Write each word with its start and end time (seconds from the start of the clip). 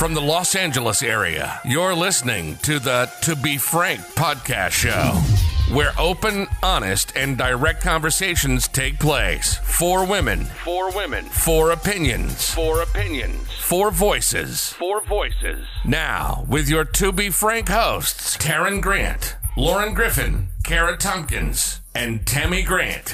from 0.00 0.14
the 0.14 0.20
Los 0.22 0.54
Angeles 0.54 1.02
area. 1.02 1.60
You're 1.62 1.94
listening 1.94 2.56
to 2.62 2.78
the 2.78 3.12
To 3.20 3.36
Be 3.36 3.58
Frank 3.58 4.00
podcast 4.14 4.70
show, 4.70 5.20
where 5.74 5.92
open, 5.98 6.46
honest, 6.62 7.12
and 7.14 7.36
direct 7.36 7.82
conversations 7.82 8.66
take 8.66 8.98
place. 8.98 9.56
Four 9.56 10.06
women, 10.06 10.46
four 10.64 10.90
women, 10.96 11.26
four 11.26 11.70
opinions, 11.70 12.50
four 12.50 12.80
opinions, 12.80 13.46
four 13.58 13.90
voices, 13.90 14.72
four 14.72 15.02
voices. 15.02 15.66
Now, 15.84 16.46
with 16.48 16.66
your 16.70 16.86
To 16.86 17.12
Be 17.12 17.28
Frank 17.28 17.68
hosts, 17.68 18.38
Taryn 18.38 18.80
Grant, 18.80 19.36
Lauren 19.54 19.92
Griffin, 19.92 20.48
Carrah 20.64 20.98
Tompkins, 20.98 21.82
and 21.94 22.26
Tammie 22.26 22.62
Grant. 22.62 23.12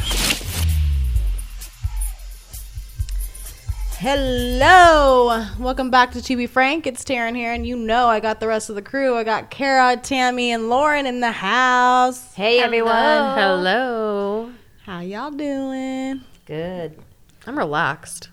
Hello, 3.98 5.46
welcome 5.58 5.90
back 5.90 6.10
to 6.10 6.20
To 6.20 6.46
Frank. 6.48 6.86
It's 6.86 7.02
Taryn 7.02 7.34
here, 7.34 7.50
and 7.54 7.66
you 7.66 7.74
know 7.74 8.08
I 8.08 8.20
got 8.20 8.40
the 8.40 8.46
rest 8.46 8.68
of 8.68 8.74
the 8.74 8.82
crew. 8.82 9.16
I 9.16 9.24
got 9.24 9.50
Carrah, 9.50 10.02
Tammie, 10.02 10.50
and 10.50 10.68
Lauren 10.68 11.06
in 11.06 11.20
the 11.20 11.32
house. 11.32 12.34
Hey 12.34 12.60
everyone. 12.60 12.94
Hello. 12.94 14.52
How 14.84 15.00
y'all 15.00 15.30
doing? 15.30 16.20
Good. 16.44 16.98
I'm 17.46 17.56
relaxed. 17.56 18.28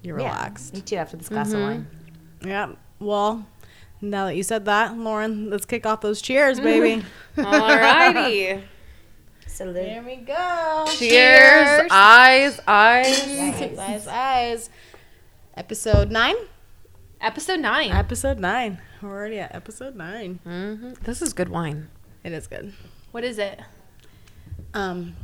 You're 0.00 0.18
Yeah, 0.18 0.28
relaxed. 0.28 0.72
Me 0.72 0.80
too 0.80 0.96
after 0.96 1.18
this 1.18 1.28
glass 1.28 1.48
of 1.48 1.58
mm-hmm. 1.58 1.62
wine. 1.62 1.86
Yeah. 2.42 2.72
Well, 3.00 3.46
now 4.00 4.24
that 4.24 4.34
you 4.34 4.42
said 4.42 4.64
that, 4.64 4.96
Lauren, 4.96 5.50
let's 5.50 5.66
kick 5.66 5.84
off 5.84 6.00
those 6.00 6.22
cheers, 6.22 6.58
baby. 6.58 7.04
Alrighty. 7.36 8.62
Salute. 9.54 9.86
Here 9.86 10.02
we 10.02 10.16
go. 10.16 10.84
Cheers. 10.98 11.86
Eyes, 11.88 12.58
eyes. 12.66 13.78
Eyes, 13.78 14.06
eyes. 14.08 14.70
Episode 15.56 16.10
nine. 16.10 16.34
Episode 17.20 17.60
nine. 17.60 17.92
Episode 17.92 18.40
nine. 18.40 18.80
We're 19.00 19.10
already 19.10 19.38
at 19.38 19.54
episode 19.54 19.94
nine. 19.94 20.40
hmm 20.42 20.94
This 21.04 21.22
is 21.22 21.32
good 21.32 21.48
wine. 21.50 21.88
It 22.24 22.32
is 22.32 22.48
good. 22.48 22.72
what 23.12 23.22
is 23.22 23.38
it? 23.38 23.60
Um. 24.74 25.14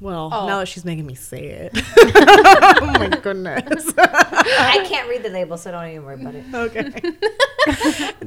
Well, 0.00 0.30
Oh. 0.32 0.46
now 0.46 0.58
that 0.60 0.66
she's 0.68 0.84
making 0.84 1.06
me 1.06 1.14
say 1.14 1.44
it. 1.44 1.72
oh 1.98 2.80
my 2.98 3.08
goodness. 3.20 3.92
I 3.98 4.84
can't 4.88 5.08
read 5.08 5.22
the 5.22 5.28
label, 5.30 5.56
so 5.56 5.70
don't 5.72 5.88
even 5.88 6.04
worry 6.04 6.14
about 6.20 6.34
it. 6.34 6.44
okay. 6.54 6.92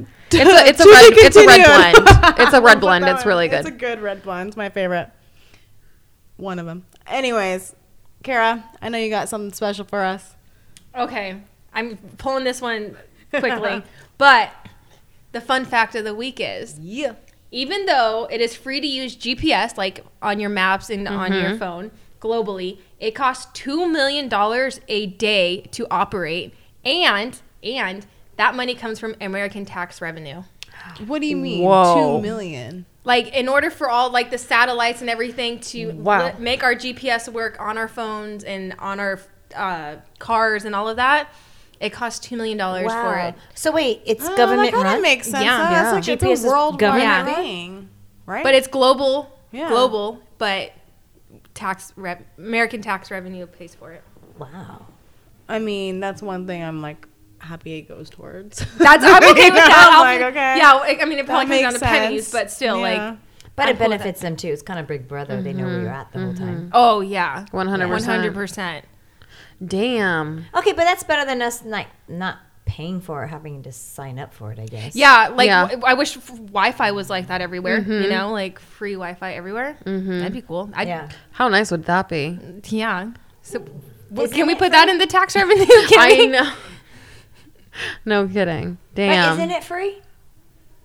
It's 0.34 0.50
a 0.50 0.66
it's 0.66 0.80
a 0.80 0.88
red 0.88 1.12
it's 1.12 1.36
a 1.36 1.46
red 1.46 1.64
blend. 1.66 2.38
It's 2.40 2.52
a 2.54 2.60
red 2.62 2.80
blend. 2.80 3.04
It's 3.06 3.26
really 3.26 3.48
good. 3.48 3.60
It's 3.60 3.68
a 3.68 3.70
good. 3.70 3.78
good 3.80 4.00
red 4.00 4.22
blend. 4.22 4.48
It's 4.48 4.56
my 4.56 4.70
favorite. 4.70 5.10
One 6.38 6.58
of 6.58 6.64
them. 6.66 6.86
Anyways, 7.06 7.74
Carrah, 8.24 8.64
I 8.80 8.88
know 8.88 8.96
you 8.98 9.10
got 9.10 9.28
something 9.28 9.52
special 9.52 9.84
for 9.84 10.00
us. 10.02 10.34
Okay, 10.96 11.40
I'm 11.74 11.98
pulling 12.18 12.44
this 12.44 12.62
one 12.62 12.96
quickly, 13.30 13.82
but 14.16 14.50
the 15.32 15.40
fun 15.40 15.64
fact 15.66 15.94
of 15.96 16.04
the 16.04 16.14
week 16.14 16.38
is 16.40 16.78
Yeah. 16.78 17.12
Even 17.52 17.86
though 17.86 18.26
it 18.30 18.40
is 18.40 18.56
free 18.56 18.80
to 18.80 18.86
use 18.86 19.14
GPS, 19.14 19.76
like 19.78 20.04
on 20.20 20.40
your 20.40 20.50
maps 20.50 20.90
and 20.90 21.06
on 21.06 21.30
Mm-hmm. 21.30 21.48
your 21.50 21.56
phone 21.58 21.90
globally, 22.20 22.78
it 22.98 23.12
costs 23.14 23.46
two 23.52 23.86
million 23.88 24.28
dollars 24.28 24.80
a 24.88 25.06
day 25.06 25.62
to 25.72 25.86
operate, 25.90 26.52
and 26.84 27.40
and 27.62 28.04
that 28.36 28.54
money 28.56 28.74
comes 28.74 28.98
from 28.98 29.14
American 29.20 29.64
tax 29.64 30.00
revenue. 30.00 30.42
What 31.06 31.20
do 31.20 31.26
you 31.28 31.36
mean? 31.36 31.62
Whoa. 31.64 32.16
Two 32.18 32.22
million. 32.22 32.86
Like 33.04 33.28
in 33.34 33.48
order 33.48 33.70
for 33.70 33.88
all 33.90 34.10
like 34.10 34.30
the 34.30 34.38
satellites 34.38 35.00
and 35.00 35.10
everything 35.10 35.60
to 35.60 35.90
Wow. 35.92 36.26
li- 36.26 36.32
make 36.38 36.62
our 36.64 36.74
GPS 36.74 37.28
work 37.32 37.56
on 37.60 37.76
our 37.78 37.88
phones 37.88 38.42
and 38.44 38.74
on 38.78 38.98
our 38.98 39.20
uh, 39.54 39.96
cars 40.18 40.64
and 40.64 40.74
all 40.74 40.88
of 40.88 40.96
that, 40.96 41.28
it 41.82 41.92
costs 41.92 42.20
two 42.26 42.36
million 42.36 42.56
dollars 42.56 42.92
for 42.92 43.16
it. 43.18 43.34
So 43.54 43.72
wait, 43.72 44.02
it's 44.06 44.24
Oh, 44.26 44.36
government 44.36 44.70
that 44.72 44.82
run. 44.84 45.02
makes 45.02 45.26
sense. 45.26 45.44
Yeah. 45.44 45.58
Yeah. 45.58 45.70
Yeah. 45.70 45.82
That's 45.82 46.08
like 46.08 46.18
GPS 46.18 46.30
it's 46.30 46.40
is 46.40 46.44
a 46.44 46.48
worldwide 46.48 46.78
government 46.80 47.26
run? 47.26 47.34
thing, 47.34 47.88
right? 48.24 48.44
But 48.44 48.54
it's 48.54 48.68
global, 48.68 49.36
Yeah. 49.50 49.68
global, 49.68 50.20
but 50.38 50.72
tax 51.54 51.92
rev- 51.96 52.24
American 52.38 52.80
tax 52.82 53.10
revenue 53.10 53.46
pays 53.46 53.74
for 53.74 53.92
it. 53.92 54.02
Wow. 54.38 54.86
I 55.48 55.58
mean, 55.58 56.00
that's 56.00 56.22
one 56.22 56.46
thing 56.46 56.62
I'm 56.62 56.80
like 56.80 57.06
happy 57.38 57.74
it 57.74 57.88
goes 57.88 58.08
towards. 58.08 58.64
That's 58.78 59.04
I'm 59.04 59.24
okay 59.32 59.50
with 59.50 59.54
that. 59.54 59.90
I'm 59.92 60.20
like, 60.20 60.30
okay. 60.32 60.56
Yeah, 60.58 60.74
I 60.74 60.98
I 61.02 61.04
mean 61.04 61.18
it 61.18 61.26
That 61.26 61.32
probably 61.32 61.62
comes 61.62 61.62
down 61.62 61.72
makes 61.72 61.80
to 61.80 61.86
pennies, 61.86 62.32
but 62.32 62.50
still, 62.50 62.76
Yeah. 62.78 63.08
like, 63.08 63.18
But 63.56 63.66
I'm 63.66 63.74
it 63.74 63.78
benefits 63.80 64.20
them 64.20 64.36
too. 64.36 64.48
It's 64.48 64.62
kind 64.62 64.78
of 64.78 64.86
Big 64.86 65.08
Brother. 65.08 65.42
They 65.42 65.52
know 65.52 65.64
where 65.64 65.72
mm-hmm. 65.72 65.82
you're 65.82 65.92
at 65.92 66.12
the 66.12 66.20
whole 66.20 66.32
mm-hmm. 66.32 66.44
time. 66.44 66.70
oh 66.72 67.00
yeah, 67.00 67.44
100%. 67.50 67.52
one 67.52 67.66
hundred 67.68 68.34
percent. 68.34 68.84
Damn. 69.64 70.44
Okay, 70.54 70.72
but 70.72 70.84
that's 70.84 71.02
better 71.02 71.24
than 71.24 71.42
us 71.42 71.64
like 71.64 71.88
not 72.08 72.38
paying 72.64 73.00
for 73.00 73.24
it, 73.24 73.28
having 73.28 73.62
to 73.64 73.72
sign 73.72 74.18
up 74.18 74.32
for 74.32 74.52
it. 74.52 74.58
I 74.58 74.66
guess. 74.66 74.94
Yeah, 74.96 75.28
like 75.34 75.46
Yeah. 75.48 75.68
w- 75.68 75.82
I 75.84 75.94
wish 75.94 76.16
f- 76.16 76.28
Wi-Fi 76.28 76.92
was 76.92 77.10
like 77.10 77.26
that 77.28 77.40
everywhere. 77.40 77.78
You 77.78 77.84
mm-hmm. 77.84 78.10
know, 78.10 78.30
like 78.32 78.58
free 78.58 78.94
Wi-Fi 78.94 79.34
everywhere. 79.34 79.76
Mm-hmm. 79.84 80.18
That'd 80.18 80.32
be 80.32 80.42
cool. 80.42 80.70
I'd, 80.74 80.88
Yeah. 80.88 81.08
How 81.32 81.48
nice 81.48 81.70
would 81.70 81.84
that 81.86 82.08
be? 82.08 82.38
yeah. 82.68 83.10
So, 83.42 83.58
w- 83.58 83.80
Isn't 84.24 84.36
can 84.36 84.46
we 84.46 84.52
it 84.54 84.58
put 84.58 84.72
that 84.72 84.88
in 84.88 84.98
the 84.98 85.06
tax 85.06 85.34
revenue? 85.36 85.64
I 85.68 86.16
we? 86.18 86.26
know. 86.28 86.52
No 88.04 88.28
kidding. 88.28 88.78
But 88.94 88.96
Damn. 88.96 89.34
isn't 89.34 89.50
it 89.50 89.64
free? 89.64 90.00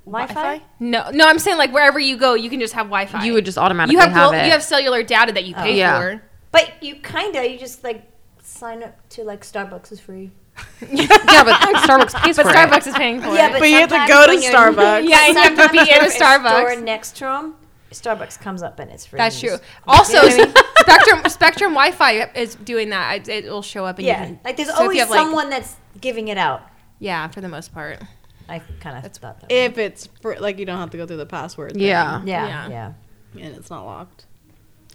Wi-Fi? 0.06 0.61
No, 0.79 1.09
no. 1.11 1.27
I'm 1.27 1.38
saying 1.38 1.57
like 1.57 1.73
wherever 1.73 2.00
you 2.00 2.16
go, 2.17 2.33
you 2.33 2.50
can 2.50 2.59
just 2.61 2.73
have 2.73 2.85
Wi-Fi. 2.88 3.25
You 3.25 3.33
would 3.33 3.44
just 3.45 3.57
automatically 3.57 3.94
you 3.94 4.00
have 4.00 4.11
have 4.11 4.29
glo- 4.31 4.39
it. 4.39 4.45
you 4.45 4.51
have 4.51 4.63
cellular 4.63 5.03
data 5.03 5.33
that 5.33 5.44
you 5.45 5.53
pay 5.53 5.73
oh. 5.73 5.75
yeah. 5.75 6.00
for. 6.00 6.23
But 6.51 6.81
you 6.81 6.95
kinda 6.95 7.50
you 7.50 7.59
just 7.59 7.83
like 7.83 8.09
sign 8.47 8.83
up 8.83 8.95
to 9.09 9.23
like 9.23 9.41
Starbucks 9.41 9.91
is 9.91 9.99
free. 9.99 10.31
yeah, 10.91 11.05
but 11.43 11.53
Starbucks 11.83 12.15
pays 12.23 12.35
But 12.37 12.47
for 12.47 12.51
Starbucks 12.51 12.77
it. 12.77 12.87
is 12.87 12.95
paying 12.95 13.21
for 13.21 13.27
Yeah, 13.27 13.49
it. 13.49 13.51
but, 13.53 13.59
But 13.59 13.69
you 13.69 13.75
have 13.77 13.89
to 13.89 14.05
go 14.07 14.25
to 14.25 14.37
Starbucks. 14.47 15.07
Yeah, 15.09 15.25
and 15.27 15.35
you 15.35 15.41
have 15.41 15.55
to 15.55 15.69
be 15.71 15.77
sometimes 15.77 15.89
in 15.89 15.93
a 15.93 15.97
if 15.97 16.03
it's 16.03 16.15
Store 16.15 16.75
next 16.81 17.11
to 17.17 17.25
them. 17.25 17.55
Starbucks 17.91 18.39
comes 18.41 18.63
up 18.63 18.79
and 18.79 18.91
it's 18.91 19.05
free. 19.05 19.17
That's 19.17 19.39
true. 19.39 19.57
Also, 19.87 20.21
You 20.23 20.37
know 20.37 20.43
I 20.43 20.45
mean? 20.45 20.53
Spectrum 20.79 21.29
Spectrum 21.29 21.71
Wi-Fi 21.73 22.31
is 22.35 22.55
doing 22.55 22.89
that. 22.89 23.27
It, 23.29 23.45
will 23.45 23.61
show 23.61 23.85
up. 23.85 23.97
And 23.97 24.07
Yeah, 24.07 24.19
you 24.21 24.25
can, 24.27 24.39
like 24.43 24.57
there's 24.57 24.69
so 24.69 24.75
always 24.81 24.99
have, 24.99 25.09
like- 25.09 25.19
someone 25.19 25.49
that's 25.49 25.75
giving 26.01 26.27
it 26.29 26.37
out. 26.37 26.63
yeah, 26.99 27.27
for 27.27 27.41
the 27.41 27.49
most 27.49 27.73
part. 27.73 28.01
I 28.49 28.59
kind 28.79 28.97
of 29.05 29.11
thought 29.11 29.41
that. 29.41 29.51
if 29.51 29.77
it's 29.77 30.07
for, 30.21 30.35
like 30.39 30.57
you 30.57 30.65
don't 30.65 30.77
have 30.79 30.89
to 30.91 30.97
go 30.97 31.05
through 31.05 31.17
the 31.17 31.25
password. 31.25 31.73
thing, 31.73 31.81
Yeah. 31.83 32.21
yeah, 32.25 32.47
Yeah. 32.47 32.93
yeah, 33.35 33.45
and 33.45 33.55
it's 33.55 33.69
not 33.69 33.85
locked. 33.85 34.25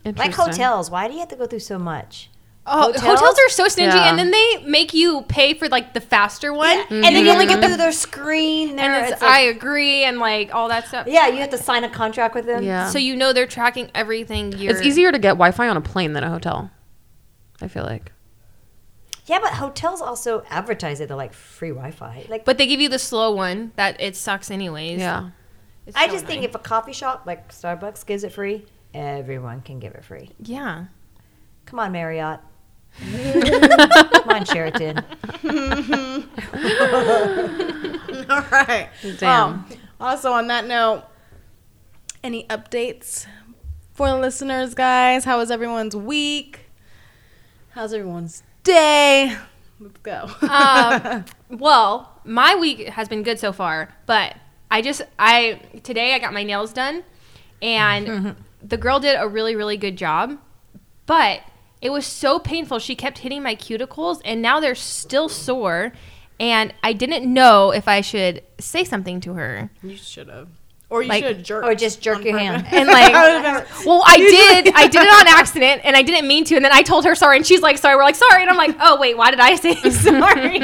Like 0.04 0.32
hotels, 0.34 0.90
why 0.90 1.06
do 1.06 1.12
you 1.14 1.20
have 1.20 1.28
to 1.28 1.36
go 1.36 1.46
through 1.46 1.58
so 1.60 1.78
much? 1.78 2.30
Oh, 2.64 2.92
Hotels? 2.92 3.02
hotels? 3.02 3.38
are 3.40 3.48
so 3.48 3.66
stingy, 3.66 3.96
Yeah. 3.96 4.08
and 4.08 4.16
then 4.18 4.30
they 4.30 4.62
make 4.64 4.94
you 4.94 5.22
pay 5.22 5.52
for 5.54 5.68
like 5.68 5.94
the 5.94 6.00
faster 6.00 6.52
one, 6.52 6.78
And 6.90 7.02
then 7.02 7.24
you 7.24 7.30
only 7.32 7.46
get 7.46 7.60
through 7.64 7.76
their 7.76 7.90
screen. 7.90 8.76
There, 8.76 8.88
and 8.92 9.02
it's, 9.04 9.12
it's 9.14 9.22
I 9.22 9.40
agree, 9.40 10.04
and 10.04 10.18
like 10.20 10.54
all 10.54 10.68
that 10.68 10.86
stuff. 10.86 11.08
yeah, 11.08 11.26
you 11.26 11.38
have 11.38 11.50
to 11.50 11.58
sign 11.58 11.82
a 11.82 11.88
contract 11.90 12.36
with 12.36 12.46
them. 12.46 12.62
Yeah. 12.62 12.88
So 12.88 12.98
you 12.98 13.16
know 13.16 13.32
they're 13.32 13.48
tracking 13.48 13.90
everything. 13.96 14.52
You're, 14.52 14.70
it's 14.72 14.80
easier 14.82 15.10
to 15.10 15.18
get 15.18 15.30
Wi-Fi 15.30 15.66
on 15.68 15.76
a 15.76 15.80
plane 15.80 16.12
than 16.12 16.22
a 16.22 16.30
hotel. 16.30 16.70
I 17.60 17.66
feel 17.66 17.82
like. 17.84 18.12
yeah, 19.26 19.40
but 19.40 19.54
hotels 19.54 20.00
also 20.00 20.44
advertise 20.48 21.00
it. 21.00 21.08
They're 21.08 21.16
like 21.16 21.32
free 21.32 21.70
Wi-Fi. 21.70 22.26
Like, 22.28 22.44
but 22.44 22.58
they 22.58 22.68
give 22.68 22.80
you 22.80 22.88
the 22.88 22.98
slow 23.00 23.32
one 23.32 23.72
that 23.74 24.00
it 24.00 24.14
sucks 24.14 24.52
anyways. 24.52 25.00
Yeah. 25.00 25.30
It's 25.86 25.96
I 25.96 26.06
so 26.06 26.12
just 26.12 26.26
think 26.26 26.44
if 26.44 26.54
a 26.54 26.60
coffee 26.60 26.92
shop 26.92 27.24
like 27.26 27.50
Starbucks 27.50 28.06
gives 28.06 28.22
it 28.22 28.32
free, 28.32 28.66
everyone 28.94 29.62
can 29.62 29.80
give 29.80 29.94
it 29.96 30.04
free. 30.04 30.30
yeah. 30.38 30.84
Come 31.64 31.78
on, 31.78 31.92
Marriott. 31.92 32.40
Come 33.00 34.28
on, 34.28 34.44
Sheraton. 34.44 34.98
All 38.28 38.44
right. 38.50 38.88
Damn. 39.18 39.52
Um, 39.52 39.66
also, 40.00 40.32
on 40.32 40.48
that 40.48 40.66
note, 40.66 41.04
any 42.22 42.44
updates 42.48 43.26
for 43.92 44.08
the 44.08 44.16
listeners, 44.16 44.74
guys? 44.74 45.24
How 45.24 45.38
was 45.38 45.50
everyone's 45.50 45.96
week? 45.96 46.60
How's 47.70 47.92
everyone's 47.92 48.42
day? 48.64 49.36
Let's 49.80 49.98
go. 50.02 50.30
um, 50.48 51.24
well, 51.58 52.20
my 52.24 52.54
week 52.54 52.88
has 52.88 53.08
been 53.08 53.22
good 53.22 53.38
so 53.38 53.52
far, 53.52 53.94
but 54.06 54.36
I 54.70 54.82
just 54.82 55.02
I 55.18 55.60
today 55.82 56.14
I 56.14 56.18
got 56.18 56.32
my 56.32 56.42
nails 56.44 56.72
done, 56.72 57.02
and 57.60 58.36
the 58.62 58.76
girl 58.76 59.00
did 59.00 59.16
a 59.18 59.26
really 59.26 59.56
really 59.56 59.76
good 59.76 59.96
job, 59.96 60.38
but 61.06 61.40
it 61.82 61.90
was 61.90 62.06
so 62.06 62.38
painful. 62.38 62.78
She 62.78 62.94
kept 62.96 63.18
hitting 63.18 63.42
my 63.42 63.54
cuticles, 63.56 64.20
and 64.24 64.40
now 64.40 64.60
they're 64.60 64.74
still 64.74 65.28
sore, 65.28 65.92
and 66.40 66.72
I 66.82 66.92
didn't 66.94 67.30
know 67.30 67.72
if 67.72 67.86
I 67.88 68.00
should 68.00 68.42
say 68.58 68.84
something 68.84 69.20
to 69.20 69.34
her. 69.34 69.70
you 69.82 69.96
should 69.96 70.28
have. 70.28 70.48
Or 70.90 71.02
you 71.02 71.08
Like- 71.08 71.24
should 71.24 71.36
have 71.36 71.44
jerked. 71.46 71.66
Or 71.66 71.74
just 71.74 72.02
jerk 72.02 72.22
your 72.22 72.36
hand. 72.38 72.66
And 72.70 72.86
like, 72.86 73.12
well, 73.86 74.02
I 74.06 74.16
did, 74.62 74.74
I 74.74 74.86
did 74.88 75.00
it 75.02 75.08
on 75.08 75.26
accident, 75.38 75.80
and 75.84 75.96
I 75.96 76.02
didn't 76.02 76.28
mean 76.28 76.44
to. 76.44 76.56
And 76.56 76.62
then 76.64 76.72
I 76.72 76.82
told 76.82 77.06
her 77.06 77.14
sorry, 77.14 77.38
and 77.38 77.46
she's 77.46 77.62
like, 77.62 77.78
"Sorry." 77.78 77.96
We're 77.96 78.02
like, 78.02 78.14
"Sorry," 78.14 78.42
and 78.42 78.50
I'm 78.50 78.58
like, 78.58 78.76
"Oh 78.78 79.00
wait, 79.00 79.16
why 79.16 79.30
did 79.30 79.40
I 79.40 79.54
say 79.54 79.74
sorry?" 79.90 80.58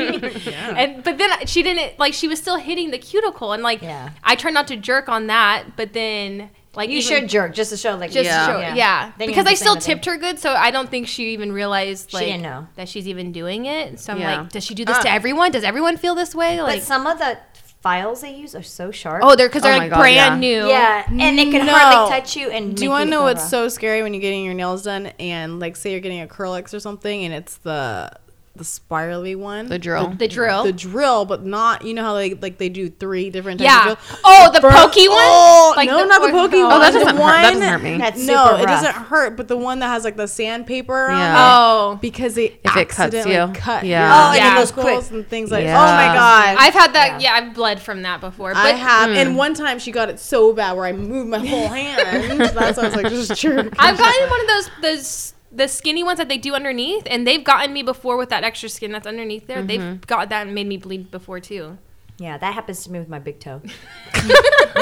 And 0.76 1.02
but 1.02 1.16
then 1.16 1.30
she 1.46 1.62
didn't 1.62 1.98
like. 1.98 2.12
She 2.12 2.28
was 2.28 2.38
still 2.38 2.56
hitting 2.56 2.90
the 2.90 2.98
cuticle, 2.98 3.52
and 3.54 3.62
like, 3.62 3.80
Yeah. 3.80 4.10
I 4.22 4.34
tried 4.34 4.52
not 4.52 4.68
to 4.68 4.76
jerk 4.76 5.08
on 5.08 5.28
that, 5.28 5.76
but 5.76 5.94
then 5.94 6.50
Like 6.78 6.88
You 6.90 7.02
should 7.02 7.28
jerk 7.28 7.54
just 7.54 7.70
to 7.70 7.76
show 7.76 7.96
like 7.96 8.10
just 8.12 8.24
Yeah. 8.24 8.46
show, 8.46 8.58
yeah. 8.74 9.12
Then 9.18 9.28
you 9.28 9.34
Because 9.34 9.46
I 9.46 9.54
still 9.54 9.76
tipped 9.76 10.06
her 10.06 10.16
good, 10.16 10.38
so 10.38 10.52
I 10.54 10.70
don't 10.70 10.88
think 10.88 11.08
she 11.08 11.32
even 11.34 11.52
realized 11.52 12.10
She 12.12 12.18
didn't 12.18 12.42
know. 12.42 12.68
that 12.76 12.88
she's 12.88 13.06
even 13.08 13.32
doing 13.32 13.66
it. 13.66 13.98
So 14.00 14.12
I'm 14.12 14.20
Yeah. 14.20 14.40
like, 14.42 14.50
does 14.52 14.64
she 14.64 14.74
do 14.74 14.84
this 14.86 14.96
to 14.98 15.08
ah. 15.10 15.12
everyone? 15.14 15.50
Does 15.50 15.64
everyone 15.64 15.96
feel 15.98 16.14
this 16.14 16.34
way? 16.34 16.62
Like, 16.62 16.76
But 16.80 16.86
some 16.86 17.06
of 17.06 17.18
the 17.18 17.36
files 17.82 18.20
they 18.22 18.34
use 18.34 18.54
are 18.54 18.62
so 18.62 18.90
sharp. 18.90 19.22
oh, 19.24 19.34
they're 19.36 19.48
because 19.48 19.62
they're 19.62 19.74
Oh 19.74 19.78
like 19.78 19.90
God, 19.90 19.98
brand 19.98 20.42
yeah. 20.42 20.48
new. 20.48 20.68
yeah, 20.68 21.04
and 21.08 21.38
they 21.38 21.50
can 21.50 21.66
No. 21.66 21.72
hardly 21.74 22.10
touch 22.16 22.36
you. 22.36 22.48
And 22.50 22.76
Do 22.76 22.84
you 22.84 22.90
want 22.90 23.04
to 23.06 23.10
know 23.10 23.22
what's 23.22 23.48
so 23.48 23.68
scary 23.68 24.02
when 24.02 24.14
you're 24.14 24.20
getting 24.20 24.44
your 24.44 24.54
nails 24.54 24.82
done 24.82 25.06
and 25.20 25.58
like 25.60 25.76
say 25.76 25.90
you're 25.92 26.00
getting 26.00 26.26
acrylics 26.26 26.72
or 26.74 26.80
something 26.80 27.24
and 27.24 27.34
it's 27.34 27.56
the 27.58 28.10
the 28.58 28.64
spirally 28.64 29.34
one, 29.34 29.66
The 29.68 29.78
drill. 29.78 30.08
The 30.10 30.28
drill. 30.28 30.64
the 30.64 30.72
drill, 30.72 31.24
but 31.24 31.44
not 31.44 31.84
you 31.84 31.94
know 31.94 32.02
how 32.02 32.14
they 32.14 32.34
like 32.34 32.58
they 32.58 32.68
do 32.68 32.90
three 32.90 33.30
different 33.30 33.60
types 33.60 33.70
yeah. 33.70 33.92
of 33.92 33.98
drill. 34.06 34.18
Oh, 34.24 34.50
the 34.52 34.60
Burn- 34.60 34.72
pokey 34.72 35.08
one. 35.08 35.16
Oh, 35.20 35.72
Like 35.76 35.88
no, 35.88 35.98
the- 35.98 36.04
not 36.06 36.20
the 36.20 36.28
or- 36.28 36.30
pokey 36.48 36.56
oh, 36.62 36.68
one. 36.68 36.80
that 36.80 36.92
doesn't 36.92 37.08
hurt. 37.08 37.18
one, 37.20 37.42
That 37.42 37.52
doesn't 37.54 37.68
hurt 37.68 37.82
me. 37.82 37.98
That's 37.98 38.26
no, 38.26 38.46
super 38.50 38.62
it 38.62 38.66
doesn't 38.66 38.94
hurt. 38.94 39.36
But 39.36 39.48
the 39.48 39.56
one 39.56 39.78
that 39.78 39.86
has 39.88 40.04
like 40.04 40.16
the 40.16 40.26
sandpaper 40.28 40.92
around 41.06 41.18
Yeah. 41.18 41.32
it, 41.34 41.38
Oh, 41.70 41.98
because 42.02 42.34
they 42.34 42.46
If 42.46 42.76
it 42.76 42.88
cuts 42.88 43.14
accidentally 43.14 43.34
you. 43.36 43.52
cut 43.54 43.84
Yeah. 43.84 44.00
your 44.06 44.12
Oh, 44.14 44.26
and 44.32 44.36
Yeah. 44.36 44.52
it 44.54 44.58
goes 44.58 44.72
quick. 44.72 45.10
and 45.12 45.28
things 45.28 45.50
like. 45.50 45.64
Yeah. 45.64 45.78
Oh 45.80 45.84
my 45.94 46.14
god. 46.14 46.56
I've 46.58 46.74
had 46.74 46.92
that. 46.94 47.20
Yeah. 47.20 47.34
I've 47.34 47.54
bled 47.54 47.80
from 47.80 48.02
that 48.02 48.20
before. 48.20 48.52
But 48.54 48.66
I 48.66 48.70
have, 48.70 49.10
Hmm. 49.10 49.16
and 49.16 49.36
one 49.36 49.54
time 49.54 49.78
she 49.78 49.92
got 49.92 50.08
it 50.08 50.18
so 50.18 50.52
bad 50.52 50.72
where 50.76 50.86
I 50.86 50.92
moved 50.92 51.30
my 51.30 51.38
whole 51.38 51.68
hand. 51.78 52.40
That's 52.40 52.54
why 52.76 52.84
I 52.84 52.86
was 52.88 52.96
like, 52.96 53.08
just 53.08 53.34
jerk. 53.40 53.74
I've 53.78 53.96
gotten 53.98 54.30
one 54.30 54.40
of 54.40 54.46
those 54.48 54.70
those 54.82 55.34
the 55.50 55.66
skinny 55.68 56.02
ones 56.02 56.18
that 56.18 56.28
they 56.28 56.38
do 56.38 56.54
underneath, 56.54 57.04
and 57.06 57.26
they've 57.26 57.42
gotten 57.44 57.72
me 57.72 57.82
before 57.82 58.16
with 58.16 58.28
that 58.30 58.44
extra 58.44 58.68
skin 58.68 58.92
that's 58.92 59.06
underneath 59.06 59.46
there. 59.46 59.58
Mm-hmm. 59.58 59.66
They've 59.66 60.00
got 60.06 60.28
that 60.28 60.46
and 60.46 60.54
made 60.54 60.66
me 60.66 60.76
bleed 60.76 61.10
before 61.10 61.40
too. 61.40 61.78
Yeah, 62.20 62.36
that 62.36 62.52
happens 62.52 62.82
to 62.82 62.90
me 62.90 62.98
with 62.98 63.08
my 63.08 63.20
big 63.20 63.38
toe. 63.38 63.62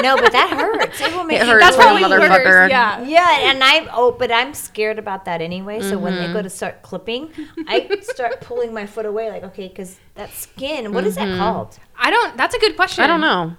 no, 0.01 0.15
but 0.17 0.31
that 0.31 0.49
hurts. 0.57 0.99
It 0.99 1.13
will 1.13 1.23
make 1.23 1.39
It 1.39 1.45
hurts 1.45 1.63
That's 1.65 1.75
probably 1.75 2.01
motherfucker. 2.01 2.67
Yeah. 2.67 3.03
Yeah, 3.03 3.51
and 3.51 3.63
I 3.63 3.87
oh, 3.93 4.11
but 4.11 4.31
I'm 4.31 4.55
scared 4.55 4.97
about 4.97 5.25
that 5.25 5.39
anyway. 5.41 5.79
So 5.81 5.99
when 5.99 6.13
Mm-hmm. 6.13 6.27
they 6.27 6.33
go 6.33 6.41
to 6.41 6.49
start 6.49 6.81
clipping, 6.81 7.29
I 7.67 7.87
start 8.01 8.41
pulling 8.41 8.73
my 8.73 8.87
foot 8.87 9.05
away, 9.05 9.29
like 9.29 9.43
okay, 9.43 9.67
because 9.67 9.99
that 10.15 10.31
skin. 10.31 10.93
What 10.93 11.05
is 11.05 11.15
that 11.15 11.27
Mm-hmm. 11.27 11.37
called? 11.39 11.77
I 11.95 12.09
don't. 12.09 12.35
That's 12.37 12.55
a 12.55 12.59
good 12.59 12.75
question. 12.75 13.03
I 13.03 13.07
don't 13.07 13.21
know. 13.21 13.55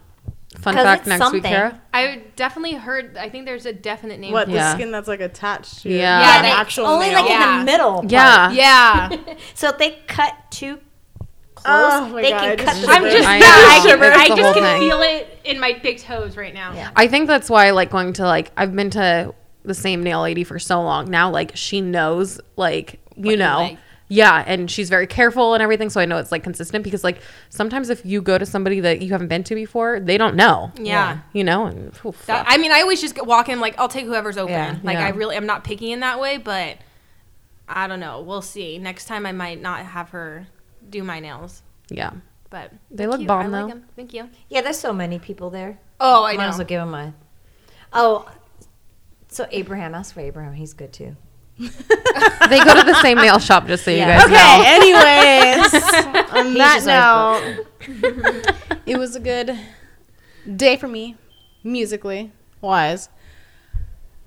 Fun 0.57 0.75
'Cause 0.75 0.83
fact 0.85 1.01
it's 1.07 1.09
next 1.09 1.33
week. 1.33 1.43
Carrah. 1.45 1.79
I 1.93 2.23
definitely 2.37 2.75
heard. 2.75 3.17
I 3.19 3.29
think 3.29 3.45
there's 3.45 3.67
a 3.67 3.73
definite 3.73 4.19
name. 4.19 4.33
what 4.33 4.47
for 4.47 4.53
the 4.53 4.57
Yeah. 4.57 4.75
skin 4.75 4.91
that's 4.91 5.07
like 5.07 5.21
attached 5.21 5.83
to 5.83 5.91
your- 5.91 5.99
Yeah. 5.99 6.21
Yeah, 6.21 6.37
an 6.39 6.43
they- 6.45 6.51
actual 6.51 6.87
only 6.87 7.07
nail. 7.09 7.17
like 7.17 7.25
in 7.27 7.31
Yeah. 7.33 7.59
the 7.59 7.65
middle. 7.65 7.93
part. 8.01 8.11
Yeah. 8.11 8.51
it. 8.51 9.21
Yeah. 9.29 9.35
So 9.55 9.69
if 9.69 9.79
they 9.79 9.99
cut 10.07 10.35
too 10.51 10.79
close, 11.55 11.93
Oh 11.93 12.13
they 12.15 12.31
God, 12.31 12.43
I 12.43 12.57
can 12.57 12.67
just 12.67 12.87
cut. 12.87 12.97
I'm 12.97 13.03
the 13.03 13.11
just. 13.11 13.29
I 13.29 13.37
yeah. 13.39 13.45
I, 13.47 13.77
It's 13.77 13.87
can, 13.87 14.01
the 14.01 14.07
I 14.07 14.29
just 14.29 14.55
can 14.55 14.63
thing. 14.63 14.81
feel 14.81 15.03
it 15.03 15.39
in 15.45 15.61
my 15.61 15.79
big 15.83 15.99
toes 15.99 16.37
right 16.37 16.55
now. 16.55 16.73
Yeah. 16.75 16.91
I 16.97 17.09
think 17.09 17.27
that's 17.27 17.51
why, 17.51 17.71
like, 17.73 17.91
going 17.91 18.15
to 18.15 18.25
like 18.25 18.51
I've 18.57 18.75
been 18.75 18.91
to 18.91 19.35
the 19.65 19.75
same 19.75 20.03
nail 20.03 20.23
lady 20.23 20.45
for 20.45 20.59
so 20.59 20.81
long 20.83 21.11
now. 21.11 21.31
Like, 21.31 21.53
she 21.57 21.81
knows, 21.83 22.41
like, 22.57 23.01
you 23.17 23.33
you 23.33 23.37
know, 23.37 23.59
like. 23.59 23.79
Yeah, 24.09 24.43
and 24.47 24.71
she's 24.71 24.89
very 24.89 25.07
careful 25.07 25.55
and 25.55 25.63
everything. 25.63 25.91
So 25.91 26.01
I 26.01 26.05
know 26.07 26.17
it's 26.19 26.33
like 26.33 26.43
consistent 26.43 26.83
because, 26.85 27.05
like, 27.05 27.21
sometimes 27.51 27.91
if 27.91 28.05
you 28.07 28.23
go 28.23 28.39
to 28.39 28.47
somebody 28.47 28.81
that 28.81 29.03
you 29.03 29.11
haven't 29.13 29.29
been 29.29 29.45
to 29.45 29.55
before, 29.55 30.01
they 30.01 30.17
don't 30.19 30.35
know. 30.37 30.73
Yeah. 30.81 31.19
you 31.33 31.45
know, 31.45 31.67
and 31.67 31.93
oof, 32.05 32.25
That- 32.27 32.47
I 32.49 32.57
mean, 32.59 32.73
I 32.73 32.81
always 32.81 33.01
just 33.01 33.23
walk 33.25 33.49
in 33.49 33.61
like 33.61 33.79
I'll 33.79 33.89
take 33.89 34.07
whoever's 34.07 34.37
open. 34.39 34.53
Yeah. 34.55 34.77
like 34.83 34.97
Yeah. 34.99 35.07
I 35.07 35.11
really, 35.11 35.37
I'm 35.37 35.47
not 35.47 35.65
picky 35.65 35.93
in 35.93 36.01
that 36.01 36.19
way, 36.21 36.39
but 36.39 36.79
I 37.69 37.87
don't 37.87 38.01
know. 38.01 38.23
We'll 38.23 38.43
see. 38.43 38.79
Next 38.79 39.05
time 39.07 39.27
I 39.27 39.33
might 39.33 39.61
not 39.61 39.81
have 39.81 40.09
her 40.11 40.47
do 40.89 41.03
my 41.05 41.21
nails, 41.21 41.63
yeah, 41.91 42.13
but 42.49 42.73
They 42.91 43.07
look 43.07 43.21
you. 43.21 43.27
bomb, 43.27 43.53
I 43.55 43.59
though. 43.59 43.65
like 43.67 43.73
'em. 43.75 43.85
Thank 43.95 44.15
you. 44.15 44.31
Yeah, 44.49 44.63
there's 44.63 44.79
so 44.79 44.93
many 44.95 45.19
people 45.19 45.51
there. 45.51 45.79
Oh, 46.01 46.25
I 46.25 46.33
Might 46.37 46.45
know. 46.45 46.49
as 46.49 46.57
well 46.59 46.67
give 46.67 46.81
him 46.81 46.95
a. 46.95 47.13
Oh, 47.93 48.27
so 49.29 49.47
Abraham 49.51 49.95
asked 49.95 50.15
for 50.15 50.21
Abraham. 50.21 50.55
He's 50.55 50.73
good 50.73 50.93
too. 50.95 51.17
They 51.59 52.59
go 52.65 52.75
to 52.79 52.85
the 52.85 52.99
same 53.03 53.19
nail 53.19 53.39
shop. 53.39 53.67
Just 53.67 53.85
so 53.85 53.91
you 53.91 53.99
Yeah. 53.99 54.19
guys 54.19 54.27
Okay. 54.27 54.63
Anyways, 54.67 56.31
on 56.33 56.47
He's 56.47 56.85
that 56.85 56.85
note, 56.87 58.77
it 58.87 58.97
was 58.97 59.17
a 59.17 59.21
good 59.21 59.59
day 60.57 60.77
for 60.77 60.89
me, 60.89 61.17
musically 61.65 62.33
wise. 62.61 63.09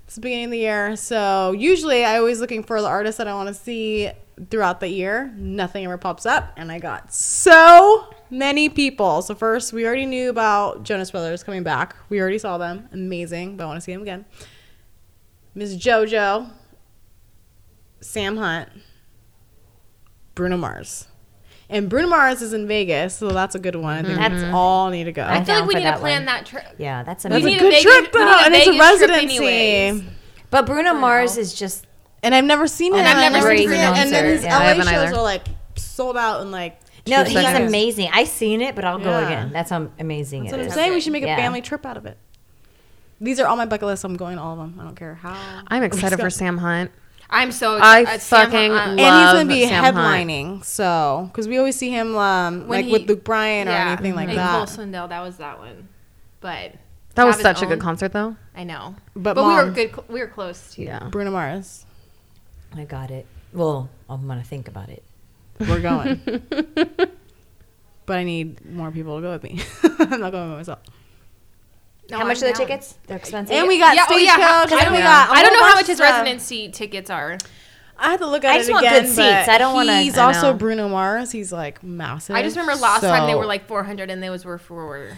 It's 0.06 0.16
the 0.16 0.20
beginning 0.20 0.46
of 0.46 0.50
the 0.50 0.58
year, 0.58 0.94
so 0.96 1.52
usually 1.52 2.04
I 2.04 2.18
always 2.18 2.38
looking 2.38 2.62
for 2.62 2.82
the 2.82 2.86
artists 2.88 3.16
that 3.16 3.26
I 3.28 3.34
want 3.34 3.48
to 3.48 3.54
see 3.54 4.10
throughout 4.50 4.80
the 4.80 4.88
year. 4.88 5.32
Nothing 5.36 5.86
ever 5.86 5.96
pops 5.96 6.26
up, 6.26 6.52
and 6.58 6.70
I 6.70 6.78
got 6.78 7.14
so 7.14 8.12
many 8.28 8.68
people. 8.68 9.22
So 9.22 9.34
first, 9.34 9.72
we 9.72 9.86
already 9.86 10.04
knew 10.04 10.28
about 10.28 10.82
Jonas 10.82 11.10
Brothers 11.10 11.42
coming 11.42 11.62
back. 11.62 11.96
We 12.10 12.20
already 12.20 12.36
saw 12.38 12.58
them, 12.58 12.90
amazing, 12.92 13.56
but 13.56 13.64
I 13.64 13.66
want 13.68 13.78
to 13.78 13.80
see 13.80 13.92
them 13.92 14.02
again. 14.02 14.26
Miss 15.54 15.76
JoJo, 15.76 16.50
Sam 18.02 18.36
Hunt, 18.36 18.68
Bruno 20.34 20.56
Mars. 20.56 21.08
And 21.68 21.88
Bruno 21.88 22.08
Mars 22.08 22.42
is 22.42 22.52
in 22.52 22.66
Vegas, 22.68 23.14
so 23.16 23.30
that's 23.30 23.54
a 23.54 23.58
good 23.58 23.76
one. 23.76 23.96
I 23.98 24.02
think 24.02 24.08
mm-hmm. 24.18 24.20
That's- 24.22 24.42
we 24.42 24.50
all 24.50 24.90
need 24.90 25.04
to 25.04 25.12
go. 25.12 25.24
I 25.24 25.42
feel 25.42 25.54
like 25.60 25.66
we 25.68 25.74
need 25.74 25.80
to 25.80 25.84
that 25.84 26.00
plan 26.00 26.20
one. 26.20 26.26
that 26.26 26.44
trip. 26.44 26.64
Yeah, 26.78 27.02
that's 27.02 27.24
We 27.24 27.30
That's 27.30 27.42
a 27.44 27.46
need 27.46 27.56
a 27.56 27.60
good 27.60 27.70
Vegas- 27.70 27.82
trip, 27.82 28.12
we 28.14 28.20
need 28.20 28.26
though, 28.26 28.32
a 28.32 28.42
and 28.44 28.54
it's 28.54 28.66
a 28.66 28.70
Vegas 28.72 28.98
trip 28.98 29.10
residency. 29.10 30.08
But 30.50 30.66
Bruno 30.66 30.92
Mars 30.94 31.38
is 31.38 31.54
just 31.54 31.86
And 32.22 32.34
I've 32.34 32.44
never 32.44 32.66
seen 32.68 32.92
it. 32.94 32.98
And 32.98 33.08
I've 33.08 33.32
never 33.32 33.46
wanna 33.46 33.58
seen 33.58 33.68
see 33.68 33.74
Bruno. 33.74 33.82
And 33.82 34.12
then 34.12 34.22
concert. 34.22 34.26
his 34.26 34.44
Yeah, 34.44 34.56
I 34.56 34.60
LA 34.60 34.64
haven't 34.68 34.84
shows 34.84 34.94
either. 35.08 35.16
are 35.16 35.22
like 35.22 35.42
sold 35.76 36.16
out 36.18 36.40
and 36.42 36.52
like. 36.52 36.78
no, 37.06 37.24
he's 37.24 37.32
seconds. 37.32 37.68
amazing. 37.68 38.10
I've 38.12 38.28
seen 38.28 38.60
it, 38.60 38.74
but 38.76 38.84
I'll 38.84 38.98
go 38.98 39.10
Yeah. 39.10 39.26
again. 39.26 39.50
That's 39.52 39.70
how 39.70 39.88
amazing 39.98 40.42
That's 40.44 40.52
it 40.52 40.56
what 40.56 40.62
I'm 40.62 40.68
is. 40.68 40.74
saying. 40.74 40.92
We 40.92 41.00
should 41.00 41.12
make 41.14 41.22
a 41.24 41.34
family 41.36 41.62
trip 41.62 41.86
out 41.86 41.96
of 41.96 42.04
it. 42.06 42.18
These 43.20 43.40
are 43.40 43.46
all 43.46 43.56
my 43.56 43.66
bucket 43.66 43.86
lists. 43.86 44.04
I'm 44.04 44.16
going 44.16 44.36
to 44.36 44.42
all 44.42 44.52
of 44.52 44.58
them. 44.58 44.78
I 44.80 44.84
don't 44.84 44.94
care 44.96 45.14
how. 45.14 45.62
I'm 45.68 45.82
excited 45.84 46.18
for. 46.20 46.28
Sam 46.28 46.58
Hunt. 46.58 46.90
I'm 47.32 47.50
so. 47.50 47.78
I 47.78 48.02
uh, 48.04 48.18
Sam- 48.18 48.50
fucking 48.50 48.70
uh, 48.70 48.74
love 48.74 48.88
and 48.88 48.98
he's 48.98 49.32
gonna 49.32 49.48
be 49.48 49.66
Sam 49.66 49.82
Hunt. 49.82 49.96
headlining, 49.96 50.64
so 50.64 51.28
because 51.32 51.48
we 51.48 51.58
always 51.58 51.76
see 51.76 51.90
him 51.90 52.14
um, 52.16 52.68
like 52.68 52.84
he- 52.84 52.92
with 52.92 53.08
Luke 53.08 53.24
Bryan 53.24 53.68
or 53.68 53.72
anything 53.72 54.14
like 54.14 54.28
and 54.28 54.38
that. 54.38 54.52
Cole 54.52 54.66
Swindell, 54.66 55.08
that 55.08 55.20
was 55.22 55.38
that 55.38 55.58
one. 55.58 55.88
But 56.40 56.74
That 57.14 57.24
was 57.24 57.36
have 57.36 57.46
his 57.46 57.58
such 57.58 57.62
a 57.62 57.66
good 57.66 57.80
concert, 57.80 58.12
though. 58.12 58.36
I 58.54 58.64
know, 58.64 58.96
But 59.16 59.34
but, 59.34 59.46
we 59.46 59.54
were 59.54 59.70
good. 59.70 60.08
We 60.08 60.20
were 60.20 60.26
close 60.26 60.74
to. 60.74 60.82
Yeah. 60.82 61.08
Bruno 61.08 61.30
Mars, 61.30 61.86
I 62.74 62.84
got 62.84 63.10
it. 63.10 63.26
Well, 63.52 63.88
I'm 64.10 64.26
gonna 64.28 64.42
think 64.44 64.68
about 64.68 64.88
it. 64.90 65.02
we're 65.60 65.80
going. 65.80 66.20
but 68.06 68.18
I 68.18 68.24
need 68.24 68.64
more 68.70 68.90
people 68.90 69.16
to 69.16 69.22
go 69.22 69.32
with 69.32 69.42
me. 69.42 69.62
I'm 69.82 70.20
not 70.20 70.32
going 70.32 70.50
by 70.50 70.56
myself. 70.56 70.80
No, 72.12 72.18
how 72.18 72.24
much 72.26 72.38
I'm 72.42 72.44
are 72.44 72.52
the 72.52 72.58
down. 72.58 72.66
tickets? 72.68 72.94
They're 73.06 73.16
expensive. 73.16 73.56
And 73.56 73.66
we 73.68 73.78
got 73.78 73.96
Yeah, 73.96 74.04
oh, 74.08 74.16
yeah, 74.16 74.30
how- 74.32 74.62
I 74.62 74.66
don't 74.66 74.92
we 74.92 74.98
know. 74.98 75.04
got. 75.04 75.28
a 75.30 75.32
I 75.32 75.42
don't 75.42 75.52
know 75.54 75.64
how 75.64 75.74
much 75.74 75.86
his 75.88 75.96
stuff. 75.96 76.10
residency 76.10 76.68
tickets 76.70 77.10
are. 77.10 77.38
I 77.98 78.10
have 78.10 78.20
to 78.20 78.26
look 78.26 78.44
at 78.44 78.52
I 78.52 78.56
it 78.56 78.58
just 78.60 78.70
want 78.70 78.84
again. 78.86 79.02
good 79.04 79.10
seats. 79.10 79.48
I 79.48 79.58
don't 79.58 79.74
wanna- 79.74 80.00
He's 80.00 80.18
also 80.18 80.52
know. 80.52 80.58
Bruno 80.58 80.88
Mars. 80.88 81.30
He's 81.32 81.52
like 81.52 81.82
massive. 81.82 82.34
I 82.36 82.42
just 82.42 82.56
remember 82.56 82.80
last 82.80 83.00
time 83.02 83.26
they 83.26 83.34
were 83.34 83.46
like 83.46 83.66
400 83.68 84.10
and 84.10 84.22
those 84.22 84.44
were 84.44 84.58
for 84.58 85.16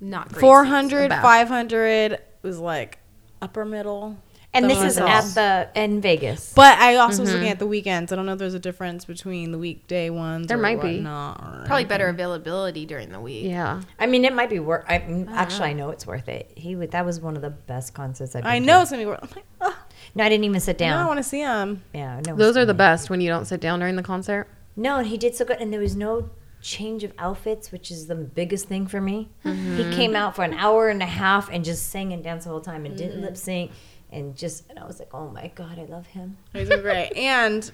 not 0.00 0.28
great 0.28 0.40
400, 0.40 1.06
About. 1.06 1.22
500 1.22 2.18
was 2.42 2.58
like 2.58 2.98
upper 3.42 3.64
middle. 3.64 4.16
And 4.54 4.70
this 4.70 4.82
is 4.82 4.98
at 4.98 5.22
the 5.34 5.68
in 5.74 6.00
Vegas. 6.00 6.52
But 6.54 6.78
I 6.78 6.96
also 6.96 7.22
was 7.22 7.30
looking 7.30 7.44
mm-hmm. 7.44 7.52
at 7.52 7.58
the 7.58 7.66
weekends. 7.66 8.12
I 8.12 8.16
don't 8.16 8.26
know 8.26 8.32
if 8.32 8.38
there's 8.38 8.54
a 8.54 8.58
difference 8.58 9.04
between 9.04 9.52
the 9.52 9.58
weekday 9.58 10.10
ones. 10.10 10.46
There 10.46 10.58
or 10.58 10.62
might 10.62 10.80
be. 10.80 10.94
whatnot, 10.94 11.40
or 11.40 11.66
Probably 11.66 11.84
better 11.84 12.08
availability 12.08 12.86
during 12.86 13.10
the 13.10 13.20
week. 13.20 13.44
Yeah. 13.44 13.82
I 13.98 14.06
mean, 14.06 14.24
it 14.24 14.32
might 14.32 14.50
be 14.50 14.60
worth. 14.60 14.84
I 14.88 15.00
mm, 15.00 15.28
actually 15.30 15.70
I 15.70 15.72
know 15.72 15.90
it's 15.90 16.06
worth 16.06 16.28
it. 16.28 16.50
He 16.54 16.76
would. 16.76 16.92
That 16.92 17.04
was 17.04 17.20
one 17.20 17.36
of 17.36 17.42
the 17.42 17.50
best 17.50 17.94
concerts 17.94 18.34
I've. 18.36 18.42
Been 18.42 18.52
I 18.52 18.58
know 18.60 18.78
To. 18.78 18.82
it's 18.82 18.90
gonna 18.90 19.02
be. 19.02 19.06
worth- 19.06 19.20
I'm 19.22 19.30
like, 19.34 19.46
oh, 19.60 19.78
No, 20.14 20.24
I 20.24 20.28
didn't 20.28 20.44
even 20.44 20.60
sit 20.60 20.78
now 20.80 20.86
I 20.86 20.98
down. 21.00 21.06
want 21.08 21.18
to 21.18 21.24
see 21.24 21.40
him. 21.40 21.82
yeah, 21.92 22.20
no. 22.26 22.36
Those 22.36 22.56
are 22.56 22.64
the 22.64 22.74
best 22.74 23.10
when 23.10 23.20
you 23.20 23.28
don't 23.28 23.46
sit 23.46 23.60
down 23.60 23.80
during 23.80 23.96
the 23.96 24.02
concert. 24.02 24.48
No, 24.76 24.98
and 24.98 25.06
he 25.06 25.18
did 25.18 25.34
so 25.34 25.44
good, 25.44 25.60
and 25.60 25.72
there 25.72 25.80
was 25.80 25.94
no 25.94 26.30
change 26.64 27.04
of 27.04 27.12
outfits, 27.18 27.70
which 27.70 27.90
is 27.90 28.06
the 28.06 28.14
biggest 28.14 28.66
thing 28.66 28.86
for 28.86 29.00
me. 29.00 29.28
He 29.42 29.50
mm-hmm. 29.50 29.92
came 29.92 30.16
out 30.16 30.34
for 30.34 30.42
an 30.42 30.54
hour 30.54 30.88
and 30.88 31.02
a 31.02 31.06
half 31.06 31.50
and 31.50 31.62
just 31.64 31.90
sang 31.90 32.12
and 32.12 32.24
danced 32.24 32.44
the 32.44 32.50
whole 32.50 32.62
time 32.62 32.86
and 32.86 32.96
didn't 32.96 33.16
mm-hmm. 33.16 33.26
lip 33.26 33.36
sync, 33.36 33.70
and 34.14 34.34
just 34.36 34.64
and 34.70 34.78
I 34.78 34.86
was 34.86 34.98
like, 34.98 35.12
oh 35.12 35.28
my 35.28 35.50
god, 35.54 35.78
I 35.78 35.84
love 35.84 36.06
him. 36.06 36.36
He's 36.52 36.68
great. 36.68 37.12
and 37.16 37.70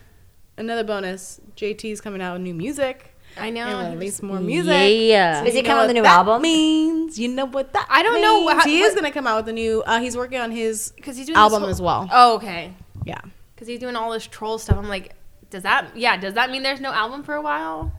another 0.57 0.83
bonus: 0.85 1.41
JT's 1.57 2.01
coming 2.01 2.21
out 2.21 2.33
with 2.35 2.43
new 2.43 2.55
music. 2.55 3.15
I 3.39 3.51
know. 3.51 3.65
And 3.67 3.89
he 3.91 3.95
release 3.95 4.23
more 4.23 4.41
music. 4.41 4.73
Yeah. 4.73 5.45
Is 5.45 5.53
he 5.53 5.59
You 5.59 5.63
know 5.63 5.69
coming 5.69 5.83
with 5.83 5.91
a 5.91 5.95
new 5.95 6.03
that 6.03 6.17
album? 6.19 6.43
Means 6.43 7.17
you 7.19 7.29
know 7.29 7.45
what 7.47 7.73
that? 7.75 7.87
I 7.89 8.03
don't 8.03 8.21
know 8.21 8.39
means. 8.39 8.45
what- 8.47 8.67
he 8.67 8.81
what- 8.81 8.89
is 8.89 8.95
gonna 8.97 9.13
come 9.13 9.27
out 9.29 9.37
with 9.45 9.49
a 9.51 9.53
new. 9.53 9.83
Uh, 9.83 10.01
he's 10.01 10.17
working 10.17 10.41
on 10.41 10.51
his 10.51 10.93
'Cause 11.01 11.17
he's 11.17 11.27
doing 11.27 11.37
album 11.37 11.61
whole- 11.63 11.71
as 11.71 11.81
well. 11.81 12.09
Oh, 12.11 12.35
okay. 12.37 12.73
Yeah. 13.05 13.21
Because 13.55 13.69
he's 13.69 13.79
doing 13.79 13.95
all 13.95 14.11
this 14.11 14.27
troll 14.27 14.59
stuff. 14.59 14.77
I'm 14.79 14.89
like, 14.89 15.15
does 15.51 15.63
that? 15.63 15.97
Yeah. 15.97 16.17
Does 16.17 16.35
that 16.35 16.51
mean 16.51 16.63
there's 16.65 16.81
no 16.81 16.93
album 16.93 17.23
for 17.23 17.35
a 17.37 17.43
while? 17.43 17.93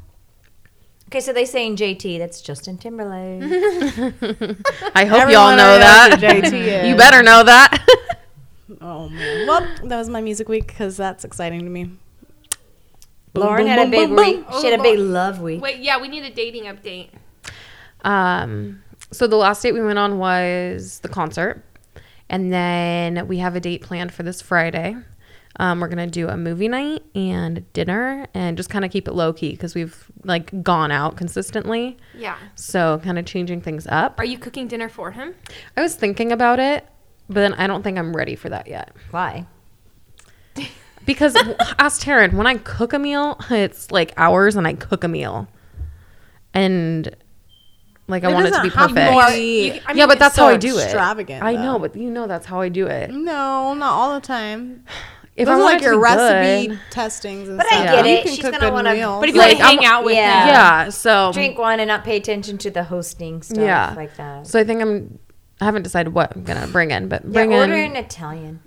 Okay, 1.08 1.20
so 1.20 1.34
they 1.34 1.46
saying 1.46 1.76
JT, 1.78 2.18
that's 2.20 2.42
Justin 2.42 2.78
Timberlake. 2.78 3.42
I 4.96 5.06
hope 5.06 5.22
Everyone 5.22 5.30
y'all 5.30 5.56
know 5.58 5.64
already 5.76 5.80
that. 5.84 6.20
knows 6.22 6.52
who 6.52 6.58
JT 6.58 6.90
you 6.90 6.96
better 6.96 7.22
know 7.24 7.44
that. 7.44 7.86
Oh 8.80 9.10
man. 9.10 9.48
Well, 9.48 9.68
that 9.84 9.98
was 9.98 10.10
my 10.10 10.22
music 10.22 10.48
week 10.48 10.68
because 10.68 10.98
that's 10.98 11.24
exciting 11.26 11.60
to 11.62 11.70
me. 11.70 11.86
Boom, 13.34 13.44
Lauren 13.44 13.62
boom, 13.64 13.68
had 13.68 13.88
a 13.88 13.92
big 13.92 14.10
boom, 14.10 14.18
week. 14.18 14.48
boom. 14.50 14.62
She 14.62 14.70
had 14.70 14.80
a 14.80 14.84
big 14.84 15.00
love 15.00 15.42
week. 15.42 15.62
Wait, 15.62 15.80
yeah. 15.80 16.00
We 16.00 16.08
need 16.08 16.24
a 16.24 16.30
dating 16.34 16.64
update. 16.64 17.10
Um, 18.04 18.84
so 19.12 19.28
the 19.28 19.36
last 19.36 19.62
date 19.62 19.74
we 19.74 19.82
went 19.82 20.00
on 20.00 20.18
was 20.18 21.00
the 21.00 21.10
concert, 21.10 21.64
And 22.30 22.52
then 22.52 23.28
we 23.28 23.38
have 23.38 23.56
a 23.56 23.60
date 23.60 23.82
planned 23.82 24.14
for 24.14 24.24
this 24.24 24.42
Friday. 24.42 24.96
Um, 25.60 25.82
we're 25.82 25.90
gonna 25.90 26.08
do 26.08 26.30
a 26.30 26.38
movie 26.38 26.70
night 26.70 27.04
and 27.14 27.72
dinner, 27.74 28.26
and 28.34 28.56
just 28.56 28.70
kind 28.70 28.86
of 28.86 28.92
keep 28.92 29.08
it 29.08 29.14
low 29.14 29.34
key 29.34 29.52
because 29.52 29.76
we've 29.76 30.10
like 30.24 30.64
gone 30.64 30.92
out 30.92 31.18
consistently. 31.18 31.98
Yeah. 32.18 32.38
So 32.56 33.00
kind 33.04 33.20
of 33.20 33.26
changing 33.26 33.62
things 33.62 33.86
up. 33.88 34.18
Are 34.18 34.26
you 34.26 34.38
cooking 34.40 34.68
dinner 34.68 34.88
for 34.88 35.12
him? 35.12 35.36
I 35.76 35.82
was 35.82 35.96
thinking 35.96 36.32
about 36.32 36.60
it, 36.60 36.88
but 37.34 37.42
then 37.42 37.54
I 37.56 37.68
don't 37.68 37.84
think 37.84 37.98
I'm 37.98 38.16
ready 38.16 38.36
for 38.36 38.50
that 38.50 38.68
yet. 38.68 38.94
Why? 39.12 39.46
Because 41.06 41.36
ask 41.80 42.02
Taryn, 42.04 42.34
when 42.34 42.46
I 42.48 42.58
cook 42.58 42.94
a 42.94 43.00
meal, 43.00 43.40
it's 43.50 43.92
like 43.92 44.14
hours 44.18 44.56
and 44.56 44.68
I 44.68 44.74
cook 44.74 45.04
a 45.04 45.08
meal. 45.08 45.48
And 46.54 47.16
like 48.08 48.24
I 48.24 48.32
want 48.34 48.48
it 48.48 48.52
to 48.54 48.62
be 48.62 48.70
perfect. 48.70 48.96
to 48.96 49.14
Or 49.14 49.28
be- 49.32 49.74
you- 49.76 49.82
I 49.88 49.94
yeah, 49.94 50.06
but 50.06 50.20
that's 50.20 50.36
so 50.36 50.44
how 50.44 50.50
I 50.50 50.58
do 50.58 50.78
it. 50.78 50.84
extravagant, 50.84 51.44
I 51.44 51.56
though. 51.56 51.62
know, 51.64 51.80
but 51.80 51.96
you 51.96 52.10
know 52.12 52.28
that's 52.28 52.46
how 52.46 52.60
I 52.62 52.70
do 52.70 52.88
it. 52.88 53.10
No, 53.12 53.74
not 53.74 53.94
all 53.94 54.14
the 54.14 54.26
time. 54.26 54.86
If 55.38 55.48
Those 55.48 55.54
I 55.54 55.56
are 55.56 55.64
want 55.64 55.74
like 55.76 55.82
your 55.82 55.98
recipe 55.98 56.68
good- 56.68 56.80
testings 56.92 57.48
and 57.48 57.58
But 57.58 57.68
stuff. 57.68 57.80
I 57.82 57.84
get 57.86 58.06
You 58.06 58.12
it. 58.16 58.24
can 58.24 58.36
She's 58.36 58.44
gonna 58.52 58.72
wanna- 58.72 58.94
meals. 58.94 59.22
But 59.22 59.30
if 59.30 59.36
you 59.36 59.42
Like, 59.42 59.48
want 59.54 59.60
to 59.60 59.66
hang 59.66 59.80
I'm- 59.80 59.92
out 59.94 60.04
with 60.04 60.16
yeah. 60.16 60.46
them, 60.46 60.48
yeah, 60.54 60.90
so 60.90 61.32
Drink 61.34 61.58
one 61.58 61.80
and 61.80 61.88
not 61.88 62.04
pay 62.04 62.18
attention 62.18 62.58
to 62.60 62.70
the 62.70 62.84
hosting 62.84 63.42
stuff 63.42 63.58
yeah, 63.58 63.94
like 63.96 64.16
that. 64.18 64.46
So 64.46 64.60
I 64.60 64.66
think 64.66 64.82
I'm. 64.82 65.18
I 65.62 65.66
haven't 65.66 65.84
decided 65.84 66.14
what 66.14 66.36
I'm 66.36 66.44
gonna 66.44 66.68
bring 66.68 66.92
in, 66.92 67.08
but 67.08 67.24
yeah, 67.24 67.32
bring 67.32 67.54
order 67.54 67.74
in. 67.76 67.92
in 67.92 67.96
Italian. 67.96 68.60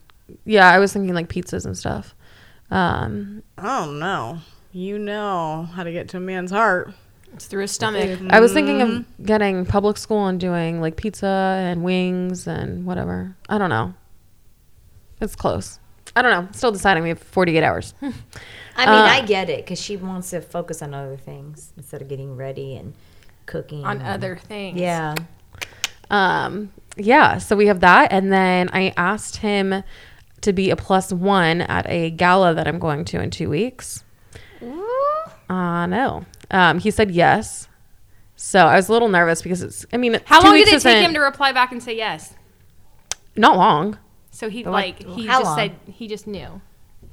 Yeah, 0.46 0.70
I 0.70 0.78
was 0.78 0.92
thinking 0.92 1.12
like 1.14 1.28
pizzas 1.28 1.66
and 1.66 1.76
stuff. 1.76 2.14
Um, 2.70 3.42
Oh 3.58 3.90
no, 3.90 4.38
you 4.72 4.98
know 4.98 5.68
how 5.74 5.82
to 5.82 5.92
get 5.92 6.08
to 6.10 6.16
a 6.16 6.20
man's 6.20 6.50
heart. 6.50 6.92
it's 7.34 7.46
through 7.46 7.62
his 7.62 7.72
stomach. 7.72 8.20
I 8.30 8.40
was 8.40 8.52
thinking 8.52 8.78
Mm-hmm. 8.78 8.96
of 9.20 9.26
getting 9.26 9.66
public 9.66 9.98
school 9.98 10.26
and 10.28 10.38
doing 10.40 10.80
like 10.80 10.96
pizza 10.96 11.26
and 11.26 11.82
wings 11.82 12.46
and 12.46 12.86
whatever. 12.86 13.36
I 13.48 13.58
don't 13.58 13.70
know. 13.70 13.94
It's 15.20 15.34
close. 15.36 15.78
I 16.16 16.22
don't 16.22 16.30
know. 16.30 16.48
Still 16.52 16.70
deciding. 16.70 17.02
We 17.02 17.08
have 17.08 17.18
48 17.18 17.62
hours. 17.64 17.94
I 18.02 18.06
mean, 18.06 18.14
Uh, 18.88 19.08
I 19.10 19.20
get 19.22 19.50
it 19.50 19.64
because 19.64 19.80
she 19.80 19.96
wants 19.96 20.30
to 20.30 20.40
focus 20.40 20.80
on 20.80 20.94
other 20.94 21.16
things 21.16 21.72
instead 21.76 22.02
of 22.02 22.08
getting 22.08 22.36
ready 22.36 22.76
and 22.76 22.94
cooking 23.46 23.84
on 23.84 23.98
and- 23.98 24.06
other 24.06 24.36
things. 24.36 24.78
Yeah. 24.78 25.14
Um, 26.10 26.72
yeah. 26.96 27.38
So 27.38 27.56
we 27.56 27.66
have 27.66 27.80
that, 27.80 28.12
and 28.12 28.32
then 28.32 28.70
I 28.72 28.92
asked 28.96 29.36
him 29.36 29.82
to 30.40 30.52
be 30.52 30.70
a 30.70 30.76
plus 30.76 31.12
one 31.12 31.62
at 31.62 31.86
a 31.88 32.10
gala 32.10 32.54
that 32.54 32.66
I'm 32.68 32.78
going 32.78 33.04
to 33.06 33.20
in 33.20 33.30
two 33.30 33.48
weeks. 33.50 34.04
Uh 35.48 35.86
no. 35.86 36.24
Um, 36.50 36.78
he 36.78 36.90
said 36.90 37.10
yes. 37.10 37.68
So 38.36 38.60
I 38.60 38.76
was 38.76 38.88
a 38.88 38.92
little 38.92 39.08
nervous 39.08 39.42
because 39.42 39.62
it's. 39.62 39.86
I 39.92 39.96
mean, 39.96 40.20
How 40.24 40.40
two 40.40 40.48
long 40.48 40.56
did 40.56 40.68
it 40.68 40.80
take 40.82 41.04
him 41.04 41.14
to 41.14 41.20
reply 41.20 41.52
back 41.52 41.72
and 41.72 41.82
say 41.82 41.96
yes? 41.96 42.34
Not 43.36 43.56
long. 43.56 43.98
So 44.30 44.48
he 44.48 44.62
But 44.64 44.72
like 44.72 45.02
he 45.02 45.26
how 45.26 45.40
just 45.40 45.44
long? 45.44 45.56
said 45.58 45.76
he 45.86 46.08
just 46.08 46.26
knew 46.26 46.60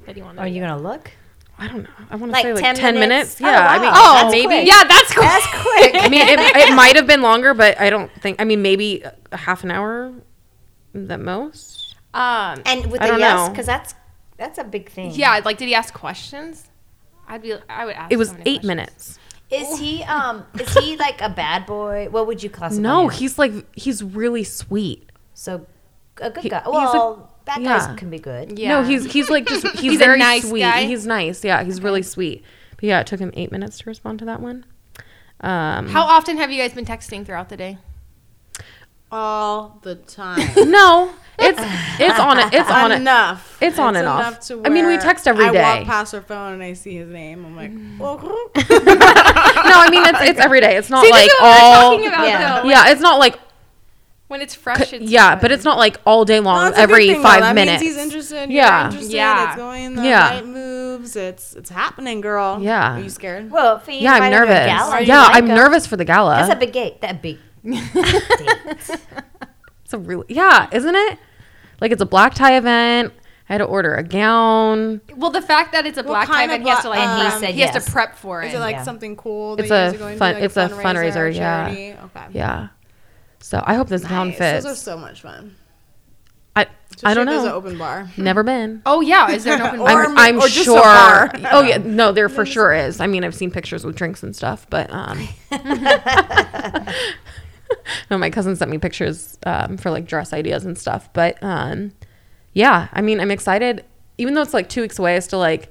that 0.06 0.16
he 0.16 0.22
wanted. 0.22 0.40
Are 0.40 0.44
to 0.44 0.50
you 0.50 0.60
gonna 0.60 0.80
look? 0.82 1.10
I 1.58 1.68
don't 1.68 1.82
know. 1.84 1.90
I 2.10 2.16
want 2.16 2.30
to 2.30 2.32
Like 2.32 2.42
say 2.42 2.52
like 2.54 2.62
10 2.64 2.74
10, 2.76 2.94
minutes. 2.94 3.38
minutes? 3.38 3.40
Oh, 3.40 3.46
Yeah. 3.46 3.68
I 3.70 3.78
mean, 3.78 3.90
oh, 3.94 4.14
That's 4.22 4.32
maybe. 4.32 4.46
quick. 4.46 4.66
Yeah, 4.66 4.84
that's 4.84 5.14
cool. 5.14 5.22
That's 5.22 5.46
quick. 5.46 5.94
I 6.02 6.08
mean, 6.08 6.26
it, 6.26 6.38
it 6.70 6.74
might 6.74 6.96
have 6.96 7.06
been 7.06 7.22
longer, 7.22 7.54
but 7.54 7.80
I 7.80 7.88
don't 7.90 8.10
think. 8.20 8.40
I 8.40 8.44
mean, 8.44 8.62
maybe 8.62 9.04
a 9.30 9.36
half 9.36 9.62
an 9.62 9.70
hour, 9.70 10.12
the 10.92 11.18
most. 11.18 11.94
Um, 12.14 12.62
and 12.66 12.90
with 12.90 13.00
I 13.00 13.10
the 13.12 13.18
yes, 13.18 13.48
because 13.48 13.66
that's 13.66 13.94
that's 14.36 14.58
a 14.58 14.64
big 14.64 14.90
thing. 14.90 15.12
yeah, 15.12 15.40
like 15.44 15.56
did 15.58 15.68
he 15.68 15.74
ask 15.74 15.94
questions? 15.94 16.68
I'd 17.28 17.42
be. 17.42 17.54
I 17.68 17.84
would 17.86 17.94
ask. 17.94 18.12
It 18.12 18.16
was 18.16 18.30
so 18.30 18.34
eight 18.40 18.62
questions. 18.62 18.64
minutes. 18.66 19.18
Is 19.50 19.78
he 19.78 20.02
um 20.04 20.44
is 20.58 20.72
he 20.78 20.96
like 20.96 21.20
a 21.20 21.28
bad 21.28 21.64
boy? 21.66 22.08
What 22.10 22.26
would 22.26 22.42
you 22.42 22.50
classify? 22.50 22.82
No, 22.82 23.08
him? 23.08 23.18
he's 23.18 23.38
like 23.38 23.52
he's 23.76 24.02
really 24.02 24.44
sweet. 24.44 25.10
so 25.34 25.66
a 26.20 26.28
good 26.30 26.42
he- 26.42 26.48
guy. 26.50 26.58
he's 26.58 26.66
a- 26.66 26.70
Well, 26.70 27.31
bad 27.44 27.62
yeah. 27.62 27.78
guys 27.86 27.98
can 27.98 28.10
be 28.10 28.18
good. 28.18 28.58
Yeah. 28.58 28.68
No, 28.80 28.82
he's 28.82 29.10
he's 29.12 29.28
like 29.30 29.46
just 29.46 29.66
he's, 29.72 29.80
He's 29.80 29.94
a 29.96 29.98
very 30.04 30.18
nice 30.18 30.48
sweet. 30.48 30.60
guy? 30.60 30.84
He's 30.84 31.06
nice. 31.06 31.44
Yeah, 31.44 31.62
he's 31.64 31.82
really 31.82 32.02
sweet. 32.02 32.44
But 32.76 32.84
yeah, 32.84 33.00
it 33.00 33.06
took 33.06 33.20
him 33.20 33.32
eight 33.34 33.52
minutes 33.52 33.78
to 33.78 33.84
respond 33.86 34.18
to 34.20 34.24
that 34.26 34.40
one. 34.40 34.64
Um, 35.40 35.88
How 35.88 36.02
often 36.04 36.36
have 36.36 36.50
you 36.52 36.58
guys 36.60 36.72
been 36.72 36.84
texting 36.84 37.24
throughout 37.26 37.48
the 37.48 37.56
day? 37.56 37.78
all 39.10 39.78
the 39.82 39.94
time. 39.94 40.38
no, 40.70 41.12
it's 41.38 41.58
it's 42.00 42.18
on 42.18 42.38
it. 42.38 42.54
It's 42.54 42.70
on 42.70 42.92
it. 42.92 42.96
enough. 42.96 43.58
It's 43.60 43.78
on 43.78 43.94
and 43.96 44.06
off. 44.08 44.40
to 44.48 44.62
I 44.64 44.70
mean, 44.70 44.86
we 44.86 44.96
text 44.96 45.28
every 45.28 45.44
I 45.44 45.52
day. 45.52 45.60
walk 45.60 45.84
past 45.84 46.12
her 46.12 46.22
phone 46.22 46.54
and 46.54 46.62
I 46.62 46.72
see 46.72 46.96
his 46.96 47.10
name. 47.10 47.44
I'm 47.44 47.54
like, 47.54 47.72
well, 47.98 48.16
No, 48.16 49.78
I 49.80 49.88
mean 49.90 50.02
it's 50.06 50.20
it's 50.22 50.40
every 50.40 50.60
day. 50.60 50.76
It's 50.76 50.88
not 50.90 51.04
See, 51.04 51.10
like 51.10 51.24
this 51.26 51.32
is 51.34 51.40
what 51.40 51.98
we're 52.00 52.06
all. 52.06 52.06
about 52.08 52.26
Yeah. 52.26 52.62
though. 52.62 52.68
Yeah, 52.68 52.90
it's 52.90 53.00
not 53.02 53.18
like 53.18 53.38
When 54.32 54.40
it's 54.40 54.54
fresh, 54.54 54.94
it's 54.94 55.10
yeah, 55.10 55.30
fun. 55.32 55.38
but 55.42 55.52
it's 55.52 55.62
not 55.64 55.76
like 55.76 55.98
all 56.06 56.24
day 56.24 56.40
long, 56.40 56.64
That's 56.70 56.78
every 56.78 57.06
thing, 57.08 57.22
five 57.22 57.42
that 57.42 57.54
minutes. 57.54 57.82
Means 57.82 57.94
he's 57.96 58.02
interested. 58.02 58.50
Yeah. 58.50 58.86
Interested. 58.86 59.12
Yeah. 59.12 59.48
It's 59.48 59.56
going 59.56 59.94
the 59.94 60.02
Yeah. 60.04 60.30
right 60.30 60.46
moves. 60.46 61.14
It's 61.16 61.52
it's 61.54 61.68
happening, 61.68 62.22
girl. 62.22 62.58
Yeah. 62.60 62.96
Are 62.96 63.00
you 63.00 63.10
scared? 63.10 63.50
Well, 63.50 63.76
if 63.76 63.86
he 63.86 63.98
Yeah, 64.00 64.14
I'm 64.14 64.22
invited 64.22 64.36
her 64.38 64.46
to 64.46 64.50
a 64.52 64.54
nervous. 64.66 64.66
gala, 64.88 65.00
yeah, 65.02 65.22
like 65.24 65.36
I'm 65.36 65.46
him. 65.50 65.54
nervous 65.54 65.86
for 65.86 65.96
the 65.98 66.04
gala. 66.06 66.36
That's 66.36 66.52
a 66.52 66.56
big 66.56 66.72
gate. 66.72 67.00
That 67.02 67.20
big. 67.20 67.38
It's 69.84 69.92
a 69.92 69.98
really 69.98 70.24
yeah, 70.28 70.68
isn't 70.72 70.94
it? 70.94 71.18
Like 71.80 71.92
it's 71.92 72.00
a 72.00 72.06
black 72.06 72.32
tie 72.34 72.56
event. 72.56 73.12
I 73.48 73.52
had 73.54 73.58
to 73.58 73.64
order 73.64 73.94
a 73.96 74.02
gown. 74.02 75.02
Well, 75.14 75.30
the 75.30 75.42
fact 75.42 75.72
that 75.72 75.84
it's 75.86 75.98
a 75.98 76.02
black 76.02 76.26
tie 76.26 76.46
kind 76.46 76.52
of 76.52 76.60
event, 76.60 76.64
he 76.64 76.70
has 76.70 76.78
to 76.78 76.88
bla- 76.88 76.90
like. 76.96 77.00
And 77.00 77.22
he 77.22 77.28
prep- 77.28 77.40
said 77.40 77.54
he 77.54 77.60
has 77.60 77.84
to 77.84 77.90
prep 77.92 78.16
for 78.16 78.42
it. 78.42 78.48
Is 78.48 78.54
it 78.54 78.60
like 78.60 78.76
Yeah. 78.76 78.82
something 78.84 79.14
cool? 79.16 79.56
That 79.56 79.64
It's 79.64 79.70
you 79.70 79.76
guys 79.76 79.92
a 79.92 79.96
are 79.96 79.98
going 79.98 80.18
fun- 80.18 80.34
To, 80.36 80.40
like 80.40 80.44
it's 80.44 80.56
a 80.56 80.68
fundraiser, 80.70 81.34
yeah. 81.34 81.66
charity? 81.66 81.94
Okay. 82.04 82.26
Yeah. 82.32 82.68
So 83.42 83.62
I 83.66 83.74
hope 83.74 83.88
this 83.88 84.04
gown 84.04 84.28
Nice. 84.28 84.38
fits. 84.38 84.64
Those 84.64 84.72
are 84.72 84.76
so 84.76 84.96
much 84.96 85.20
fun. 85.22 85.56
I 86.54 86.66
I 87.04 87.14
don't 87.14 87.22
Especially 87.22 87.22
if 87.22 87.26
There's 87.26 87.42
an 87.42 87.48
know. 87.48 87.54
open 87.54 87.78
bar. 87.78 88.10
Never 88.16 88.42
been. 88.42 88.82
oh 88.86 89.00
yeah, 89.00 89.30
is 89.30 89.44
there 89.44 89.54
an 89.54 89.62
open 89.66 89.78
bar? 89.80 90.04
I'm, 90.04 90.18
I'm 90.18 90.36
or 90.38 90.42
just 90.48 90.60
a 90.60 90.64
sure. 90.64 90.82
bar. 90.82 91.32
Oh 91.50 91.62
yeah, 91.62 91.78
no, 91.78 92.12
there 92.12 92.28
for 92.28 92.44
sure 92.46 92.72
is. 92.74 93.00
I 93.00 93.06
mean, 93.06 93.24
I've 93.24 93.34
seen 93.34 93.50
pictures 93.50 93.84
with 93.84 93.96
drinks 93.96 94.22
and 94.22 94.36
stuff, 94.36 94.66
but 94.70 94.90
um, 94.92 95.26
no, 98.10 98.18
my 98.18 98.30
cousin 98.30 98.54
sent 98.56 98.70
me 98.70 98.78
pictures 98.78 99.38
um, 99.46 99.76
for 99.76 99.90
like 99.90 100.06
dress 100.06 100.32
ideas 100.32 100.64
and 100.64 100.76
stuff. 100.78 101.08
But 101.12 101.42
um, 101.42 101.92
yeah, 102.52 102.88
I 102.92 103.00
mean, 103.00 103.20
I'm 103.20 103.30
excited. 103.30 103.84
Even 104.18 104.34
though 104.34 104.42
it's 104.42 104.54
like 104.54 104.68
two 104.68 104.82
weeks 104.82 104.98
away, 104.98 105.16
I 105.16 105.20
still 105.20 105.38
like 105.38 105.70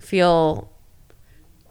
feel 0.00 0.69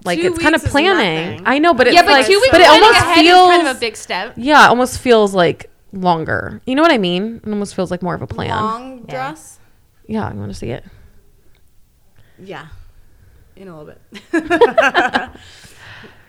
like 0.06 0.20
Two 0.20 0.28
it's 0.28 0.40
kind 0.40 0.56
of 0.56 0.64
planning. 0.64 1.42
I 1.46 1.60
know, 1.60 1.74
but 1.74 1.88
it's 1.88 1.96
yeah, 1.96 2.04
but 2.04 2.12
like, 2.12 2.26
two 2.26 2.40
weeks 2.40 2.50
but 2.52 2.62
it 2.62 2.68
almost 2.68 3.00
ahead 3.00 3.18
feels 3.26 3.50
is 3.52 3.58
kind 3.58 3.68
of 3.68 3.78
a 3.78 3.80
big 3.80 3.96
step. 3.98 4.34
yeah, 4.38 4.66
it 4.66 4.70
almost 4.70 5.00
feels 5.00 5.34
like 5.34 5.70
longer. 5.92 6.62
You 6.66 6.76
know 6.76 6.82
what 6.82 6.92
I 6.92 6.98
mean? 6.98 7.42
It 7.46 7.50
almost 7.50 7.76
feels 7.76 7.92
like 7.92 8.02
more 8.02 8.16
of 8.16 8.22
a 8.22 8.28
plan. 8.28 8.50
Long 8.50 9.00
Yeah. 9.00 9.12
dress. 9.12 9.60
Yeah, 10.08 10.28
I 10.28 10.34
want 10.34 10.52
to 10.52 10.58
see 10.58 10.70
it. 10.72 10.84
Yeah. 12.42 12.68
In 13.56 13.68
a 13.68 13.78
little 13.78 13.94
bit. 14.32 14.32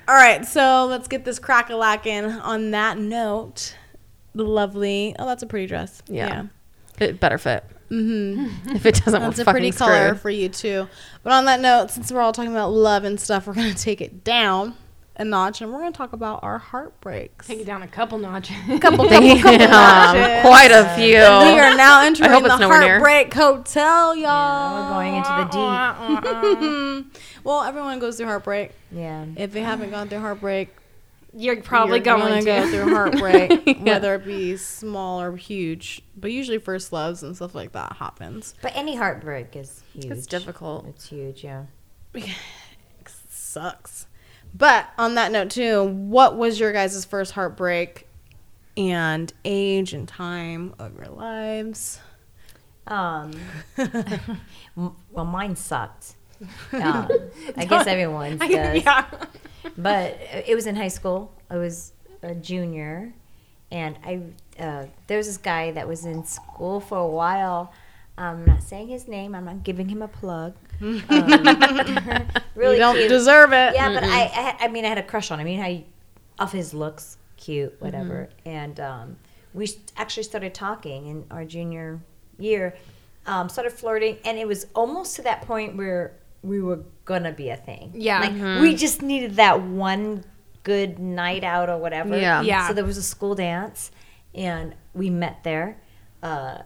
All 0.08 0.16
right, 0.16 0.44
so 0.44 0.86
let's 0.86 1.06
get 1.06 1.24
this 1.24 1.38
crack 1.38 1.70
a 1.70 1.76
lacking. 1.76 2.24
On 2.24 2.72
that 2.72 2.98
note, 2.98 3.76
the 4.34 4.42
lovely. 4.44 5.14
Oh, 5.18 5.26
that's 5.26 5.42
a 5.44 5.46
pretty 5.46 5.66
dress. 5.66 6.02
Yeah. 6.08 6.46
It 6.98 7.20
better 7.20 7.38
fit. 7.38 7.64
Mm-hmm. 7.90 8.76
If 8.76 8.86
it 8.86 8.94
doesn't, 8.96 9.20
That's 9.20 9.36
we're 9.38 9.42
a 9.42 9.44
fucking 9.44 9.60
pretty 9.60 9.72
color 9.72 10.14
for 10.14 10.30
you 10.30 10.48
too. 10.48 10.88
But 11.22 11.32
on 11.32 11.44
that 11.46 11.60
note, 11.60 11.90
since 11.90 12.12
we're 12.12 12.20
all 12.20 12.32
talking 12.32 12.52
about 12.52 12.70
love 12.70 13.04
and 13.04 13.20
stuff, 13.20 13.46
we're 13.46 13.54
gonna 13.54 13.74
take 13.74 14.00
it 14.00 14.22
down 14.24 14.74
a 15.16 15.24
notch, 15.24 15.60
and 15.60 15.70
we're 15.70 15.80
gonna 15.80 15.92
talk 15.92 16.14
about 16.14 16.42
our 16.42 16.58
heartbreaks. 16.58 17.46
Take 17.46 17.60
it 17.60 17.66
down 17.66 17.82
a 17.82 17.88
couple 17.88 18.16
notches. 18.18 18.56
couple, 18.80 18.80
couple, 18.80 19.08
Damn, 19.08 19.38
couple 19.42 19.66
notches. 19.68 20.40
quite 20.42 20.70
a 20.70 20.94
few. 20.96 21.14
We 21.16 21.60
are 21.60 21.76
now 21.76 22.02
entering 22.02 22.30
hope 22.30 22.42
the 22.44 22.50
it's 22.50 22.58
nowhere 22.60 22.80
near. 22.80 22.88
heartbreak 23.00 23.34
hotel, 23.34 24.16
y'all. 24.16 24.22
Yeah, 24.24 24.82
We're 24.82 24.94
going 24.94 25.16
into 25.16 26.58
the 26.58 27.04
deep. 27.04 27.22
Well, 27.44 27.62
everyone 27.62 27.98
goes 28.00 28.16
through 28.16 28.26
heartbreak. 28.26 28.72
Yeah. 28.92 29.24
If 29.36 29.52
they 29.52 29.62
haven't 29.62 29.90
gone 29.90 30.08
through 30.08 30.20
heartbreak, 30.20 30.68
You're 31.32 31.62
probably 31.62 31.98
you're 31.98 32.04
going 32.04 32.44
gonna 32.44 32.44
go 32.44 32.68
through 32.68 32.94
heartbreak, 32.94 33.78
whether 33.80 34.14
it 34.16 34.24
be 34.24 34.56
small 34.56 35.20
or 35.20 35.36
huge. 35.36 36.02
But 36.16 36.32
usually, 36.32 36.58
first 36.58 36.92
loves 36.92 37.22
and 37.22 37.36
stuff 37.36 37.54
like 37.54 37.72
that 37.72 37.96
happens. 37.96 38.54
But 38.62 38.74
any 38.74 38.96
heartbreak 38.96 39.54
is 39.54 39.82
huge. 39.92 40.06
It's 40.06 40.26
difficult. 40.26 40.86
It's 40.88 41.08
huge, 41.08 41.44
yeah. 41.44 41.64
Sucks. 43.28 44.06
But 44.54 44.88
on 44.98 45.14
that 45.14 45.30
note, 45.32 45.50
too, 45.50 45.84
what 45.84 46.36
was 46.36 46.58
your 46.58 46.72
guys' 46.72 47.04
first 47.04 47.32
heartbreak 47.32 48.08
and 48.76 49.32
age 49.44 49.92
and 49.92 50.08
time 50.08 50.74
of 50.78 50.96
your 50.96 51.08
lives? 51.08 52.00
Um, 52.86 53.32
well, 54.76 55.24
mine 55.24 55.54
sucked. 55.56 56.16
Um, 56.72 57.08
I 57.56 57.66
guess 57.66 57.86
everyone's 57.86 58.40
does. 58.40 58.50
yeah. 58.82 59.06
But 59.76 60.18
it 60.46 60.54
was 60.54 60.66
in 60.66 60.76
high 60.76 60.88
school. 60.88 61.32
I 61.48 61.56
was 61.56 61.92
a 62.22 62.34
junior, 62.34 63.12
and 63.70 63.96
I 64.04 64.22
uh, 64.62 64.86
there 65.06 65.18
was 65.18 65.26
this 65.26 65.36
guy 65.36 65.72
that 65.72 65.88
was 65.88 66.04
in 66.04 66.24
school 66.24 66.80
for 66.80 66.98
a 66.98 67.06
while. 67.06 67.72
I'm 68.18 68.44
not 68.44 68.62
saying 68.62 68.88
his 68.88 69.08
name. 69.08 69.34
I'm 69.34 69.46
not 69.46 69.64
giving 69.64 69.88
him 69.88 70.02
a 70.02 70.08
plug. 70.08 70.54
Um, 70.80 70.98
really 72.54 72.76
you 72.76 72.80
don't 72.80 72.96
cute. 72.96 73.10
deserve 73.10 73.52
it. 73.52 73.74
Yeah, 73.74 73.92
but 73.92 74.02
I, 74.02 74.08
I, 74.08 74.24
had, 74.24 74.56
I 74.60 74.68
mean, 74.68 74.86
I 74.86 74.88
had 74.88 74.96
a 74.96 75.02
crush 75.02 75.30
on 75.30 75.38
him. 75.38 75.46
I 75.46 75.50
mean, 75.50 75.60
how 75.60 75.68
you, 75.68 75.84
off 76.38 76.52
his 76.52 76.72
looks, 76.72 77.18
cute, 77.36 77.76
whatever. 77.80 78.30
And 78.46 78.80
um, 78.80 79.16
we 79.52 79.68
actually 79.98 80.22
started 80.22 80.54
talking 80.54 81.06
in 81.06 81.24
our 81.30 81.44
junior 81.44 82.00
year. 82.38 82.74
Um, 83.26 83.50
started 83.50 83.72
flirting, 83.72 84.16
and 84.24 84.38
it 84.38 84.48
was 84.48 84.68
almost 84.74 85.16
to 85.16 85.22
that 85.22 85.42
point 85.42 85.76
where 85.76 86.12
we 86.42 86.60
were 86.60 86.80
gonna 87.04 87.32
be 87.32 87.50
a 87.50 87.56
thing. 87.56 87.92
Yeah. 87.94 88.20
like 88.20 88.60
we 88.62 88.74
just 88.74 89.02
needed 89.02 89.36
that 89.36 89.62
one 89.62 90.24
good 90.62 90.98
night 90.98 91.44
out 91.44 91.68
or 91.68 91.78
whatever. 91.78 92.16
Yeah. 92.18 92.42
Yeah. 92.42 92.68
So 92.68 92.74
there 92.74 92.84
was 92.84 92.96
a 92.96 93.02
school 93.02 93.34
dance, 93.34 93.90
and 94.34 94.74
we 94.94 95.10
met 95.10 95.42
there. 95.44 95.80
Uh, 96.22 96.58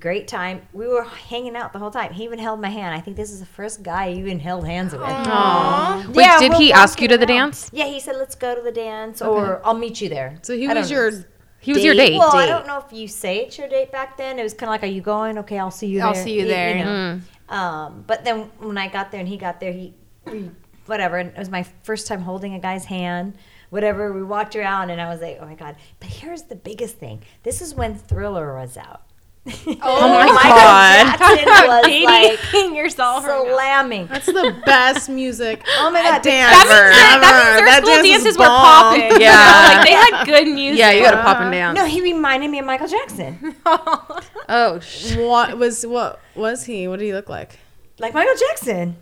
great 0.00 0.26
time. 0.26 0.62
We 0.72 0.86
were 0.88 1.04
hanging 1.04 1.54
out 1.56 1.72
the 1.72 1.78
whole 1.78 1.90
time. 1.92 2.12
He 2.12 2.24
even 2.24 2.38
held 2.40 2.60
my 2.60 2.68
hand. 2.68 2.92
I 2.94 3.00
think 3.00 3.16
this 3.16 3.30
is 3.30 3.38
the 3.40 3.46
first 3.46 3.82
guy 3.84 4.06
I 4.06 4.12
even 4.12 4.40
held 4.40 4.66
hands 4.66 4.92
with. 4.92 5.02
Aww. 5.02 6.06
Wait, 6.08 6.24
Yeah, 6.24 6.38
did 6.40 6.52
we're 6.52 6.58
he 6.58 6.72
ask 6.72 7.00
you 7.00 7.06
to 7.08 7.16
the 7.16 7.26
around. 7.26 7.36
dance? 7.52 7.70
Yeah, 7.72 7.84
he 7.86 8.00
said, 8.00 8.16
"Let's 8.16 8.34
go 8.34 8.54
to 8.54 8.60
the 8.62 8.72
dance, 8.72 9.22
or 9.22 9.60
I'll 9.64 9.74
meet 9.78 10.00
you 10.00 10.08
there." 10.08 10.38
So 10.42 10.56
he 10.56 10.66
I 10.68 10.74
was 10.74 10.90
your 10.90 11.10
know. 11.12 11.24
He 11.60 11.72
was 11.72 11.82
your 11.84 11.94
date. 11.94 12.16
Well, 12.18 12.36
I 12.36 12.46
don't 12.46 12.66
know 12.66 12.78
if 12.86 12.92
you 12.92 13.08
say 13.08 13.38
it's 13.38 13.58
your 13.58 13.68
date 13.68 13.90
back 13.90 14.16
then. 14.16 14.38
It 14.38 14.42
was 14.44 14.54
kind 14.54 14.68
of 14.68 14.72
like, 14.74 14.82
"Are 14.84 14.92
you 14.94 15.00
going? 15.00 15.38
Okay, 15.38 15.58
I'll 15.58 15.70
see 15.72 15.86
you 15.88 16.00
I'll 16.00 16.12
there." 16.14 16.22
see 16.24 16.34
you 16.34 16.42
Y- 16.44 16.48
there. 16.48 16.84
know. 16.84 17.20
Um, 17.48 18.04
but 18.06 18.24
then 18.24 18.50
when 18.58 18.78
I 18.78 18.88
got 18.88 19.10
there 19.10 19.20
and 19.20 19.28
he 19.28 19.36
got 19.36 19.60
there, 19.60 19.72
he, 19.72 19.94
we, 20.24 20.50
whatever. 20.86 21.18
And 21.18 21.30
it 21.30 21.38
was 21.38 21.50
my 21.50 21.62
first 21.82 22.06
time 22.06 22.22
holding 22.22 22.54
a 22.54 22.58
guy's 22.58 22.84
hand. 22.84 23.36
Whatever. 23.70 24.12
We 24.12 24.22
walked 24.22 24.54
around, 24.54 24.90
and 24.90 25.00
I 25.00 25.08
was 25.08 25.20
like, 25.20 25.38
"Oh 25.40 25.46
my 25.46 25.54
god!" 25.54 25.74
But 25.98 26.08
here's 26.08 26.42
the 26.42 26.54
biggest 26.54 26.98
thing. 26.98 27.22
This 27.42 27.60
is 27.60 27.74
when 27.74 27.96
Thriller 27.96 28.56
was 28.56 28.76
out. 28.76 29.05
Oh, 29.48 29.76
oh 29.82 30.08
my 30.08 30.26
Michael 30.26 30.50
God. 30.50 31.18
Jackson 31.18 31.46
was 31.46 32.04
like 32.04 32.74
yourself. 32.76 33.24
slamming. 33.24 34.06
That's 34.08 34.26
the 34.26 34.60
best 34.66 35.08
music. 35.08 35.62
Oh 35.78 35.90
my 35.90 36.02
god! 36.02 36.22
dance. 36.22 36.50
That 36.50 36.64
means, 36.66 36.72
Ever, 36.72 36.90
that, 36.90 37.20
that 37.20 37.34
means 37.44 37.56
their 37.56 37.66
That 37.66 37.82
school 37.82 37.94
dance 37.94 38.06
is 38.06 38.22
dances 38.24 38.38
were 38.38 38.44
bomb. 38.44 38.82
popping. 38.82 39.02
you 39.02 39.08
know? 39.10 39.18
Yeah. 39.18 39.74
like 39.76 39.86
they 39.86 39.92
had 39.94 40.24
good 40.26 40.54
music. 40.54 40.78
Yeah, 40.80 40.90
you 40.90 41.02
gotta 41.02 41.22
pop 41.22 41.40
and 41.40 41.52
dance. 41.52 41.76
No, 41.76 41.84
he 41.86 42.00
reminded 42.02 42.50
me 42.50 42.58
of 42.58 42.66
Michael 42.66 42.88
Jackson. 42.88 43.54
Oh. 43.64 44.20
oh, 44.48 44.80
sh- 44.80 45.16
What 45.16 45.56
was 45.58 45.86
what 45.86 46.20
was 46.34 46.64
he? 46.64 46.88
What 46.88 46.98
did 46.98 47.04
he 47.06 47.12
look 47.12 47.28
like? 47.28 47.58
Like 47.98 48.14
Michael 48.14 48.34
Jackson. 48.48 48.96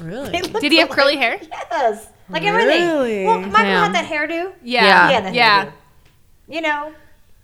Really? 0.00 0.30
Did 0.30 0.70
he 0.72 0.78
have 0.78 0.88
like- 0.90 0.98
curly 0.98 1.16
hair? 1.16 1.38
Yes. 1.42 2.08
Like 2.28 2.42
everything. 2.44 3.26
Well, 3.26 3.40
Michael 3.40 3.52
Damn. 3.62 3.92
had 3.92 3.94
that 3.94 4.04
hairdo. 4.10 4.52
Yeah. 4.62 5.10
Yeah, 5.10 5.20
that 5.22 5.34
Yeah. 5.34 5.64
hairdo. 5.66 5.72
You 6.48 6.60
know, 6.60 6.92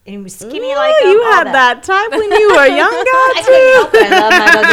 and 0.07 0.17
he 0.17 0.23
was 0.23 0.35
skinny 0.37 0.73
Ooh, 0.73 0.77
like 0.77 0.95
him, 1.03 1.09
you 1.11 1.23
had 1.25 1.47
that. 1.47 1.83
type 1.83 2.11
when 2.11 2.31
you 2.31 2.49
were 2.55 2.67
young, 2.83 2.93
I 2.93 3.43
couldn't 3.45 3.73
help 3.75 3.95
it. 3.95 4.13
I 4.13 4.21
love 4.21 4.33
Michael 4.41 4.65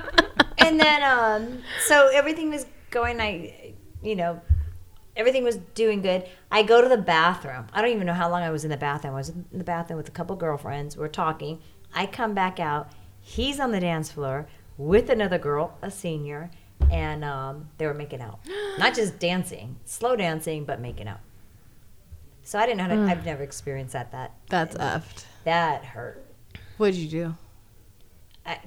Jackson. 0.00 0.56
and 0.66 0.80
then, 0.80 1.02
um, 1.02 1.62
so 1.86 2.08
everything 2.14 2.50
was 2.50 2.66
going. 2.90 3.20
I, 3.20 3.74
you 4.02 4.16
know, 4.16 4.40
everything 5.16 5.44
was 5.44 5.56
doing 5.74 6.00
good. 6.00 6.24
I 6.50 6.62
go 6.62 6.80
to 6.80 6.88
the 6.88 6.96
bathroom. 6.96 7.66
I 7.74 7.82
don't 7.82 7.90
even 7.90 8.06
know 8.06 8.14
how 8.14 8.30
long 8.30 8.42
I 8.42 8.50
was 8.50 8.64
in 8.64 8.70
the 8.70 8.76
bathroom. 8.76 9.14
I 9.14 9.18
was 9.18 9.28
in 9.28 9.44
the 9.52 9.64
bathroom 9.64 9.98
with 9.98 10.08
a 10.08 10.12
couple 10.12 10.34
girlfriends. 10.36 10.96
We're 10.96 11.08
talking. 11.08 11.60
I 11.94 12.06
come 12.06 12.32
back 12.34 12.58
out. 12.58 12.90
He's 13.20 13.60
on 13.60 13.70
the 13.70 13.80
dance 13.80 14.10
floor 14.10 14.46
with 14.78 15.10
another 15.10 15.38
girl, 15.38 15.76
a 15.82 15.90
senior, 15.90 16.50
and 16.90 17.22
um, 17.24 17.68
they 17.78 17.86
were 17.86 17.94
making 17.94 18.20
out. 18.20 18.40
Not 18.78 18.94
just 18.94 19.18
dancing, 19.18 19.76
slow 19.84 20.16
dancing, 20.16 20.64
but 20.64 20.80
making 20.80 21.06
out. 21.06 21.20
So 22.44 22.58
I 22.58 22.66
didn't 22.66 22.78
know 22.78 22.96
how 22.96 23.06
to. 23.06 23.10
I've 23.10 23.24
never 23.24 23.42
experienced 23.42 23.92
that. 23.92 24.10
That 24.12 24.32
That's 24.48 24.76
effed. 24.76 25.24
that 25.44 25.84
hurt. 25.84 26.24
What'd 26.76 26.96
you 26.96 27.08
do? 27.08 27.34
I, 28.44 28.58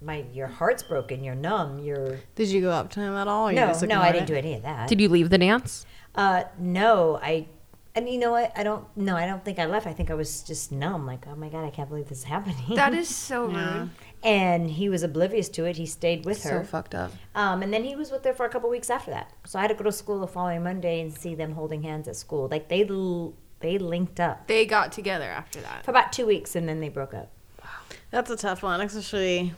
my 0.00 0.24
your 0.32 0.46
heart's 0.46 0.82
broken. 0.82 1.22
You're 1.24 1.34
numb. 1.34 1.78
You're 1.80 2.18
Did 2.34 2.48
you 2.48 2.60
go 2.60 2.70
up 2.70 2.90
to 2.90 3.00
him 3.00 3.14
at 3.14 3.28
all? 3.28 3.48
or 3.48 3.50
you 3.50 3.56
no, 3.56 3.66
no. 3.66 3.70
I 3.72 3.74
ignored 3.74 4.12
didn't 4.12 4.22
it? 4.22 4.26
do 4.26 4.34
any 4.36 4.54
of 4.54 4.62
that. 4.62 4.88
did 4.88 5.00
you 5.00 5.08
leave 5.08 5.30
the 5.30 5.38
dance? 5.38 5.86
Uh, 6.14 6.44
no, 6.58 7.18
I. 7.22 7.46
And 7.94 8.08
you 8.08 8.18
know 8.18 8.30
what? 8.30 8.52
I 8.56 8.62
don't. 8.62 8.86
No, 8.96 9.16
I 9.16 9.26
don't 9.26 9.44
think 9.44 9.58
I 9.58 9.66
left. 9.66 9.86
I 9.86 9.92
think 9.92 10.10
I 10.10 10.14
was 10.14 10.42
just 10.42 10.72
numb. 10.72 11.04
Like, 11.06 11.26
oh 11.26 11.34
my 11.36 11.48
god, 11.48 11.64
I 11.64 11.70
can't 11.70 11.88
believe 11.88 12.08
this 12.08 12.18
is 12.18 12.24
happening. 12.24 12.74
That 12.76 12.94
is 12.94 13.08
so 13.14 13.46
rude. 13.46 13.90
And 14.22 14.70
he 14.70 14.88
was 14.88 15.02
oblivious 15.02 15.48
to 15.50 15.64
it. 15.64 15.76
He 15.76 15.86
stayed 15.86 16.24
with 16.24 16.42
her. 16.44 16.60
So 16.62 16.64
fucked 16.64 16.94
up. 16.94 17.12
Um, 17.34 17.62
and 17.62 17.72
then 17.72 17.84
he 17.84 17.96
was 17.96 18.10
with 18.10 18.24
her 18.24 18.32
for 18.32 18.46
a 18.46 18.48
couple 18.48 18.70
weeks 18.70 18.90
after 18.90 19.10
that. 19.10 19.30
So 19.44 19.58
I 19.58 19.62
had 19.62 19.68
to 19.68 19.74
go 19.74 19.84
to 19.84 19.92
school 19.92 20.20
the 20.20 20.26
following 20.26 20.62
Monday 20.62 21.00
and 21.00 21.12
see 21.12 21.34
them 21.34 21.52
holding 21.52 21.82
hands 21.82 22.06
at 22.08 22.16
school. 22.16 22.48
Like 22.50 22.68
they 22.68 22.86
l- 22.88 23.34
they 23.60 23.78
linked 23.78 24.18
up 24.20 24.46
They 24.48 24.66
got 24.66 24.90
together 24.92 25.24
after 25.26 25.60
that. 25.60 25.84
for 25.84 25.90
about 25.92 26.12
two 26.12 26.26
weeks, 26.26 26.56
and 26.56 26.68
then 26.68 26.80
they 26.80 26.88
broke 26.88 27.14
up. 27.14 27.30
Wow. 27.62 27.68
That's 28.10 28.30
a 28.30 28.36
tough 28.36 28.62
one, 28.62 28.80
especially 28.80 29.52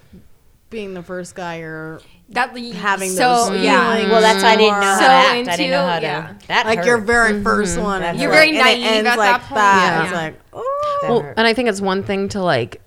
being 0.70 0.92
the 0.94 1.03
first 1.03 1.35
guy 1.37 1.59
you're 1.61 2.00
That 2.31 2.48
having 2.74 3.11
so 3.11 3.48
those 3.50 3.62
yeah. 3.62 3.92
feelings 3.94 4.11
Well, 4.11 4.20
that's 4.20 4.42
why 4.42 4.50
I 4.53 4.57
didn't 4.57 4.81
know 4.81 4.87
how 4.87 4.94
So 4.98 5.05
to 5.05 5.11
act. 5.11 5.48
I 5.48 5.57
didn't 5.57 5.70
know 5.70 5.87
how 5.87 5.98
to. 6.00 6.05
yeah. 6.07 6.35
That 6.48 6.66
like 6.66 6.79
hurt. 6.81 6.87
your 6.87 6.98
very 6.98 7.33
1st 7.35 7.83
one. 7.83 8.00
That 8.03 8.16
You're 8.16 8.31
like- 8.31 8.38
very 8.38 8.48
and 8.48 8.57
it 8.57 8.62
naive 8.62 8.85
ends 8.87 9.09
at 9.11 9.18
like 9.18 9.31
that 9.31 9.40
point. 9.42 9.55
That. 9.57 9.92
Yeah. 9.98 10.03
It's 10.05 10.12
like, 10.12 10.40
oh. 10.53 10.98
That 11.03 11.09
Well, 11.11 11.20
hurt. 11.20 11.35
and 11.38 11.46
I 11.46 11.55
think 11.55 11.68
it's 11.68 11.81
one 11.81 12.03
thing 12.03 12.29
to 12.31 12.42
like 12.42 12.81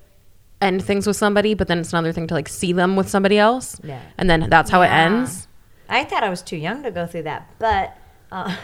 end 0.61 0.83
things 0.83 1.05
with 1.07 1.15
somebody, 1.15 1.53
but 1.53 1.67
then 1.67 1.79
it's 1.79 1.93
another 1.93 2.11
thing 2.11 2.27
to 2.27 2.33
like 2.33 2.47
see 2.49 2.73
them 2.73 2.95
with 2.95 3.09
somebody 3.09 3.37
else. 3.37 3.79
Yeah. 3.83 4.01
And 4.17 4.29
then 4.29 4.49
that's 4.49 4.69
how 4.71 4.81
it 4.81 4.87
ends. 4.87 5.47
I 5.89 6.03
thought 6.03 6.23
I 6.23 6.29
was 6.29 6.41
too 6.41 6.57
young 6.57 6.83
to 6.83 6.91
go 6.91 7.05
through 7.07 7.23
that, 7.23 7.49
but 7.59 7.95
uh, 8.31 8.55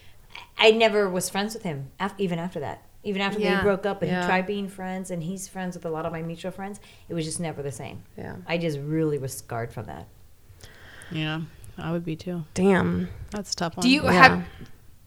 I 0.58 0.72
never 0.72 1.08
was 1.08 1.30
friends 1.30 1.54
with 1.54 1.62
him 1.62 1.90
af- 2.00 2.14
even 2.18 2.38
after 2.38 2.60
that. 2.60 2.82
Even 3.04 3.22
after 3.22 3.38
Yeah. 3.40 3.56
they 3.58 3.62
broke 3.62 3.86
up 3.86 4.02
and 4.02 4.10
Yeah. 4.10 4.22
he 4.22 4.26
tried 4.26 4.46
being 4.46 4.68
friends 4.68 5.10
and 5.10 5.22
he's 5.22 5.48
friends 5.48 5.76
with 5.76 5.84
a 5.86 5.90
lot 5.90 6.04
of 6.04 6.12
my 6.12 6.20
mutual 6.20 6.50
friends, 6.50 6.80
it 7.08 7.14
was 7.14 7.24
just 7.24 7.38
never 7.40 7.62
the 7.62 7.72
same. 7.72 8.02
Yeah. 8.16 8.36
I 8.46 8.58
just 8.58 8.78
really 8.80 9.18
was 9.18 9.32
scarred 9.32 9.72
from 9.72 9.86
that. 9.86 10.06
Yeah, 11.10 11.42
I 11.78 11.92
would 11.92 12.04
be 12.04 12.16
too. 12.16 12.44
Damn. 12.54 13.08
That's 13.30 13.52
a 13.52 13.56
tough 13.56 13.76
one. 13.76 13.82
Do 13.82 13.88
you 13.88 14.02
Yeah. 14.04 14.12
have? 14.12 14.44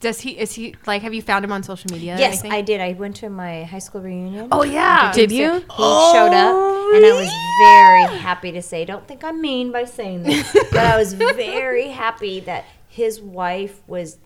Does 0.02 0.20
he? 0.20 0.32
Is 0.32 0.54
he 0.54 0.76
like? 0.88 1.04
Have 1.04 1.14
you 1.14 1.22
found 1.22 1.46
him 1.46 1.52
on 1.52 1.62
social 1.62 1.92
media? 1.92 2.16
or 2.16 2.20
yes, 2.20 2.40
anything? 2.40 2.52
I 2.52 2.62
did. 2.62 2.82
I 2.82 2.94
went 2.94 3.16
to 3.18 3.30
my 3.30 3.64
high 3.64 3.80
school 3.80 4.02
reunion. 4.02 4.48
Oh 4.52 4.64
yeah. 4.64 5.12
Did 5.14 5.32
you? 5.32 5.54
He 5.54 5.60
showed 5.60 6.34
up, 6.34 6.56
oh, 6.56 6.94
and 6.96 7.06
I 7.06 7.12
was 7.12 7.30
very 7.62 8.20
happy 8.20 8.52
to 8.52 8.64
say, 8.64 8.84
don't 8.84 9.08
think 9.08 9.24
I'm 9.24 9.40
mean 9.40 9.72
by 9.72 9.86
saying 9.86 10.24
this, 10.24 10.52
but 10.72 10.86
I 10.86 10.98
was 10.98 11.14
very 11.14 11.90
happy 11.90 12.40
that 12.42 12.66
his 12.88 13.22
wife 13.22 13.80
was 13.86 14.18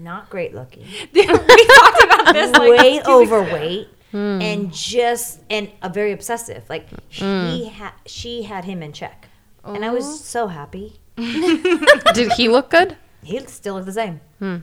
not 0.00 0.30
great 0.30 0.52
looking. 0.52 0.84
we 1.12 1.24
talked 1.24 2.04
about 2.04 2.32
this. 2.32 2.52
Like, 2.52 2.70
way 2.70 2.76
two 2.76 2.84
weeks 2.92 3.04
ago. 3.06 3.20
overweight 3.20 3.88
hmm. 4.10 4.42
and 4.42 4.72
just 4.72 5.40
and 5.48 5.70
a 5.80 5.88
very 5.88 6.10
obsessive. 6.10 6.68
Like 6.68 6.88
he 7.08 7.68
had, 7.68 7.90
hmm. 7.90 7.96
she 8.06 8.42
had 8.42 8.64
him 8.64 8.82
in 8.82 8.92
check, 8.92 9.28
and 9.62 9.84
I 9.84 9.90
was 9.90 10.04
oh. 10.04 10.16
so 10.16 10.46
happy. 10.48 10.98
Did 11.16 12.32
he 12.32 12.48
look 12.48 12.70
good? 12.70 12.96
He 13.22 13.38
still 13.46 13.74
looked 13.74 13.86
the 13.86 13.92
same. 13.92 14.20
Hmm. 14.40 14.56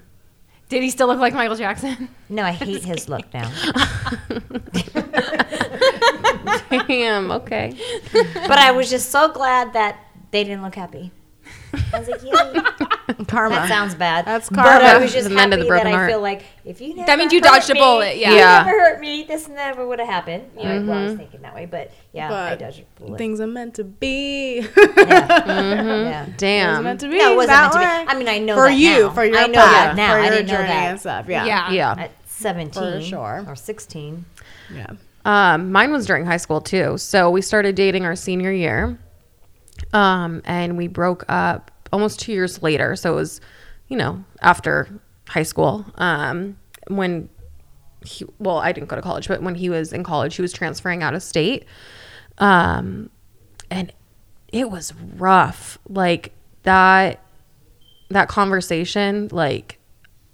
Did 0.70 0.82
he 0.84 0.90
still 0.90 1.08
look 1.08 1.20
like 1.20 1.34
Michael 1.34 1.56
Jackson? 1.56 2.10
No, 2.30 2.44
I 2.44 2.52
hate 2.64 2.84
his 2.84 3.08
look 3.08 3.32
now. 3.34 3.52
Damn. 6.88 7.32
Okay. 7.32 7.78
But 8.14 8.58
I 8.58 8.72
was 8.72 8.90
just 8.90 9.12
so 9.12 9.32
glad 9.32 9.74
that 9.74 10.00
they 10.32 10.44
didn't 10.44 10.64
look 10.64 10.76
happy. 10.76 11.12
I 11.94 12.00
was 12.00 12.08
like, 12.10 12.24
yay. 12.24 13.26
karma? 13.28 13.56
That 13.56 13.68
sounds 13.70 13.96
bad. 13.96 14.26
That's 14.26 14.50
But 14.50 14.60
I 14.60 14.80
karma. 14.90 15.00
was 15.04 15.14
just 15.14 15.30
The 15.30 15.36
mend 15.36 15.54
of 15.54 15.60
happy 15.60 15.64
the 15.64 15.68
broken 15.70 15.86
that 15.86 15.94
I 15.94 15.98
heart. 15.98 16.10
feel 16.12 16.22
like 16.22 16.44
if 16.66 16.82
you 16.82 16.96
never 16.96 17.06
That 17.08 17.20
means 17.20 17.32
you 17.34 17.40
hurt 17.40 17.46
dodged 17.46 17.70
a 17.70 17.76
bullet, 17.76 18.18
yeah. 18.18 18.32
You 18.32 18.38
Yeah. 18.38 18.64
never 18.66 18.80
hurt 18.80 19.00
me. 19.00 19.24
This 19.24 19.48
never 19.48 19.86
would 19.88 20.00
have 20.00 20.08
happened. 20.08 20.46
You 20.58 20.64
know, 20.64 20.82
well, 20.86 20.98
I 20.98 21.04
was 21.06 21.14
thinking 21.16 21.42
that 21.44 21.54
way, 21.56 21.66
but 21.66 21.92
yeah, 22.14 22.34
I 22.34 22.56
dodged 22.56 22.80
a 22.82 23.00
bullet. 23.02 23.18
Things 23.18 23.40
are 23.40 23.48
meant 23.48 23.76
to 23.76 23.84
be. 23.84 24.60
yeah. 24.60 24.66
It 26.26 26.28
was 26.28 26.34
Damn. 26.38 26.84
meant 26.84 27.00
to 27.02 27.08
be. 27.10 27.18
No, 27.18 27.34
it 27.34 27.36
wasn't 27.36 27.58
meant 27.60 27.74
to 27.74 27.80
be. 27.80 27.86
I 27.86 28.14
mean, 28.18 28.28
I 28.28 28.40
know 28.40 28.56
for 28.56 28.68
that 28.70 28.76
you, 28.76 29.00
now. 29.04 29.10
for 29.12 29.24
your 29.26 29.38
I 29.38 29.48
know 29.48 29.60
path, 29.60 29.72
that 29.74 29.96
now. 29.96 30.14
for 30.14 30.20
I 30.20 30.30
didn't 30.30 30.48
know 30.48 30.54
that 30.58 30.90
and 30.92 31.00
stuff. 31.00 31.26
Yeah, 31.30 31.46
Yeah. 31.46 31.72
Yeah. 31.72 31.96
at 31.98 32.12
17 32.28 33.02
sure. 33.04 33.44
or 33.48 33.56
16. 33.56 34.26
yeah. 34.74 34.88
Um, 35.26 35.72
mine 35.72 35.92
was 35.92 36.06
during 36.06 36.26
high 36.26 36.38
school 36.38 36.62
too. 36.62 36.98
So 37.00 37.32
we 37.32 37.42
started 37.42 37.76
dating 37.76 38.06
our 38.06 38.16
senior 38.16 38.52
year. 38.52 39.00
Um, 39.96 40.42
and 40.44 40.78
we 40.78 40.88
broke 40.88 41.24
up 41.30 41.72
almost 41.94 42.20
two 42.20 42.34
years 42.34 42.62
later. 42.62 42.98
So 42.98 43.14
it 43.14 43.16
was, 43.16 43.40
you 43.88 43.96
know, 43.96 44.26
after 44.42 44.90
high 45.30 45.44
school. 45.44 45.86
Um, 45.96 46.58
when 46.88 47.30
he, 48.06 48.26
well, 48.38 48.58
I 48.58 48.74
didn't 48.74 48.90
go 48.90 48.98
to 48.98 49.02
college, 49.02 49.30
but 49.30 49.42
when 49.42 49.56
he 49.56 49.70
was 49.70 49.94
in 49.94 50.04
college, 50.04 50.36
he 50.36 50.42
was 50.42 50.52
transferring 50.52 51.02
out 51.02 51.14
of 51.14 51.24
state. 51.24 51.66
Um, 52.40 53.10
and 53.72 53.94
it 54.52 54.70
was 54.70 54.94
rough. 55.16 55.80
Like 55.88 56.34
that, 56.64 57.22
that 58.10 58.28
conversation, 58.28 59.30
like 59.32 59.80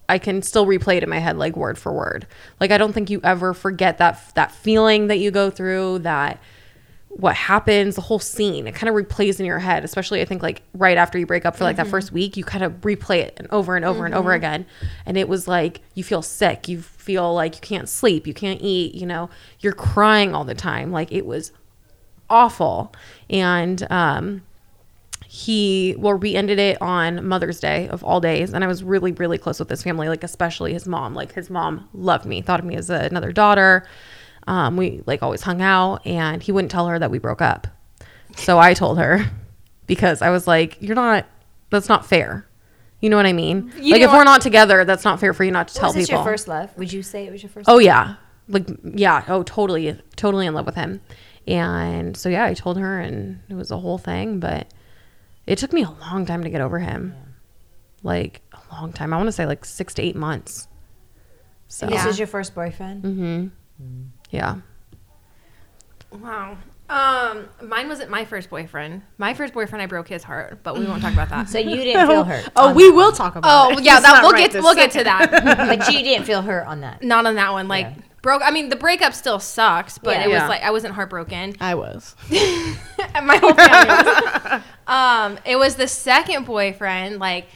I 0.09 0.17
can 0.17 0.41
still 0.41 0.65
replay 0.65 0.97
it 0.97 1.03
in 1.03 1.09
my 1.09 1.19
head 1.19 1.37
like 1.37 1.55
word 1.55 1.77
for 1.77 1.93
word. 1.93 2.25
Like 2.59 2.71
I 2.71 2.79
don't 2.79 2.93
think 2.93 3.11
you 3.11 3.21
ever 3.23 3.53
forget 3.53 3.99
that 3.99 4.31
that 4.33 4.51
feeling 4.51 5.05
that 5.07 5.19
you 5.19 5.29
go 5.29 5.51
through, 5.51 5.99
that 5.99 6.41
what 7.13 7.35
happens, 7.35 7.95
the 7.95 8.01
whole 8.01 8.19
scene. 8.19 8.67
It 8.67 8.73
kind 8.73 8.89
of 8.89 8.95
replays 8.95 9.39
in 9.39 9.45
your 9.45 9.59
head, 9.59 9.83
especially 9.83 10.21
I 10.21 10.25
think 10.25 10.41
like 10.41 10.63
right 10.73 10.97
after 10.97 11.19
you 11.19 11.25
break 11.25 11.45
up 11.45 11.55
for 11.55 11.65
like 11.65 11.75
that 11.75 11.87
first 11.87 12.11
week, 12.11 12.37
you 12.37 12.43
kind 12.43 12.63
of 12.63 12.73
replay 12.81 13.17
it 13.17 13.33
and 13.37 13.47
over 13.51 13.75
and 13.75 13.83
over 13.83 14.05
and 14.05 14.15
over 14.15 14.31
again. 14.31 14.65
And 15.05 15.17
it 15.17 15.27
was 15.27 15.47
like 15.47 15.81
you 15.93 16.03
feel 16.03 16.21
sick, 16.21 16.67
you 16.67 16.81
feel 16.81 17.33
like 17.33 17.55
you 17.55 17.61
can't 17.61 17.89
sleep, 17.89 18.25
you 18.25 18.33
can't 18.33 18.61
eat, 18.61 18.95
you 18.95 19.05
know, 19.05 19.29
you're 19.59 19.73
crying 19.73 20.33
all 20.33 20.45
the 20.45 20.55
time. 20.55 20.91
Like 20.91 21.11
it 21.11 21.25
was 21.25 21.51
awful. 22.29 22.93
And 23.29 23.85
um 23.91 24.43
he 25.27 25.95
well 25.97 26.17
we 26.17 26.35
ended 26.35 26.59
it 26.59 26.81
on 26.81 27.25
mother's 27.25 27.61
day 27.61 27.87
of 27.87 28.03
all 28.03 28.19
days 28.19 28.53
and 28.53 28.65
i 28.65 28.67
was 28.67 28.83
really 28.83 29.13
really 29.13 29.37
close 29.37 29.59
with 29.59 29.69
his 29.69 29.81
family 29.81 30.09
like 30.09 30.25
especially 30.25 30.73
his 30.73 30.85
mom 30.85 31.15
like 31.15 31.31
his 31.31 31.49
mom 31.49 31.87
loved 31.93 32.25
me 32.25 32.41
thought 32.41 32.59
of 32.59 32.65
me 32.65 32.75
as 32.75 32.89
a, 32.89 32.95
another 32.95 33.31
daughter 33.31 33.87
um, 34.47 34.77
we 34.77 35.01
like 35.05 35.21
always 35.23 35.41
hung 35.41 35.61
out 35.61 36.05
and 36.05 36.41
he 36.43 36.51
wouldn't 36.51 36.71
tell 36.71 36.87
her 36.87 36.97
that 36.99 37.11
we 37.11 37.19
broke 37.19 37.41
up 37.41 37.67
so 38.35 38.57
i 38.59 38.73
told 38.73 38.97
her 38.97 39.25
because 39.87 40.21
i 40.21 40.29
was 40.29 40.47
like 40.47 40.77
you're 40.81 40.95
not 40.95 41.25
that's 41.69 41.89
not 41.89 42.05
fair 42.05 42.47
you 43.01 43.09
know 43.09 43.17
what 43.17 43.25
i 43.25 43.33
mean 43.33 43.71
like 43.79 44.01
if 44.01 44.11
we're 44.11 44.23
not 44.23 44.41
together 44.41 44.85
that's 44.85 45.03
not 45.03 45.19
fair 45.19 45.33
for 45.33 45.43
you 45.43 45.51
not 45.51 45.67
to 45.69 45.73
tell 45.75 45.93
was 45.93 46.07
people 46.07 46.21
your 46.21 46.31
first 46.31 46.47
love? 46.47 46.75
Would 46.77 46.93
you 46.93 47.01
say 47.03 47.25
it 47.25 47.31
was 47.31 47.41
your 47.41 47.49
first? 47.49 47.67
Oh 47.69 47.79
yeah. 47.79 48.15
Like 48.47 48.67
yeah, 48.83 49.23
oh 49.27 49.41
totally 49.43 49.99
totally 50.15 50.45
in 50.45 50.53
love 50.53 50.65
with 50.65 50.75
him. 50.75 51.01
And 51.47 52.15
so 52.15 52.29
yeah, 52.29 52.45
I 52.45 52.53
told 52.53 52.77
her 52.77 52.99
and 52.99 53.39
it 53.49 53.55
was 53.55 53.71
a 53.71 53.77
whole 53.77 53.97
thing, 53.97 54.39
but 54.39 54.67
it 55.47 55.57
took 55.57 55.73
me 55.73 55.83
a 55.83 55.89
long 55.89 56.25
time 56.27 56.43
to 56.43 56.49
get 56.49 56.61
over 56.61 56.77
him. 56.77 57.15
Like 58.03 58.41
a 58.53 58.59
long 58.75 58.93
time. 58.93 59.13
I 59.13 59.17
want 59.17 59.27
to 59.27 59.31
say 59.31 59.45
like 59.45 59.65
6 59.65 59.93
to 59.95 60.01
8 60.01 60.15
months. 60.15 60.67
So 61.67 61.87
This 61.87 62.05
is 62.05 62.19
your 62.19 62.27
first 62.27 62.53
boyfriend. 62.53 63.51
Yeah. 64.31 64.55
Wow. 66.11 66.57
Um, 66.89 67.47
mine 67.61 67.87
wasn't 67.87 68.09
my 68.09 68.25
first 68.25 68.49
boyfriend. 68.49 69.01
My 69.17 69.33
first 69.33 69.53
boyfriend, 69.53 69.81
I 69.81 69.85
broke 69.85 70.09
his 70.09 70.23
heart, 70.23 70.59
but 70.61 70.77
we 70.77 70.85
won't 70.85 71.01
talk 71.01 71.13
about 71.13 71.29
that. 71.29 71.47
So 71.49 71.57
you 71.57 71.77
didn't 71.77 72.07
feel 72.07 72.23
hurt. 72.25 72.49
Oh, 72.55 72.73
we 72.73 72.89
that 72.89 72.95
will 72.95 73.11
talk 73.13 73.35
about 73.37 73.71
oh 73.73 73.77
it. 73.77 73.83
yeah, 73.83 73.93
It's 73.97 74.05
that 74.05 74.11
not 74.15 74.23
we'll 74.23 74.31
right 74.33 74.39
get 74.43 74.51
this 74.51 74.61
we'll 74.63 74.75
get 74.75 74.91
to 74.91 75.03
that. 75.05 75.31
one. 75.31 75.43
but 75.79 75.91
you 75.93 76.03
didn't 76.03 76.25
feel 76.25 76.41
hurt 76.41 76.67
on 76.67 76.81
that. 76.81 77.01
Not 77.01 77.25
on 77.25 77.35
that 77.35 77.53
one. 77.53 77.69
Like 77.69 77.85
Yeah. 77.85 78.01
broke. 78.21 78.41
I 78.43 78.51
mean, 78.51 78.67
the 78.67 78.75
breakup 78.75 79.13
still 79.13 79.39
sucks, 79.39 79.97
but 79.99 80.17
Yeah. 80.17 80.23
it 80.25 80.27
was 80.27 80.35
Yeah. 80.41 80.47
like 80.49 80.63
I 80.63 80.71
wasn't 80.71 80.93
heartbroken. 80.95 81.55
I 81.61 81.75
was. 81.75 82.13
my 82.29 83.37
whole 83.37 83.53
family 83.53 83.87
was. 83.87 84.61
um, 84.87 85.39
it 85.45 85.55
was 85.55 85.75
the 85.75 85.87
second 85.87 86.45
boyfriend. 86.45 87.19
Like, 87.19 87.47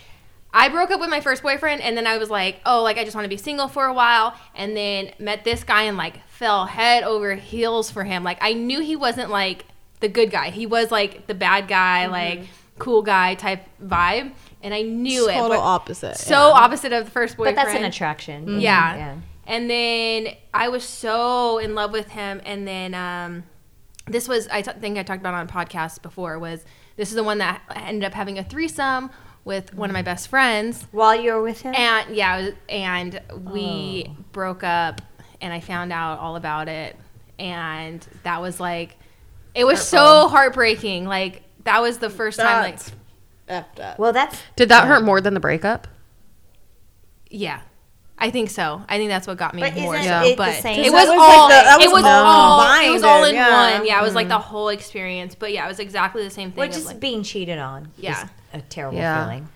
I 0.54 0.70
broke 0.70 0.92
up 0.92 1.02
with 1.02 1.10
my 1.10 1.20
first 1.20 1.44
boyfriend, 1.44 1.82
and 1.82 1.98
then 1.98 2.08
I 2.08 2.18
was 2.18 2.30
like, 2.30 2.62
oh, 2.66 2.82
like 2.84 2.98
I 2.98 3.04
just 3.04 3.16
want 3.16 3.26
to 3.26 3.30
be 3.30 3.36
single 3.36 3.68
for 3.68 3.86
a 3.86 3.94
while, 3.94 4.34
and 4.56 4.78
then 4.78 5.12
met 5.20 5.44
this 5.44 5.66
guy 5.66 5.84
and 5.84 5.98
like 5.98 6.20
fell 6.36 6.66
head 6.66 7.04
over 7.04 7.36
heels 7.36 7.90
for 7.90 8.04
him. 8.04 8.24
Like, 8.24 8.38
I 8.42 8.54
knew 8.54 8.82
he 8.82 8.96
wasn't 8.96 9.30
like 9.30 9.66
the 10.02 10.10
good 10.10 10.32
guy. 10.32 10.50
He 10.50 10.66
was 10.66 10.92
like 10.92 11.28
the 11.28 11.34
bad 11.34 11.68
guy, 11.68 12.04
mm-hmm. 12.04 12.12
like 12.12 12.48
cool 12.78 13.02
guy 13.02 13.36
type 13.36 13.64
vibe, 13.82 14.34
and 14.62 14.74
I 14.74 14.82
knew 14.82 15.30
it. 15.30 15.34
Total 15.34 15.60
opposite. 15.60 16.18
So 16.18 16.34
yeah. 16.34 16.54
opposite 16.54 16.92
of 16.92 17.06
the 17.06 17.12
first 17.12 17.38
But 17.38 17.44
boyfriend. 17.44 17.58
that's 17.58 17.80
an 17.80 17.86
attraction. 17.86 18.46
Mm-hmm. 18.46 18.60
Yeah. 18.60 18.96
Yeah. 18.96 19.16
And 19.48 19.70
then 19.70 20.36
I 20.54 20.70
was 20.70 20.84
so 20.84 21.60
in 21.60 21.76
love 21.76 21.92
with 21.92 22.10
him. 22.10 22.42
And 22.46 22.68
then 22.68 22.94
um, 22.96 23.44
this 24.08 24.28
was, 24.28 24.48
I 24.48 24.62
t- 24.62 24.72
think 24.80 24.98
I 24.98 25.04
talked 25.04 25.22
about 25.22 25.36
on 25.36 25.48
podcasts 25.48 26.02
before, 26.02 26.40
was 26.40 26.66
this 26.98 27.10
is 27.10 27.16
the 27.16 27.24
one 27.24 27.38
that 27.38 27.62
ended 27.76 28.04
up 28.04 28.14
having 28.14 28.40
a 28.40 28.44
threesome 28.44 29.12
with 29.44 29.74
one 29.76 29.90
of 29.90 29.94
my 29.94 30.00
mm-hmm. 30.00 30.06
best 30.06 30.28
friends. 30.30 30.88
While 30.92 31.16
you 31.16 31.32
were 31.34 31.44
with 31.44 31.62
him. 31.62 31.76
And 31.76 32.16
yeah, 32.16 32.42
was- 32.42 32.54
and 32.68 33.22
we 33.44 34.08
oh. 34.10 34.24
broke 34.32 34.64
up 34.64 35.02
and 35.46 35.54
I 35.54 35.60
found 35.60 35.94
out 35.94 36.18
all 36.20 36.36
about 36.36 36.68
it. 36.68 36.96
And 37.38 38.06
that 38.24 38.42
was 38.42 38.60
like, 38.60 38.98
it 39.54 39.64
was 39.64 39.80
so 39.82 40.28
heartbreaking. 40.28 41.06
Like, 41.06 41.44
that 41.66 41.82
was 41.82 42.00
the 42.00 42.10
first 42.10 42.40
time, 42.40 42.64
like, 42.64 42.80
That's 43.46 43.78
effed 43.78 43.80
up. 43.84 44.00
well, 44.00 44.12
that's 44.12 44.42
Did 44.56 44.70
that 44.70 44.88
hurt 44.88 45.04
more 45.04 45.22
than 45.22 45.34
the 45.36 45.40
breakup? 45.40 45.88
yeah. 47.30 47.62
I 48.18 48.32
think 48.32 48.50
so. 48.50 48.82
I 48.88 48.98
think 48.98 49.10
that's 49.10 49.28
what 49.28 49.36
got 49.36 49.54
me 49.54 49.62
But 49.62 49.76
more 49.76 49.94
isn't 49.98 50.08
so. 50.08 50.22
it 50.22 50.30
the 50.32 50.36
but 50.38 50.54
same- 50.62 50.80
it 50.80 50.84
That 50.86 50.94
was 50.94 51.02
was 51.02 51.10
like 51.10 51.20
all. 51.20 51.48
the- 51.50 51.54
that 51.54 51.82
it 51.82 51.86
was 51.88 51.94
was 51.96 52.04
all 52.06 52.26
all. 52.26 52.82
It 52.82 52.90
was 52.90 53.04
all 53.04 53.24
in 53.26 53.30
in, 53.32 53.36
yeah. 53.36 53.78
one. 53.78 53.86
Yeah, 53.86 54.00
it 54.00 54.04
was 54.04 54.16
like 54.16 54.30
the 54.30 54.36
mm-hmm. 54.36 54.44
whole 54.44 54.70
experience. 54.70 55.36
But 55.36 55.52
yeah, 55.52 55.66
it 55.66 55.68
was 55.68 55.80
exactly 55.80 56.24
the 56.24 56.30
same 56.30 56.52
thing. 56.52 56.58
well, 56.60 56.68
of, 56.70 56.74
just 56.74 56.86
like- 56.88 57.02
being 57.02 57.24
cheated 57.24 57.60
on. 57.60 57.90
Yeah. 57.98 58.24
is 58.24 58.30
a 58.54 58.62
terrible 58.62 58.98
Yeah. 58.98 59.26
feeling. 59.26 59.50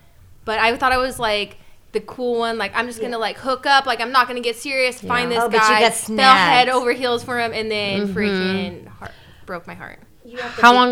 but 0.44 0.58
I 0.58 0.76
thought 0.76 0.92
I 0.92 0.98
was 0.98 1.18
like 1.18 1.56
the 1.92 2.00
cool 2.00 2.38
one. 2.38 2.56
Like 2.58 2.72
I'm 2.74 2.86
just 2.86 3.00
gonna 3.00 3.18
like 3.18 3.36
hook 3.38 3.66
up. 3.66 3.86
Like 3.86 4.00
I'm 4.00 4.12
not 4.12 4.26
gonna 4.28 4.40
get 4.40 4.56
serious. 4.56 5.00
Find 5.00 5.30
this 5.30 5.38
Oh, 5.40 5.48
but 5.48 5.54
you 5.54 5.68
guy. 5.68 5.80
got 5.80 5.94
fell 5.94 6.34
head 6.34 6.68
over 6.68 6.92
heels 6.92 7.22
for 7.24 7.38
him, 7.40 7.52
and 7.52 7.70
then 7.70 8.12
freaking 8.14 8.86
heart, 8.86 9.12
broke 9.46 9.66
my 9.66 9.74
heart. 9.74 9.98
You 10.24 10.38
have 10.38 10.54
to 10.56 10.62
How 10.62 10.72
be, 10.72 10.76
long 10.76 10.90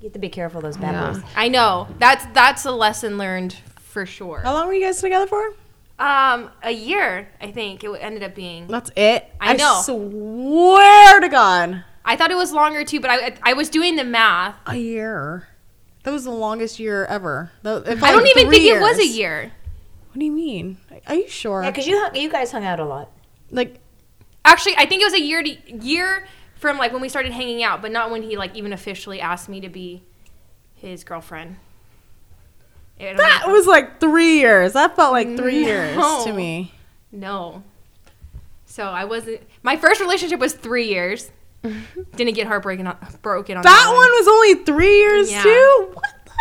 You 0.00 0.04
have 0.04 0.12
to 0.14 0.18
be 0.18 0.28
careful 0.28 0.58
of 0.58 0.64
those 0.64 0.76
bad 0.76 0.92
Yeah. 0.94 1.12
boys. 1.12 1.22
I 1.36 1.48
know 1.48 1.88
that's 1.98 2.24
that's 2.34 2.64
a 2.64 2.72
lesson 2.72 3.18
learned 3.18 3.54
for 3.80 4.04
sure. 4.06 4.40
How 4.40 4.52
long 4.54 4.66
were 4.66 4.74
you 4.74 4.84
guys 4.84 5.00
together 5.00 5.26
for? 5.26 5.54
Um, 5.98 6.50
a 6.62 6.70
year 6.72 7.28
I 7.40 7.50
think 7.52 7.82
it 7.82 7.90
ended 8.00 8.22
up 8.22 8.34
being. 8.34 8.66
That's 8.66 8.90
it. 8.96 9.24
I 9.40 9.54
know. 9.54 9.80
swear 9.82 11.20
to 11.20 11.28
God, 11.28 11.84
I 12.04 12.16
thought 12.16 12.30
it 12.30 12.36
was 12.36 12.52
longer 12.52 12.84
too, 12.84 13.00
but 13.00 13.10
I 13.10 13.34
I 13.42 13.52
was 13.54 13.68
doing 13.70 13.96
the 13.96 14.04
math. 14.04 14.56
a 14.66 14.76
year. 14.76 15.48
That 16.02 16.12
was 16.12 16.24
the 16.24 16.30
longest 16.30 16.78
year 16.78 17.04
ever. 17.06 17.50
That- 17.62 17.88
it 17.88 18.02
I 18.02 18.12
don't 18.12 18.26
even 18.28 18.46
three 18.46 18.58
think 18.60 18.76
it 18.76 18.80
was 18.80 18.98
a 18.98 19.06
year. 19.06 19.52
What 20.16 20.20
do 20.20 20.24
you 20.24 20.32
mean? 20.32 20.78
Are 21.08 21.14
you 21.14 21.28
sure? 21.28 21.62
Yeah, 21.62 21.70
because 21.70 21.86
you 21.86 22.00
hung, 22.00 22.16
you 22.16 22.30
guys 22.30 22.50
hung 22.50 22.64
out 22.64 22.80
a 22.80 22.86
lot. 22.86 23.10
like 23.50 23.80
Actually, 24.46 24.74
I 24.78 24.86
think 24.86 25.02
it 25.02 25.04
was 25.04 25.12
a 25.12 25.20
year 25.20 25.42
to 25.42 25.50
year 25.84 26.26
from 26.54 26.78
like 26.78 26.90
when 26.90 27.02
we 27.02 27.10
started 27.10 27.32
hanging 27.32 27.62
out, 27.62 27.82
but 27.82 27.92
not 27.92 28.10
when 28.10 28.22
he 28.22 28.38
like 28.38 28.56
even 28.56 28.72
officially 28.72 29.20
asked 29.20 29.46
me 29.50 29.60
to 29.60 29.68
be 29.68 30.04
his 30.74 31.04
girlfriend. 31.04 31.56
I 32.98 33.12
that 33.12 33.42
know. 33.46 33.52
was 33.52 33.66
like 33.66 34.00
three 34.00 34.38
years. 34.38 34.72
That 34.72 34.96
felt 34.96 35.12
like 35.12 35.36
three 35.36 35.62
years 35.64 35.94
to 36.24 36.32
me. 36.32 36.72
no. 37.12 37.62
So 38.64 38.84
I 38.84 39.04
wasn't. 39.04 39.42
My 39.62 39.76
first 39.76 40.00
relationship 40.00 40.40
was 40.40 40.54
three 40.54 40.88
years. 40.88 41.30
Didn't 42.16 42.32
get 42.36 42.46
heartbroken 42.46 42.86
on, 42.86 42.96
broken 43.20 43.58
on 43.58 43.62
That 43.64 43.86
one 43.94 43.96
was 44.12 44.28
only 44.28 44.64
three 44.64 44.96
years 44.98 45.30
Yeah. 45.30 45.42
too. 45.42 45.90
What? 45.92 46.04
The? 46.24 46.32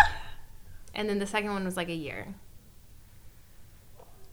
and 0.94 1.10
then 1.10 1.20
the 1.20 1.28
second 1.28 1.52
one 1.52 1.66
was 1.66 1.76
like 1.76 1.90
a 1.90 1.94
year. 1.94 2.34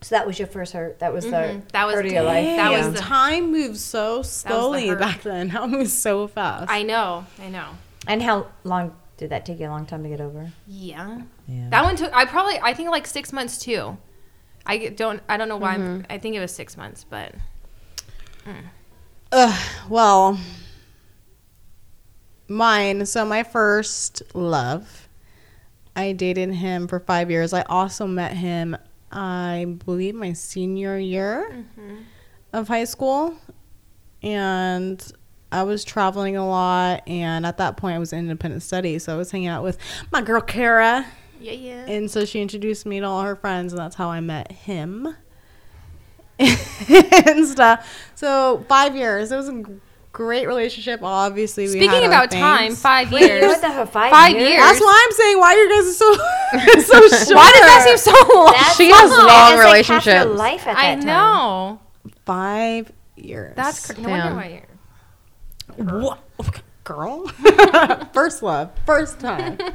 So 0.02 0.14
that 0.16 0.26
was 0.26 0.38
your 0.38 0.48
first 0.48 0.72
hurt. 0.72 0.98
That 0.98 1.12
was 1.12 1.24
the 1.24 1.30
Mhm. 1.30 1.68
That 1.72 1.86
was- 1.86 1.94
hurt 1.94 2.06
of 2.06 2.12
your 2.12 2.22
life. 2.24 2.44
That 2.56 2.72
was 2.72 2.92
the- 2.94 2.98
time 3.00 3.52
moves 3.52 3.82
so 3.84 4.22
slowly 4.22 4.88
hurt. 4.88 4.98
back 4.98 5.22
then. 5.22 5.48
How 5.48 5.64
it 5.64 5.68
moves 5.68 5.92
so 5.96 6.26
fast. 6.26 6.70
I 6.70 6.82
know. 6.82 7.24
I 7.40 7.48
know. 7.48 7.68
And 8.06 8.20
how 8.22 8.46
long 8.64 8.94
did 9.16 9.30
that 9.30 9.46
take 9.46 9.60
you? 9.60 9.68
A 9.68 9.70
long 9.70 9.86
time 9.86 10.02
to 10.02 10.08
get 10.08 10.20
over? 10.20 10.50
Yeah. 10.66 11.20
Yeah. 11.46 11.68
That 11.70 11.84
one 11.84 11.94
took. 11.96 12.12
I 12.14 12.24
probably. 12.24 12.58
I 12.60 12.74
think 12.74 12.90
like 12.90 13.06
six 13.06 13.32
months 13.32 13.58
too. 13.58 13.96
I 14.66 14.88
don't. 14.88 15.22
I 15.28 15.36
don't 15.36 15.48
know 15.48 15.56
why. 15.56 15.74
I'm, 15.74 16.04
I 16.10 16.18
think 16.18 16.34
it 16.36 16.40
was 16.40 16.52
six 16.52 16.76
months, 16.76 17.04
but 17.08 17.34
Ugh, 19.30 19.60
well, 19.88 20.38
mine. 22.48 23.06
So 23.06 23.24
my 23.24 23.42
first 23.42 24.22
love, 24.34 25.08
I 25.96 26.12
dated 26.12 26.50
him 26.54 26.88
for 26.88 27.00
five 27.00 27.30
years. 27.30 27.52
I 27.52 27.62
also 27.62 28.06
met 28.06 28.32
him, 28.36 28.76
I 29.12 29.76
believe, 29.84 30.14
my 30.14 30.32
senior 30.32 30.98
year 30.98 31.50
mm-hmm. 31.52 31.96
of 32.52 32.68
high 32.68 32.84
school, 32.84 33.36
and 34.22 35.12
I 35.50 35.62
was 35.64 35.84
traveling 35.84 36.36
a 36.36 36.48
lot. 36.48 37.06
And 37.06 37.44
at 37.44 37.58
that 37.58 37.76
point, 37.76 37.96
I 37.96 37.98
was 37.98 38.12
in 38.12 38.20
independent 38.20 38.62
study, 38.62 38.98
so 38.98 39.14
I 39.14 39.16
was 39.16 39.30
hanging 39.30 39.48
out 39.48 39.62
with 39.62 39.78
my 40.10 40.22
girl 40.22 40.40
Carrah. 40.40 41.04
yeah, 41.40 41.52
yeah. 41.52 41.84
And 41.86 42.10
so 42.10 42.24
she 42.24 42.40
introduced 42.40 42.86
me 42.86 43.00
to 43.00 43.06
all 43.06 43.22
her 43.22 43.36
friends, 43.36 43.72
and 43.72 43.80
that's 43.80 43.96
how 43.96 44.08
I 44.08 44.20
met 44.20 44.50
him 44.50 45.14
and 46.38 47.46
stuff. 47.46 48.10
So 48.14 48.64
five 48.68 48.96
years. 48.96 49.30
It 49.30 49.36
was 49.36 49.48
a 49.48 49.64
great 50.12 50.46
relationship. 50.46 51.00
Obviously, 51.02 51.64
we 51.64 51.68
Speaking 51.70 51.90
had 51.90 52.04
about 52.04 52.30
things. 52.30 52.40
time, 52.42 52.74
five 52.74 53.10
Wait, 53.12 53.22
you 53.22 53.26
years. 53.28 53.42
were 53.42 53.48
with 53.48 53.62
her 53.62 53.86
five, 53.86 54.10
Five 54.12 54.32
years? 54.32 54.48
years. 54.50 54.60
That's 54.60 54.80
why 54.80 55.04
I'm 55.06 55.12
saying 55.12 55.38
why 55.38 55.52
you 55.54 55.68
guys 55.70 55.88
are 55.88 55.92
so 55.92 56.14
so 56.82 57.08
short. 57.08 57.36
Why 57.36 57.50
does 57.52 57.60
that 57.62 57.82
seem 57.84 57.96
so 58.14 58.34
long? 58.34 58.52
That's 58.56 58.76
She 58.76 58.90
has 58.90 59.10
long. 59.10 59.18
long 59.20 59.26
That's 59.26 59.64
like 59.64 59.86
half 59.86 60.06
your 60.06 60.14
relationships. 60.14 60.38
life 60.38 60.66
at 60.66 60.74
that 60.74 60.84
I 60.84 60.94
time. 60.96 61.04
know. 61.04 61.80
five 62.26 62.92
years? 63.16 63.54
That's 63.56 63.92
cr- 63.92 64.00
no 64.00 64.08
Damn. 64.08 64.36
wonder 64.36 64.36
why 64.36 64.64
you're. 65.78 66.00
what 66.00 66.62
girl. 66.84 67.26
first 68.12 68.42
love, 68.42 68.70
first 68.86 69.18
time. 69.20 69.58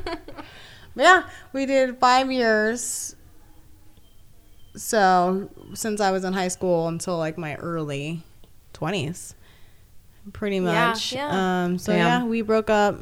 Yeah, 0.99 1.29
we 1.53 1.67
did 1.67 1.99
five 1.99 2.31
years. 2.31 3.15
So 4.75 5.49
since 5.75 6.01
I 6.01 6.09
was 6.09 6.23
in 6.23 6.33
high 6.33 6.47
school 6.47 6.87
until 6.87 7.17
like 7.19 7.37
my 7.37 7.53
early 7.55 8.23
twenties, 8.73 9.35
pretty 10.33 10.57
Yeah, 10.57 10.89
much. 10.89 11.13
yeah. 11.13 11.63
Um. 11.65 11.77
So 11.77 11.91
Damn. 11.93 11.99
yeah, 12.23 12.23
we 12.27 12.41
broke 12.41 12.69
up. 12.69 12.99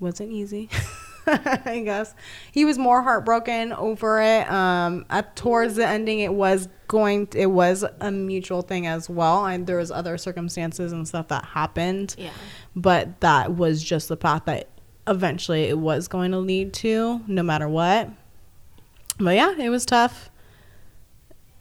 Wasn't 0.00 0.30
easy. 0.30 0.68
I 1.26 1.82
guess 1.84 2.14
he 2.52 2.64
was 2.64 2.78
more 2.78 3.02
heartbroken 3.02 3.72
over 3.74 4.22
it. 4.22 4.50
Um, 4.50 5.04
at 5.10 5.36
towards 5.36 5.74
the 5.74 5.86
ending, 5.86 6.20
it 6.20 6.32
was 6.32 6.68
going. 6.86 7.28
it 7.34 7.46
was 7.50 7.84
a 8.00 8.10
mutual 8.10 8.62
thing 8.62 8.86
as 8.86 9.10
well, 9.10 9.44
and 9.44 9.66
there 9.66 9.76
was 9.76 9.90
other 9.90 10.16
circumstances 10.16 10.92
and 10.92 11.06
stuff 11.06 11.28
that 11.28 11.44
happened 11.44 12.14
Yeah. 12.16 12.30
but 12.74 13.20
that 13.20 13.56
was 13.56 13.82
just 13.84 14.08
the 14.08 14.16
path 14.16 14.44
that 14.46 14.68
eventually 15.06 15.64
it 15.64 15.78
was 15.78 16.08
going 16.08 16.30
to 16.30 16.38
lead 16.38 16.72
to 16.74 17.20
no 17.26 17.42
matter 17.42 17.66
what 17.68 18.10
but 19.18 19.34
yeah 19.34 19.54
it 19.58 19.70
was 19.70 19.86
tough 19.86 20.28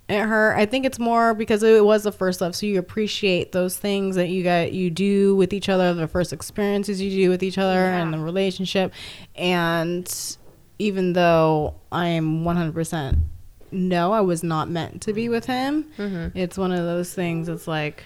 it 0.10 0.22
hurt. 0.22 0.56
I 0.56 0.66
think 0.66 0.86
it's 0.86 1.00
more 1.00 1.34
because 1.34 1.64
it 1.64 1.84
was 1.84 2.04
the 2.04 2.12
first 2.12 2.40
love, 2.42 2.56
so 2.56 2.66
you 2.66 2.80
appreciate 2.80 3.52
those 3.52 3.78
things 3.78 4.16
that 4.16 4.30
you 4.30 4.44
got 4.44 4.72
you 4.72 4.90
do 4.90 5.36
with 5.36 5.52
each 5.54 5.68
other, 5.70 5.94
the 5.94 6.08
first 6.08 6.32
experiences 6.32 7.02
you 7.02 7.10
do 7.10 7.30
with 7.30 7.44
each 7.44 7.58
other, 7.58 7.80
and 7.80 8.14
the 8.14 8.20
relationship. 8.20 8.94
And 9.36 10.10
even 10.80 11.14
though 11.14 11.76
I 11.92 12.08
am 12.08 12.46
one 12.46 12.56
hundred 12.56 12.74
percent 12.74 13.18
no, 13.70 14.14
I 14.14 14.22
was 14.22 14.44
not 14.44 14.70
meant 14.70 15.02
to 15.02 15.12
be 15.14 15.28
with 15.28 15.46
him. 15.46 15.92
Mm-hmm. 15.98 16.38
It's 16.38 16.58
one 16.58 16.72
of 16.72 16.86
those 16.86 17.14
things. 17.14 17.50
It's 17.50 17.68
like 17.68 18.02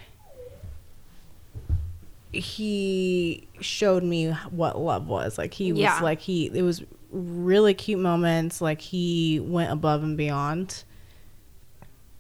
he 2.32 3.48
showed 3.60 4.04
me 4.04 4.32
what 4.50 4.80
love 4.80 5.08
was. 5.08 5.38
Like 5.38 5.54
he 5.54 5.72
was 5.72 5.82
Yeah. 5.82 6.00
like 6.02 6.20
he. 6.20 6.48
It 6.54 6.64
was 6.64 6.84
really 7.12 7.74
cute 7.74 8.00
moments. 8.00 8.62
Like 8.62 8.82
he 8.82 9.40
went 9.40 9.72
above 9.72 10.04
and 10.04 10.18
beyond 10.18 10.84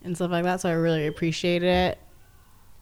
and 0.03 0.15
stuff 0.15 0.31
like 0.31 0.43
that. 0.43 0.61
So 0.61 0.69
I 0.69 0.73
really 0.73 1.07
appreciated 1.07 1.67
it. 1.67 1.99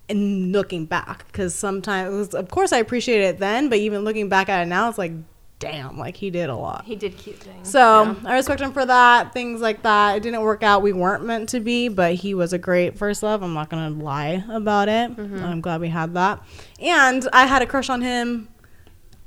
And 0.08 0.51
looking 0.51 0.86
back, 0.86 1.27
because 1.27 1.53
sometimes, 1.53 2.34
of 2.34 2.49
course, 2.49 2.73
I 2.73 2.77
appreciated 2.77 3.25
it 3.25 3.38
then, 3.39 3.69
but 3.69 3.77
even 3.77 4.03
looking 4.03 4.27
back 4.27 4.49
at 4.49 4.63
it 4.63 4.65
now, 4.65 4.89
it's 4.89 4.97
like, 4.97 5.12
damn, 5.60 5.99
like 5.99 6.17
he 6.17 6.32
did 6.32 6.49
a 6.49 6.55
lot. 6.55 6.86
He 6.86 6.95
did 6.95 7.17
cute 7.17 7.36
things. 7.36 7.69
So 7.69 8.17
I 8.25 8.34
respect 8.34 8.62
him 8.62 8.73
for 8.73 8.86
that. 8.86 9.34
Things 9.34 9.62
like 9.62 9.84
that. 9.84 10.15
It 10.15 10.23
didn't 10.23 10.41
work 10.41 10.63
out. 10.63 10.82
We 10.82 10.93
weren't 10.93 11.25
meant 11.25 11.49
to 11.49 11.60
be, 11.60 11.89
but 11.89 12.15
he 12.15 12.34
was 12.34 12.53
a 12.53 12.58
great 12.58 12.97
first 12.97 13.21
love. 13.21 13.43
I'm 13.43 13.53
not 13.53 13.69
gonna 13.69 13.91
lie 13.91 14.43
about 14.49 14.89
it. 14.89 15.15
Mm-hmm. 15.15 15.43
I'm 15.43 15.62
glad 15.62 15.82
we 15.82 15.89
had 15.89 16.15
that. 16.15 16.41
And 16.79 17.27
I 17.32 17.45
had 17.45 17.62
a 17.62 17.67
crush 17.67 17.89
on 17.89 18.01
him 18.01 18.47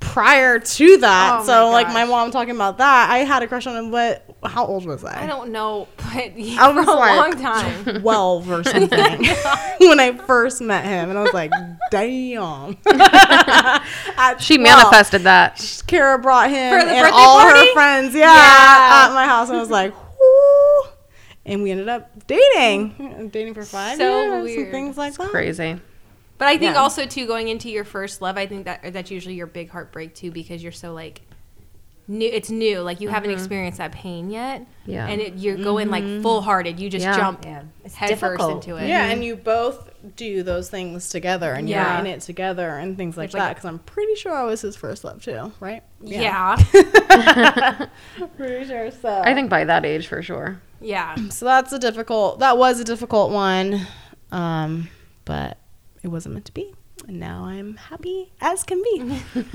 prior 0.02 0.58
to 0.58 0.96
that. 0.98 1.38
Oh 1.40 1.44
so 1.46 1.66
my 1.66 1.72
like 1.72 1.86
my 1.88 2.04
mom 2.04 2.30
talking 2.30 2.54
about 2.54 2.78
that, 2.78 3.10
I 3.10 3.18
had 3.18 3.42
a 3.42 3.46
crush 3.46 3.66
on 3.66 3.76
him. 3.76 3.90
But 3.90 4.24
how 4.44 4.66
old 4.66 4.84
was 4.84 5.04
I? 5.04 5.24
I 5.24 5.26
don't 5.26 5.50
know, 5.52 5.88
but 5.96 6.06
I 6.16 6.72
was 6.72 6.84
for 6.84 6.90
a 6.92 6.94
like 6.96 7.16
long 7.16 7.42
time. 7.42 7.84
12 8.00 8.50
or 8.50 8.64
something 8.72 9.24
when 9.78 10.00
I 10.00 10.12
first 10.26 10.60
met 10.60 10.84
him. 10.84 11.08
And 11.10 11.18
I 11.18 11.22
was 11.22 11.32
like, 11.32 11.50
damn. 11.90 12.76
She 14.38 14.56
12. 14.58 14.60
manifested 14.60 15.22
that. 15.22 15.56
Carrah 15.86 16.20
brought 16.20 16.50
him 16.50 16.56
and 16.58 17.10
all 17.12 17.40
party? 17.40 17.58
her 17.60 17.72
friends, 17.72 18.14
yeah, 18.14 18.20
Yeah. 18.34 19.06
at 19.08 19.14
my 19.14 19.26
house. 19.26 19.48
And 19.48 19.56
I 19.58 19.60
was 19.60 19.70
like, 19.70 19.94
whoo. 20.18 20.82
And 21.44 21.62
we 21.62 21.70
ended 21.70 21.88
up 21.88 22.10
dating. 22.26 23.30
Dating 23.32 23.54
for 23.54 23.64
five 23.64 23.96
So 23.98 24.22
years. 24.22 24.42
weird. 24.44 24.58
And 24.64 24.70
things 24.72 24.96
like 24.98 25.14
that. 25.14 25.30
Crazy. 25.30 25.80
But 26.42 26.48
I 26.48 26.58
think 26.58 26.74
Yeah. 26.74 26.80
also 26.80 27.06
too 27.06 27.28
going 27.28 27.46
into 27.46 27.70
your 27.70 27.84
first 27.84 28.20
love, 28.20 28.36
I 28.36 28.48
think 28.48 28.64
that 28.64 28.92
that's 28.92 29.12
usually 29.12 29.36
your 29.36 29.46
big 29.46 29.70
heartbreak 29.70 30.12
too 30.12 30.32
because 30.32 30.60
you're 30.60 30.72
so 30.72 30.92
like 30.92 31.20
new. 32.08 32.28
It's 32.28 32.50
new, 32.50 32.80
like 32.80 33.00
you 33.00 33.10
haven't 33.10 33.30
mm-hmm. 33.30 33.38
experienced 33.38 33.78
that 33.78 33.92
pain 33.92 34.28
yet. 34.28 34.66
Yeah. 34.84 35.06
and 35.06 35.20
it, 35.20 35.34
you're 35.36 35.56
going 35.56 35.88
like 35.88 36.02
mm-hmm. 36.02 36.20
full 36.20 36.42
hearted. 36.42 36.80
You 36.80 36.90
just 36.90 37.04
Yeah. 37.04 37.16
jump 37.16 37.44
Yeah, 37.44 37.62
it's 37.84 37.94
head 37.94 38.18
first 38.18 38.40
difficult. 38.40 38.66
into 38.66 38.74
it. 38.74 38.88
Yeah, 38.88 39.02
mm-hmm. 39.02 39.12
and 39.12 39.24
you 39.24 39.36
both 39.36 39.88
do 40.16 40.42
those 40.42 40.68
things 40.68 41.10
together 41.10 41.52
and 41.52 41.68
Yeah. 41.68 41.92
you're 41.92 42.00
in 42.06 42.06
it 42.10 42.22
together 42.22 42.70
and 42.70 42.96
things 42.96 43.16
like 43.16 43.26
It's 43.26 43.34
like 43.34 43.40
that. 43.42 43.50
a- 43.52 43.54
Because 43.54 43.64
I'm 43.66 43.78
pretty 43.78 44.16
sure 44.16 44.34
I 44.34 44.42
was 44.42 44.62
his 44.62 44.74
first 44.74 45.04
love 45.04 45.22
too, 45.22 45.52
right? 45.60 45.84
yeah, 46.00 46.56
Pretty 48.36 48.66
sure 48.66 48.90
so. 48.90 49.22
I 49.24 49.32
think 49.32 49.48
by 49.48 49.62
that 49.62 49.84
age, 49.84 50.08
for 50.08 50.22
sure. 50.22 50.60
yeah. 50.80 51.14
so. 51.28 51.44
That's 51.44 51.72
a 51.72 51.78
difficult, 51.78 52.40
that 52.40 52.58
was 52.58 52.80
a 52.80 52.84
difficult 52.84 53.30
one. 53.30 53.86
Um, 54.32 54.88
but 55.24 55.58
it 56.02 56.08
wasn't 56.08 56.34
meant 56.34 56.46
to 56.46 56.52
be. 56.52 56.74
And 57.06 57.18
now 57.18 57.44
I'm 57.44 57.76
happy 57.76 58.32
as 58.40 58.64
can 58.64 58.82
be. 58.82 59.20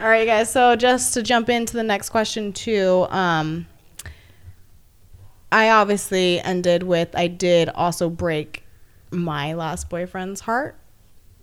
All 0.00 0.08
right, 0.08 0.26
guys. 0.26 0.50
So 0.50 0.76
just 0.76 1.14
to 1.14 1.22
jump 1.22 1.48
into 1.48 1.74
the 1.74 1.82
next 1.82 2.10
question 2.10 2.52
too, 2.52 3.06
um, 3.10 3.66
I 5.50 5.70
obviously 5.70 6.40
ended 6.40 6.82
with 6.82 7.14
I 7.14 7.28
did 7.28 7.68
also 7.68 8.08
break 8.08 8.64
my 9.10 9.52
last 9.54 9.90
boyfriend's 9.90 10.40
heart. 10.40 10.76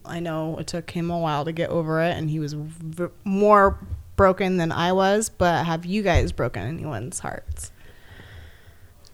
I 0.03 0.19
know 0.19 0.57
it 0.57 0.67
took 0.67 0.89
him 0.91 1.11
a 1.11 1.19
while 1.19 1.45
to 1.45 1.51
get 1.51 1.69
over 1.69 2.01
it, 2.01 2.17
and 2.17 2.29
he 2.29 2.39
was 2.39 2.53
v- 2.53 3.07
more 3.23 3.77
broken 4.15 4.57
than 4.57 4.71
I 4.71 4.91
was. 4.91 5.29
But 5.29 5.65
have 5.65 5.85
you 5.85 6.01
guys 6.01 6.31
broken 6.31 6.63
anyone's 6.63 7.19
hearts? 7.19 7.71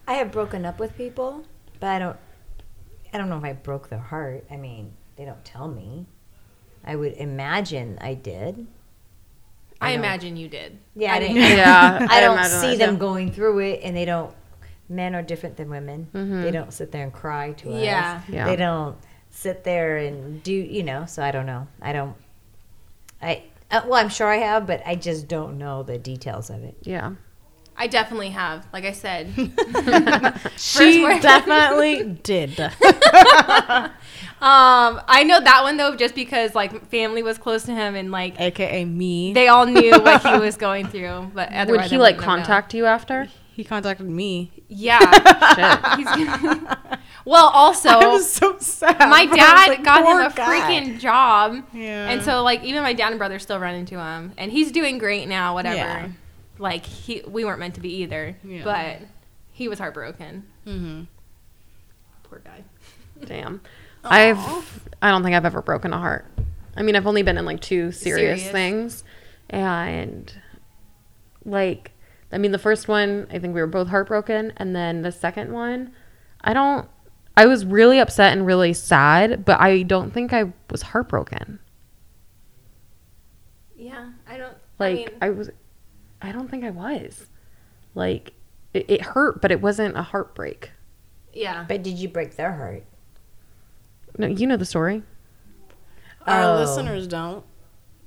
I 0.07 0.13
have 0.13 0.31
broken 0.31 0.65
up 0.65 0.79
with 0.79 0.95
people, 0.95 1.43
but 1.79 1.87
I 1.87 1.99
don't. 1.99 2.17
I 3.15 3.17
don't 3.17 3.29
know 3.29 3.37
if 3.37 3.45
I 3.45 3.53
broke 3.53 3.87
their 3.87 3.99
heart. 3.99 4.43
I 4.51 4.57
mean, 4.57 4.91
they 5.15 5.23
don't 5.23 5.43
tell 5.45 5.69
me. 5.69 6.05
I 6.83 6.97
would 6.97 7.13
imagine 7.13 7.97
I 8.01 8.13
did. 8.13 8.67
I, 9.79 9.91
I 9.91 9.91
imagine 9.93 10.35
you 10.35 10.49
did. 10.49 10.77
Yeah, 10.97 11.13
I 11.13 11.15
I 11.15 11.19
didn't. 11.19 11.35
didn't- 11.35 11.57
Yeah. 11.59 12.07
I 12.11 12.19
don't 12.19 12.33
imagine 12.37 12.59
see 12.59 12.75
that, 12.75 12.85
them 12.85 12.95
too. 12.95 12.99
going 12.99 13.31
through 13.31 13.59
it, 13.59 13.79
and 13.83 13.95
they 13.95 14.03
don't. 14.03 14.35
Men 14.89 15.15
are 15.15 15.21
different 15.21 15.55
than 15.55 15.69
women. 15.69 16.09
They 16.11 16.51
don't 16.51 16.73
sit 16.73 16.91
there 16.91 17.03
and 17.03 17.13
cry 17.13 17.53
to 17.53 17.71
us. 17.71 17.81
Yeah. 17.81 18.21
Yeah. 18.27 18.45
They 18.47 18.57
don't 18.57 18.97
sit 19.29 19.63
there 19.63 19.95
and 19.95 20.43
do. 20.43 20.51
You 20.53 20.83
know. 20.83 21.05
So 21.05 21.23
I 21.23 21.31
don't 21.31 21.45
know. 21.45 21.67
I 21.81 21.93
don't. 21.93 22.15
I 23.21 23.43
uh, 23.71 23.81
well, 23.85 23.95
I'm 23.95 24.09
sure 24.09 24.27
I 24.27 24.37
have, 24.39 24.67
but 24.67 24.83
I 24.85 24.95
just 24.95 25.29
don't 25.29 25.57
know 25.57 25.83
the 25.83 25.97
details 25.97 26.49
of 26.49 26.63
it. 26.65 26.75
Yeah. 26.83 27.13
I 27.77 27.87
definitely 27.87 28.29
have. 28.29 28.65
Like 28.71 28.85
I 28.85 28.91
said, 28.91 29.27
She 30.57 31.01
definitely 31.19 32.19
did. 32.23 32.59
um, 32.59 32.71
I 34.41 35.23
know 35.25 35.41
that 35.41 35.63
one 35.63 35.77
though, 35.77 35.95
just 35.95 36.15
because 36.15 36.55
like 36.55 36.87
family 36.87 37.23
was 37.23 37.37
close 37.37 37.63
to 37.63 37.73
him 37.73 37.95
and 37.95 38.11
like 38.11 38.39
AKA 38.39 38.85
me. 38.85 39.33
they 39.33 39.47
all 39.47 39.65
knew 39.65 39.91
what 39.91 40.25
he 40.25 40.37
was 40.37 40.57
going 40.57 40.87
through. 40.87 41.31
But 41.33 41.51
Would 41.67 41.81
he 41.81 41.97
like 41.97 42.15
wouldn't 42.15 42.19
contact 42.19 42.73
you 42.73 42.85
after? 42.85 43.27
he 43.55 43.63
contacted 43.63 44.05
me. 44.05 44.51
Yeah. 44.67 44.99
Shit. 44.99 45.99
He's 45.99 46.25
gonna- 46.27 46.99
well, 47.23 47.47
also, 47.47 47.89
I 47.89 48.07
was 48.07 48.29
so 48.29 48.57
sad. 48.59 48.99
my 49.09 49.25
dad 49.25 49.67
like, 49.69 49.83
got 49.83 49.99
him 49.99 50.05
poor 50.05 50.21
a 50.21 50.33
guy. 50.33 50.45
freaking 50.59 50.99
job. 50.99 51.63
Yeah. 51.73 52.09
And 52.09 52.21
so, 52.21 52.43
like, 52.43 52.63
even 52.63 52.83
my 52.83 52.93
dad 52.93 53.09
and 53.09 53.17
brother 53.17 53.39
still 53.39 53.59
run 53.59 53.73
into 53.73 53.99
him, 53.99 54.33
and 54.37 54.51
he's 54.51 54.71
doing 54.71 54.99
great 54.99 55.27
now. 55.27 55.55
Whatever. 55.55 55.75
Yeah. 55.75 56.07
Like 56.57 56.85
he, 56.85 57.21
we 57.27 57.45
weren't 57.45 57.59
meant 57.59 57.75
to 57.75 57.81
be 57.81 57.93
either. 57.97 58.37
Yeah. 58.43 58.63
But 58.63 58.99
he 59.51 59.67
was 59.67 59.79
heartbroken. 59.79 60.45
Mm-hmm. 60.65 61.03
Poor 62.23 62.39
guy. 62.39 62.63
Damn. 63.25 63.61
I've 64.03 64.87
I 65.01 65.09
don't 65.09 65.23
think 65.23 65.35
I've 65.35 65.45
ever 65.45 65.61
broken 65.61 65.93
a 65.93 65.97
heart. 65.97 66.25
I 66.77 66.83
mean, 66.83 66.95
I've 66.95 67.07
only 67.07 67.23
been 67.23 67.37
in 67.37 67.45
like 67.45 67.61
two 67.61 67.91
serious, 67.91 68.41
Serious. 68.41 68.51
things. 68.51 69.03
And 69.49 70.33
like 71.43 71.91
I 72.31 72.37
mean, 72.37 72.51
the 72.51 72.59
first 72.59 72.87
one, 72.87 73.27
I 73.31 73.39
think 73.39 73.55
we 73.55 73.61
were 73.61 73.67
both 73.67 73.87
heartbroken, 73.87 74.53
and 74.57 74.75
then 74.75 75.01
the 75.01 75.11
second 75.11 75.51
one, 75.51 75.93
I 76.41 76.53
don't 76.53 76.87
I 77.37 77.45
was 77.47 77.65
really 77.65 77.99
upset 77.99 78.33
and 78.33 78.45
really 78.45 78.73
sad, 78.73 79.43
but 79.43 79.59
I 79.59 79.83
don't 79.83 80.11
think 80.11 80.31
I 80.31 80.53
was 80.69 80.81
heartbroken. 80.81 81.59
Yeah, 83.75 84.11
I 84.27 84.37
don't. 84.37 84.55
Like 84.79 84.91
I 84.91 84.95
mean, 84.95 85.09
I, 85.21 85.29
was 85.31 85.49
I 86.25 86.31
don't 86.31 86.49
think 86.49 86.63
I 86.63 86.71
was. 86.71 87.27
Like 87.93 88.33
it, 88.73 88.85
it 88.89 89.01
hurt, 89.01 89.41
but 89.41 89.51
it 89.51 89.61
wasn't 89.61 89.95
a 89.97 90.01
heartbreak. 90.01 90.71
yeah. 91.33 91.65
But 91.67 91.83
did 91.83 91.97
you 91.97 92.07
break 92.09 92.35
their 92.35 92.53
heart? 92.53 92.83
No, 94.17 94.27
you 94.27 94.47
know 94.47 94.57
the 94.57 94.65
story. 94.65 95.03
Our 96.27 96.43
Oh. 96.43 96.55
listeners 96.59 97.07
don't. 97.07 97.43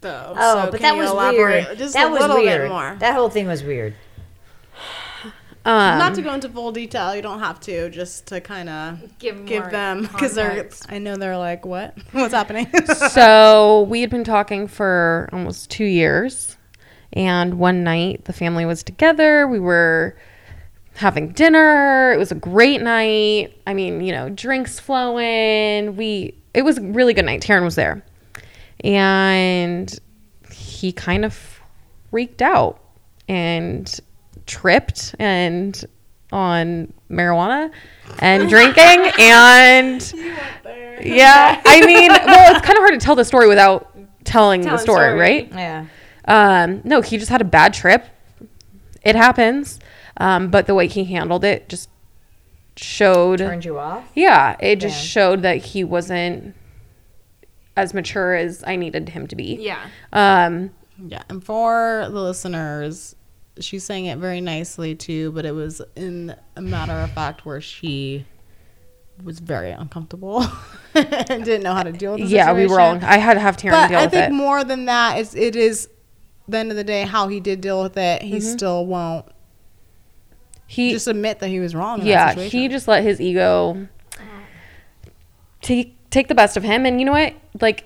Though. 0.00 0.34
Oh, 0.36 0.64
So 0.64 0.70
but 0.70 0.80
can 0.80 0.82
that 0.82 0.94
you 0.94 1.00
was 1.02 1.10
elaborate 1.10 1.66
weird. 1.66 1.78
Just 1.78 1.94
that 1.94 2.06
a 2.08 2.10
was 2.10 2.20
little 2.20 2.36
weird. 2.36 2.62
bit 2.62 2.68
more. 2.70 2.96
That 3.00 3.14
whole 3.14 3.30
thing 3.30 3.46
was 3.46 3.62
weird. 3.64 3.94
Um, 5.64 5.98
Not 5.98 6.14
to 6.14 6.22
go 6.22 6.32
into 6.32 6.48
full 6.48 6.72
detail. 6.72 7.14
You 7.14 7.20
don't 7.22 7.40
have 7.40 7.60
to. 7.60 7.90
Just 7.90 8.26
to 8.26 8.40
kind 8.40 8.68
of 8.68 9.18
Give 9.18 9.44
give 9.44 9.70
them 9.70 10.02
because 10.02 10.34
they're. 10.34 10.68
I 10.88 10.98
know 10.98 11.16
they're 11.16 11.36
like, 11.36 11.66
what? 11.66 11.96
What's 12.12 12.32
happening? 12.32 12.68
so 13.10 13.82
we 13.88 14.00
had 14.00 14.08
been 14.10 14.24
talking 14.24 14.66
for 14.68 15.28
almost 15.32 15.68
two 15.70 15.84
years 15.84 16.56
and 17.18 17.58
one 17.58 17.82
night 17.82 18.24
the 18.24 18.32
family 18.32 18.64
was 18.64 18.82
together. 18.84 19.46
We 19.48 19.58
were 19.58 20.16
having 20.94 21.30
dinner. 21.32 22.12
It 22.12 22.18
was 22.18 22.30
a 22.30 22.36
great 22.36 22.80
night. 22.80 23.60
I 23.66 23.74
mean 23.74 24.00
you 24.00 24.12
know 24.12 24.30
drinks 24.30 24.78
flowing. 24.78 25.96
We 25.96 26.34
it 26.54 26.62
was 26.62 26.78
a 26.78 26.82
really 26.82 27.12
good 27.12 27.24
night. 27.26 27.42
Taryn 27.42 27.64
was 27.64 27.74
there. 27.74 28.04
And 28.84 29.98
he 30.52 30.92
kind 30.92 31.24
of 31.24 31.60
freaked 32.10 32.40
out 32.40 32.80
and 33.28 34.00
tripped 34.46 35.14
and 35.18 35.84
on 36.30 36.92
marijuana 37.10 37.70
and 38.20 38.48
drinking 38.54 39.12
and 39.18 40.12
yeah, 41.02 41.60
I 41.64 41.80
mean, 41.84 42.10
well, 42.10 42.54
it's 42.54 42.64
kind 42.64 42.76
of 42.78 42.82
hard 42.82 42.92
to 42.92 43.04
tell 43.04 43.14
the 43.14 43.24
story 43.24 43.48
without 43.48 43.94
telling 44.24 44.62
the 44.62 44.78
story, 44.78 45.08
story. 45.08 45.20
right? 45.20 45.48
Yeah. 45.52 45.86
Um, 46.28 46.80
no, 46.84 47.00
he 47.00 47.16
just 47.18 47.30
had 47.30 47.40
a 47.40 47.44
bad 47.44 47.74
trip. 47.74 48.04
It 49.02 49.16
happens, 49.16 49.80
um, 50.18 50.50
but 50.50 50.66
the 50.66 50.74
way 50.74 50.86
he 50.86 51.04
handled 51.04 51.42
it 51.44 51.68
just 51.68 51.88
showed. 52.76 53.38
Turned 53.38 53.64
you 53.64 53.78
off? 53.78 54.04
Yeah, 54.14 54.56
it 54.60 54.76
just 54.76 54.96
Yeah. 54.96 55.06
showed 55.08 55.42
that 55.42 55.56
he 55.58 55.82
wasn't 55.84 56.54
as 57.76 57.94
mature 57.94 58.34
as 58.34 58.62
I 58.66 58.76
needed 58.76 59.08
him 59.10 59.26
to 59.28 59.36
be. 59.36 59.56
Yeah. 59.60 59.78
Um, 60.12 60.70
yeah. 61.04 61.22
And 61.28 61.42
for 61.42 62.08
the 62.10 62.20
listeners, 62.20 63.14
she 63.60 63.78
sang 63.78 64.06
it 64.06 64.18
very 64.18 64.40
nicely 64.40 64.94
too, 64.94 65.32
but 65.32 65.46
it 65.46 65.52
was 65.52 65.80
in 65.96 66.34
a 66.56 66.60
matter 66.60 66.92
of 66.92 67.10
fact 67.12 67.46
where 67.46 67.60
she 67.60 68.26
was 69.24 69.38
very 69.40 69.70
uncomfortable 69.70 70.44
and 70.94 71.44
didn't 71.44 71.62
know 71.62 71.74
how 71.74 71.82
to 71.84 71.92
deal 71.92 72.12
with 72.12 72.20
the 72.22 72.26
Yeah, 72.28 72.52
we 72.52 72.66
were 72.66 72.80
all. 72.80 72.98
I 73.02 73.18
had 73.18 73.34
to 73.34 73.40
have 73.40 73.56
Taryn 73.56 73.70
But 73.70 73.88
deal 73.88 73.98
I 73.98 74.02
with 74.04 74.12
think 74.12 74.28
it. 74.30 74.32
more 74.32 74.62
than 74.64 74.84
that, 74.86 75.18
it's, 75.18 75.34
it 75.34 75.56
is 75.56 75.88
the 76.48 76.58
end 76.58 76.70
of 76.70 76.76
the 76.76 76.84
day 76.84 77.02
how 77.02 77.28
he 77.28 77.40
did 77.40 77.60
deal 77.60 77.82
with 77.82 77.96
it. 77.96 78.22
He 78.22 78.36
Mm-hmm. 78.38 78.40
still 78.56 78.86
won't 78.86 79.26
he 80.66 80.92
just 80.92 81.06
admit 81.08 81.38
that 81.38 81.48
he 81.48 81.60
was 81.60 81.74
wrong. 81.74 82.00
In 82.00 82.06
yeah 82.06 82.26
that 82.26 82.34
situation. 82.34 82.60
he 82.60 82.68
just 82.68 82.86
let 82.88 83.02
his 83.02 83.20
ego 83.20 83.88
take 85.62 85.94
take 86.10 86.28
the 86.28 86.34
best 86.34 86.56
of 86.56 86.62
him 86.62 86.86
and 86.86 87.00
you 87.00 87.04
know 87.06 87.12
what 87.12 87.34
like 87.60 87.84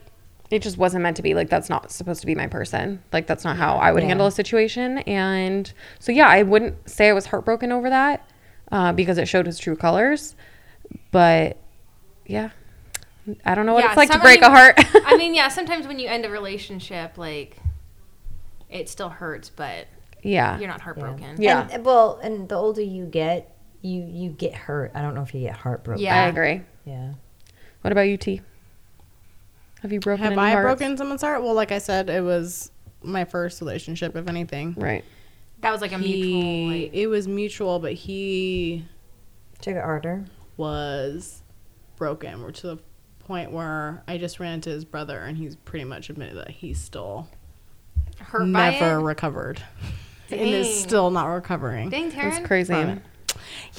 it 0.50 0.60
just 0.62 0.76
wasn't 0.76 1.02
meant 1.02 1.16
to 1.16 1.22
be 1.22 1.32
like 1.34 1.48
that's 1.48 1.70
not 1.70 1.90
supposed 1.90 2.20
to 2.20 2.26
be 2.26 2.34
my 2.34 2.46
person 2.46 3.02
like 3.12 3.26
that's 3.26 3.44
not 3.44 3.56
how 3.56 3.76
i 3.76 3.90
would 3.90 4.02
Yeah. 4.02 4.10
handle 4.10 4.26
a 4.26 4.30
situation 4.32 4.98
and 4.98 5.72
so 5.98 6.12
yeah 6.12 6.28
i 6.28 6.42
wouldn't 6.42 6.88
say 6.88 7.08
i 7.08 7.12
was 7.12 7.26
heartbroken 7.26 7.72
over 7.72 7.88
that 7.88 8.28
uh, 8.70 8.92
because 8.92 9.18
it 9.18 9.26
showed 9.26 9.46
his 9.46 9.58
true 9.58 9.76
colors 9.76 10.36
but 11.10 11.56
yeah 12.26 12.50
i 13.44 13.54
don't 13.54 13.64
know 13.66 13.72
what 13.74 13.80
Yeah, 13.84 13.88
it's 13.88 13.96
like 13.96 14.10
to 14.10 14.18
break 14.20 14.42
a 14.42 14.50
heart 14.50 14.74
I 15.06 15.16
mean, 15.16 15.34
yeah, 15.36 15.48
sometimes 15.48 15.86
when 15.86 15.98
you 15.98 16.08
end 16.08 16.24
a 16.24 16.30
relationship, 16.30 17.16
like 17.18 17.56
it 18.72 18.88
still 18.88 19.08
hurts, 19.10 19.50
but 19.50 19.86
yeah 20.22 20.58
you're 20.58 20.68
not 20.68 20.80
heartbroken. 20.80 21.36
Yeah. 21.40 21.68
And, 21.70 21.84
well, 21.84 22.18
and 22.22 22.48
the 22.48 22.54
older 22.54 22.80
you 22.82 23.06
get, 23.06 23.56
you 23.80 24.02
you 24.04 24.30
get 24.30 24.54
hurt. 24.54 24.92
I 24.94 25.02
don't 25.02 25.14
know 25.14 25.22
if 25.22 25.34
you 25.34 25.40
get 25.40 25.56
heartbroken. 25.56 26.02
Yeah. 26.04 26.24
i 26.24 26.26
agree 26.28 26.62
Yeah. 26.84 27.14
what 27.82 27.90
about 27.92 28.02
you 28.02 28.16
t 28.16 28.40
have 29.82 29.92
you 29.92 29.98
broken 29.98 30.22
Have 30.22 30.32
any 30.34 30.40
I 30.40 30.50
hearts? 30.52 30.64
broken 30.78 30.96
someone's 30.96 31.22
heart? 31.22 31.42
Well, 31.42 31.54
like 31.54 31.72
I 31.72 31.78
said, 31.78 32.08
it 32.08 32.22
was 32.22 32.70
my 33.02 33.24
first 33.24 33.60
relationship, 33.60 34.14
if 34.14 34.28
anything. 34.28 34.74
right 34.78 35.04
That 35.60 35.72
was 35.72 35.80
like 35.80 35.90
a 35.92 35.98
mutual. 35.98 36.68
Like, 36.68 36.90
it 36.94 37.08
was 37.08 37.26
mutual, 37.26 37.80
but 37.80 37.92
he 37.94 38.84
Took 39.60 39.74
it 39.74 39.82
harder. 39.82 40.24
was 40.56 41.42
broken. 41.96 42.42
We're 42.42 42.52
to 42.52 42.66
the 42.68 42.78
point 43.18 43.50
where 43.50 44.04
I 44.06 44.18
just 44.18 44.38
ran 44.38 44.54
into 44.54 44.70
his 44.70 44.84
brother, 44.84 45.18
and 45.18 45.36
he's 45.36 45.56
pretty 45.56 45.84
much 45.84 46.10
admitted 46.10 46.36
that 46.36 46.50
he's 46.50 46.80
still 46.80 47.26
hurt 48.32 48.46
never 48.46 48.96
by 48.96 49.00
it. 49.00 49.04
recovered, 49.04 49.62
and 50.30 50.40
is 50.40 50.80
still 50.80 51.10
not 51.10 51.26
recovering. 51.26 51.90
Dang, 51.90 52.10
Taryn. 52.10 52.30
that's 52.30 52.46
crazy 52.46 52.72
from 52.72 52.88
it. 52.88 53.02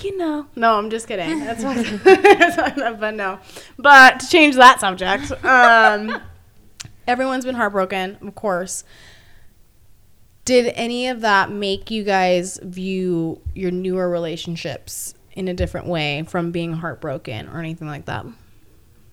You 0.01 0.17
know, 0.17 0.47
no, 0.55 0.77
I'm 0.77 0.89
just 0.89 1.07
kidding. 1.07 1.39
That's 1.39 1.63
what, 1.63 2.99
but 2.99 3.13
no. 3.15 3.39
But 3.77 4.19
to 4.19 4.27
change 4.27 4.55
that 4.55 4.79
subject, 4.79 5.31
um, 5.43 6.21
everyone's 7.07 7.45
been 7.45 7.55
heartbroken, 7.55 8.17
of 8.21 8.35
course. 8.35 8.83
Did 10.45 10.73
any 10.75 11.07
of 11.07 11.21
that 11.21 11.51
make 11.51 11.89
you 11.89 12.03
guys 12.03 12.59
view 12.61 13.41
your 13.55 13.71
newer 13.71 14.09
relationships 14.09 15.13
in 15.33 15.47
a 15.47 15.53
different 15.53 15.87
way 15.87 16.23
from 16.27 16.51
being 16.51 16.73
heartbroken 16.73 17.47
or 17.47 17.59
anything 17.59 17.87
like 17.87 18.05
that? 18.05 18.25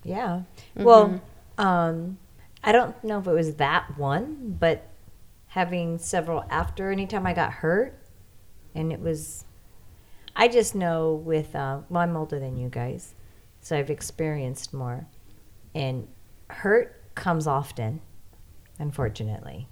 Yeah. 0.03 0.42
Well, 0.74 1.20
um, 1.57 2.18
I 2.64 2.72
don't 2.72 3.03
know 3.05 3.18
if 3.18 3.26
it 3.26 3.33
was 3.33 3.55
that 3.57 3.96
one, 3.96 4.57
but 4.59 4.89
having 5.51 5.99
several 5.99 6.45
after 6.49 6.91
anytime 6.91 7.27
I 7.27 7.35
got 7.35 7.53
hurt, 7.53 8.01
and 8.75 8.93
it 8.93 9.01
was, 9.01 9.45
I 10.37 10.47
just 10.47 10.75
know 10.75 11.15
with, 11.15 11.55
uh, 11.57 11.81
well, 11.89 12.03
I'm 12.03 12.17
older 12.17 12.39
than 12.39 12.57
you 12.57 12.69
guys, 12.69 13.15
so 13.61 13.77
I've 13.77 13.91
experienced 13.91 14.73
more. 14.73 15.07
And 15.75 16.07
hurt 16.49 17.15
comes 17.15 17.47
often, 17.49 18.01
unfortunately. 18.79 19.67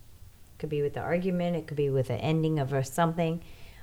It 0.54 0.58
Could 0.58 0.68
be 0.68 0.82
with 0.82 0.94
the 0.94 1.00
argument, 1.00 1.56
it 1.56 1.66
could 1.68 1.76
be 1.76 1.90
with 1.90 2.08
the 2.08 2.16
ending 2.16 2.58
of 2.58 2.72
a 2.72 2.82
something. 2.82 3.40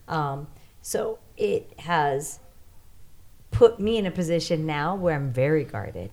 Um, 0.09 0.47
so 0.81 1.19
it 1.37 1.79
has 1.79 2.39
put 3.51 3.79
me 3.79 3.97
in 3.97 4.05
a 4.05 4.11
position 4.11 4.65
now 4.65 4.95
where 4.95 5.15
I'm 5.15 5.31
very 5.31 5.63
guarded. 5.63 6.11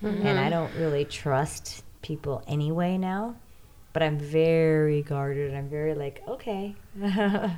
And 0.00 0.38
I 0.38 0.48
don't 0.48 0.72
really 0.76 1.04
trust 1.04 1.82
people 2.02 2.44
anyway 2.46 2.96
now. 2.96 3.34
But 3.94 4.02
I'm 4.02 4.18
very 4.18 5.00
guarded. 5.02 5.54
I'm 5.54 5.70
very 5.70 5.94
like, 5.94 6.22
okay. 6.28 6.74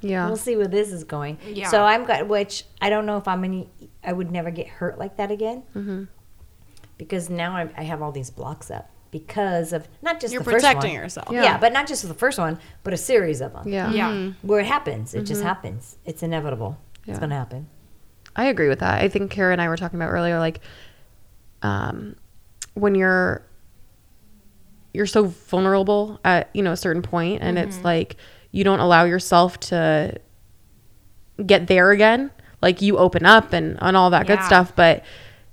yeah 0.00 0.26
We'll 0.26 0.36
see 0.36 0.54
where 0.56 0.68
this 0.68 0.92
is 0.92 1.02
going. 1.02 1.38
Yeah. 1.44 1.68
So 1.68 1.82
I'm 1.82 2.04
got 2.04 2.28
which 2.28 2.64
I 2.80 2.88
don't 2.90 3.04
know 3.06 3.16
if 3.16 3.26
I'm 3.26 3.42
any. 3.42 3.68
I 4.04 4.12
would 4.12 4.30
never 4.30 4.52
get 4.52 4.68
hurt 4.68 4.98
like 4.98 5.16
that 5.16 5.32
again. 5.32 5.64
Mm-hmm. 5.74 6.04
Because 6.98 7.28
now 7.28 7.56
I, 7.56 7.68
I 7.76 7.82
have 7.82 8.02
all 8.02 8.12
these 8.12 8.30
blocks 8.30 8.70
up 8.70 8.90
because 9.10 9.72
of 9.72 9.88
not 10.02 10.20
just 10.20 10.32
You're 10.32 10.42
the 10.42 10.50
first 10.50 10.64
protecting 10.64 10.92
one. 10.92 11.00
yourself. 11.00 11.28
Yeah. 11.32 11.58
but 11.58 11.72
not 11.72 11.88
just 11.88 12.06
the 12.06 12.14
first 12.14 12.38
one, 12.38 12.58
but 12.84 12.92
a 12.92 12.96
series 12.98 13.40
of 13.40 13.54
them. 13.54 13.66
yeah 13.66 13.90
Yeah. 13.90 14.32
Where 14.42 14.60
it 14.60 14.66
happens, 14.66 15.14
it 15.14 15.22
just 15.22 15.42
happens. 15.42 15.96
It's 16.04 16.22
inevitable. 16.22 16.78
Yeah. 17.04 17.12
It's 17.12 17.18
gonna 17.20 17.34
happen. 17.34 17.68
I 18.36 18.44
agree 18.44 18.68
with 18.68 18.80
that. 18.80 19.02
I 19.02 19.08
think 19.08 19.32
Carrah 19.32 19.52
and 19.52 19.60
I 19.62 19.68
were 19.68 19.76
talking 19.76 19.98
about 19.98 20.10
earlier, 20.10 20.38
like, 20.38 20.60
um, 21.62 22.14
when 22.74 22.94
you're 22.94 23.42
you're 24.92 25.06
so 25.06 25.24
vulnerable 25.24 26.20
at 26.24 26.50
you 26.54 26.62
know 26.62 26.72
a 26.72 26.76
certain 26.76 27.02
point, 27.02 27.42
and 27.42 27.58
it's 27.58 27.76
mm-hmm. 27.76 27.84
like 27.84 28.16
you 28.50 28.64
don't 28.64 28.80
allow 28.80 29.04
yourself 29.04 29.58
to 29.60 30.18
get 31.44 31.66
there 31.66 31.90
again. 31.90 32.30
Like 32.60 32.82
you 32.82 32.98
open 32.98 33.24
up 33.24 33.52
and 33.52 33.78
and 33.80 33.96
all 33.96 34.10
that 34.10 34.26
good 34.26 34.42
stuff, 34.42 34.74
but 34.74 35.04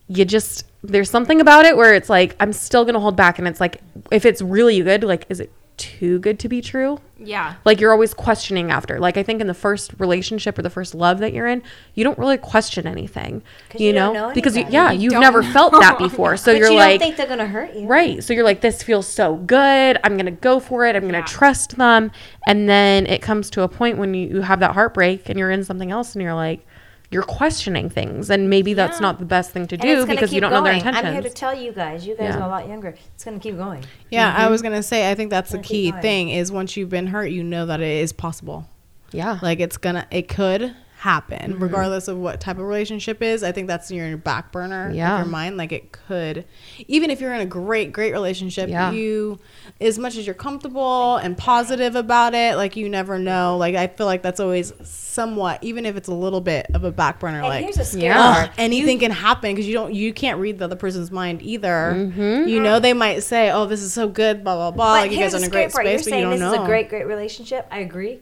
you 0.08 0.26
just 0.26 0.66
there's 0.84 1.10
something 1.10 1.42
about 1.42 1.66
it 1.66 1.78
where 1.78 1.94
it's 1.94 2.10
like 2.10 2.36
I'm 2.40 2.54
still 2.54 2.86
gonna 2.86 3.00
hold 3.00 3.16
back, 3.16 3.40
and 3.40 3.48
it's 3.48 3.60
like 3.60 3.82
if 4.12 4.26
it's 4.26 4.42
really 4.42 4.82
good, 4.82 5.04
like 5.04 5.26
is 5.30 5.40
it 5.40 5.52
too 5.78 6.20
good 6.20 6.40
to 6.40 6.50
be 6.50 6.62
true? 6.62 7.00
Yeah. 7.18 7.56
like 7.64 7.80
you're 7.80 7.94
always 7.94 8.14
questioning 8.14 8.72
after. 8.72 9.00
Like 9.00 9.16
i 9.16 9.24
think 9.24 9.40
in 9.40 9.48
the 9.48 9.54
first 9.54 9.94
relationship 10.00 10.58
or 10.60 10.62
the 10.64 10.70
first 10.70 10.94
love 10.94 11.20
that 11.20 11.32
you're 11.32 11.48
in 11.48 11.64
you 11.94 12.04
don't 12.04 12.18
really 12.20 12.38
question 12.38 12.86
anything. 12.88 13.42
you, 13.78 13.88
you 13.88 13.94
know, 13.94 14.12
know 14.12 14.34
because 14.34 14.58
you, 14.58 14.66
yeah 14.70 14.92
You 14.92 15.04
you've 15.04 15.12
don't 15.14 15.22
never 15.22 15.42
felt 15.58 15.72
that 15.74 15.98
before. 15.98 16.36
So 16.38 16.52
but 16.52 16.60
you're 16.60 16.70
you 16.72 16.76
like 16.78 17.00
don't 17.00 17.08
think 17.08 17.18
they're 17.18 17.28
gonna 17.28 17.48
hurt 17.48 17.74
you, 17.74 17.88
right. 17.88 18.22
So 18.24 18.34
you're 18.34 18.44
like 18.44 18.60
this 18.62 18.84
feels 18.84 19.08
so 19.08 19.36
good. 19.38 19.98
I'm 20.04 20.18
gonna 20.18 20.32
go 20.32 20.60
for 20.60 20.86
it. 20.86 20.96
I'm 20.96 21.04
gonna 21.06 21.20
Yeah. 21.20 21.26
trust 21.26 21.78
them. 21.78 22.12
And 22.48 22.68
then 22.68 23.08
it 23.08 23.22
comes 23.22 23.50
to 23.52 23.62
a 23.64 23.68
point 23.70 23.98
when 23.98 24.14
you, 24.14 24.28
you 24.28 24.42
have 24.42 24.60
that 24.60 24.72
heartbreak 24.74 25.30
and 25.30 25.40
you're 25.40 25.52
in 25.52 25.64
something 25.64 25.92
else 25.92 26.16
and 26.16 26.22
you're 26.22 26.34
like 26.36 26.66
you're 27.12 27.24
questioning 27.24 27.90
things 27.90 28.30
and 28.30 28.50
maybe 28.50 28.74
that's 28.74 29.00
not 29.00 29.20
the 29.20 29.26
best 29.26 29.52
thing 29.52 29.68
to 29.68 29.78
do 29.78 30.06
because 30.06 30.34
you 30.34 30.42
don't 30.42 30.52
know 30.52 30.64
their 30.64 30.74
going. 30.74 30.78
intentions 30.78 31.06
I'm 31.06 31.14
here 31.14 31.22
to 31.22 31.30
tell 31.30 31.54
you 31.54 31.72
guys. 31.72 32.06
You 32.06 32.16
guys 32.16 32.34
Yeah. 32.34 32.40
are 32.40 32.44
a 32.44 32.48
lot 32.48 32.68
younger. 32.68 32.96
It's 33.14 33.24
gonna 33.24 33.40
keep 33.40 33.58
going. 33.58 33.84
Yeah, 34.10 34.34
I 34.36 34.42
mm-hmm. 34.42 34.52
was 34.52 34.62
gonna 34.62 34.84
say. 34.84 35.10
I 35.10 35.16
think 35.16 35.30
that's 35.30 35.52
the 35.52 35.60
key 35.60 35.92
thing 35.92 36.30
is 36.30 36.52
once 36.52 36.76
you've 36.76 36.90
been 36.90 37.08
hurt, 37.08 37.28
you 37.28 37.44
know 37.44 37.66
that 37.66 37.82
it 37.82 38.02
is 38.02 38.14
possible. 38.14 38.68
yeah 39.12 39.40
Like 39.42 39.60
it's 39.60 39.78
gonna, 39.78 40.08
it 40.12 40.28
could 40.28 40.76
happen 41.06 41.54
Mm-hmm. 41.54 41.62
regardless 41.64 42.08
of 42.08 42.18
what 42.18 42.42
type 42.42 42.58
of 42.58 42.64
relationship 42.66 43.22
is. 43.22 43.44
I 43.44 43.52
think 43.52 43.68
that's 43.68 43.92
your 43.92 44.18
back 44.18 44.52
burner 44.52 44.92
Yeah. 44.92 45.14
of 45.14 45.20
your 45.26 45.32
mind. 45.32 45.56
Like 45.58 45.72
it 45.72 45.92
could, 45.92 46.46
even 46.88 47.10
if 47.12 47.22
you're 47.22 47.34
in 47.34 47.42
a 47.42 47.46
great, 47.46 47.94
great 47.94 48.12
relationship, 48.12 48.70
Yeah. 48.70 48.92
you, 48.92 49.40
as 49.80 50.00
much 50.00 50.18
as 50.18 50.26
you're 50.26 50.34
comfortable 50.34 51.18
and 51.18 51.38
positive 51.38 51.96
about 51.96 52.34
it, 52.34 52.56
like 52.58 52.76
you 52.76 52.90
never 52.90 53.20
know. 53.20 53.56
Like 53.58 53.76
I 53.76 53.86
feel 53.88 54.08
like 54.08 54.24
that's 54.24 54.40
always 54.40 54.74
somewhat, 54.84 55.64
even 55.64 55.86
if 55.86 55.96
it's 55.96 56.08
a 56.08 56.14
little 56.14 56.42
bit 56.42 56.66
of 56.74 56.84
a 56.84 56.92
back 56.92 57.20
burner. 57.20 57.40
And 57.40 57.48
like 57.48 57.64
here's 57.64 57.78
a 57.78 57.86
scary 57.86 58.06
Yeah. 58.06 58.34
part. 58.46 58.52
anything 58.58 59.00
can 59.00 59.12
happen 59.12 59.52
because 59.54 59.68
you 59.68 59.74
don't 59.74 59.94
you 59.94 60.12
can't 60.12 60.40
read 60.40 60.58
the 60.60 60.66
other 60.66 60.76
person's 60.76 61.12
mind 61.12 61.42
either. 61.44 61.94
Mm-hmm. 61.96 62.48
You 62.50 62.60
know, 62.62 62.80
they 62.80 62.94
might 62.94 63.20
say, 63.22 63.52
"Oh, 63.52 63.66
this 63.68 63.82
is 63.82 63.94
so 63.94 64.08
good," 64.08 64.44
blah 64.44 64.56
blah 64.56 64.72
blah. 64.72 64.86
But 64.86 64.92
like 65.02 65.12
you 65.12 65.20
guys 65.20 65.34
are 65.34 65.38
in 65.38 65.44
a 65.44 65.50
great 65.50 65.72
scary 65.72 65.86
part. 65.86 65.86
You're 65.86 66.00
space, 66.00 66.06
but 66.06 66.10
you 66.10 66.12
saying 66.16 66.24
don't 66.24 66.32
this 66.32 66.40
know. 66.42 66.54
is 66.54 66.60
a 66.62 66.66
great, 66.66 66.90
great 66.90 67.06
relationship. 67.06 67.68
I 67.72 67.80
agree. 67.80 68.20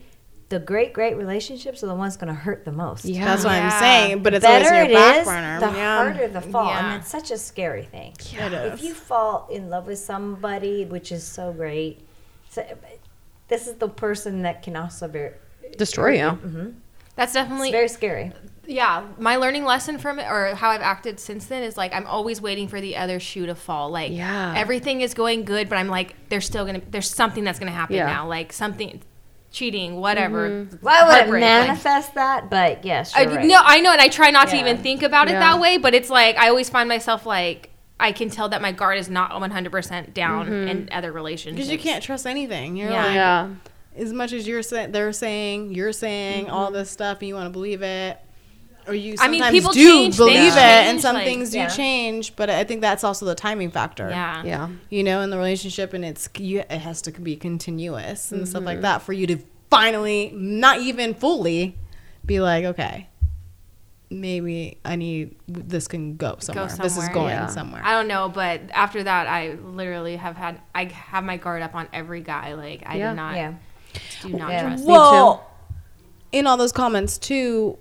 The 0.53 0.59
great, 0.59 0.93
great 0.93 1.17
relationships 1.17 1.83
are 1.83 1.87
the 1.87 1.95
ones 1.95 2.15
going 2.15 2.27
to 2.27 2.39
hurt 2.39 2.63
the 2.63 2.71
most. 2.71 3.05
yeah 3.05 3.25
That's 3.25 3.43
what 3.43 3.53
Yeah. 3.53 3.65
I'm 3.73 3.79
saying. 3.79 4.21
But 4.23 4.31
The 4.33 4.37
it's 4.37 4.45
always 4.45 4.63
better 4.69 4.75
in 4.83 4.85
it 4.85 4.91
your 4.91 4.99
back 4.99 5.21
is, 5.21 5.25
burner. 5.27 5.59
the 5.59 5.65
yeah. 5.77 5.97
harder 5.97 6.27
the 6.27 6.41
fall, 6.41 6.67
Yeah. 6.67 6.93
and 6.93 7.01
it's 7.01 7.09
such 7.09 7.31
a 7.31 7.37
scary 7.39 7.85
thing. 7.85 8.11
It 8.33 8.53
If 8.53 8.73
is. 8.75 8.83
you 8.83 8.93
fall 8.93 9.47
in 9.51 9.69
love 9.71 9.87
with 9.87 9.97
somebody, 9.97 10.85
which 10.85 11.11
is 11.11 11.23
so 11.23 11.51
great, 11.53 12.01
so, 12.51 12.63
this 13.47 13.65
is 13.67 13.73
the 13.75 13.87
person 13.89 14.43
that 14.43 14.61
can 14.61 14.75
also 14.75 15.07
be 15.07 15.29
destroy 15.77 16.19
you 16.21 16.29
hmm 16.29 16.69
That's 17.15 17.29
It's 17.29 17.33
definitely 17.33 17.71
very 17.71 17.87
scary. 17.87 18.31
yeah 18.67 19.05
my 19.17 19.37
learning 19.37 19.65
lesson 19.65 19.97
from 19.97 20.19
it 20.19 20.27
or 20.29 20.53
how 20.55 20.69
i've 20.69 20.81
acted 20.93 21.19
since 21.19 21.45
then 21.47 21.63
is 21.63 21.75
like 21.77 21.91
i'm 21.95 22.05
always 22.05 22.39
waiting 22.41 22.67
for 22.67 22.79
the 22.79 22.95
other 22.95 23.19
shoe 23.19 23.47
to 23.47 23.55
fall 23.55 23.89
like 23.89 24.11
Yeah. 24.11 24.53
everything 24.55 25.01
is 25.01 25.13
going 25.15 25.45
good 25.45 25.67
but 25.67 25.77
i'm 25.79 25.87
like 25.89 26.15
there's 26.29 26.45
still 26.45 26.63
gonna 26.65 26.81
there's 26.91 27.09
something 27.09 27.43
that's 27.43 27.57
gonna 27.59 27.71
happen 27.71 27.95
Yeah. 27.95 28.05
now 28.05 28.27
like 28.27 28.53
something 28.53 29.01
cheating 29.53 29.95
whatever 30.01 30.49
mm-hmm. 30.49 30.75
Well, 30.81 30.93
I 30.93 31.07
wouldn't 31.07 31.19
heartbreak, 31.19 31.43
like- 31.43 31.67
manifest 31.67 32.15
that, 32.15 32.49
but 32.49 32.83
yes, 32.83 33.15
I, 33.15 33.21
you're 33.21 33.35
right. 33.35 33.45
no 33.45 33.61
i 33.63 33.79
know 33.79 33.93
and 33.93 34.01
i 34.01 34.09
try 34.09 34.31
not 34.31 34.49
to 34.49 34.57
even 34.57 34.79
think 34.79 35.01
about 35.01 35.29
it 35.29 35.33
Yeah. 35.33 35.39
that 35.39 35.61
way 35.61 35.77
but 35.77 35.93
it's 35.93 36.09
like 36.09 36.35
i 36.37 36.49
always 36.49 36.69
find 36.69 36.89
myself 36.89 37.25
like 37.25 37.69
i 37.99 38.11
can 38.11 38.29
tell 38.29 38.49
that 38.49 38.61
my 38.61 38.73
guard 38.73 38.97
is 38.97 39.09
not 39.09 39.31
100% 39.31 40.13
down 40.13 40.47
mm-hmm. 40.47 40.67
in 40.67 40.89
other 40.91 41.13
relationships 41.13 41.55
because 41.55 41.71
you 41.71 41.79
can't 41.79 42.03
trust 42.03 42.25
anything. 42.27 42.75
You're 42.75 42.89
Yeah. 42.89 43.05
like, 43.05 43.15
yeah 43.15 43.49
as 43.95 44.11
much 44.11 44.33
as 44.33 44.47
you're 44.47 44.63
saying, 44.63 44.91
they're 44.91 45.13
saying, 45.13 45.73
you're 45.73 45.93
saying 45.93 46.45
mm-hmm. 46.45 46.53
all 46.53 46.71
this 46.71 46.89
stuff, 46.89 47.19
and 47.19 47.27
you 47.27 47.35
want 47.35 47.45
to 47.45 47.51
believe 47.51 47.81
it, 47.81 48.19
or 48.87 48.93
you 48.93 49.13
I 49.13 49.15
sometimes 49.15 49.41
mean, 49.41 49.51
people 49.51 49.71
do 49.71 49.79
change, 49.85 50.17
believe 50.17 50.35
things 50.35 50.55
it, 50.55 50.61
and 50.61 51.01
some 51.01 51.15
like- 51.15 51.25
things 51.25 51.51
do 51.51 51.57
Yeah. 51.59 51.67
change. 51.69 52.35
But 52.35 52.49
I 52.49 52.63
think 52.63 52.81
that's 52.81 53.03
also 53.03 53.25
the 53.25 53.35
timing 53.35 53.71
factor. 53.71 54.09
yeah 54.09 54.43
yeah 54.43 54.69
you 54.89 55.03
know, 55.03 55.21
in 55.21 55.29
the 55.29 55.37
relationship, 55.37 55.93
and 55.93 56.03
it's 56.03 56.27
you, 56.37 56.59
it 56.61 56.71
has 56.79 57.01
to 57.03 57.11
be 57.11 57.35
continuous 57.35 58.31
and 58.31 58.47
stuff 58.47 58.59
Mm-hmm. 58.59 58.65
like 58.67 58.81
that 58.81 59.01
for 59.01 59.13
you 59.13 59.27
to 59.27 59.37
finally, 59.69 60.31
not 60.35 60.79
even 60.79 61.13
fully, 61.13 61.75
be 62.25 62.39
like, 62.39 62.63
okay, 62.65 63.09
maybe 64.09 64.77
I 64.85 64.95
need 64.95 65.35
this 65.47 65.87
can 65.87 66.15
go 66.17 66.35
somewhere. 66.39 66.67
This 66.67 66.97
is 66.97 67.09
going 67.09 67.29
yeah. 67.29 67.47
somewhere. 67.47 67.81
I 67.83 67.93
don't 67.93 68.07
know, 68.07 68.29
but 68.29 68.61
after 68.73 69.03
that, 69.03 69.27
I 69.27 69.53
literally 69.63 70.17
have 70.17 70.35
had 70.37 70.61
I 70.75 70.85
have 70.85 71.23
my 71.23 71.37
guard 71.37 71.61
up 71.63 71.73
on 71.75 71.87
every 71.93 72.21
guy. 72.21 72.53
Like 72.53 72.83
I 72.85 72.97
Yeah. 72.97 73.09
do 73.11 73.15
not 73.15 73.35
Yeah. 73.35 73.53
do 74.21 74.29
not 74.29 74.51
Yeah. 74.51 74.61
trust. 74.67 74.85
well, 74.85 75.49
in 76.31 76.45
all 76.47 76.57
those 76.57 76.71
comments 76.71 77.17
too, 77.17 77.77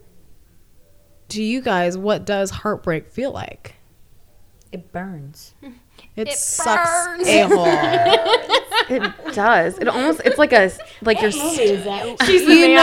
to 1.32 1.42
you 1.42 1.60
guys, 1.60 1.96
what 1.98 2.24
does 2.24 2.50
heartbreak 2.50 3.08
feel 3.10 3.30
like? 3.32 3.76
It 4.70 4.92
burns. 4.92 5.54
It, 6.16 6.28
It 6.28 6.34
sucks 6.36 7.06
burns. 7.06 7.26
a 7.28 7.42
hole. 7.44 7.64
It 8.90 9.34
does. 9.34 9.78
It 9.78 9.88
almost. 9.88 10.20
It's 10.26 10.36
like 10.36 10.52
a 10.52 10.70
like 11.00 11.20
you're. 11.22 11.30
s- 11.30 11.56
She's 12.26 12.44
the 12.44 12.54
you 12.54 12.74
man. 12.74 12.74
know, 12.74 12.82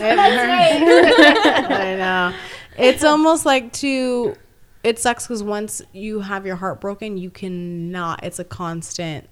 I 0.10 1.94
know. 1.96 2.34
It's 2.78 3.04
almost 3.04 3.44
like 3.46 3.72
to. 3.74 4.34
It 4.82 4.98
sucks 4.98 5.26
because 5.26 5.42
once 5.42 5.82
you 5.92 6.20
have 6.20 6.46
your 6.46 6.56
heart 6.56 6.80
broken, 6.80 7.18
you 7.18 7.30
cannot. 7.30 8.24
It's 8.24 8.38
a 8.38 8.44
constant. 8.44 9.28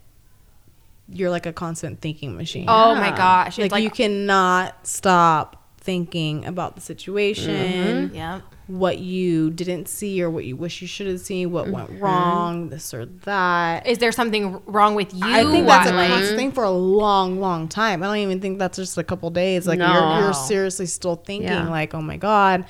You're 1.08 1.30
like 1.30 1.46
a 1.46 1.52
constant 1.52 2.00
thinking 2.00 2.36
machine. 2.36 2.66
Oh 2.68 2.94
my 2.94 3.10
gosh! 3.16 3.58
It's 3.58 3.64
like, 3.64 3.72
like, 3.72 3.82
you 3.84 3.90
cannot 3.90 4.86
stop 4.86 5.57
thinking 5.88 6.44
about 6.44 6.74
the 6.74 6.82
situation, 6.82 7.54
mm-hmm. 7.54 8.14
yeah. 8.14 8.42
what 8.66 8.98
you 8.98 9.48
didn't 9.48 9.88
see 9.88 10.22
or 10.22 10.28
what 10.28 10.44
you 10.44 10.54
wish 10.54 10.82
you 10.82 10.86
should 10.86 11.06
have 11.06 11.18
seen, 11.18 11.50
what 11.50 11.70
went 11.70 11.88
mm-hmm. 11.88 12.04
wrong, 12.04 12.68
this 12.68 12.92
or 12.92 13.06
that. 13.06 13.86
Is 13.86 13.96
there 13.96 14.12
something 14.12 14.60
wrong 14.66 14.94
with 14.94 15.14
you? 15.14 15.22
I 15.24 15.44
think 15.44 15.66
that's 15.66 15.88
a 15.88 15.94
Why- 15.94 16.08
constant 16.08 16.36
thing 16.36 16.52
for 16.52 16.64
a 16.64 16.70
long, 16.70 17.40
long 17.40 17.68
time. 17.68 18.02
I 18.02 18.06
don't 18.06 18.18
even 18.18 18.38
think 18.38 18.58
that's 18.58 18.76
just 18.76 18.98
a 18.98 19.02
couple 19.02 19.30
days. 19.30 19.66
Like 19.66 19.78
you're, 19.78 20.20
you're 20.20 20.34
seriously 20.34 20.84
still 20.84 21.16
thinking, 21.16 21.48
Yeah. 21.48 21.70
like, 21.70 21.94
oh 21.94 22.02
my 22.02 22.18
god, 22.18 22.66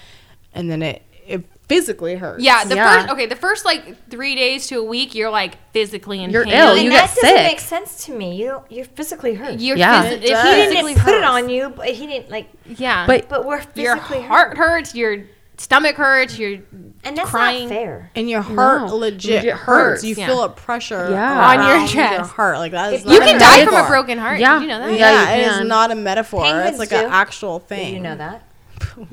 and 0.55 0.71
then 0.71 0.83
it 0.83 1.03
it 1.27 1.45
physically 1.69 2.15
hurts. 2.17 2.43
Yeah, 2.43 2.65
the 2.65 2.77
Yeah. 2.77 3.03
first 3.03 3.13
okay, 3.13 3.27
the 3.27 3.37
first 3.37 3.65
like 3.65 4.09
three 4.11 4.35
days 4.35 4.67
to 4.69 4.79
a 4.79 4.83
week, 4.85 5.15
you're 5.15 5.31
like 5.31 5.59
physically 5.73 6.23
in 6.23 6.31
You're 6.31 6.45
pain. 6.45 6.55
ill. 6.55 6.73
and 6.75 6.83
you 6.83 6.91
that 6.91 7.09
get 7.09 7.15
doesn't 7.17 7.37
sick. 7.37 7.47
make 7.47 7.61
sense 7.61 8.05
to 8.07 8.13
me. 8.13 8.37
You 8.37 8.63
you're 8.71 8.85
physically 8.87 9.35
hurt. 9.35 9.59
You're 9.61 9.77
Yeah. 9.77 10.05
phys- 10.05 10.13
It 10.13 10.25
if 10.25 10.43
he 10.43 10.49
he 10.49 10.55
physically 10.67 10.95
didn't 10.95 11.05
put 11.05 11.15
it 11.15 11.25
on 11.25 11.49
you, 11.49 11.69
but 11.71 11.87
he 11.89 12.07
didn't 12.07 12.31
like. 12.31 12.49
Yeah, 12.67 13.07
But 13.07 13.29
But 13.29 13.45
we're 13.45 13.59
physically 13.61 13.83
your 13.83 13.97
physically 13.97 14.23
heart 14.23 14.57
hurt, 14.57 14.59
hurts, 14.59 14.95
your 14.95 15.19
stomach 15.59 15.97
hurts, 15.97 16.39
you're 16.39 16.59
and 17.05 17.17
that's 17.19 17.31
crying. 17.31 17.69
not 17.69 17.75
fair. 17.75 18.11
and 18.15 18.31
your 18.31 18.43
heart 18.43 18.87
No. 18.87 18.97
legit, 18.97 19.37
Legit 19.43 19.53
hurts. 19.55 19.67
hurts. 19.67 20.05
You 20.05 20.15
Yeah. 20.17 20.27
feel 20.27 20.43
a 20.45 20.49
pressure 20.49 21.09
Yeah. 21.11 21.49
On 21.51 21.63
your 21.67 21.77
around 21.77 21.89
chest. 21.89 22.31
heart. 22.33 22.59
Like 22.59 22.73
that 22.73 22.93
is 22.95 23.05
not 23.05 23.13
you 23.15 23.21
a 23.21 23.25
can 23.25 23.39
die 23.39 23.65
from 23.67 23.75
a 23.75 23.87
broken 23.89 24.19
heart. 24.19 24.39
Yeah. 24.41 24.55
Did 24.55 24.63
you 24.63 24.69
know 24.69 24.79
that? 24.87 24.93
Yeah. 24.99 25.13
Yeah, 25.13 25.31
it 25.33 25.61
is 25.63 25.69
not 25.69 25.91
a 25.91 25.95
metaphor. 25.95 26.45
Penguins 26.45 26.71
it's 26.71 26.79
like 26.79 26.89
do. 26.91 26.97
an 26.97 27.13
actual 27.13 27.59
Did 27.59 27.69
thing. 27.69 27.95
you 27.95 28.01
know 28.01 28.17
that? 28.17 28.43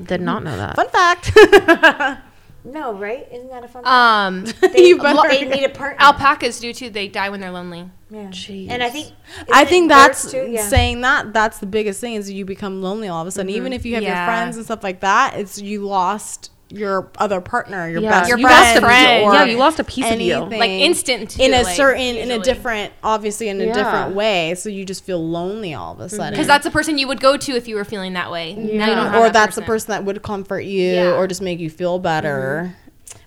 did 0.03 0.21
not 0.21 0.43
know 0.43 0.55
that. 0.55 0.75
Fun 0.75 0.87
fact. 0.89 1.31
No, 2.65 2.93
right? 2.93 3.27
Isn't 3.31 3.49
that 3.51 3.63
a 3.63 3.67
fun? 3.67 3.83
Um, 3.85 4.45
they, 4.73 4.87
you 4.87 4.97
better- 4.97 5.29
they 5.29 5.45
need 5.45 5.63
a 5.63 5.69
partner. 5.81 5.97
alpacas 6.03 6.59
do 6.59 6.73
too. 6.73 6.89
They 6.89 7.07
die 7.07 7.29
when 7.29 7.39
they're 7.39 7.51
lonely. 7.51 7.89
Yeah. 8.09 8.25
Jeez. 8.27 8.69
And 8.69 8.81
I 8.83 8.89
think 8.89 9.11
I 9.51 9.65
think 9.65 9.89
that's? 9.89 10.33
Yeah. 10.33 10.67
saying 10.67 11.01
that 11.01 11.33
that's 11.33 11.59
the 11.59 11.65
biggest 11.65 12.01
thing 12.01 12.15
is 12.15 12.31
you 12.31 12.45
become 12.45 12.81
lonely 12.81 13.07
all 13.07 13.21
of 13.21 13.27
a 13.27 13.31
sudden. 13.31 13.49
Even 13.49 13.71
if 13.73 13.85
you 13.85 13.93
have 13.95 14.03
Yeah. 14.03 14.17
your 14.17 14.25
friends 14.25 14.55
and 14.57 14.65
stuff 14.65 14.83
like 14.83 14.99
that, 15.01 15.35
it's 15.37 15.61
you 15.61 15.85
lost 15.85 16.51
your 16.69 17.11
other 17.17 17.41
partner, 17.41 17.87
your 17.87 18.01
Yeah. 18.01 18.09
best 18.09 18.29
Your 18.29 18.39
you 18.39 18.47
best 18.47 18.79
friend, 18.79 18.85
friend. 18.85 19.25
or 19.25 19.33
Yeah, 19.33 19.43
you 19.45 19.57
lost 19.57 19.79
a 19.79 19.83
piece 19.83 20.09
of 20.09 20.19
you. 20.19 20.37
Like 20.37 20.69
instant. 20.69 21.31
Too, 21.31 21.43
in 21.43 21.53
a 21.53 21.61
like, 21.61 21.75
certain 21.75 22.15
in 22.15 22.31
a 22.31 22.39
different 22.39 22.91
obviously 23.03 23.49
in 23.49 23.61
a 23.61 23.65
Yeah. 23.65 23.73
different 23.73 24.15
way. 24.15 24.55
So 24.55 24.69
you 24.69 24.83
just 24.83 25.03
feel 25.03 25.23
lonely 25.23 25.73
all 25.73 25.93
of 25.93 25.99
a 25.99 26.05
mm-hmm. 26.05 26.15
sudden. 26.15 26.33
Because 26.33 26.47
that's 26.47 26.63
the 26.63 26.71
person 26.71 26.97
you 26.97 27.07
would 27.07 27.19
go 27.19 27.37
to 27.37 27.55
if 27.55 27.67
you 27.67 27.75
were 27.75 27.85
feeling 27.85 28.13
that 28.13 28.31
way. 28.31 28.53
Now 28.55 28.61
you 28.61 28.73
Yeah. 28.73 28.85
don't 28.87 29.07
have 29.07 29.15
or 29.15 29.23
that 29.25 29.33
that's 29.33 29.55
the 29.55 29.61
person 29.61 29.91
that 29.91 30.05
would 30.05 30.23
comfort 30.23 30.61
you 30.61 30.93
Yeah. 30.93 31.11
or 31.13 31.27
just 31.27 31.41
make 31.41 31.59
you 31.59 31.69
feel 31.69 31.99
better 31.99 32.73
mm-hmm. 32.73 32.81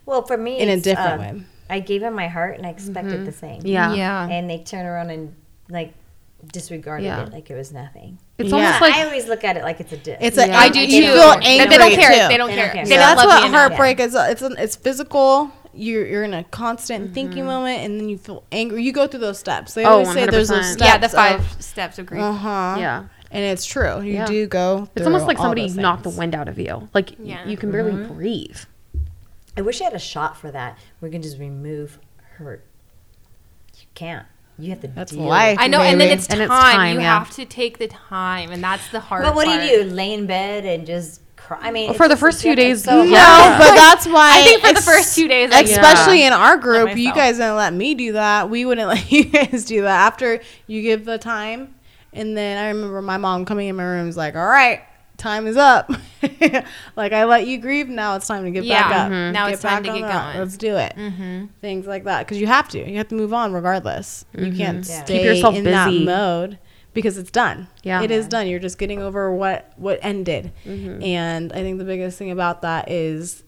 Well, 0.05 0.23
for 0.23 0.39
me, 0.39 0.59
in 0.59 0.71
a 0.71 0.81
different 0.81 1.13
um, 1.13 1.19
way. 1.21 1.43
I 1.69 1.81
gave 1.81 2.03
him 2.03 2.15
my 2.15 2.29
heart, 2.29 2.57
and 2.57 2.67
I 2.67 2.71
expected 2.71 3.17
mm-hmm. 3.17 3.25
the 3.27 3.33
same. 3.33 3.61
yeah. 3.65 3.93
Yeah. 3.95 4.27
And 4.27 4.49
they 4.49 4.59
turn 4.59 4.87
around 4.87 5.11
and 5.11 5.35
like 5.69 5.93
disregarded 6.53 7.05
Yeah. 7.05 7.25
it 7.25 7.33
like 7.33 7.51
it 7.51 7.55
was 7.57 7.73
nothing. 7.73 8.19
It's 8.39 8.51
Yeah. 8.51 8.57
almost 8.57 8.81
like 8.81 8.95
I 8.95 9.05
always 9.05 9.27
look 9.27 9.45
at 9.45 9.57
it 9.57 9.63
like 9.65 9.81
it's 9.81 9.93
a 9.93 9.97
diss. 9.97 10.19
It's 10.21 10.39
a 10.39 10.47
Yeah. 10.47 10.59
I 10.59 10.69
do 10.69 10.87
too. 10.87 10.93
you 10.93 11.13
feel 11.13 11.33
angry 11.43 11.67
They 11.69 11.79
don't 11.79 11.93
care. 11.95 12.11
too. 12.23 12.29
They 12.29 12.37
don't 12.37 12.49
They 12.51 12.55
care. 12.57 12.65
don't 12.67 12.75
care. 12.75 12.85
They 12.85 12.91
So 12.91 12.97
don't 12.97 13.17
that's 13.17 13.25
what 13.27 13.51
heartbreak 13.51 14.01
is. 14.01 14.15
It's 14.15 14.43
an, 14.43 14.55
it's 14.59 14.77
physical. 14.77 15.51
You're 15.75 16.07
you're 16.07 16.25
in 16.25 16.35
a 16.35 16.45
constant 16.45 17.13
thinking 17.15 17.45
moment, 17.45 17.83
and 17.85 18.01
then 18.01 18.09
you 18.09 18.19
feel 18.19 18.43
angry. 18.53 18.83
You 18.83 18.93
go 18.93 19.07
through 19.07 19.21
those 19.21 19.39
steps. 19.39 19.75
They 19.75 19.85
Oh, 19.85 19.91
always 19.91 20.13
say 20.13 20.27
there's 20.27 20.49
those 20.49 20.59
100%. 20.61 20.73
steps. 20.73 20.89
Yeah, 20.89 20.99
the 20.99 21.09
five 21.09 21.57
steps 21.63 21.99
of 21.99 22.07
grief. 22.07 22.23
Uh 22.23 22.33
huh. 22.33 22.77
yeah. 22.79 23.05
And 23.31 23.45
it's 23.45 23.67
true. 23.67 24.01
You 24.01 24.15
Yeah. 24.15 24.27
do 24.27 24.47
go. 24.47 24.89
It's 24.97 25.05
almost 25.07 25.27
like 25.27 25.37
somebody 25.39 25.69
knocked 25.69 26.05
the 26.05 26.11
wind 26.11 26.35
out 26.35 26.49
of 26.49 26.59
you. 26.59 26.89
Like 26.95 27.13
Yeah. 27.23 27.47
you 27.47 27.57
can 27.57 27.71
barely 27.71 27.93
breathe. 28.07 28.57
I 29.57 29.61
wish 29.61 29.81
I 29.81 29.85
had 29.85 29.93
a 29.93 29.99
shot 29.99 30.37
for 30.37 30.51
that. 30.53 30.79
We 31.01 31.11
can 31.11 31.21
just 31.21 31.39
remove 31.39 31.99
hurt. 32.39 32.65
You 33.77 33.87
can't. 33.95 34.27
You 34.59 34.71
have 34.71 34.81
to 34.81 34.89
That's 34.89 35.13
deal. 35.13 35.23
life. 35.23 35.57
I 35.61 35.69
know, 35.69 35.81
and 35.81 36.01
then 36.01 36.09
baby. 36.09 36.19
it's 36.19 36.27
And 36.29 36.39
time. 36.39 36.43
it's 36.51 36.51
time, 36.75 36.95
you 36.97 37.01
yeah. 37.03 37.19
have 37.21 37.31
to 37.37 37.45
take 37.45 37.79
the 37.79 37.87
time, 37.89 38.51
and 38.51 38.63
that's 38.63 38.89
the 38.91 38.99
hard. 39.01 39.23
But 39.23 39.35
what 39.37 39.47
part. 39.47 39.61
do 39.61 39.67
you 39.67 39.85
do? 39.85 39.91
Lay 39.91 40.13
in 40.13 40.27
bed 40.27 40.65
and 40.65 40.85
just 40.87 41.21
cry? 41.37 41.59
I 41.61 41.71
mean, 41.71 41.89
Well, 41.91 41.97
for 41.97 42.09
the 42.09 42.17
first 42.17 42.43
few 42.43 42.57
days, 42.57 42.83
So 42.83 43.05
no, 43.05 43.11
No, 43.11 43.19
hard. 43.19 43.59
but 43.61 43.75
that's 43.77 44.07
why. 44.07 44.41
I 44.41 44.43
think 44.43 44.63
for 44.65 44.73
the 44.75 44.83
first 44.83 45.15
two 45.15 45.29
days, 45.29 45.53
I 45.53 45.61
especially 45.61 46.25
in 46.25 46.33
our 46.33 46.57
group, 46.57 46.97
you 46.97 47.15
guys 47.15 47.37
didn't 47.37 47.55
let 47.57 47.73
me 47.73 47.95
do 47.95 48.13
that. 48.15 48.51
We 48.51 48.65
wouldn't 48.65 48.89
let 48.95 49.13
you 49.13 49.25
guys 49.27 49.65
do 49.65 49.83
that. 49.83 50.07
After 50.07 50.41
you 50.67 50.83
give 50.83 51.05
the 51.05 51.19
time, 51.19 51.75
and 52.13 52.37
then 52.37 52.59
I 52.59 52.69
remember 52.69 53.01
my 53.01 53.17
mom 53.17 53.45
coming 53.45 53.69
in 53.69 53.77
my 53.77 53.85
room 53.85 54.07
was 54.07 54.17
like, 54.17 54.35
"All 54.35 54.45
right, 54.47 54.81
time 55.19 55.47
is 55.47 55.57
up. 55.57 55.91
like 56.97 57.13
I 57.13 57.25
let 57.25 57.47
you 57.47 57.59
grieve. 57.59 57.89
Now 57.89 58.17
it's 58.17 58.27
time 58.27 58.45
to 58.45 58.51
get 58.51 58.65
Yeah, 58.65 58.89
back 58.89 58.97
up. 59.07 59.13
mhm. 59.13 59.33
Now 59.33 59.49
it's 59.49 59.61
time 59.61 59.83
to 59.85 59.93
get 59.93 60.03
up. 60.05 60.33
going. 60.33 60.39
Let's 60.39 60.57
do 60.57 60.77
it. 60.77 60.95
Mm-hmm. 60.97 61.47
Things 61.61 61.87
like 61.87 62.05
that 62.05 62.21
because 62.27 62.41
you 62.41 62.47
have 62.47 62.69
to. 62.71 62.79
You 62.91 62.97
have 62.97 63.09
to 63.09 63.15
move 63.15 63.35
on 63.35 63.53
regardless. 63.53 64.25
You 64.37 64.53
can't 64.53 64.89
Yeah. 64.89 65.05
stay 65.05 65.19
Keep 65.19 65.25
yourself 65.27 65.55
in 65.57 65.65
that 65.65 65.93
mode 65.93 66.59
because 66.95 67.19
it's 67.19 67.31
done. 67.31 67.69
Yeah. 67.83 68.03
it 68.03 68.11
is 68.11 68.27
done. 68.29 68.47
You're 68.49 68.59
just 68.61 68.79
getting 68.79 69.01
over 69.03 69.33
what 69.35 69.73
what 69.77 69.99
ended. 70.03 70.53
And 70.65 71.53
I 71.53 71.57
think 71.57 71.79
the 71.79 71.85
biggest 71.85 72.17
thing 72.19 72.31
about 72.31 72.63
that 72.63 72.91
is 72.91 73.45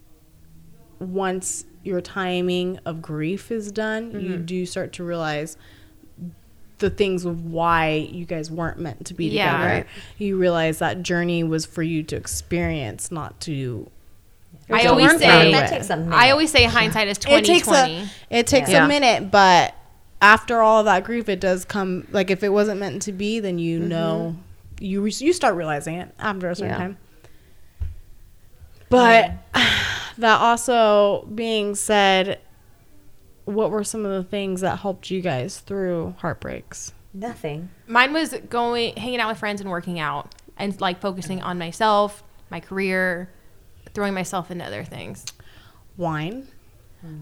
once 0.98 1.64
your 1.82 2.00
timing 2.00 2.78
of 2.84 3.00
grief 3.00 3.50
is 3.50 3.72
done, 3.72 4.20
you 4.20 4.36
do 4.36 4.66
start 4.66 4.92
to 4.94 5.04
realize 5.04 5.56
the 6.80 6.90
things 6.90 7.24
of 7.24 7.46
why 7.46 8.08
you 8.10 8.24
guys 8.24 8.50
weren't 8.50 8.78
meant 8.78 9.06
to 9.06 9.14
be 9.14 9.26
Yeah. 9.26 9.52
together. 9.52 9.74
Right. 9.74 9.86
You 10.18 10.36
realize 10.36 10.78
that 10.80 11.02
journey 11.02 11.44
was 11.44 11.64
for 11.64 11.82
you 11.82 12.02
to 12.04 12.16
experience, 12.16 13.10
not 13.10 13.40
to. 13.42 13.88
I 14.68 14.86
always 14.86 15.10
say- 15.18 15.52
that 15.52 15.70
takes 15.70 15.90
a 15.90 15.96
minute. 15.96 16.14
I 16.14 16.30
always 16.30 16.50
say 16.50 16.64
hindsight 16.64 17.08
is 17.08 17.18
it 17.18 17.22
twenty 17.22 17.46
takes 17.46 17.66
twenty. 17.66 18.08
a 18.30 18.38
it 18.38 18.46
takes 18.46 18.70
Yeah. 18.70 18.84
a 18.84 18.88
minute, 18.88 19.30
but 19.30 19.74
after 20.22 20.60
all 20.60 20.80
of 20.80 20.84
that 20.86 21.04
grief, 21.04 21.28
it 21.28 21.40
does 21.40 21.64
come. 21.64 22.06
Like 22.12 22.30
if 22.30 22.42
it 22.42 22.50
wasn't 22.50 22.80
meant 22.80 23.02
to 23.02 23.12
be, 23.12 23.40
then 23.40 23.58
you 23.58 23.80
mm-hmm. 23.80 23.88
know 23.88 24.36
you 24.78 25.02
re- 25.02 25.12
you 25.16 25.32
start 25.32 25.54
realizing 25.54 25.96
it 25.96 26.12
after 26.18 26.48
a 26.48 26.54
certain 26.54 26.72
Yeah. 26.72 26.78
time. 26.78 26.98
But 28.88 29.32
that 30.18 30.40
also 30.40 31.26
being 31.34 31.74
said, 31.74 32.38
what 33.54 33.70
were 33.70 33.84
some 33.84 34.04
of 34.04 34.12
the 34.12 34.28
things 34.28 34.60
that 34.60 34.80
helped 34.80 35.10
you 35.10 35.20
guys 35.20 35.58
through 35.60 36.14
heartbreaks? 36.18 36.92
Nothing. 37.12 37.70
Mine 37.86 38.12
was 38.12 38.34
going, 38.48 38.96
hanging 38.96 39.20
out 39.20 39.28
with 39.28 39.38
friends 39.38 39.60
and 39.60 39.70
working 39.70 39.98
out, 39.98 40.34
and 40.56 40.78
like 40.80 41.00
focusing 41.00 41.42
on 41.42 41.58
myself, 41.58 42.22
my 42.50 42.60
career, 42.60 43.30
throwing 43.94 44.14
myself 44.14 44.50
into 44.50 44.64
other 44.64 44.84
things. 44.84 45.24
Wine. 45.96 46.46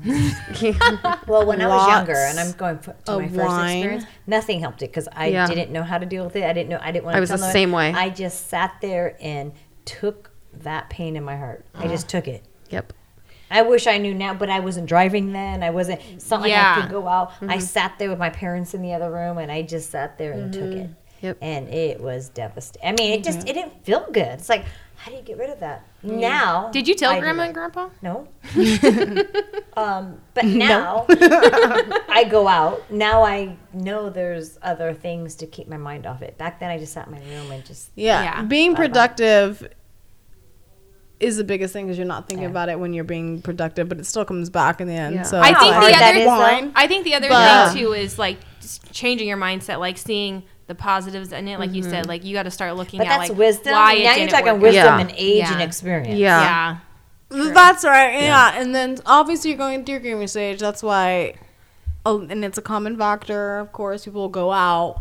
Well, 1.29 1.47
when 1.47 1.61
I 1.61 1.69
was 1.69 1.89
younger, 1.89 2.15
and 2.15 2.41
I'm 2.41 2.53
going 2.53 2.79
to 2.81 2.95
my 3.09 3.29
first 3.29 3.37
wine. 3.37 3.77
experience, 3.77 4.05
nothing 4.27 4.61
helped 4.61 4.83
it 4.83 4.89
because 4.89 5.09
I 5.13 5.27
Yeah. 5.29 5.47
didn't 5.47 5.71
know 5.71 5.85
how 5.85 5.99
to 5.99 6.07
deal 6.07 6.25
with 6.25 6.35
it. 6.37 6.43
I 6.45 6.53
didn't 6.53 6.69
know. 6.69 6.81
I 6.83 6.91
didn't 6.91 7.05
want. 7.05 7.15
to 7.15 7.19
I 7.19 7.21
was 7.21 7.31
the 7.31 7.37
no 7.37 7.53
same 7.53 7.71
way. 7.71 7.93
I 7.93 8.11
just 8.11 8.49
sat 8.49 8.75
there 8.81 9.17
and 9.21 9.53
took 9.85 10.31
that 10.53 10.91
pain 10.91 11.17
in 11.17 11.23
my 11.23 11.37
heart. 11.37 11.65
I 11.75 11.87
just 11.87 12.07
ah. 12.07 12.11
took 12.11 12.29
it. 12.29 12.45
Yep. 12.71 12.93
I 13.51 13.63
wish 13.63 13.87
I 13.87 13.99
knew 13.99 14.15
now, 14.15 14.35
but 14.35 14.51
I 14.51 14.61
wasn't 14.61 14.87
driving 14.87 15.33
then. 15.33 15.63
I 15.63 15.71
wasn't 15.71 16.01
something 16.21 16.51
Yeah. 16.51 16.75
I 16.77 16.81
could 16.83 16.91
go 16.91 17.09
out. 17.09 17.31
Mm-hmm. 17.33 17.51
I 17.51 17.59
sat 17.59 17.99
there 17.99 18.11
with 18.11 18.19
my 18.19 18.31
parents 18.31 18.75
in 18.75 18.83
the 18.83 18.93
other 18.93 19.11
room, 19.11 19.39
and 19.39 19.51
I 19.51 19.63
just 19.63 19.91
sat 19.91 20.19
there 20.19 20.33
and 20.33 20.53
took 20.53 20.73
it. 20.73 20.91
Yep. 21.21 21.39
And 21.43 21.69
it 21.69 22.01
was 22.01 22.29
devastating. 22.29 22.89
I 22.89 22.93
mean, 22.93 23.13
it 23.19 23.25
just 23.25 23.41
it 23.49 23.53
didn't 23.55 23.85
feel 23.85 24.07
good. 24.13 24.39
It's 24.39 24.49
like, 24.49 24.65
how 24.97 25.11
do 25.11 25.17
you 25.17 25.23
get 25.23 25.37
rid 25.39 25.51
of 25.51 25.59
that? 25.61 25.85
Now, 26.03 26.71
Did 26.71 26.87
you 26.87 26.95
tell 26.95 27.11
I 27.13 27.19
grandma 27.19 27.45
and 27.45 27.55
grandpa? 27.55 27.89
No. 28.03 28.29
um, 29.77 30.21
but 30.35 30.45
now 30.45 31.07
I 31.11 32.27
go 32.31 32.47
out. 32.49 32.91
Now 32.91 33.25
I 33.25 33.57
know 33.73 34.11
there's 34.11 34.59
other 34.63 34.93
things 34.95 35.35
to 35.37 35.47
keep 35.47 35.69
my 35.69 35.77
mind 35.77 36.07
off 36.07 36.23
it. 36.23 36.39
Back 36.39 36.61
then, 36.61 36.71
I 36.71 36.79
just 36.79 36.93
sat 36.93 37.07
in 37.07 37.13
my 37.15 37.21
room 37.21 37.51
and 37.51 37.65
just 37.65 37.91
Yeah, 37.95 38.23
Yeah. 38.23 38.43
being 38.43 38.73
Bye-bye. 38.75 38.87
productive 38.87 39.69
is 41.21 41.37
the 41.37 41.45
biggest 41.45 41.73
thing 41.73 41.87
because 41.87 41.99
you're 41.99 42.07
not 42.07 42.29
thinking 42.29 42.45
Yeah. 42.45 42.51
about 42.51 42.69
it 42.69 42.79
when 42.79 42.93
you're 42.93 43.05
being 43.05 43.43
productive, 43.43 43.89
but 43.89 43.99
it 43.99 44.07
still 44.07 44.25
comes 44.25 44.51
back 44.51 44.81
in 44.81 44.87
the 44.87 44.95
end. 44.95 45.17
Yeah. 45.17 45.23
So 45.23 45.41
I 45.41 45.47
think 45.49 45.59
the 45.59 45.77
other- 45.77 45.91
that 45.91 46.17
is, 46.17 46.27
wine. 46.27 46.73
I 46.77 46.87
think 46.87 47.05
the 47.05 47.15
other 47.15 47.29
But- 47.29 47.73
thing 47.73 47.83
too 47.83 47.93
is 47.93 48.19
like 48.19 48.39
just 48.61 48.93
changing 48.93 49.27
your 49.27 49.37
mindset, 49.39 49.81
like 49.81 49.99
seeing 49.99 50.45
the 50.69 50.75
positives 50.75 51.33
in 51.33 51.49
it. 51.49 51.59
Like 51.59 51.75
you 51.75 51.83
said, 51.83 52.03
mm-hmm. 52.03 52.09
like 52.09 52.25
you 52.25 52.35
got 52.35 52.43
to 52.45 52.51
start 52.51 52.77
looking 52.77 52.99
But 52.99 53.09
at 53.09 53.19
that's 53.19 53.31
like 53.31 53.39
wisdom. 53.39 53.73
why 53.73 53.95
now 53.95 54.15
you're 54.15 54.29
talking 54.29 54.53
work 54.53 54.63
wisdom. 54.63 54.85
Yeah. 54.85 55.01
and 55.01 55.13
age 55.17 55.45
and 55.49 55.63
experience. 55.63 56.19
Yeah. 56.19 56.77
Yeah. 57.31 57.51
That's 57.53 57.85
right. 57.85 58.23
Yeah. 58.23 58.53
And 58.61 58.75
then 58.75 58.99
obviously 59.07 59.51
you're 59.51 59.59
going 59.59 59.85
through 59.85 59.95
your 59.95 60.01
grieving 60.01 60.27
stage. 60.29 60.61
That's 60.61 60.83
why, 60.83 61.35
oh, 62.07 62.21
and 62.29 62.45
it's 62.45 62.59
a 62.59 62.63
common 62.63 62.97
factor. 62.97 63.59
Of 63.59 63.73
course, 63.73 64.05
people 64.05 64.21
will 64.23 64.29
go 64.29 64.53
out, 64.53 65.01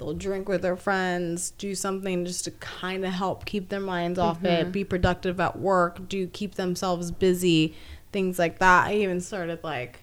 they'll 0.00 0.14
drink 0.14 0.48
with 0.48 0.62
their 0.62 0.76
friends, 0.76 1.50
do 1.52 1.74
something 1.74 2.24
just 2.24 2.44
to 2.44 2.50
kind 2.52 3.04
of 3.04 3.12
help 3.12 3.44
keep 3.44 3.68
their 3.68 3.80
minds 3.80 4.18
off 4.18 4.42
it, 4.44 4.62
mm-hmm. 4.62 4.70
be 4.70 4.82
productive 4.82 5.38
at 5.38 5.58
work, 5.58 6.08
do 6.08 6.26
keep 6.26 6.54
themselves 6.54 7.10
busy, 7.10 7.74
things 8.10 8.38
like 8.38 8.58
that. 8.58 8.88
I 8.88 8.94
even 8.94 9.20
started 9.20 9.62
like 9.62 10.00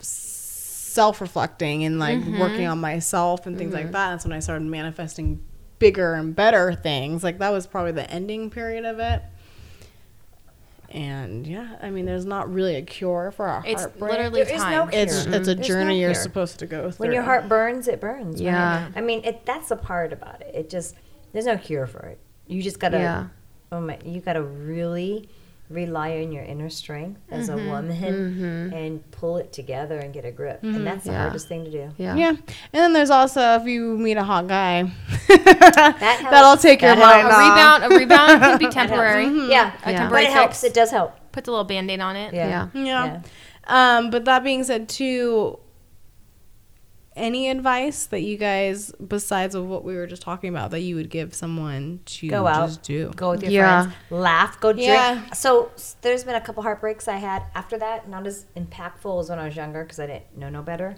self 0.00 1.20
reflecting 1.20 1.84
and 1.84 1.98
like 1.98 2.18
mm-hmm. 2.18 2.40
working 2.40 2.66
on 2.66 2.80
myself 2.80 3.46
and 3.46 3.56
things 3.56 3.74
like 3.74 3.84
mm-hmm. 3.84 3.92
that. 3.92 4.10
That's 4.12 4.24
when 4.24 4.32
I 4.32 4.40
started 4.40 4.66
manifesting 4.66 5.44
bigger 5.78 6.14
and 6.14 6.34
better 6.34 6.72
things. 6.72 7.22
Like 7.22 7.38
that 7.38 7.52
was 7.52 7.66
probably 7.66 7.92
the 7.92 8.10
ending 8.10 8.50
period 8.50 8.86
of 8.86 8.98
it. 8.98 9.22
And 10.90 11.46
yeah, 11.46 11.76
I 11.82 11.90
mean, 11.90 12.06
there's 12.06 12.24
not 12.24 12.52
really 12.52 12.76
a 12.76 12.82
cure 12.82 13.30
for 13.30 13.46
our 13.46 13.62
It's 13.66 13.82
heartbreak. 13.82 14.10
literally 14.12 14.42
There 14.44 14.54
is 14.54 14.60
time. 14.62 14.70
no 14.72 14.86
cure. 14.86 15.02
it's 15.02 15.14
mm-hmm. 15.20 15.34
it's 15.34 15.48
a 15.48 15.54
There's 15.54 15.68
no 15.68 15.74
journey 15.74 16.00
you're 16.00 16.12
cure. 16.12 16.22
supposed 16.22 16.58
to 16.60 16.66
go 16.66 16.90
through. 16.90 17.04
When 17.06 17.12
your 17.12 17.22
heart 17.22 17.48
burns, 17.48 17.88
it 17.88 18.00
burns. 18.00 18.36
right? 18.36 18.44
Yeah. 18.44 18.88
I 18.94 19.00
mean, 19.00 19.22
it, 19.24 19.44
that's 19.46 19.68
the 19.68 19.76
part 19.76 20.12
about 20.12 20.40
it. 20.42 20.54
It 20.54 20.70
just 20.70 20.94
there's 21.32 21.46
no 21.46 21.56
cure 21.56 21.86
for 21.86 22.00
it. 22.06 22.18
You 22.46 22.62
just 22.62 22.78
gotta. 22.78 22.98
Yeah. 22.98 23.26
Oh 23.72 23.80
my! 23.80 23.98
You 24.04 24.20
gotta 24.20 24.42
really 24.42 25.28
rely 25.68 26.18
on 26.18 26.30
your 26.30 26.44
inner 26.44 26.70
strength 26.70 27.20
as 27.30 27.48
a 27.48 27.54
mm-hmm. 27.54 27.68
woman 27.68 27.96
mm-hmm. 28.02 28.74
and 28.74 29.10
pull 29.10 29.36
it 29.36 29.52
together 29.52 29.98
and 29.98 30.14
get 30.14 30.24
a 30.24 30.30
grip. 30.30 30.62
And 30.62 30.76
mm-hmm. 30.76 30.84
that's 30.84 31.04
the 31.04 31.12
Yeah. 31.12 31.22
hardest 31.22 31.48
thing 31.48 31.64
to 31.64 31.70
do. 31.70 31.90
Yeah. 31.98 32.14
yeah, 32.14 32.28
and 32.28 32.38
then 32.72 32.92
there's 32.92 33.10
also 33.10 33.40
if 33.56 33.66
you 33.66 33.98
meet 33.98 34.16
a 34.16 34.22
hot 34.24 34.46
guy, 34.46 34.82
That 35.28 35.96
that'll 35.98 36.30
helps. 36.50 36.62
take 36.62 36.82
your 36.82 36.94
That 36.94 36.98
mind 36.98 37.26
a 37.26 37.30
helps. 37.32 37.36
off. 37.36 37.80
rebound, 37.80 37.84
a 37.84 37.98
rebound 37.98 38.42
could 38.42 38.58
be 38.58 38.64
That 38.66 38.74
helps. 38.74 38.74
temporary. 38.74 39.24
Yeah, 39.24 39.32
A 39.44 39.50
Yeah. 39.50 39.72
but 39.84 39.92
temporary 39.92 40.24
it 40.26 40.32
helps. 40.32 40.60
fix. 40.60 40.64
It 40.64 40.74
does 40.74 40.90
help. 40.90 41.14
Puts 41.32 41.48
a 41.48 41.50
little 41.50 41.64
band-aid 41.64 42.00
on 42.00 42.16
it. 42.16 42.32
Yeah. 42.32 42.68
Yeah. 42.72 42.82
Yeah. 42.84 43.20
Um, 43.68 44.10
but 44.10 44.24
that 44.26 44.44
being 44.44 44.62
said, 44.64 44.88
too, 44.88 45.58
any 47.16 47.48
advice 47.48 48.06
that 48.06 48.20
you 48.20 48.36
guys, 48.36 48.92
besides 49.08 49.54
of 49.54 49.66
what 49.66 49.84
we 49.84 49.96
were 49.96 50.06
just 50.06 50.22
talking 50.22 50.50
about, 50.50 50.70
that 50.70 50.80
you 50.80 50.94
would 50.96 51.10
give 51.10 51.34
someone 51.34 52.00
to 52.04 52.28
Go 52.28 52.46
out. 52.46 52.68
just 52.68 52.82
do? 52.82 53.10
Go 53.16 53.30
with 53.30 53.42
your 53.42 53.50
Yeah. 53.50 53.82
friends. 53.82 53.96
Laugh. 54.10 54.60
Go 54.60 54.72
drink. 54.72 54.88
Yeah. 54.88 55.30
So 55.32 55.70
there's 56.02 56.24
been 56.24 56.34
a 56.34 56.40
couple 56.40 56.62
heartbreaks 56.62 57.08
I 57.08 57.16
had 57.16 57.44
after 57.54 57.78
that. 57.78 58.08
Not 58.08 58.26
as 58.26 58.44
impactful 58.56 59.20
as 59.20 59.30
when 59.30 59.38
I 59.38 59.46
was 59.46 59.56
younger 59.56 59.82
because 59.82 59.98
I 59.98 60.06
didn't 60.06 60.36
know 60.36 60.50
no 60.50 60.62
better. 60.62 60.96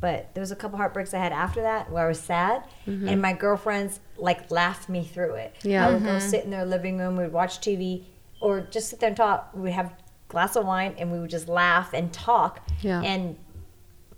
But 0.00 0.34
there 0.34 0.40
was 0.40 0.50
a 0.50 0.56
couple 0.56 0.78
heartbreaks 0.78 1.14
I 1.14 1.18
had 1.18 1.32
after 1.32 1.62
that 1.62 1.92
where 1.92 2.04
I 2.04 2.08
was 2.08 2.18
sad, 2.18 2.64
mm-hmm. 2.88 3.08
and 3.08 3.22
my 3.22 3.32
girlfriends 3.32 4.00
like 4.16 4.50
laughed 4.50 4.88
me 4.88 5.04
through 5.04 5.34
it. 5.34 5.54
Yeah. 5.62 5.86
I 5.86 5.92
would 5.92 6.02
go 6.02 6.08
mm-hmm. 6.10 6.28
sit 6.28 6.44
in 6.44 6.50
their 6.50 6.64
living 6.64 6.98
room, 6.98 7.16
we'd 7.16 7.32
watch 7.32 7.60
TV, 7.60 8.02
or 8.40 8.62
just 8.62 8.90
sit 8.90 8.98
there 8.98 9.06
and 9.08 9.16
talk. 9.16 9.50
We'd 9.54 9.70
have 9.70 9.86
a 9.86 9.96
glass 10.26 10.56
of 10.56 10.66
wine, 10.66 10.96
and 10.98 11.12
we 11.12 11.20
would 11.20 11.30
just 11.30 11.48
laugh 11.48 11.92
and 11.94 12.12
talk, 12.12 12.68
Yeah. 12.80 13.00
and 13.00 13.36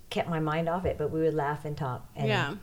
kept 0.09 0.29
my 0.29 0.39
mind 0.39 0.69
off 0.69 0.85
it. 0.85 0.97
But 0.97 1.11
we 1.11 1.21
would 1.21 1.33
laugh 1.33 1.65
and 1.65 1.75
talk. 1.77 2.07
And 2.15 2.27
Yeah, 2.27 2.53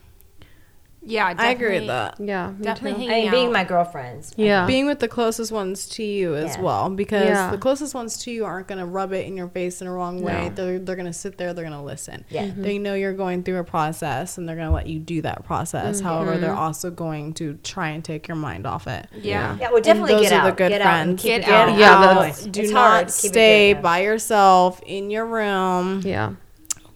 Yeah, 1.05 1.35
I 1.37 1.51
agree 1.51 1.81
with 1.81 1.89
that. 1.89 2.21
Yeah. 2.21 2.53
Definitely 2.61 3.07
too. 3.07 3.11
hanging 3.11 3.29
I 3.29 3.31
mean, 3.33 3.41
being 3.41 3.53
my 3.53 3.65
girlfriends. 3.65 4.33
Yeah. 4.37 4.67
Being 4.67 4.87
with 4.87 5.01
the 5.01 5.09
closest 5.09 5.51
ones 5.51 5.89
to 5.97 6.05
you 6.05 6.37
as 6.37 6.55
Yeah. 6.55 6.63
well, 6.63 6.91
because 6.91 7.27
Yeah. 7.27 7.51
the 7.51 7.59
closest 7.59 7.93
ones 7.93 8.19
to 8.19 8.31
you 8.31 8.45
aren't 8.45 8.69
going 8.69 8.79
to 8.79 8.87
rub 8.87 9.13
it 9.13 9.27
in 9.27 9.37
your 9.37 9.49
face 9.49 9.81
in 9.83 9.89
a 9.89 9.93
wrong 9.93 10.23
way. 10.23 10.51
No. 10.51 10.55
They're, 10.55 10.79
they're 10.79 10.95
going 10.95 11.07
to 11.09 11.13
sit 11.13 11.39
there, 11.39 11.53
they're 11.55 11.65
going 11.65 11.77
to 11.77 11.83
listen. 11.85 12.25
Yeah. 12.31 12.45
Mm-hmm. 12.45 12.63
They 12.63 12.79
know 12.79 12.95
you're 12.95 13.15
going 13.15 13.43
through 13.43 13.59
a 13.59 13.65
process 13.65 14.39
and 14.39 14.49
they're 14.49 14.55
going 14.55 14.69
to 14.69 14.75
let 14.75 14.87
you 14.87 15.01
do 15.01 15.23
that 15.23 15.45
process. 15.45 15.99
However, 15.99 16.35
Mm-hmm. 16.35 16.41
they're 16.41 16.55
also 16.55 16.89
going 16.93 17.33
to 17.35 17.55
try 17.65 17.89
and 17.89 18.05
take 18.05 18.29
your 18.29 18.37
mind 18.37 18.65
off 18.65 18.87
it. 18.87 19.09
Yeah. 19.13 19.57
Yeah, 19.59 19.73
well, 19.73 19.81
definitely 19.83 20.13
those 20.15 20.29
get 20.31 20.33
are 20.35 20.43
the 20.45 20.51
out. 20.53 20.57
good 20.57 20.69
get 20.69 20.83
out 20.83 20.85
friends. 20.85 21.21
keep 21.23 21.31
Get 21.33 21.41
it 21.41 21.47
going. 21.47 21.71
out. 21.75 21.79
Yeah, 21.81 21.95
Out. 21.97 22.15
that's- 22.15 22.45
do 22.47 22.61
It's 22.63 22.71
not 22.71 22.91
hard. 22.91 23.11
Stay 23.11 23.75
good, 23.75 23.83
by 23.83 24.03
yourself 24.03 24.81
in 24.87 25.11
your 25.11 25.27
room 25.27 26.01
Yeah. 26.05 26.35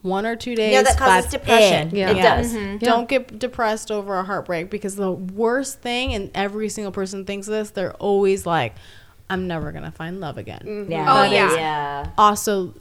One 0.06 0.24
or 0.24 0.36
two 0.36 0.54
days. 0.54 0.70
You 0.72 0.78
know 0.78 0.84
that 0.84 0.96
causes 0.96 1.30
depression. 1.30 1.88
it. 1.88 1.94
Yeah. 1.94 2.10
It 2.10 2.16
Yes. 2.16 2.46
does. 2.52 2.54
Mm-hmm. 2.60 2.76
Don't 2.78 3.08
get 3.08 3.38
depressed 3.38 3.90
over 3.90 4.16
a 4.18 4.22
heartbreak 4.24 4.70
because 4.70 4.96
the 4.96 5.12
worst 5.12 5.80
thing, 5.80 6.14
and 6.14 6.30
every 6.34 6.68
single 6.68 6.92
person 6.92 7.24
thinks 7.24 7.46
this, 7.46 7.70
they're 7.70 7.94
always 7.94 8.46
like, 8.46 8.74
I'm 9.28 9.46
never 9.48 9.72
going 9.72 9.84
to 9.84 9.90
find 9.90 10.20
love 10.20 10.38
again. 10.38 10.60
Mm-hmm. 10.64 10.92
Yeah. 10.92 11.06
Oh, 11.20 11.24
yeah. 11.24 11.54
yeah. 11.54 12.10
Also, 12.16 12.74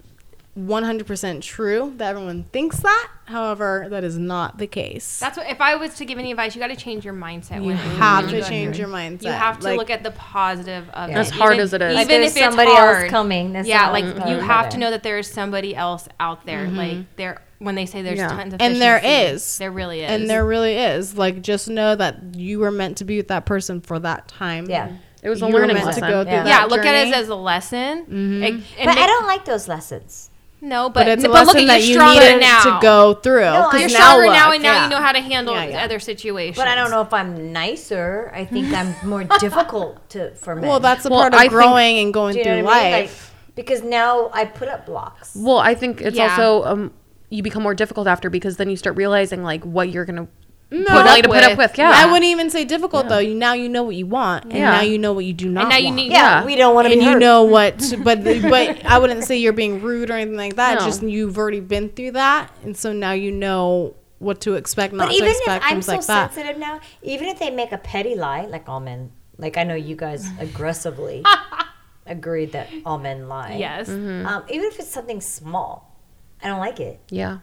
100% 0.58 1.42
true 1.42 1.94
that 1.98 2.12
everyone 2.12 2.46
thinks 2.54 2.80
that. 2.80 3.10
However, 3.26 3.88
that 3.90 4.04
is 4.04 4.18
not 4.18 4.58
the 4.58 4.68
case. 4.68 5.20
That's 5.20 5.38
what. 5.38 5.48
If 5.50 5.60
I 5.60 5.76
was 5.76 5.96
to 5.96 6.06
give 6.06 6.18
any 6.18 6.32
advice, 6.32 6.56
you 6.56 6.62
got 6.62 6.68
to 6.68 6.76
change 6.76 7.04
your 7.04 7.14
mindset. 7.14 7.56
you 7.62 7.68
when 7.68 7.76
have 7.78 8.26
when 8.26 8.36
to 8.36 8.42
change 8.48 8.76
through 8.78 8.86
your 8.86 8.94
mindset. 8.96 9.24
You 9.24 9.32
have 9.32 9.60
to 9.60 9.66
Like, 9.66 9.78
look 9.80 9.90
at 9.90 10.04
the 10.04 10.12
positive 10.12 10.88
of 10.92 11.10
Yeah. 11.10 11.16
it. 11.18 11.20
As 11.20 11.30
hard 11.32 11.54
Even- 11.56 11.64
as 11.64 11.74
it 11.74 11.82
is. 11.82 11.86
Even 11.86 11.96
Like 11.96 12.04
if 12.04 12.08
there's 12.10 12.26
it's 12.32 12.40
somebody 12.40 12.72
hard, 12.72 13.02
else 13.04 13.12
coming. 13.12 13.54
That's 13.54 13.68
yeah, 13.68 13.82
not 13.82 13.94
like 13.94 14.06
what's 14.06 14.30
you 14.30 14.38
have 14.38 14.70
to 14.70 14.78
know 14.78 14.92
that 14.92 15.04
there 15.04 15.18
is 15.18 15.28
somebody 15.30 15.76
else 15.76 16.08
out 16.20 16.46
there. 16.46 16.66
Mm-hmm. 16.68 16.78
Like 16.78 17.16
there, 17.18 17.42
when 17.60 17.76
they 17.76 17.86
say 17.88 18.02
there's 18.04 18.20
Yeah. 18.20 18.28
tons 18.30 18.54
of 18.54 18.62
And 18.62 18.80
there 18.82 18.98
is. 18.98 19.04
there 19.04 19.28
in 19.28 19.34
the 19.34 19.40
sea, 19.40 19.46
is. 19.54 19.58
there 19.58 19.72
really 19.72 20.02
is, 20.04 20.12
And 20.12 20.30
there 20.30 20.46
really 20.46 20.78
is. 20.78 21.18
Like, 21.18 21.42
just 21.42 21.68
know 21.68 21.96
that 21.96 22.36
you 22.36 22.60
were 22.60 22.72
meant 22.72 22.98
to 22.98 23.06
be 23.06 23.18
with 23.18 23.28
that 23.30 23.46
person 23.46 23.82
for 23.82 23.98
that 24.00 24.28
time. 24.28 24.68
Yeah. 24.70 24.90
It 25.24 25.30
was 25.30 25.42
a 25.42 25.48
You 25.48 25.54
were 25.54 25.60
learning 25.62 25.74
meant 25.76 25.88
lesson. 25.88 26.04
to 26.04 26.10
go 26.10 26.24
through 26.24 26.32
Yeah. 26.34 26.44
that 26.44 26.62
yeah, 26.62 26.66
look 26.66 26.86
at 26.86 27.08
it 27.08 27.12
as 27.14 27.28
a 27.30 27.36
lesson. 27.36 28.06
Mm-hmm. 28.06 28.42
Like, 28.44 28.54
and 28.54 28.86
But 28.86 28.98
I 29.00 29.08
don't 29.08 29.26
like 29.26 29.46
those 29.46 29.68
lessons. 29.68 30.30
No, 30.66 30.90
but 30.90 31.02
but, 31.06 31.08
it's 31.08 31.24
a 31.24 31.28
but 31.30 31.46
look 31.46 31.56
lesson 31.56 31.62
at 31.62 31.68
that 31.68 31.80
you're 31.82 31.88
you 31.90 31.94
stronger 31.94 32.40
now. 32.40 32.62
to 32.64 32.80
go 32.82 33.14
through. 33.14 33.42
No, 33.42 33.70
'cause 33.70 33.80
You're 33.82 33.90
now 34.00 34.10
stronger 34.12 34.26
now, 34.34 34.46
look, 34.48 34.54
and 34.56 34.64
now 34.64 34.74
yeah. 34.74 34.84
you 34.86 34.90
know 34.90 34.98
how 35.02 35.12
to 35.12 35.20
handle 35.22 35.54
Yeah, 35.54 35.66
yeah. 35.66 35.84
other 35.86 36.00
situations. 36.00 36.58
But 36.58 36.68
I 36.68 36.76
don't 36.76 36.92
know 36.92 37.02
if 37.02 37.14
I'm 37.14 37.54
nicer. 37.54 38.32
I 38.34 38.46
think 38.46 38.74
I'm 38.74 38.96
more 39.08 39.24
difficult 39.24 40.10
to 40.10 40.34
for 40.36 40.56
men. 40.56 40.68
Well, 40.68 40.80
that's 40.80 41.06
a 41.06 41.10
Well, 41.10 41.22
part 41.22 41.34
of 41.34 41.40
I 41.40 41.44
think- 41.44 41.52
growing 41.54 42.00
and 42.00 42.14
going 42.14 42.34
Do 42.34 42.40
you 42.40 42.46
know 42.46 42.56
through 42.58 42.64
what 42.66 42.78
I 42.78 42.84
mean? 42.84 42.92
Like, 42.92 43.02
life. 43.06 43.34
because 43.56 43.82
now 43.84 44.30
I 44.34 44.46
put 44.46 44.68
up 44.68 44.86
blocks. 44.86 45.36
Well, 45.36 45.58
I 45.60 45.76
think 45.76 46.02
it's 46.02 46.18
Yeah. 46.18 46.32
also 46.32 46.64
um, 46.66 46.92
you 47.30 47.44
become 47.44 47.64
more 47.64 47.76
difficult 47.76 48.08
after 48.08 48.30
because 48.30 48.58
then 48.58 48.70
you 48.70 48.76
start 48.78 48.96
realizing 48.98 49.44
like 49.44 49.64
what 49.64 49.90
you're 49.90 50.06
gonna 50.06 50.28
No, 50.72 50.84
put 50.86 50.94
willing 51.06 51.22
to 51.24 51.30
put 51.30 51.44
up 51.44 51.58
with. 51.58 51.78
Yeah. 51.78 51.92
I 51.94 52.06
wouldn't 52.08 52.26
even 52.26 52.50
say 52.50 52.66
difficult 52.66 53.08
though. 53.08 53.20
You, 53.20 53.36
now 53.36 53.54
you 53.54 53.70
know 53.70 53.84
what 53.84 53.96
you 53.96 54.08
want, 54.08 54.46
and 54.46 54.54
Yeah. 54.54 54.72
now 54.72 54.82
you 54.82 54.98
know 54.98 55.14
what 55.14 55.24
you 55.26 55.32
do 55.34 55.48
not. 55.48 55.62
And 55.62 55.70
now 55.70 55.78
you 55.78 55.86
want. 55.86 55.96
need. 55.98 56.12
Yeah, 56.12 56.40
Yeah. 56.40 56.46
we 56.46 56.56
don't 56.56 56.74
want 56.74 56.88
to 56.88 56.92
and 56.94 57.00
be 57.00 57.06
you 57.06 57.12
hurt. 57.14 57.20
know 57.20 57.44
what. 57.44 57.80
To, 57.90 57.98
but 57.98 58.24
but 58.24 58.86
I 58.86 58.98
wouldn't 58.98 59.24
say 59.24 59.38
you're 59.38 59.54
being 59.54 59.82
rude 59.82 60.10
or 60.10 60.14
anything 60.14 60.38
like 60.38 60.56
that. 60.56 60.80
No. 60.80 60.86
Just 60.86 61.04
you've 61.04 61.38
already 61.38 61.60
been 61.60 61.90
through 61.90 62.12
that, 62.12 62.52
and 62.64 62.76
so 62.76 62.92
now 62.94 63.12
you 63.12 63.32
know 63.32 63.96
what 64.20 64.42
to 64.42 64.56
expect, 64.56 64.94
not 64.94 65.08
But 65.08 65.12
to 65.12 65.18
even 65.18 65.30
if 65.30 65.42
I'm 65.48 65.82
so 65.84 65.92
like 65.94 66.06
that. 66.08 66.34
sensitive 66.34 66.58
now, 66.60 66.80
even 67.04 67.28
if 67.28 67.38
they 67.38 67.52
make 67.52 67.72
a 67.72 67.78
petty 67.78 68.16
lie, 68.16 68.46
like 68.46 68.68
all 68.68 68.80
men, 68.80 69.12
like 69.38 69.58
I 69.58 69.64
know 69.64 69.76
you 69.76 69.96
guys 69.96 70.26
aggressively 70.40 71.24
agreed 72.08 72.52
that 72.54 72.70
all 72.86 72.98
men 72.98 73.28
lie. 73.28 73.56
Yes. 73.60 73.90
Um, 73.90 74.44
even 74.50 74.66
if 74.66 74.80
it's 74.80 74.90
something 74.92 75.22
small, 75.22 75.96
I 76.42 76.48
don't 76.48 76.60
like 76.60 76.80
it. 76.80 77.00
yeah. 77.10 77.40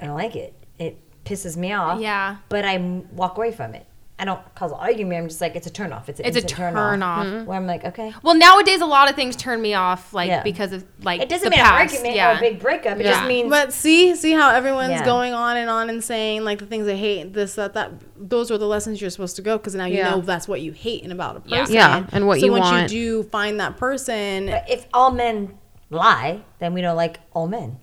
I 0.00 0.06
don't 0.06 0.16
like 0.16 0.34
it. 0.34 0.54
It 0.78 0.98
pisses 1.24 1.56
me 1.56 1.72
off. 1.72 2.00
Yeah. 2.00 2.36
But 2.48 2.64
I 2.64 2.78
walk 3.12 3.36
away 3.36 3.52
from 3.52 3.74
it. 3.74 3.86
I 4.16 4.24
don't 4.24 4.40
cause 4.54 4.70
an 4.70 4.78
argument. 4.78 5.22
I'm 5.22 5.28
just 5.28 5.40
like, 5.40 5.56
it's 5.56 5.66
a 5.66 5.70
turn 5.70 5.92
off. 5.92 6.08
It's, 6.08 6.20
an 6.20 6.26
It's 6.26 6.36
a 6.36 6.40
instant 6.42 6.56
turn 6.76 7.02
off. 7.02 7.46
Where 7.48 7.56
I'm 7.56 7.66
like, 7.66 7.84
okay. 7.84 8.14
Well, 8.22 8.36
nowadays 8.36 8.80
a 8.80 8.86
lot 8.86 9.10
of 9.10 9.16
things 9.16 9.34
turn 9.34 9.60
me 9.60 9.74
off, 9.74 10.14
like 10.14 10.28
Yeah. 10.28 10.44
because 10.44 10.72
of 10.72 10.84
like 11.02 11.20
It 11.20 11.28
doesn't 11.28 11.46
the 11.46 11.50
mean 11.50 11.58
past. 11.58 11.72
an 11.72 11.80
argument 11.98 12.14
yeah. 12.14 12.32
or 12.32 12.36
a 12.36 12.40
big 12.40 12.60
breakup. 12.60 13.00
It 13.00 13.06
Yeah. 13.06 13.10
just 13.14 13.26
means 13.26 13.50
But 13.50 13.72
see, 13.72 14.14
see 14.14 14.30
how 14.30 14.50
everyone's 14.50 14.90
Yeah. 14.92 15.04
going 15.04 15.32
on 15.32 15.56
and 15.56 15.68
on 15.68 15.90
and 15.90 16.02
saying 16.02 16.44
like 16.44 16.60
the 16.60 16.66
things 16.66 16.86
they 16.86 16.96
hate, 16.96 17.32
this, 17.32 17.56
that, 17.56 17.74
that. 17.74 17.90
Those 18.16 18.52
are 18.52 18.56
the 18.56 18.68
lessons 18.68 19.00
you're 19.00 19.10
supposed 19.10 19.34
to 19.34 19.42
go 19.42 19.58
because 19.58 19.74
now 19.74 19.86
you 19.86 19.96
Yeah. 19.96 20.10
know 20.10 20.20
that's 20.20 20.46
what 20.46 20.60
you 20.60 20.70
hate 20.70 21.02
and 21.02 21.10
about 21.10 21.38
a 21.38 21.42
Yeah. 21.46 21.58
person. 21.60 21.74
Yeah, 21.74 22.06
and 22.12 22.28
what 22.28 22.38
so 22.38 22.46
you 22.46 22.52
once 22.52 22.66
want. 22.66 22.92
you 22.92 23.22
do 23.22 23.22
find 23.30 23.58
that 23.58 23.76
person, 23.78 24.46
But 24.46 24.70
if 24.70 24.86
all 24.94 25.10
men 25.10 25.58
lie, 25.90 26.42
then 26.60 26.72
we 26.72 26.80
don't 26.82 26.96
like 26.96 27.18
all 27.32 27.48
men. 27.48 27.78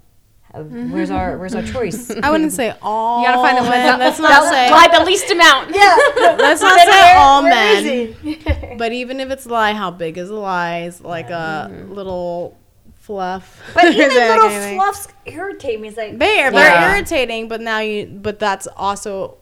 Where's 0.54 1.10
our 1.12 1.38
Where's 1.38 1.56
our 1.56 1.64
choice? 1.64 2.12
I 2.24 2.30
wouldn't 2.30 2.52
say 2.52 2.74
all. 2.82 3.22
You 3.22 3.28
gotta 3.28 3.42
find 3.42 3.58
the 3.58 3.62
one 3.70 4.00
that's 4.00 4.20
not 4.20 4.30
that 4.30 4.52
say. 4.52 4.70
lie 4.72 4.98
the 5.00 5.06
least 5.06 5.30
amount. 5.32 5.74
yeah. 5.74 5.98
Let's 6.38 6.62
not 6.62 6.76
Then 6.76 6.88
say 6.88 6.92
where- 6.92 7.18
all 7.18 7.44
where 7.44 8.54
men. 8.54 8.76
But 8.78 8.92
even 8.92 9.20
if 9.20 9.30
it's 9.30 9.46
a 9.46 9.50
lie, 9.50 9.74
how 9.74 9.92
big 9.92 10.18
is 10.18 10.30
a 10.30 10.36
lie? 10.36 10.82
Is 10.82 11.02
like 11.02 11.30
a 11.30 11.70
mm-hmm. 11.72 11.94
little 11.94 12.58
fluff. 12.96 13.62
But 13.74 13.86
even 13.86 14.10
little 14.10 14.50
kind 14.50 14.76
fluffs 14.76 15.08
irritate 15.26 15.80
me. 15.80 15.88
It's 15.90 15.98
like 15.98 16.18
They 16.18 16.42
are. 16.42 16.52
They're 16.52 16.62
Yeah. 16.72 16.96
irritating, 16.96 17.48
but 17.48 17.62
now 17.62 17.80
you. 17.80 18.08
But 18.08 18.40
that's 18.40 18.68
also 18.76 19.38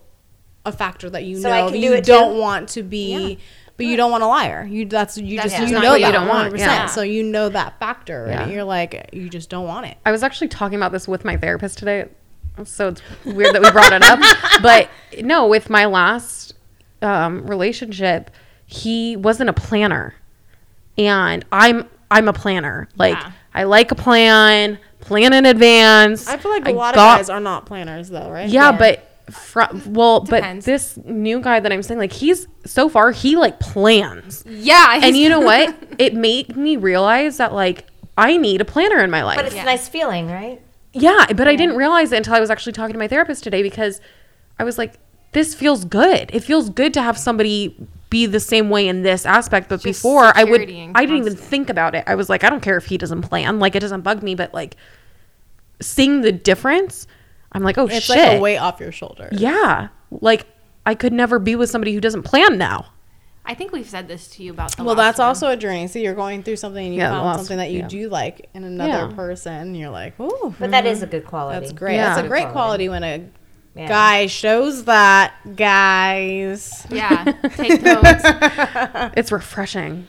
a 0.66 0.72
factor 0.72 1.10
that 1.10 1.24
you 1.24 1.38
So 1.38 1.50
know 1.50 1.56
can 1.56 1.66
that 1.66 1.72
do 1.74 1.80
you 1.80 1.96
too? 1.96 2.02
don't 2.02 2.38
want 2.38 2.70
to 2.70 2.84
be. 2.84 3.40
But 3.80 3.88
you 3.88 3.98
don't 3.98 4.12
want 4.12 4.24
a 4.24 4.28
liar. 4.28 4.64
You 4.70 4.86
that's 4.86 5.18
you 5.18 5.38
That's 5.38 5.50
just 5.50 5.62
just 5.62 5.74
you 5.74 5.80
know 5.82 5.90
what 5.92 6.02
you 6.02 6.12
don't 6.12 6.28
want, 6.28 6.54
100%. 6.54 6.58
yeah. 6.60 6.86
So 6.86 7.02
you 7.02 7.24
know 7.24 7.50
that 7.50 7.80
factor, 7.80 8.28
Yeah. 8.30 8.44
and 8.44 8.52
you're 8.52 8.64
like 8.64 9.10
you 9.14 9.30
just 9.30 9.50
don't 9.50 9.66
want 9.66 9.88
it. 9.88 9.98
I 10.06 10.12
was 10.12 10.22
actually 10.22 10.50
talking 10.50 10.78
about 10.78 10.92
this 10.92 11.08
with 11.08 11.26
my 11.26 11.36
therapist 11.38 11.78
today. 11.80 12.08
So 12.66 12.90
it's 12.90 13.02
weird 13.26 13.56
that 13.56 13.62
we 13.62 13.72
brought 13.72 13.94
it 13.94 14.04
up. 14.04 14.20
But 14.62 14.90
no, 15.24 15.48
with 15.48 15.70
my 15.70 15.86
last 15.86 16.54
um, 17.02 17.48
relationship, 17.48 18.30
he 18.66 19.16
wasn't 19.16 19.50
a 19.50 19.54
planner. 19.54 20.14
And 20.98 21.46
I'm 21.52 21.88
I'm 22.12 22.28
a 22.28 22.34
planner. 22.34 22.90
Like 22.98 23.16
Yeah. 23.16 23.32
I 23.54 23.64
like 23.64 23.92
a 23.92 23.96
plan, 23.96 24.78
plan 25.00 25.32
in 25.34 25.46
advance. 25.46 26.28
I 26.28 26.38
feel 26.38 26.52
like 26.52 26.68
a 26.68 26.72
lot 26.72 26.94
got- 26.96 27.14
of 27.14 27.26
guys 27.26 27.30
are 27.30 27.40
not 27.40 27.66
planners, 27.66 28.10
though, 28.10 28.30
right? 28.30 28.48
Yeah, 28.50 28.72
Yeah. 28.72 28.78
but 28.78 29.09
Fr- 29.30 29.62
well, 29.88 30.22
Depends. 30.22 30.66
but 30.66 30.72
this 30.72 30.98
new 31.06 31.40
guy 31.42 31.60
that 31.60 31.72
I'm 31.72 31.84
saying, 31.84 32.00
like, 32.00 32.14
he's 32.14 32.48
so 32.66 32.90
far 32.90 33.12
he 33.12 33.36
like 33.36 33.60
plans, 33.60 34.44
Yeah, 34.48 35.00
and 35.02 35.16
you 35.18 35.30
know 35.30 35.40
what? 35.40 35.76
It 36.00 36.14
made 36.16 36.56
me 36.56 36.78
realize 36.78 37.38
that 37.38 37.54
like 37.54 37.86
I 38.18 38.38
need 38.38 38.62
a 38.62 38.66
planner 38.66 39.00
in 39.04 39.10
my 39.12 39.24
life. 39.24 39.38
But 39.38 39.46
it's 39.46 39.56
Yeah. 39.56 39.64
a 39.64 39.66
nice 39.66 39.88
feeling, 39.90 40.28
right? 40.28 40.62
Yeah, 40.94 41.26
but 41.36 41.48
I 41.48 41.56
didn't 41.56 41.76
realize 41.76 42.12
it 42.12 42.18
until 42.18 42.34
I 42.34 42.40
was 42.40 42.50
actually 42.50 42.72
talking 42.74 42.94
to 42.94 43.00
my 43.00 43.08
therapist 43.08 43.44
today 43.44 43.62
because 43.62 44.02
I 44.58 44.64
was 44.64 44.78
like, 44.78 44.96
this 45.34 45.54
feels 45.54 45.86
good. 45.86 46.32
It 46.34 46.44
feels 46.44 46.70
good 46.72 46.94
to 46.96 47.02
have 47.02 47.18
somebody 47.18 47.76
be 48.10 48.26
the 48.26 48.40
same 48.40 48.72
way 48.72 48.88
in 48.88 49.04
this 49.04 49.24
aspect. 49.26 49.70
But 49.70 49.82
Just 49.82 50.02
before 50.02 50.36
I 50.36 50.44
would, 50.44 50.62
security 50.62 50.92
I 50.96 51.06
didn't 51.06 51.18
even 51.18 51.36
think 51.36 51.70
about 51.70 51.94
it. 51.94 52.04
I 52.08 52.16
was 52.16 52.28
like, 52.28 52.44
I 52.44 52.50
don't 52.50 52.62
care 52.62 52.76
if 52.76 52.86
he 52.88 52.98
doesn't 52.98 53.22
plan. 53.22 53.60
Like, 53.60 53.76
it 53.76 53.82
doesn't 53.82 54.02
bug 54.02 54.24
me. 54.24 54.34
But 54.34 54.52
like, 54.54 54.76
seeing 55.82 56.22
the 56.22 56.32
difference, 56.32 57.06
I'm 57.52 57.64
like, 57.64 57.78
oh 57.78 57.88
It's 57.88 58.06
shit. 58.06 58.18
like 58.18 58.38
a 58.38 58.40
weight 58.40 58.58
off 58.58 58.80
your 58.80 58.92
shoulder. 58.92 59.30
Yeah. 59.32 59.88
Like, 60.12 60.46
I 60.86 60.96
could 60.96 61.14
never 61.14 61.40
be 61.40 61.56
with 61.56 61.70
somebody 61.70 61.94
who 61.94 62.02
doesn't 62.02 62.24
plan 62.24 62.58
now. 62.58 62.88
I 63.46 63.56
think 63.56 63.72
we've 63.72 63.90
said 63.90 64.08
this 64.08 64.28
to 64.36 64.44
you 64.44 64.52
about 64.52 64.76
the 64.78 64.84
Well, 64.84 64.96
last 64.96 65.18
that's 65.18 65.20
one. 65.20 65.28
also 65.30 65.48
a 65.50 65.58
journey. 65.58 65.88
So 65.88 65.98
you're 65.98 66.14
going 66.14 66.44
through 66.44 66.58
something 66.58 66.86
and 66.86 66.94
you 66.94 67.02
Yeah, 67.02 67.10
found 67.12 67.26
last- 67.26 67.38
something 67.40 67.58
that 67.58 67.72
you 67.72 67.80
yeah. 67.80 67.88
do 67.88 68.10
like 68.10 68.48
in 68.54 68.64
another 68.64 69.10
Yeah. 69.10 69.16
person. 69.16 69.74
You're 69.74 69.90
like, 69.90 70.20
ooh, 70.20 70.54
But 70.60 70.72
that 70.72 70.86
is 70.86 71.02
a 71.02 71.06
mm-hmm. 71.06 71.12
good 71.12 71.26
quality. 71.26 71.60
that's 71.60 71.74
great. 71.74 71.96
Yeah. 71.96 72.14
That's 72.16 72.26
a 72.26 72.28
great 72.30 72.50
quality 72.50 72.90
when 72.90 73.04
a 73.04 73.26
Yeah. 73.76 73.88
guy 73.88 74.28
shows 74.28 74.84
that, 74.84 75.34
guys. 75.56 76.86
yeah. 76.90 77.24
Take 77.56 77.82
notes. 77.82 78.22
It's 79.18 79.32
refreshing. 79.32 80.08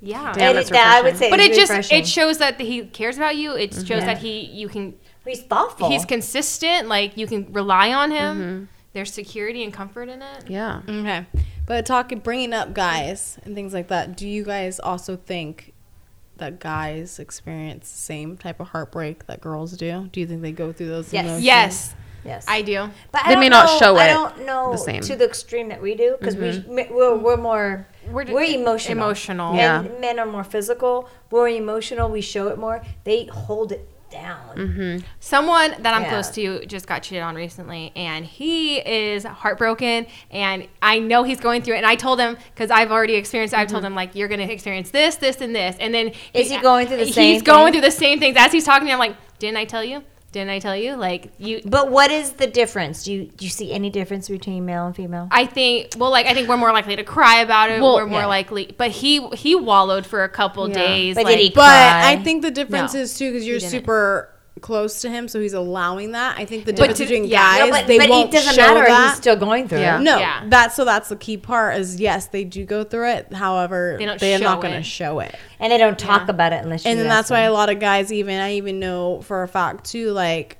Yeah. 0.00 0.32
Damn, 0.32 0.50
And 0.50 0.58
it's 0.58 0.70
it- 0.70 0.72
that 0.72 0.96
I 0.96 1.02
would 1.02 1.12
refreshing. 1.12 1.18
say, 1.18 1.30
but 1.30 1.40
is 1.40 1.46
it 1.48 1.54
just 1.60 1.70
refreshing. 1.70 1.98
it 1.98 2.06
shows 2.08 2.38
that 2.38 2.58
he 2.60 2.84
cares 2.86 3.16
about 3.18 3.36
you. 3.36 3.54
It 3.56 3.74
shows 3.74 3.88
Yeah. 3.90 4.06
that 4.06 4.18
he 4.18 4.40
you 4.46 4.68
can 4.68 4.94
he's 5.26 5.42
thoughtful. 5.42 5.88
he's 5.90 6.04
consistent. 6.04 6.88
Like 6.88 7.16
you 7.16 7.26
can 7.26 7.52
rely 7.52 7.92
on 7.92 8.10
him. 8.10 8.36
Mm-hmm. 8.38 8.64
There's 8.92 9.12
security 9.12 9.62
and 9.62 9.72
comfort 9.72 10.08
in 10.08 10.20
it. 10.20 10.48
Yeah. 10.50 10.82
Okay. 10.88 11.26
But 11.66 11.86
talking, 11.86 12.18
bringing 12.18 12.52
up 12.52 12.74
guys 12.74 13.38
and 13.44 13.54
things 13.54 13.72
like 13.72 13.88
that, 13.88 14.16
do 14.16 14.26
you 14.28 14.44
guys 14.44 14.80
also 14.80 15.14
think 15.16 15.72
that 16.38 16.58
guys 16.58 17.18
experience 17.20 17.90
the 17.90 17.98
same 17.98 18.36
type 18.36 18.58
of 18.58 18.68
heartbreak 18.68 19.26
that 19.26 19.40
girls 19.40 19.76
do? 19.76 20.08
Do 20.10 20.18
you 20.20 20.26
think 20.26 20.42
they 20.42 20.50
go 20.52 20.72
through 20.72 20.88
those 20.88 21.12
Yes. 21.12 21.24
emotions? 21.24 21.44
Yes, 21.44 21.94
yes, 22.24 22.44
I 22.48 22.62
do. 22.62 22.90
But 23.12 23.22
They 23.28 23.34
I 23.34 23.36
may 23.36 23.48
don't 23.48 23.50
not 23.50 23.66
know- 23.66 23.78
show 23.78 23.96
I 23.96 24.06
it 24.06 24.12
don't 24.12 24.44
know 24.46 24.72
the 24.72 24.78
same. 24.78 25.02
to 25.02 25.14
the 25.14 25.26
extreme 25.26 25.68
that 25.68 25.80
we 25.80 25.94
do 25.94 26.16
because 26.18 26.34
we 26.36 26.64
we're, 26.66 27.14
we're 27.16 27.36
more 27.36 27.86
We're 28.08 28.24
we're, 28.24 28.42
emotional. 28.42 28.96
emotional. 29.04 29.54
Yeah. 29.54 29.82
And 29.82 30.00
men 30.00 30.18
are 30.18 30.26
more 30.26 30.42
physical. 30.44 31.08
We're 31.30 31.48
emotional. 31.48 32.08
We 32.10 32.22
show 32.22 32.48
it 32.48 32.58
more. 32.58 32.82
They 33.04 33.26
hold 33.26 33.70
it 33.70 33.88
down. 34.10 34.56
Mm-hmm. 34.56 35.06
Someone 35.20 35.74
that 35.82 35.94
I'm 35.94 36.02
Yeah. 36.02 36.08
close 36.10 36.30
to 36.30 36.64
just 36.66 36.86
got 36.86 37.02
cheated 37.02 37.22
on 37.22 37.34
recently, 37.34 37.92
and 37.96 38.24
he 38.24 38.78
is 38.78 39.24
heartbroken. 39.24 40.06
And 40.30 40.68
I 40.82 40.98
know 40.98 41.22
he's 41.22 41.40
going 41.40 41.62
through 41.62 41.74
it. 41.74 41.78
And 41.78 41.86
I 41.86 41.94
told 41.94 42.20
him 42.20 42.36
because 42.54 42.70
I've 42.70 42.90
already 42.90 43.14
experienced. 43.14 43.54
I've 43.54 43.68
told 43.68 43.84
him 43.84 43.94
like 43.94 44.14
you're 44.14 44.28
going 44.28 44.46
to 44.46 44.52
experience 44.52 44.90
this, 44.90 45.16
this, 45.16 45.40
and 45.40 45.54
this. 45.54 45.76
And 45.80 45.94
then 45.94 46.00
Mm-hmm. 46.10 46.38
Is 46.38 46.50
he 46.50 46.58
going 46.58 46.86
through 46.88 46.96
the 46.98 47.12
same 47.12 47.34
He's 47.34 47.42
going 47.42 47.66
thing? 47.72 47.80
through 47.80 47.88
the 47.90 47.96
same 47.96 48.18
things 48.18 48.36
as 48.38 48.50
he's 48.52 48.64
talking 48.64 48.80
to 48.80 48.86
me. 48.86 48.92
I'm 48.92 48.98
like, 48.98 49.16
didn't 49.38 49.58
I 49.58 49.64
tell 49.64 49.84
you? 49.84 50.02
Didn't 50.32 50.50
I 50.50 50.60
tell 50.60 50.76
you? 50.76 50.94
Like 50.94 51.32
you. 51.38 51.60
But 51.64 51.90
what 51.90 52.12
is 52.12 52.32
the 52.32 52.46
difference? 52.46 53.02
Do 53.02 53.12
you 53.12 53.24
do 53.26 53.44
you 53.44 53.50
see 53.50 53.72
any 53.72 53.90
difference 53.90 54.28
between 54.28 54.64
male 54.64 54.86
and 54.86 54.94
female? 54.94 55.26
I 55.32 55.44
think 55.44 55.94
well, 55.98 56.10
like 56.10 56.26
I 56.26 56.34
think 56.34 56.48
we're 56.48 56.56
more 56.56 56.72
likely 56.72 56.94
to 56.96 57.02
cry 57.02 57.40
about 57.40 57.70
it. 57.70 57.80
Well, 57.80 57.96
we're 57.96 58.06
more 58.06 58.20
yeah. 58.20 58.26
likely, 58.26 58.72
but 58.78 58.92
he 58.92 59.26
he 59.30 59.56
wallowed 59.56 60.06
for 60.06 60.22
a 60.22 60.28
couple 60.28 60.68
Yeah. 60.68 60.74
days. 60.74 61.14
But 61.16 61.24
like, 61.24 61.36
did 61.36 61.42
he 61.42 61.50
But? 61.50 61.64
I 61.64 62.16
think 62.22 62.42
the 62.42 62.52
difference 62.52 62.94
No, 62.94 63.00
is 63.00 63.18
too 63.18 63.32
because 63.32 63.46
you're 63.46 63.58
super 63.60 64.29
close 64.60 65.00
to 65.02 65.10
him, 65.10 65.28
so 65.28 65.40
he's 65.40 65.52
allowing 65.52 66.12
that. 66.12 66.38
I 66.38 66.44
think 66.44 66.64
the 66.64 66.72
But 66.72 66.76
difference 66.76 66.98
to- 66.98 67.04
between 67.04 67.24
yeah. 67.24 67.58
guys, 67.58 67.70
No, 67.70 67.76
but, 67.76 67.86
they 67.86 67.98
but 67.98 68.08
won't 68.08 68.28
it 68.28 68.32
doesn't 68.32 68.54
show 68.54 68.74
matter. 68.74 68.86
that. 68.86 69.08
He's 69.10 69.16
still 69.18 69.36
going 69.36 69.68
through 69.68 69.80
Yeah. 69.80 69.98
it. 69.98 70.02
no, 70.02 70.18
Yeah. 70.18 70.44
that's 70.48 70.74
so 70.76 70.84
that's 70.84 71.08
the 71.08 71.16
key 71.16 71.36
part. 71.36 71.76
Is 71.76 72.00
yes, 72.00 72.26
they 72.26 72.44
do 72.44 72.64
go 72.64 72.84
through 72.84 73.08
it. 73.10 73.32
However, 73.32 73.96
They 73.98 74.06
don't 74.06 74.20
they 74.20 74.34
are 74.34 74.38
not 74.38 74.60
going 74.60 74.74
to 74.74 74.82
show 74.82 75.20
it. 75.20 75.34
And 75.58 75.72
they 75.72 75.78
don't 75.78 75.98
talk 75.98 76.22
Yeah. 76.26 76.30
about 76.30 76.52
it 76.52 76.62
unless 76.64 76.84
you 76.84 76.90
and 76.90 77.00
then 77.00 77.06
ask 77.06 77.16
that's 77.16 77.30
why 77.30 77.40
a 77.40 77.52
lot 77.52 77.68
of 77.70 77.78
guys 77.80 78.12
even 78.12 78.38
i 78.40 78.52
even 78.54 78.78
know 78.78 79.20
for 79.22 79.42
a 79.42 79.48
fact 79.48 79.84
too 79.84 80.10
like 80.12 80.56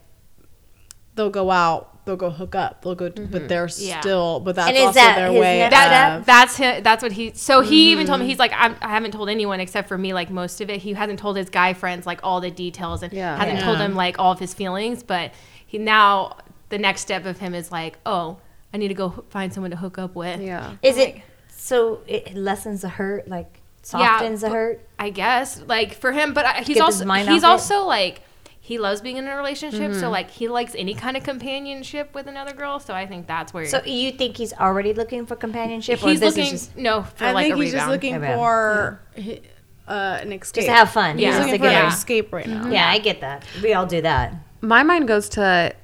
they'll 1.14 1.30
go 1.30 1.50
out 1.50 1.99
they'll 2.10 2.16
go 2.16 2.30
hook 2.30 2.56
up 2.56 2.82
they'll 2.82 2.96
go 2.96 3.08
but 3.08 3.14
mm-hmm. 3.30 3.46
they're 3.46 3.68
Yeah. 3.78 4.00
still 4.00 4.40
but 4.40 4.56
that's 4.56 4.68
And 4.68 4.76
is 4.76 4.86
also 4.86 4.98
that 5.00 5.16
their 5.16 5.32
way 5.32 5.60
that, 5.60 6.16
of, 6.16 6.22
uh, 6.22 6.24
that's 6.24 6.56
him, 6.56 6.82
that's 6.82 7.02
what 7.04 7.12
he 7.12 7.32
so 7.34 7.60
he 7.60 7.92
even 7.92 8.06
told 8.06 8.18
me 8.18 8.24
mm-hmm. 8.24 8.30
he's 8.30 8.38
like 8.40 8.52
I'm, 8.54 8.74
i 8.82 8.88
haven't 8.88 9.12
told 9.12 9.28
anyone 9.28 9.60
except 9.60 9.86
for 9.86 9.96
me 9.96 10.12
like 10.12 10.28
most 10.28 10.60
of 10.60 10.68
it 10.68 10.80
he 10.80 10.92
hasn't 10.94 11.20
told 11.20 11.36
his 11.36 11.48
guy 11.48 11.72
friends 11.72 12.06
like 12.06 12.18
all 12.24 12.40
the 12.40 12.50
details 12.50 13.04
and 13.04 13.12
Yeah. 13.12 13.36
hasn't 13.36 13.58
Yeah. 13.58 13.64
told 13.64 13.78
them 13.78 13.94
like 13.94 14.18
all 14.18 14.32
of 14.32 14.40
his 14.40 14.54
feelings 14.54 15.04
but 15.04 15.32
he 15.64 15.78
now 15.78 16.36
the 16.68 16.78
next 16.78 17.02
step 17.02 17.26
of 17.26 17.38
him 17.38 17.54
is 17.54 17.70
like 17.70 17.98
oh 18.04 18.38
i 18.74 18.76
need 18.76 18.88
to 18.88 18.94
go 18.94 19.24
find 19.30 19.52
someone 19.52 19.70
to 19.70 19.76
hook 19.76 19.96
up 19.98 20.16
with 20.16 20.40
Yeah. 20.40 20.72
Is 20.82 20.96
it 20.98 21.22
so 21.48 22.00
it 22.08 22.34
lessens 22.34 22.80
the 22.80 22.88
hurt, 22.88 23.28
like 23.28 23.60
softens 23.82 24.40
the 24.40 24.48
hurt? 24.50 24.80
I 24.98 25.10
guess 25.10 25.62
like 25.66 25.94
for 25.94 26.10
him, 26.10 26.32
but 26.32 26.44
he's 26.64 26.78
Get 26.78 26.80
also 26.82 27.04
he's 27.08 27.42
it? 27.42 27.44
also 27.44 27.84
like 27.84 28.22
he 28.62 28.78
loves 28.78 29.00
being 29.00 29.16
in 29.16 29.26
a 29.26 29.36
relationship, 29.36 29.90
Mm-hmm. 29.92 30.00
so 30.00 30.10
like 30.10 30.30
he 30.30 30.46
likes 30.46 30.74
any 30.76 30.94
kind 30.94 31.16
of 31.16 31.22
companionship 31.24 32.14
with 32.14 32.26
another 32.26 32.52
girl. 32.52 32.78
So 32.78 32.92
I 32.94 33.06
think 33.06 33.26
that's 33.26 33.54
where 33.54 33.64
So 33.66 33.82
you 33.84 34.12
think 34.12 34.36
he's 34.36 34.52
already 34.52 34.92
looking 34.92 35.24
for 35.26 35.34
companionship, 35.34 36.02
or 36.02 36.10
he's 36.10 36.20
this 36.20 36.36
looking 36.36 36.52
is 36.54 36.66
just 36.66 36.76
no 36.76 37.02
for 37.02 37.24
i 37.24 37.32
like 37.32 37.46
think 37.46 37.54
a 37.56 37.64
he's 37.64 37.72
rebound. 37.72 37.80
just 37.80 37.90
looking 37.90 38.14
Rebound. 38.14 38.34
for 38.38 39.00
hi- 39.16 39.40
uh, 39.88 40.18
an 40.22 40.32
escape 40.32 40.54
just 40.62 40.66
to 40.68 40.72
have 40.72 40.90
fun? 40.90 41.18
Yeah. 41.18 41.30
just 41.30 41.40
looking 41.46 41.58
for 41.60 41.66
an 41.66 41.72
Yeah. 41.72 41.88
escape 41.88 42.32
right 42.32 42.46
now 42.46 42.68
Yeah, 42.70 42.88
I 42.88 42.98
get 42.98 43.22
that. 43.22 43.44
We 43.62 43.72
all 43.72 43.86
do 43.86 44.02
that. 44.02 44.34
my 44.60 44.82
mind 44.82 45.08
goes 45.08 45.28
to 45.30 45.74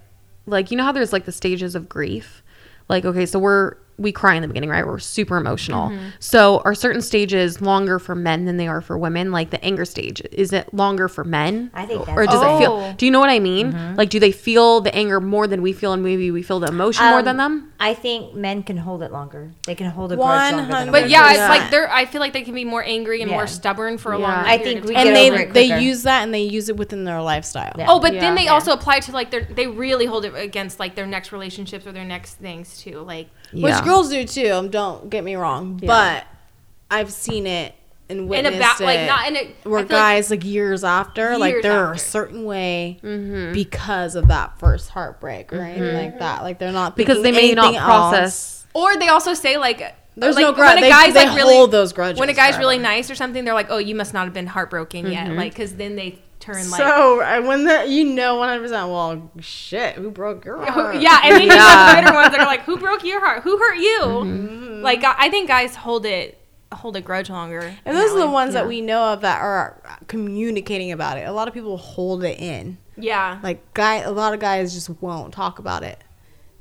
like 0.47 0.71
you 0.71 0.77
know 0.77 0.85
how 0.85 0.93
there's 0.93 1.13
like 1.13 1.25
the 1.25 1.33
stages 1.33 1.75
of 1.75 1.89
grief 1.89 2.43
like 2.89 3.05
okay 3.05 3.27
so 3.27 3.39
we're 3.39 3.75
we 3.99 4.13
cry 4.13 4.35
in 4.35 4.43
the 4.43 4.49
beginning 4.49 4.69
right 4.69 4.87
we're 4.87 4.99
super 4.99 5.37
emotional 5.39 5.91
so 6.19 6.59
are 6.65 6.75
certain 6.75 7.01
stages 7.01 7.61
longer 7.63 7.99
for 7.99 8.15
men 8.15 8.45
than 8.45 8.57
they 8.59 8.69
are 8.69 8.81
for 8.81 8.99
women 8.99 9.33
like 9.33 9.51
the 9.51 9.65
anger 9.65 9.85
stage 9.85 10.21
is 10.33 10.53
it 10.53 10.73
longer 10.75 11.09
for 11.09 11.25
men 11.25 11.71
I 11.73 11.87
think 11.87 12.07
or 12.09 12.27
that's 12.27 12.33
does 12.33 12.43
it 12.43 12.47
Oh. 12.47 12.59
feel 12.59 12.93
do 12.95 13.07
you 13.07 13.11
know 13.13 13.21
what 13.21 13.31
i 13.31 13.39
mean 13.39 13.97
like 13.97 14.11
do 14.11 14.21
they 14.21 14.33
feel 14.33 14.81
the 14.81 14.95
anger 14.95 15.21
more 15.21 15.47
than 15.47 15.63
we 15.63 15.73
feel 15.73 15.93
and 15.95 16.03
maybe 16.03 16.31
we 16.31 16.43
feel 16.43 16.61
the 16.61 16.69
emotion 16.69 17.05
more 17.07 17.21
Um, 17.21 17.25
than 17.25 17.37
them 17.39 17.73
I 17.79 17.93
think 17.93 18.33
men 18.35 18.63
can 18.63 18.79
hold 18.79 19.03
it 19.03 19.13
longer. 19.13 19.53
They 19.67 19.75
can 19.75 19.91
hold 19.91 20.11
a 20.11 20.17
grudge 20.17 20.51
longer 20.55 20.63
than 20.63 20.89
100 20.89 20.93
But 20.93 21.11
yeah, 21.11 21.29
it's 21.29 21.37
Yeah. 21.41 21.49
like 21.51 21.71
they're. 21.71 21.93
I 21.93 22.07
feel 22.07 22.23
like 22.23 22.33
they 22.33 22.41
can 22.41 22.55
be 22.55 22.65
more 22.65 22.83
angry 22.83 23.21
and 23.21 23.31
Yeah. 23.31 23.37
more 23.37 23.47
stubborn 23.47 23.99
for 23.99 24.15
a 24.15 24.19
Yeah. 24.19 24.25
longer. 24.29 24.49
I 24.49 24.57
period 24.57 24.65
think 24.65 24.79
of 24.85 24.89
we 24.89 24.95
time. 24.95 25.07
and 25.09 25.15
they 25.15 25.45
they 25.69 25.81
use 25.83 26.05
that 26.05 26.23
and 26.23 26.33
they 26.33 26.41
use 26.41 26.71
it 26.71 26.79
within 26.79 27.05
their 27.05 27.21
lifestyle 27.21 27.75
Yeah. 27.77 27.85
Oh, 27.91 28.01
but 28.01 28.15
Yeah. 28.15 28.21
then 28.21 28.35
they 28.35 28.45
Yeah. 28.45 28.55
also 28.55 28.73
apply 28.73 29.01
to 29.01 29.13
like 29.13 29.31
their. 29.31 29.43
They 29.43 29.67
really 29.67 30.07
hold 30.07 30.25
it 30.25 30.33
against 30.35 30.81
like 30.81 30.95
their 30.95 31.07
next 31.07 31.33
relationships 31.33 31.87
or 31.87 31.93
their 31.93 32.07
next 32.07 32.37
things 32.37 32.81
too. 32.81 33.01
Like 33.01 33.29
Yeah. 33.53 33.77
which 33.77 33.85
girls 33.85 34.11
do 34.11 34.25
too 34.25 34.51
um, 34.51 34.69
don't 34.71 35.09
get 35.11 35.25
me 35.25 35.37
wrong 35.37 35.81
but 35.85 36.25
i've 36.91 37.13
seen 37.13 37.47
it 37.47 37.75
and 38.09 38.21
in 38.21 38.25
a 38.25 38.29
witnessed 38.29 38.79
ba- 38.79 38.85
like 38.85 39.07
not 39.09 39.27
in 39.27 39.37
a. 39.37 39.41
Where 39.41 39.53
feel 39.65 39.73
like- 39.81 39.89
guys 39.89 40.31
like, 40.31 40.45
years 40.45 40.85
after 40.85 41.37
like 41.39 41.53
Years 41.55 41.63
they're 41.65 41.93
a 41.93 41.99
certain 41.99 42.45
way 42.45 43.01
Mm-hmm. 43.03 43.53
because 43.53 44.15
of 44.15 44.29
that 44.29 44.59
first 44.61 44.91
heartbreak 44.91 45.51
right 45.51 45.77
mm-hmm. 45.77 45.97
like 45.97 46.19
that 46.21 46.43
like 46.43 46.59
they're 46.61 46.71
not 46.73 46.95
because 46.97 47.23
they 47.23 47.33
may 47.33 47.53
not 47.55 47.65
anything 47.67 47.81
else. 47.81 47.87
process 48.11 48.67
Or 48.75 48.97
they 48.97 49.09
also 49.09 49.35
say 49.35 49.57
like 49.59 49.79
There's 50.17 50.37
like, 50.37 50.43
no 50.43 50.53
grudge. 50.53 50.75
when 50.77 50.79
a 50.79 50.81
They- 50.83 50.89
guy's 50.91 51.15
they 51.15 51.27
like 51.27 51.37
really 51.37 51.55
hold 51.57 51.71
those 51.73 51.93
grudges 51.93 52.21
When 52.21 52.29
a 52.29 52.33
guy's 52.33 52.51
forever. 52.51 52.61
really 52.61 52.79
nice 52.79 53.11
or 53.11 53.15
something, 53.17 53.45
they're 53.45 53.55
like, 53.55 53.71
"Oh, 53.71 53.79
you 53.79 53.95
must 53.97 54.15
not 54.15 54.25
have 54.25 54.33
been 54.35 54.47
heartbroken 54.47 55.07
yet," 55.11 55.27
mm-hmm. 55.27 55.37
like 55.37 55.53
because 55.53 55.75
then 55.75 55.97
they 55.97 56.19
turn 56.47 56.71
like. 56.71 56.81
so 56.81 57.21
I- 57.21 57.41
when 57.41 57.65
that 57.65 57.89
you 57.89 58.05
know 58.05 58.37
100 58.37 58.61
percent 58.63 58.89
well 58.89 59.31
shit 59.41 59.95
who 59.97 60.11
broke 60.11 60.45
your 60.45 60.65
heart 60.65 61.01
yeah, 61.01 61.21
and 61.25 61.35
then 61.35 61.43
you 61.43 61.49
Yeah. 61.49 61.57
have 61.59 61.97
the 61.97 62.03
bitter 62.03 62.15
ones 62.15 62.31
that 62.33 62.41
are 62.41 62.47
like, 62.47 62.63
"Who 62.63 62.77
broke 62.79 63.05
your 63.05 63.21
heart? 63.25 63.43
Who 63.43 63.59
hurt 63.59 63.77
you?" 63.77 64.01
Mm-hmm. 64.03 64.83
Like 64.83 65.05
I 65.05 65.15
I 65.19 65.29
think 65.31 65.49
guys 65.49 65.75
hold 65.77 66.07
it 66.07 66.41
hold 66.73 66.97
a 66.97 67.01
grudge 67.01 67.31
longer. 67.31 67.75
and 67.85 67.97
those 67.97 68.11
are 68.13 68.19
the 68.19 68.27
way. 68.27 68.33
ones 68.33 68.53
that 68.55 68.67
we 68.67 68.81
know 68.81 69.13
of 69.13 69.21
that 69.23 69.41
are 69.41 69.81
communicating 70.09 70.91
about 70.93 71.17
it 71.19 71.27
a 71.27 71.33
lot 71.33 71.47
of 71.49 71.55
people 71.55 71.77
hold 71.77 72.25
it 72.25 72.39
in 72.41 72.77
Yeah. 72.97 73.39
like 73.43 73.73
guy 73.75 73.97
a 73.97 74.11
lot 74.11 74.35
of 74.35 74.41
guys 74.41 74.75
just 74.75 74.91
won't 75.01 75.33
talk 75.33 75.59
about 75.59 75.83
it 75.85 76.03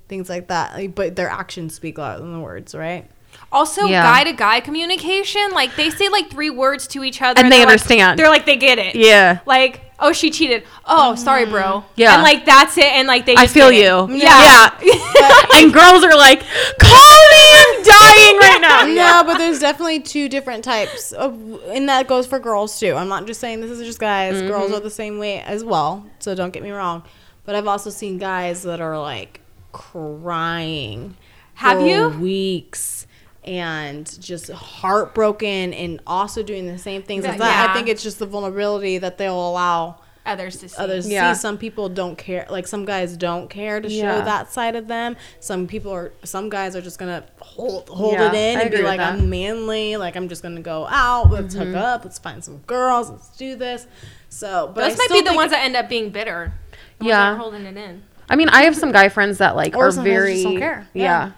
things 0.08 0.30
like 0.30 0.48
that 0.50 0.76
like, 0.76 0.94
but 0.96 1.16
their 1.16 1.30
actions 1.30 1.74
speak 1.74 1.98
louder 1.98 2.22
than 2.22 2.34
the 2.34 2.40
words 2.40 2.76
right 2.76 3.10
Also, 3.52 3.86
Yeah. 3.86 4.04
guy 4.04 4.24
to 4.26 4.34
guy 4.34 4.60
communication, 4.60 5.52
like 5.52 5.76
they 5.76 5.90
say 5.90 6.10
like 6.10 6.30
three 6.30 6.50
words 6.50 6.88
to 6.88 7.04
each 7.04 7.22
other, 7.22 7.40
And 7.40 7.52
they 7.52 7.58
they're, 7.58 7.66
like- 7.66 7.72
understand. 7.74 8.20
they're 8.20 8.30
like 8.30 8.46
they 8.46 8.58
get 8.58 8.80
it. 8.80 8.96
Yeah. 8.96 9.40
Like, 9.46 9.82
oh, 10.00 10.12
she 10.12 10.30
cheated. 10.30 10.64
Oh, 10.86 11.16
sorry, 11.16 11.46
bro. 11.46 11.86
Yeah. 11.96 12.16
And 12.16 12.24
like 12.24 12.46
that's 12.46 12.78
it. 12.78 12.84
And 12.92 13.08
like 13.08 13.26
they. 13.26 13.36
i 13.38 13.48
feel 13.48 13.70
get 13.72 13.78
it. 13.80 14.10
you 14.10 14.16
Yeah. 14.18 14.72
yeah 14.84 15.42
and 15.56 15.74
girls 15.74 16.04
are 16.04 16.16
like 16.18 16.40
call 16.80 17.16
me 17.32 17.46
i'm 17.58 17.84
dying 17.84 18.38
right 18.38 18.58
now 18.62 18.84
no, 19.22 19.24
but 19.26 19.38
there's 19.38 19.60
definitely 19.60 20.02
two 20.02 20.28
different 20.28 20.64
types 20.64 21.12
of, 21.14 21.34
and 21.70 21.88
that 21.88 22.08
goes 22.08 22.28
for 22.28 22.40
girls 22.40 22.78
too. 22.80 22.94
I'm 22.94 23.08
not 23.08 23.26
just 23.26 23.40
saying 23.40 23.62
this 23.62 23.72
is 23.72 23.80
just 23.88 24.00
guys. 24.00 24.36
Mm-hmm. 24.36 24.48
Girls 24.48 24.72
are 24.74 24.80
the 24.82 24.90
same 24.90 25.18
way 25.18 25.40
as 25.42 25.64
well. 25.64 26.06
So 26.20 26.36
don't 26.36 26.52
get 26.52 26.62
me 26.64 26.72
wrong. 26.72 27.04
But 27.46 27.56
I've 27.56 27.68
also 27.68 27.90
seen 27.90 28.18
guys 28.18 28.64
that 28.64 28.82
are 28.82 29.00
like 29.00 29.40
crying. 29.72 31.16
Have 31.56 31.78
for 31.80 31.86
you? 31.86 32.10
Weeks 32.10 33.08
and 33.46 34.20
just 34.22 34.52
heartbroken, 34.52 35.74
and 35.74 36.02
also 36.06 36.44
doing 36.44 36.68
the 36.68 36.78
same 36.78 37.04
things 37.04 37.26
as 37.26 37.34
Yeah. 37.34 37.38
that. 37.40 37.70
I 37.70 37.74
think 37.74 37.88
it's 37.88 38.04
just 38.04 38.20
the 38.20 38.26
vulnerability 38.26 38.98
that 38.98 39.18
they'll 39.18 39.50
allow 39.50 39.98
others 40.26 40.58
to 40.58 40.68
see. 40.68 40.76
others 40.78 41.08
Yeah. 41.08 41.34
see. 41.34 41.40
Some 41.40 41.58
people 41.58 41.88
don't 41.88 42.18
care. 42.18 42.48
Like 42.50 42.66
some 42.66 42.84
guys 42.86 43.16
don't 43.16 43.48
care 43.48 43.80
to 43.80 43.88
Yeah. 43.88 44.20
show 44.20 44.26
that 44.26 44.52
side 44.52 44.76
of 44.76 44.88
them. 44.88 45.16
Some 45.40 45.68
people 45.68 45.92
are. 45.92 46.14
Some 46.24 46.50
guys 46.50 46.76
are 46.76 46.82
just 46.82 46.98
gonna 46.98 47.24
hold 47.40 47.90
hold 47.90 48.14
Yeah, 48.14 48.30
it 48.30 48.34
in 48.34 48.58
I 48.58 48.62
and 48.64 48.72
be 48.72 48.82
like, 48.82 48.98
that. 48.98 49.14
I'm 49.14 49.30
manly. 49.30 49.98
Like 49.98 50.16
I'm 50.16 50.28
just 50.28 50.42
gonna 50.42 50.62
go 50.62 50.88
out. 50.90 51.30
Let's 51.32 51.54
hook 51.54 51.68
mm-hmm. 51.68 51.76
up. 51.78 52.04
Let's 52.04 52.18
find 52.18 52.44
some 52.44 52.58
girls. 52.66 53.12
Let's 53.12 53.30
do 53.38 53.56
this. 53.56 53.86
So, 54.30 54.72
but 54.74 54.82
Those 54.82 54.94
I 54.94 54.98
might 54.98 55.06
still 55.06 55.24
be 55.24 55.30
the 55.30 55.36
ones 55.36 55.52
that 55.52 55.64
end 55.64 55.76
up 55.76 55.88
being 55.88 56.10
bitter. 56.10 56.54
The 56.98 57.06
ones 57.06 57.10
Yeah. 57.10 57.18
that 57.18 57.34
are 57.34 57.38
holding 57.38 57.66
it 57.66 57.78
in. 57.78 58.04
I 58.28 58.36
mean, 58.36 58.50
I 58.50 58.64
have 58.64 58.76
some 58.76 58.92
guy 58.92 59.10
friends 59.10 59.38
that 59.38 59.56
like 59.56 59.78
Or 59.78 59.88
are 59.88 59.92
very 59.92 60.34
just 60.34 60.46
don't 60.46 60.58
care. 60.58 60.88
Yeah. 60.94 61.32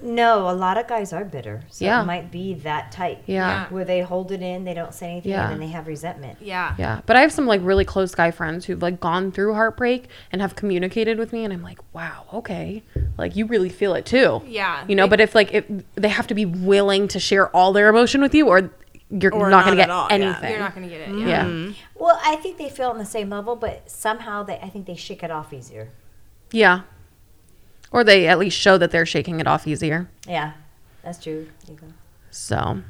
No, 0.00 0.48
a 0.48 0.52
lot 0.52 0.78
of 0.78 0.86
guys 0.86 1.12
are 1.12 1.24
bitter. 1.24 1.62
So 1.68 1.84
Yeah. 1.84 2.02
it 2.02 2.04
might 2.06 2.30
be 2.30 2.54
that 2.54 2.92
type. 2.92 3.22
Yeah. 3.26 3.66
Where 3.70 3.84
they 3.84 4.02
hold 4.02 4.30
it 4.30 4.40
in, 4.42 4.64
they 4.64 4.74
don't 4.74 4.94
say 4.94 5.10
anything, 5.12 5.32
Yeah. 5.32 5.44
and 5.44 5.52
then 5.52 5.60
they 5.60 5.72
have 5.72 5.86
resentment. 5.86 6.38
Yeah. 6.40 6.74
Yeah. 6.78 7.00
But 7.06 7.16
I 7.16 7.22
have 7.22 7.32
some 7.32 7.46
like 7.46 7.60
really 7.64 7.84
close 7.84 8.14
guy 8.14 8.30
friends 8.30 8.66
who've 8.66 8.80
like 8.80 9.00
gone 9.00 9.32
through 9.32 9.54
heartbreak 9.54 10.08
and 10.30 10.40
have 10.40 10.54
communicated 10.54 11.18
with 11.18 11.32
me 11.32 11.44
and 11.44 11.52
I'm 11.52 11.62
like, 11.62 11.78
"Wow, 11.92 12.24
okay. 12.34 12.82
Like 13.18 13.34
you 13.34 13.46
really 13.46 13.68
feel 13.70 13.94
it 13.94 14.06
too." 14.06 14.42
Yeah. 14.46 14.84
You 14.86 14.94
know, 14.94 15.08
but 15.08 15.20
if 15.20 15.34
like 15.34 15.52
if 15.52 15.64
they 15.96 16.08
have 16.08 16.26
to 16.28 16.34
be 16.34 16.44
willing 16.46 17.08
to 17.08 17.18
share 17.18 17.48
all 17.48 17.72
their 17.72 17.88
emotion 17.88 18.20
with 18.20 18.34
you 18.34 18.48
or 18.48 18.70
you're 19.10 19.34
Or 19.34 19.50
not 19.50 19.64
gonna 19.64 19.76
get 19.76 19.84
at 19.84 19.90
all, 19.90 20.06
yeah. 20.08 20.14
anything. 20.14 20.50
You're 20.50 20.60
not 20.60 20.74
going 20.74 20.88
to 20.88 20.92
get 20.94 21.08
it. 21.08 21.14
yeah. 21.18 21.26
Yeah. 21.26 21.44
Mm-hmm. 21.44 21.72
Well, 22.02 22.18
I 22.24 22.36
think 22.36 22.58
they 22.58 22.68
feel 22.68 22.88
on 22.90 22.98
the 22.98 23.04
same 23.04 23.30
level, 23.30 23.54
but 23.54 23.88
somehow 23.90 24.42
they, 24.42 24.58
I 24.58 24.68
think 24.68 24.86
they 24.86 24.96
shake 24.96 25.22
it 25.22 25.30
off 25.30 25.52
easier. 25.52 25.90
Yeah. 26.50 26.80
Or 27.94 28.02
they 28.04 28.26
at 28.26 28.38
least 28.40 28.58
show 28.58 28.76
that 28.78 28.90
they're 28.90 29.06
shaking 29.06 29.38
it 29.38 29.46
off 29.46 29.66
easier. 29.68 30.08
Yeah, 30.26 30.52
that's 31.04 31.22
true. 31.22 31.46
You. 31.68 31.78
So, 32.30 32.82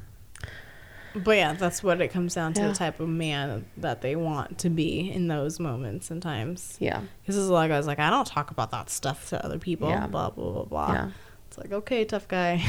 But 1.15 1.37
yeah, 1.37 1.53
that's 1.53 1.83
what 1.83 2.01
it 2.01 2.09
comes 2.09 2.35
down 2.35 2.55
to 2.55 2.63
Yeah. 2.63 2.69
the 2.69 2.75
type 2.75 2.99
of 3.01 3.09
man 3.09 3.67
that 3.77 4.01
they 4.01 4.17
want 4.17 4.59
to 4.61 4.71
be 4.71 5.11
in 5.13 5.29
those 5.29 5.61
moments 5.61 6.11
and 6.11 6.23
times. 6.23 6.77
yeah. 6.81 7.03
Because 7.21 7.37
there's 7.37 7.49
a 7.49 7.53
lot 7.53 7.65
of 7.67 7.71
guys 7.71 7.87
like, 7.87 7.99
I 7.99 8.09
don't 8.11 8.27
talk 8.27 8.51
about 8.51 8.71
that 8.71 8.89
stuff 8.89 9.29
to 9.29 9.45
other 9.45 9.59
people. 9.59 9.91
Yeah. 9.91 10.07
Blah, 10.07 10.31
blah, 10.31 10.51
blah, 10.53 10.65
blah. 10.65 10.93
Yeah. 10.93 11.11
It's 11.49 11.59
like, 11.59 11.71
okay, 11.73 12.05
tough 12.07 12.27
guy. 12.27 12.65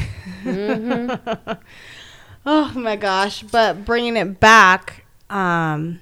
oh 2.46 2.72
my 2.76 2.96
gosh. 2.96 3.44
But 3.44 3.86
bringing 3.86 4.18
it 4.18 4.40
back, 4.40 5.06
um, 5.30 6.00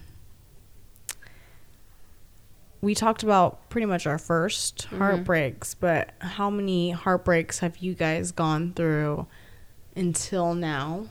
we 2.84 2.94
talked 2.94 3.24
about 3.24 3.70
pretty 3.70 3.86
much 3.86 4.06
our 4.06 4.18
1st 4.18 4.98
heartbreaks, 4.98 5.74
but 5.74 6.10
how 6.20 6.50
many 6.50 6.92
heartbreaks 6.92 7.60
have 7.60 7.78
you 7.78 7.94
guys 7.94 8.34
gone 8.34 8.74
through 8.74 9.26
until 9.96 10.54
now? 10.54 11.08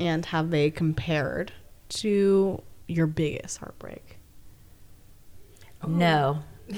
And 0.00 0.26
have 0.26 0.50
they 0.50 0.68
compared 0.68 1.52
to 1.90 2.60
your 2.88 3.06
biggest 3.06 3.58
heartbreak? 3.58 4.18
No. 5.86 6.42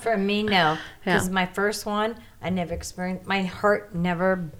For 0.00 0.16
me, 0.16 0.44
no. 0.44 0.78
Because 1.04 1.26
Yeah. 1.28 1.32
my 1.34 1.44
first 1.44 1.84
one, 1.84 2.16
I 2.40 2.48
never 2.48 2.72
experienced. 2.72 3.26
My 3.26 3.42
heart 3.42 3.94
never 3.94 4.50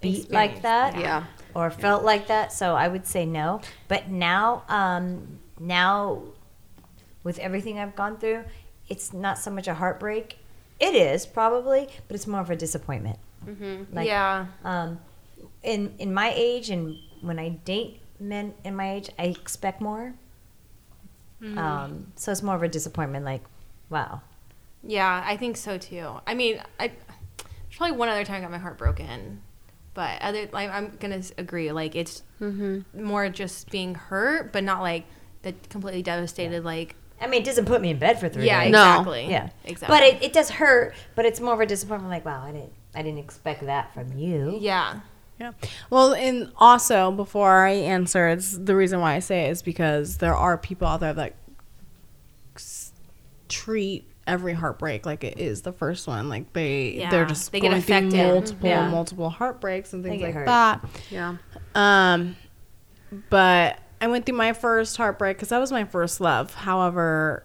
beat 0.00 0.30
like 0.30 0.62
that. 0.62 0.98
Yeah. 0.98 1.24
Or 1.54 1.70
felt 1.70 2.04
like 2.04 2.28
that. 2.28 2.54
So 2.54 2.74
I 2.74 2.88
would 2.88 3.06
say 3.06 3.26
no. 3.26 3.60
But 3.88 4.08
now, 4.08 4.62
um, 4.70 5.40
now, 5.60 6.22
with 7.26 7.40
everything 7.40 7.80
I've 7.80 7.96
gone 7.96 8.18
through, 8.18 8.44
it's 8.88 9.12
not 9.12 9.36
so 9.36 9.50
much 9.50 9.66
a 9.66 9.74
heartbreak. 9.74 10.38
It 10.78 10.94
is 10.94 11.26
probably, 11.26 11.88
but 12.06 12.14
it's 12.14 12.28
more 12.28 12.40
of 12.40 12.50
a 12.50 12.56
disappointment. 12.56 13.18
Like, 13.92 14.06
yeah. 14.06 14.46
um, 14.64 15.00
in 15.64 15.92
in 15.98 16.14
my 16.14 16.32
age 16.36 16.70
and 16.70 16.96
when 17.20 17.40
I 17.40 17.48
date 17.48 18.00
men 18.20 18.54
in 18.64 18.76
my 18.76 18.92
age, 18.92 19.10
I 19.18 19.24
expect 19.24 19.80
more. 19.80 20.14
Um, 21.42 22.12
so 22.14 22.30
it's 22.32 22.42
more 22.42 22.54
of 22.54 22.62
a 22.62 22.68
disappointment. 22.68 23.24
Like, 23.24 23.42
wow, 23.90 24.22
Yeah, 24.82 25.22
I 25.26 25.36
think 25.36 25.56
so 25.56 25.78
too. 25.78 26.20
I 26.26 26.34
mean, 26.34 26.62
I 26.78 26.88
there's 26.88 27.76
probably 27.76 27.96
one 27.96 28.08
other 28.08 28.24
time 28.24 28.36
I 28.36 28.40
got 28.40 28.50
my 28.52 28.58
heart 28.58 28.78
broken, 28.78 29.42
but 29.94 30.22
other 30.22 30.48
like 30.52 30.70
I'm 30.70 30.96
gonna 31.00 31.22
agree. 31.38 31.72
Like 31.72 31.96
it's 31.96 32.22
more 32.94 33.28
just 33.28 33.70
being 33.70 33.96
hurt, 33.96 34.52
but 34.52 34.62
not 34.62 34.80
like 34.80 35.04
the 35.42 35.52
completely 35.68 36.02
devastated. 36.02 36.64
Like 36.64 36.94
I 37.20 37.26
mean, 37.28 37.42
it 37.42 37.44
doesn't 37.44 37.64
put 37.64 37.80
me 37.80 37.90
in 37.90 37.98
bed 37.98 38.20
for 38.20 38.28
three 38.28 38.46
yeah, 38.46 38.64
days. 38.64 38.72
No. 38.72 38.82
exactly. 38.90 39.26
Yeah, 39.30 39.48
exactly. 39.64 39.94
But 39.96 40.02
it, 40.04 40.22
it 40.22 40.32
does 40.32 40.50
hurt. 40.50 40.94
But 41.14 41.24
it's 41.24 41.40
more 41.40 41.54
of 41.54 41.60
a 41.60 41.66
disappointment. 41.66 42.10
Like, 42.10 42.24
wow, 42.26 42.42
I 42.44 42.52
didn't 42.52 42.72
I 42.94 43.02
didn't 43.02 43.18
expect 43.20 43.64
that 43.66 43.92
from 43.94 44.16
you. 44.18 44.56
yeah, 44.60 45.00
Yeah. 45.40 45.52
Well, 45.90 46.14
and 46.14 46.50
also 46.56 47.10
before 47.10 47.66
I 47.66 47.70
answer, 47.72 48.28
it's 48.28 48.56
the 48.56 48.74
reason 48.76 49.00
why 49.00 49.14
I 49.14 49.18
say 49.20 49.46
it 49.46 49.50
is 49.50 49.62
because 49.62 50.18
there 50.18 50.34
are 50.34 50.56
people 50.58 50.86
out 50.88 51.00
there 51.00 51.12
that 51.14 51.34
s- 52.54 52.92
treat 53.48 54.10
every 54.26 54.54
heartbreak 54.54 55.06
like 55.06 55.22
it 55.24 55.38
is 55.38 55.62
the 55.62 55.72
first 55.72 56.06
one. 56.08 56.28
Like 56.28 56.52
they 56.52 56.94
Yeah, 56.98 57.10
they're 57.10 57.26
just 57.26 57.52
they 57.52 57.60
get 57.60 57.70
going 57.70 57.82
through 57.82 57.96
affected. 57.96 58.16
multiple 58.34 58.68
Yeah. 58.68 58.88
multiple 58.90 59.30
heartbreaks 59.30 59.92
and 59.92 60.02
things 60.02 60.20
like 60.22 60.34
hurt. 60.34 60.46
that. 60.46 60.84
Yeah. 61.10 61.36
Um, 61.74 62.36
but 63.30 63.78
I 64.00 64.08
went 64.08 64.26
through 64.26 64.36
my 64.36 64.52
first 64.52 64.96
heartbreak 64.96 65.36
because 65.36 65.48
that 65.48 65.58
was 65.58 65.72
my 65.72 65.84
first 65.84 66.20
love. 66.20 66.54
However, 66.54 67.44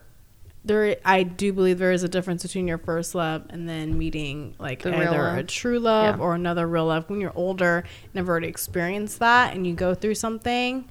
there 0.63 0.97
I 1.05 1.23
do 1.23 1.53
believe 1.53 1.79
there 1.79 1.91
is 1.91 2.03
a 2.03 2.09
difference 2.09 2.43
between 2.43 2.67
your 2.67 2.77
first 2.77 3.15
love 3.15 3.45
and 3.49 3.67
then 3.67 3.97
meeting 3.97 4.53
like 4.59 4.83
The 4.83 4.95
either 4.95 5.37
a 5.37 5.43
true 5.43 5.79
love 5.79 6.17
Yeah. 6.17 6.23
or 6.23 6.35
another 6.35 6.67
real 6.67 6.85
love. 6.85 7.09
When 7.09 7.19
you're 7.21 7.31
older, 7.35 7.83
never 8.13 8.31
already 8.31 8.47
experienced 8.47 9.19
that, 9.19 9.55
and 9.55 9.65
you 9.65 9.73
go 9.73 9.93
through 9.95 10.15
something 10.15 10.87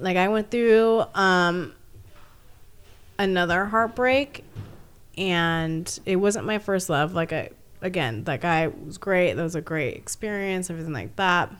like 0.00 0.16
I 0.16 0.28
went 0.28 0.50
through 0.50 1.04
um, 1.14 1.72
another 3.18 3.66
heartbreak, 3.66 4.44
and 5.16 5.98
it 6.06 6.16
wasn't 6.16 6.46
my 6.46 6.58
first 6.58 6.88
love. 6.90 7.14
Like 7.14 7.32
I 7.32 7.50
again, 7.82 8.24
that 8.24 8.40
guy 8.40 8.66
was 8.68 8.98
great. 8.98 9.34
That 9.34 9.42
was 9.42 9.54
a 9.54 9.60
great 9.60 9.96
experience. 9.96 10.68
Everything 10.68 10.92
like 10.92 11.16
that. 11.16 11.50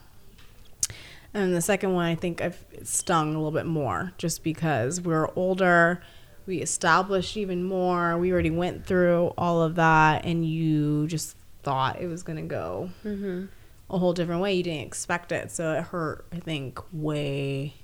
And 1.32 1.54
the 1.54 1.60
second 1.60 1.94
one, 1.94 2.06
I 2.06 2.16
think 2.16 2.40
I've 2.40 2.64
stung 2.82 3.34
a 3.34 3.38
little 3.38 3.52
bit 3.52 3.66
more 3.66 4.12
just 4.18 4.42
because 4.42 5.00
we're 5.00 5.28
older. 5.36 6.02
We 6.46 6.58
established 6.58 7.36
even 7.36 7.62
more. 7.62 8.18
We 8.18 8.32
already 8.32 8.50
went 8.50 8.84
through 8.84 9.32
all 9.38 9.62
of 9.62 9.76
that, 9.76 10.24
and 10.24 10.44
you 10.44 11.06
just 11.06 11.36
thought 11.62 12.00
it 12.00 12.08
was 12.08 12.24
going 12.24 12.38
to 12.38 12.42
go 12.42 12.90
mm-hmm. 13.04 13.44
a 13.88 13.98
whole 13.98 14.12
different 14.12 14.40
way. 14.40 14.54
You 14.54 14.64
didn't 14.64 14.86
expect 14.86 15.30
it. 15.30 15.52
So 15.52 15.74
it 15.74 15.84
hurt, 15.84 16.26
I 16.32 16.40
think, 16.40 16.80
way, 16.92 17.74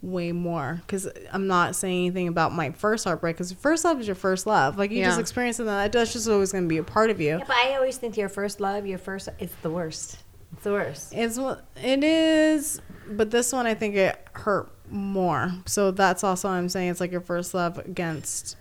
way 0.00 0.32
more. 0.32 0.80
Because 0.84 1.06
I'm 1.30 1.46
not 1.46 1.76
saying 1.76 2.06
anything 2.06 2.26
about 2.26 2.52
my 2.52 2.72
first 2.72 3.04
heartbreak, 3.04 3.36
because 3.36 3.52
first 3.52 3.84
love 3.84 4.00
is 4.00 4.08
your 4.08 4.16
first 4.16 4.44
love. 4.44 4.76
Like, 4.76 4.90
you 4.90 5.04
just 5.04 5.18
Yeah. 5.18 5.20
experience 5.20 5.60
it, 5.60 5.62
and 5.62 5.68
that 5.68 5.92
that's 5.92 6.12
just 6.12 6.28
always 6.28 6.50
going 6.50 6.64
to 6.64 6.68
be 6.68 6.78
a 6.78 6.82
part 6.82 7.10
of 7.10 7.20
you. 7.20 7.38
Yeah, 7.38 7.44
but 7.46 7.56
I 7.56 7.76
always 7.76 7.98
think 7.98 8.16
your 8.16 8.28
first 8.28 8.58
love, 8.60 8.86
your 8.86 8.98
first, 8.98 9.28
it's 9.38 9.54
the 9.62 9.70
worst. 9.70 10.18
It's 10.52 10.64
the 10.64 10.72
worst. 10.72 11.12
It's 11.14 11.38
it 11.76 12.04
is, 12.04 12.80
but 13.08 13.30
this 13.30 13.52
one 13.52 13.66
I 13.66 13.74
think 13.74 13.94
it 13.96 14.18
hurt 14.32 14.70
more. 14.90 15.52
So 15.66 15.90
that's 15.90 16.22
also 16.22 16.48
what 16.48 16.54
I'm 16.54 16.68
saying 16.68 16.90
it's 16.90 17.00
like 17.00 17.10
your 17.10 17.20
first 17.20 17.54
love 17.54 17.78
against 17.78 18.56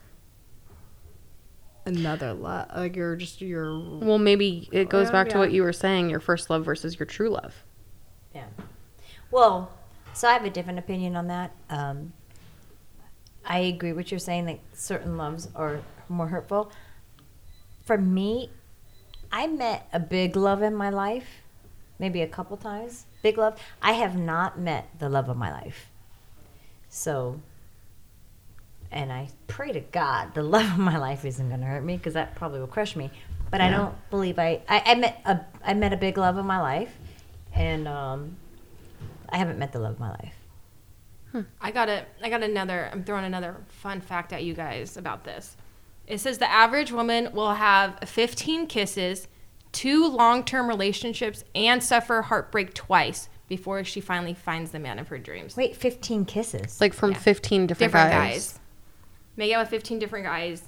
another 1.86 2.34
love. 2.34 2.68
Like 2.76 2.96
you're 2.96 3.16
just 3.16 3.42
your 3.42 3.78
Well, 3.80 4.20
maybe 4.20 4.70
it 4.72 4.90
goes 4.90 5.08
Yeah, 5.08 5.12
back 5.12 5.30
to 5.30 5.38
what 5.38 5.52
you 5.52 5.64
were 5.64 5.74
saying, 5.74 6.10
your 6.10 6.20
first 6.20 6.50
love 6.50 6.66
versus 6.66 6.98
your 7.00 7.06
true 7.06 7.30
love. 7.30 7.64
Yeah. 8.34 8.46
Well, 9.30 9.72
so 10.14 10.28
I 10.28 10.34
have 10.34 10.46
a 10.46 10.50
different 10.50 10.80
opinion 10.80 11.16
on 11.16 11.28
that. 11.28 11.52
Um, 11.70 12.14
I 13.46 13.60
agree 13.60 13.94
with 13.94 14.12
you're 14.12 14.20
saying 14.20 14.46
that 14.46 14.60
certain 14.74 15.18
loves 15.18 15.50
are 15.56 15.82
more 16.10 16.28
hurtful. 16.28 16.72
For 17.84 17.98
me, 17.98 18.52
I 19.32 19.48
met 19.48 19.88
a 19.92 20.00
big 20.00 20.36
love 20.36 20.62
in 20.62 20.76
my 20.76 20.90
life, 20.90 21.41
maybe 22.02 22.22
a 22.22 22.28
couple 22.28 22.58
times. 22.58 23.06
Big 23.22 23.38
love. 23.38 23.58
I 23.82 23.94
have 23.94 24.18
not 24.18 24.60
met 24.60 24.90
the 25.00 25.08
love 25.08 25.30
of 25.30 25.38
my 25.38 25.52
life. 25.52 25.90
So, 26.90 27.40
and 28.92 29.14
I 29.14 29.30
pray 29.48 29.72
to 29.72 29.80
God 29.80 30.34
the 30.34 30.44
love 30.56 30.66
of 30.66 30.80
my 30.80 30.98
life 30.98 31.24
isn't 31.24 31.48
going 31.48 31.62
to 31.62 31.68
hurt 31.68 31.86
me 31.86 31.96
because 31.96 32.16
that 32.16 32.36
probably 32.36 32.60
will 32.60 32.68
crush 32.68 32.98
me. 32.98 33.12
But 33.50 33.62
I 33.62 33.70
don't 33.70 33.94
believe 34.10 34.40
I, 34.40 34.62
I. 34.68 34.82
I 34.86 34.96
met 34.96 35.22
a 35.26 35.42
I 35.62 35.74
met 35.74 35.92
a 35.92 35.98
big 35.98 36.18
love 36.18 36.38
of 36.38 36.46
my 36.46 36.62
life, 36.62 36.98
and 37.54 37.86
um, 37.86 38.38
I 39.28 39.38
haven't 39.38 39.60
met 39.60 39.74
the 39.74 39.80
love 39.80 39.96
of 39.96 40.00
my 40.00 40.12
life. 40.12 41.46
I 41.60 41.72
got 41.72 41.90
a, 41.90 42.06
I 42.24 42.30
got 42.30 42.44
another. 42.44 42.90
I'm 42.94 43.04
throwing 43.04 43.26
another 43.26 43.58
fun 43.68 44.00
fact 44.00 44.32
at 44.32 44.46
you 44.46 44.54
guys 44.54 44.96
about 44.96 45.26
this. 45.26 45.58
It 46.08 46.20
says 46.20 46.38
the 46.38 46.50
average 46.50 46.94
woman 46.94 47.34
will 47.34 47.54
have 47.54 48.00
15 48.06 48.68
kisses, 48.68 49.28
two 49.72 50.08
long-term 50.08 50.68
relationships, 50.68 51.44
and 51.56 51.84
suffer 51.84 52.22
heartbreak 52.24 52.74
twice 52.74 53.30
before 53.48 53.84
she 53.84 54.00
finally 54.02 54.34
finds 54.34 54.72
the 54.72 54.80
man 54.80 54.98
of 55.00 55.08
her 55.10 55.18
dreams. 55.18 55.56
Wait, 55.58 55.76
fifteen 55.76 56.26
kisses. 56.26 56.80
Like 56.82 56.94
from 56.94 57.12
Yeah. 57.12 57.18
15 57.18 57.68
different, 57.68 57.92
different 57.92 58.12
guys. 58.12 58.34
guys. 58.54 58.60
Make 59.38 59.54
out 59.54 59.60
with 59.62 59.70
15 59.70 60.00
different 60.00 60.26
guys, 60.26 60.64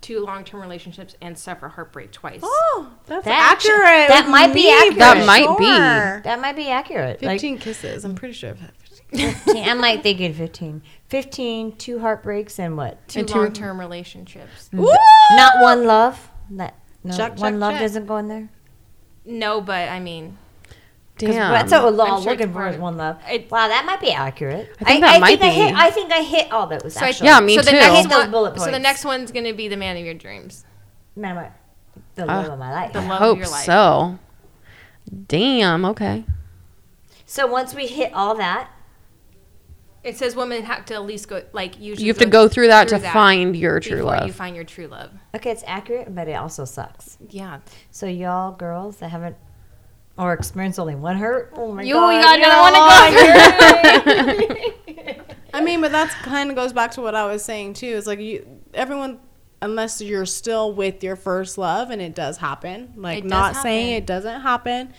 two 0.00 0.20
long-term 0.20 0.60
relationships, 0.60 1.16
and 1.20 1.36
suffer 1.38 1.68
heartbreak 1.68 2.12
twice. 2.12 2.40
Oh, 2.42 2.92
that's 3.06 3.24
That 3.24 3.52
actu- 3.54 3.68
accurate. 3.70 4.08
that 4.08 4.28
might 4.28 4.52
be 4.54 4.70
accurate. 4.70 4.98
That 4.98 5.26
might 5.26 5.58
be. 5.58 5.64
sure. 5.64 6.20
that 6.24 6.40
might 6.40 6.56
be 6.56 6.68
accurate. 6.68 7.22
Like, 7.22 7.40
15 7.40 7.58
kisses. 7.58 8.04
I'm 8.04 8.14
pretty 8.14 8.34
sure 8.34 8.50
I've 8.50 8.60
had 8.60 8.72
15 8.76 9.30
15, 9.34 9.68
I'm 9.68 9.80
like 9.80 10.02
thinking 10.02 10.32
15. 10.34 10.82
15, 11.08 11.76
two 11.76 11.98
heartbreaks, 12.00 12.58
and 12.58 12.76
what? 12.76 13.06
Two 13.08 13.20
And 13.20 13.28
two- 13.28 13.38
long 13.38 13.52
term 13.52 13.78
relationships. 13.80 14.68
Not 14.72 15.60
one 15.62 15.84
love. 15.84 16.30
That 16.50 16.74
no, 17.06 17.16
Check, 17.16 17.38
one 17.38 17.54
check, 17.54 17.60
love 17.60 17.72
check. 17.72 17.80
doesn't 17.82 18.06
go 18.06 18.16
in 18.18 18.28
there. 18.28 18.48
No, 19.24 19.60
but 19.60 19.88
I 19.88 20.00
mean, 20.00 20.38
Damn. 21.18 21.32
That's 21.50 21.72
what 21.72 21.80
I'm 21.94 22.00
I'm 22.00 22.22
sure 22.22 22.32
looking 22.32 22.48
it's 22.48 22.52
for 22.54 22.68
is 22.68 22.74
of- 22.76 22.80
one 22.82 22.96
love. 22.98 23.16
it- 23.30 23.50
wow, 23.50 23.68
that 23.68 23.86
might 23.86 24.00
be 24.02 24.12
accurate. 24.12 24.70
I 24.80 24.84
think 24.84 25.00
that 25.00 25.18
might 25.20 25.38
think 25.40 25.42
I 25.42 25.50
hit. 25.50 25.74
be. 25.74 25.80
I 25.80 25.90
think 25.90 26.12
I 26.12 26.20
hit 26.22 26.52
all 26.52 26.66
those. 26.66 26.92
so 26.92 27.00
I- 27.04 27.08
actually. 27.08 27.28
Yeah, 27.28 27.40
me 27.40 27.56
so 27.56 27.62
the 27.62 27.70
too. 27.70 27.76
I 27.78 27.80
next 27.80 27.96
hit 28.02 28.08
those 28.10 28.18
one, 28.24 28.30
bullet 28.30 28.58
So 28.58 28.64
the 28.66 28.70
points. 28.72 28.82
next 28.82 29.04
one's 29.06 29.32
gonna 29.32 29.54
be 29.54 29.66
the 29.68 29.78
man 29.78 29.96
of 29.96 30.04
your 30.04 30.12
dreams. 30.14 30.66
Man, 31.16 31.34
my, 31.36 31.48
the 32.16 32.24
ah, 32.30 32.36
love 32.42 32.52
of 32.52 32.58
my 32.58 32.70
life. 32.70 32.92
the 32.92 32.98
I 33.00 33.06
love 33.08 33.18
hope 33.18 33.32
of 33.32 33.38
your 33.38 33.48
life. 33.48 33.64
so. 33.64 34.18
Damn. 35.28 35.84
Okay. 35.86 36.24
So 37.24 37.46
once 37.46 37.74
we 37.74 37.86
hit 37.86 38.12
all 38.12 38.34
that, 38.36 38.68
It 40.06 40.16
says 40.16 40.36
women 40.36 40.62
have 40.62 40.84
to 40.86 40.94
at 40.94 41.04
least 41.04 41.28
go 41.28 41.42
like 41.52 41.80
usually. 41.80 42.06
You 42.06 42.12
have 42.12 42.18
to 42.18 42.26
go 42.26 42.46
through 42.48 42.68
that 42.68 42.86
to 42.88 42.98
find 43.00 43.56
your 43.56 43.80
true 43.80 43.96
before 43.96 44.12
love. 44.12 44.26
You 44.28 44.32
find 44.32 44.54
your 44.54 44.64
true 44.64 44.86
love. 44.86 45.10
okay, 45.34 45.50
it's 45.50 45.64
accurate, 45.66 46.14
but 46.14 46.28
it 46.28 46.34
also 46.34 46.64
sucks. 46.64 47.18
Yeah. 47.28 47.58
So 47.90 48.06
y'all 48.06 48.52
girls 48.52 48.98
that 48.98 49.08
haven't 49.10 49.36
or 50.18 50.32
experienced 50.32 50.78
only 50.78 50.94
one 50.94 51.16
hurt, 51.16 51.52
oh 51.56 51.72
my 51.72 51.82
You- 51.82 51.94
god, 51.94 52.08
we 52.08 52.14
got 52.22 52.38
another 52.38 52.60
one 52.62 52.72
to 52.72 52.78
on 52.78 53.12
your- 55.16 55.24
I 55.54 55.60
mean, 55.62 55.80
but 55.80 55.92
that's 55.92 56.14
kind 56.16 56.50
of 56.50 56.56
goes 56.56 56.72
back 56.72 56.90
to 56.92 57.00
what 57.00 57.14
I 57.14 57.26
was 57.26 57.44
saying 57.44 57.74
too. 57.74 57.86
It's 57.96 58.06
like 58.06 58.20
you, 58.20 58.46
everyone, 58.74 59.18
unless 59.60 60.00
you're 60.00 60.26
still 60.26 60.72
with 60.72 61.02
your 61.02 61.16
first 61.16 61.58
love, 61.58 61.90
and 61.90 62.00
it 62.00 62.14
does 62.14 62.36
happen. 62.38 62.92
Like 62.96 63.18
It 63.18 63.22
does 63.22 63.30
not 63.30 63.56
saying 63.56 63.94
it 63.94 64.06
doesn't 64.06 64.42
happen 64.42 64.92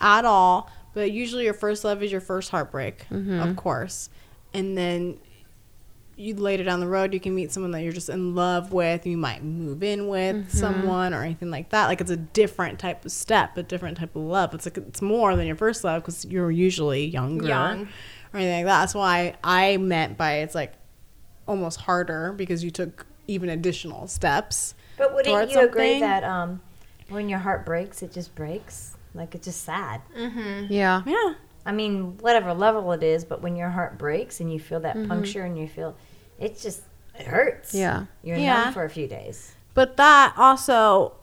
at 0.00 0.24
all, 0.24 0.70
but 0.94 1.10
usually 1.10 1.44
your 1.44 1.54
first 1.54 1.84
love 1.84 2.02
is 2.02 2.12
your 2.12 2.20
first 2.20 2.50
heartbreak, 2.50 3.06
mm-hmm. 3.10 3.40
of 3.40 3.56
course, 3.56 4.08
and 4.54 4.76
then 4.76 5.18
you 6.16 6.34
later 6.34 6.62
down 6.62 6.80
the 6.80 6.86
road 6.86 7.14
you 7.14 7.20
can 7.20 7.34
meet 7.34 7.50
someone 7.50 7.72
that 7.72 7.82
you're 7.82 7.92
just 7.92 8.08
in 8.08 8.34
love 8.34 8.72
with. 8.72 9.06
You 9.06 9.16
might 9.16 9.42
move 9.42 9.82
in 9.82 10.08
with 10.08 10.50
someone 10.50 11.14
or 11.14 11.22
anything 11.22 11.50
like 11.50 11.70
that. 11.70 11.86
Like 11.86 12.00
it's 12.00 12.10
a 12.10 12.16
different 12.16 12.78
type 12.78 13.04
of 13.04 13.12
step, 13.12 13.56
a 13.56 13.62
different 13.62 13.98
type 13.98 14.14
of 14.14 14.22
love. 14.22 14.54
It's 14.54 14.66
like 14.66 14.76
it's 14.76 15.02
more 15.02 15.34
than 15.36 15.46
your 15.46 15.56
first 15.56 15.84
love 15.84 16.02
because 16.02 16.24
you're 16.26 16.50
usually 16.50 17.06
younger 17.06 17.46
Young. 17.46 17.88
or 18.32 18.38
anything 18.38 18.64
like 18.64 18.66
that. 18.66 18.80
That's 18.80 18.94
why 18.94 19.34
I 19.42 19.78
meant 19.78 20.16
by 20.16 20.38
it's 20.38 20.54
like 20.54 20.74
almost 21.48 21.80
harder 21.80 22.32
because 22.32 22.62
you 22.62 22.70
took 22.70 23.06
even 23.26 23.48
additional 23.48 24.06
steps. 24.06 24.74
But 24.98 25.14
wouldn't 25.14 25.34
towards 25.34 25.52
you 25.52 25.64
agree 25.64 26.00
that 26.00 26.24
um, 26.24 26.60
when 27.08 27.28
your 27.28 27.38
heart 27.38 27.64
breaks, 27.64 28.02
it 28.02 28.12
just 28.12 28.34
breaks? 28.34 28.96
Like 29.14 29.34
it's 29.34 29.46
just 29.46 29.62
sad. 29.64 30.02
Yeah. 30.68 31.02
Yeah. 31.06 31.34
I 31.64 31.72
mean, 31.72 32.18
whatever 32.18 32.52
level 32.54 32.92
it 32.92 33.02
is, 33.02 33.24
but 33.24 33.40
when 33.42 33.56
your 33.56 33.70
heart 33.70 33.98
breaks 33.98 34.40
and 34.40 34.52
you 34.52 34.58
feel 34.58 34.80
that 34.80 34.96
mm-hmm. 34.96 35.08
puncture 35.08 35.44
and 35.44 35.58
you 35.58 35.68
feel, 35.68 35.96
it's 36.38 36.62
just 36.62 36.82
it 37.18 37.26
hurts. 37.26 37.74
Yeah. 37.74 38.06
You're 38.22 38.36
Yeah. 38.38 38.64
numb 38.64 38.72
for 38.74 38.84
a 38.84 38.90
few 38.90 39.06
days. 39.06 39.54
But 39.74 39.96
that 39.96 40.34
also, 40.36 41.14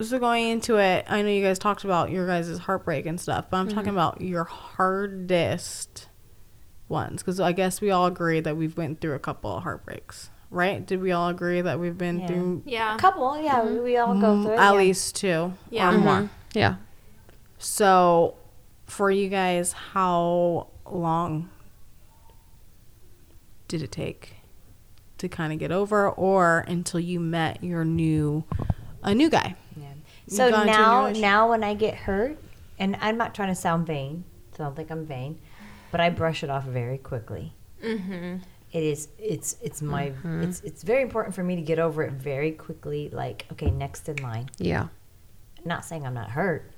so 0.00 0.18
going 0.18 0.48
into 0.48 0.76
it, 0.76 1.04
I 1.08 1.22
know 1.22 1.28
you 1.28 1.42
guys 1.44 1.58
talked 1.58 1.84
about 1.84 2.10
your 2.10 2.26
guys' 2.26 2.58
heartbreak 2.58 3.06
and 3.06 3.20
stuff, 3.20 3.46
but 3.50 3.56
I'm 3.58 3.66
mm-hmm. 3.68 3.76
talking 3.76 3.90
about 3.90 4.20
your 4.20 4.44
hardest 4.44 6.08
ones 6.88 7.22
because 7.22 7.40
I 7.40 7.52
guess 7.52 7.80
we 7.80 7.90
all 7.90 8.06
agree 8.06 8.40
that 8.40 8.56
we've 8.56 8.76
went 8.76 9.00
through 9.00 9.14
a 9.14 9.18
couple 9.18 9.56
of 9.56 9.62
heartbreaks, 9.62 10.30
right? 10.50 10.84
Did 10.84 11.00
we 11.00 11.12
all 11.12 11.28
agree 11.28 11.60
that 11.60 11.78
we've 11.78 11.96
been 11.96 12.20
Yeah. 12.20 12.26
through 12.26 12.62
Yeah. 12.66 12.94
A 12.94 12.98
couple, 12.98 13.40
yeah, 13.40 13.64
we, 13.64 13.78
we 13.80 13.96
all 13.96 14.14
go 14.14 14.34
mm, 14.34 14.42
through 14.42 14.54
it. 14.54 14.58
at 14.58 14.72
yeah. 14.72 14.78
least 14.78 15.16
two 15.16 15.52
Yeah. 15.70 15.94
or 15.94 15.98
more? 15.98 16.30
Yeah. 16.52 16.76
So, 17.58 18.34
for 18.90 19.10
you 19.10 19.28
guys, 19.28 19.72
how 19.72 20.68
long 20.90 21.48
did 23.68 23.82
it 23.82 23.92
take 23.92 24.34
to 25.18 25.28
kind 25.28 25.52
of 25.52 25.58
get 25.58 25.70
over, 25.70 26.08
or 26.10 26.64
until 26.66 27.00
you 27.00 27.20
met 27.20 27.62
your 27.62 27.84
new 27.84 28.44
a 29.02 29.14
new 29.14 29.30
guy? 29.30 29.54
Yeah. 29.76 29.86
So 30.28 30.50
got 30.50 30.66
into 30.66 30.72
a 30.78 31.12
new 31.12 31.20
now, 31.20 31.28
now 31.44 31.50
when 31.50 31.62
I 31.64 31.74
get 31.74 31.94
hurt, 31.94 32.38
and 32.78 32.96
I'm 33.00 33.16
not 33.16 33.34
trying 33.34 33.48
to 33.48 33.54
sound 33.54 33.86
vain, 33.86 34.24
so 34.56 34.64
I 34.64 34.66
don't 34.66 34.76
think 34.76 34.90
I'm 34.90 35.06
vain, 35.06 35.38
but 35.90 36.00
I 36.00 36.10
brush 36.10 36.42
it 36.42 36.50
off 36.50 36.64
very 36.64 36.98
quickly. 36.98 37.52
Mm-hmm. 37.84 38.36
It 38.72 38.82
is, 38.84 39.08
it's, 39.18 39.56
it's 39.62 39.82
my, 39.82 40.12
Mhm. 40.22 40.44
it's, 40.44 40.60
it's 40.60 40.82
very 40.84 41.02
important 41.02 41.34
for 41.34 41.42
me 41.42 41.56
to 41.56 41.62
get 41.62 41.78
over 41.80 42.02
it 42.04 42.12
very 42.12 42.52
quickly. 42.52 43.08
Like, 43.12 43.44
okay, 43.52 43.70
next 43.70 44.08
in 44.08 44.16
line. 44.16 44.48
Yeah. 44.58 44.88
Not 45.64 45.84
saying 45.84 46.06
I'm 46.06 46.14
not 46.14 46.30
hurt, 46.30 46.70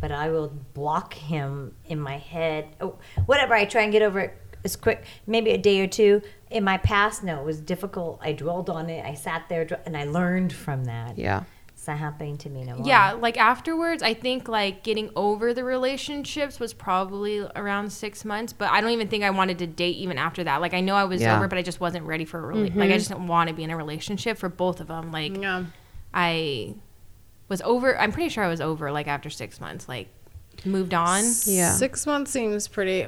but 0.00 0.12
I 0.12 0.30
will 0.30 0.48
block 0.74 1.14
him 1.14 1.74
in 1.86 2.00
my 2.00 2.18
head. 2.18 2.68
Oh, 2.80 2.98
whatever. 3.26 3.54
I 3.54 3.64
try 3.64 3.82
and 3.82 3.92
get 3.92 4.02
over 4.02 4.20
it 4.20 4.42
as 4.64 4.76
quick, 4.76 5.04
maybe 5.26 5.50
a 5.50 5.58
day 5.58 5.80
or 5.80 5.86
two. 5.86 6.22
In 6.50 6.64
my 6.64 6.78
past, 6.78 7.22
no, 7.22 7.40
it 7.40 7.44
was 7.44 7.60
difficult. 7.60 8.18
I 8.22 8.32
dwelled 8.32 8.70
on 8.70 8.90
it. 8.90 9.04
I 9.04 9.14
sat 9.14 9.48
there 9.48 9.66
and 9.86 9.96
I 9.96 10.04
learned 10.04 10.52
from 10.52 10.84
that. 10.84 11.18
Yeah. 11.18 11.44
It's 11.76 11.86
not 11.86 11.98
happening 11.98 12.38
to 12.38 12.48
me 12.48 12.64
no 12.64 12.76
more. 12.76 12.86
Yeah, 12.86 13.12
like 13.12 13.36
afterwards, 13.36 14.02
I 14.02 14.14
think 14.14 14.48
like 14.48 14.82
getting 14.82 15.10
over 15.14 15.52
the 15.52 15.62
relationships 15.62 16.58
was 16.58 16.72
probably 16.72 17.46
around 17.54 17.92
six 17.92 18.24
months. 18.24 18.52
But 18.54 18.70
I 18.70 18.80
don't 18.80 18.90
even 18.90 19.08
think 19.08 19.24
I 19.24 19.30
wanted 19.30 19.58
to 19.58 19.66
date 19.66 19.96
even 19.96 20.16
after 20.16 20.42
that. 20.44 20.62
Like 20.62 20.72
I 20.72 20.80
know 20.80 20.94
I 20.94 21.04
was 21.04 21.20
Yeah. 21.20 21.36
over, 21.36 21.48
but 21.48 21.58
I 21.58 21.62
just 21.62 21.78
wasn't 21.78 22.06
ready 22.06 22.24
for 22.24 22.50
a 22.50 22.54
rela- 22.54 22.62
like 22.62 22.72
I 22.72 22.76
mm-hmm. 22.86 22.92
just 22.92 23.08
didn't 23.08 23.28
want 23.28 23.48
to 23.48 23.54
be 23.54 23.62
in 23.62 23.70
a 23.70 23.76
relationship 23.76 24.38
for 24.38 24.48
both 24.48 24.80
of 24.80 24.88
them. 24.88 25.12
Like 25.12 25.36
Yeah. 25.36 25.64
I 26.14 26.76
was 27.48 27.60
over. 27.62 27.98
I'm 27.98 28.12
pretty 28.12 28.28
sure 28.28 28.44
I 28.44 28.48
was 28.48 28.60
over 28.60 28.90
like 28.92 29.06
after 29.08 29.30
six 29.30 29.60
months. 29.60 29.88
Like 29.88 30.08
moved 30.64 30.94
on. 30.94 31.22
Yeah. 31.44 31.72
Six 31.72 32.06
months 32.06 32.30
seems 32.30 32.66
pretty 32.68 33.06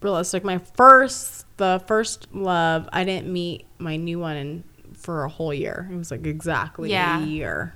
realistic. 0.00 0.44
My 0.44 0.58
first, 0.58 1.44
the 1.56 1.82
first 1.86 2.28
love, 2.32 2.88
I 2.92 3.04
didn't 3.04 3.32
meet 3.32 3.66
my 3.78 3.96
new 3.96 4.18
one 4.18 4.36
in, 4.36 4.64
for 4.94 5.24
a 5.24 5.28
whole 5.28 5.52
year. 5.52 5.88
It 5.92 5.96
was 5.96 6.10
like 6.10 6.26
exactly 6.26 6.90
Yeah. 6.90 7.20
a 7.22 7.26
year 7.26 7.74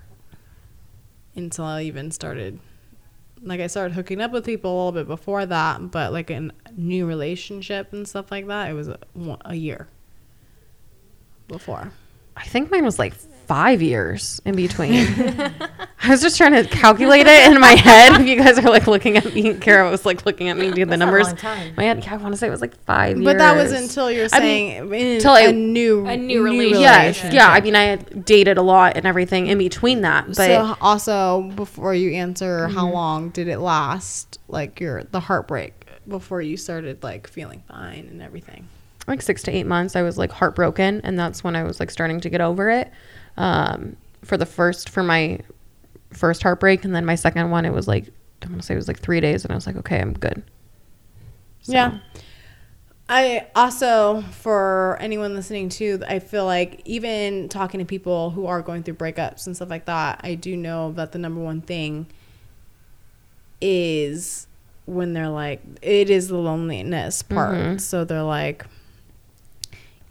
until 1.35 1.65
I 1.65 1.83
even 1.83 2.11
started. 2.11 2.59
Like 3.43 3.61
I 3.61 3.67
started 3.67 3.95
hooking 3.95 4.21
up 4.21 4.31
with 4.31 4.45
people 4.45 4.71
a 4.73 4.77
little 4.77 4.93
bit 4.93 5.09
before 5.09 5.45
that, 5.47 5.91
but 5.91 6.13
like 6.13 6.31
a 6.31 6.51
new 6.77 7.07
relationship 7.07 7.93
and 7.93 8.07
stuff 8.07 8.31
like 8.31 8.47
that, 8.47 8.71
it 8.71 8.75
was 8.75 8.87
a, 8.89 8.99
a 9.45 9.55
year 9.55 9.89
before. 11.49 11.91
I 12.37 12.45
think 12.45 12.71
mine 12.71 12.85
was 12.85 12.99
like 13.01 13.15
five 13.53 13.83
years 13.83 14.41
in 14.47 14.57
between. 14.57 14.93
I 16.05 16.09
was 16.09 16.23
just 16.23 16.39
trying 16.39 16.53
to 16.55 16.65
calculate 16.65 17.27
it 17.27 17.53
in 17.53 17.61
my 17.61 17.73
head. 17.75 18.19
If 18.19 18.27
You 18.27 18.37
guys 18.37 18.59
are 18.59 18.63
like 18.63 18.87
looking 18.87 19.19
at 19.19 19.27
me. 19.35 19.53
Carrah 19.55 19.91
was 19.91 20.07
like 20.07 20.25
looking 20.25 20.49
at 20.49 20.57
me 20.57 20.69
to 20.71 20.75
do 20.75 20.85
the 20.87 20.91
That's 20.91 20.95
a 20.95 21.05
numbers. 21.05 21.27
long 21.27 21.37
time. 21.37 21.75
My 21.77 21.85
head, 21.85 22.03
yeah, 22.03 22.15
I 22.15 22.17
want 22.17 22.33
to 22.33 22.39
say 22.39 22.47
it 22.47 22.51
was 22.51 22.63
like 22.63 22.75
five 22.85 23.19
years. 23.19 23.25
But 23.27 23.37
that 23.39 23.55
was 23.55 23.73
until 23.73 24.11
you're 24.11 24.29
I 24.33 24.41
mean, 24.41 24.91
saying 24.91 24.95
in 25.17 25.21
till 25.21 25.33
I- 25.33 25.41
a 25.43 25.53
new 25.53 26.07
A 26.07 26.17
new 26.17 26.43
relationship. 26.43 26.81
Yes, 26.81 27.35
yeah. 27.35 27.49
I 27.51 27.61
mean, 27.61 27.77
I 27.77 27.83
had 27.83 28.25
dated 28.25 28.57
a 28.57 28.63
lot 28.63 28.97
and 28.97 29.05
everything 29.07 29.49
in 29.49 29.59
between 29.59 30.01
that, 30.01 30.29
but 30.29 30.37
so 30.37 30.75
also 30.81 31.43
before 31.55 31.95
you 31.95 32.13
answer 32.13 32.69
how 32.69 32.87
Mm-hmm. 32.87 32.95
long 32.95 33.29
did 33.31 33.49
it 33.49 33.59
last 33.59 34.39
like 34.49 34.81
your 34.81 35.05
the 35.05 35.21
heartbreak 35.21 35.87
before 36.09 36.41
you 36.41 36.57
started 36.57 37.03
like 37.03 37.27
feeling 37.29 37.63
fine 37.69 38.09
and 38.11 38.23
everything 38.23 38.67
like 39.09 39.21
six 39.21 39.43
to 39.43 39.51
eight 39.51 39.67
months, 39.67 39.95
I 39.97 40.03
was 40.03 40.17
like 40.17 40.31
heartbroken, 40.31 41.01
and 41.03 41.19
that's 41.19 41.43
when 41.43 41.57
I 41.57 41.65
was 41.65 41.81
like 41.81 41.91
starting 41.91 42.21
to 42.21 42.31
get 42.31 42.41
over 42.41 42.71
it. 42.71 42.91
Um, 43.37 43.97
for 44.25 44.37
the 44.37 44.47
first, 44.47 44.89
for 44.89 45.03
my 45.03 45.41
first 46.13 46.43
heartbreak, 46.43 46.85
and 46.85 46.95
then 46.95 47.05
my 47.05 47.15
second 47.15 47.51
one, 47.51 47.65
it 47.65 47.73
was 47.73 47.89
like 47.89 48.09
I 48.43 48.47
want 48.47 48.61
to 48.61 48.67
say 48.67 48.75
it 48.75 48.77
was 48.77 48.89
like 48.89 49.01
three 49.01 49.21
days, 49.21 49.45
and 49.45 49.53
I 49.53 49.55
was 49.55 49.67
like, 49.67 49.77
okay, 49.77 50.01
I'm 50.01 50.13
good. 50.13 50.43
So- 51.63 51.73
yeah. 51.73 51.99
I 53.09 53.47
also 53.55 54.23
for 54.31 54.97
anyone 54.99 55.35
listening 55.35 55.69
too 55.69 56.03
i 56.09 56.19
feel 56.19 56.47
like 56.47 56.81
even 56.87 57.51
talking 57.51 57.79
to 57.81 57.85
people 57.85 58.31
who 58.31 58.47
are 58.47 58.63
going 58.63 58.85
through 58.85 58.95
breakups 58.95 59.47
and 59.47 59.55
stuff 59.55 59.69
like 59.69 59.85
that 59.85 60.21
i 60.25 60.35
do 60.35 60.57
know 60.57 60.93
that 60.93 61.13
the 61.13 61.19
number 61.19 61.41
one 61.41 61.61
thing 61.61 62.07
is 63.61 64.47
when 64.87 65.13
they're 65.13 65.29
like 65.29 65.61
it 65.81 66.11
is 66.11 66.29
the 66.29 66.37
loneliness 66.37 67.23
part. 67.23 67.81
So 67.81 68.05
they're 68.05 68.23
like 68.23 68.67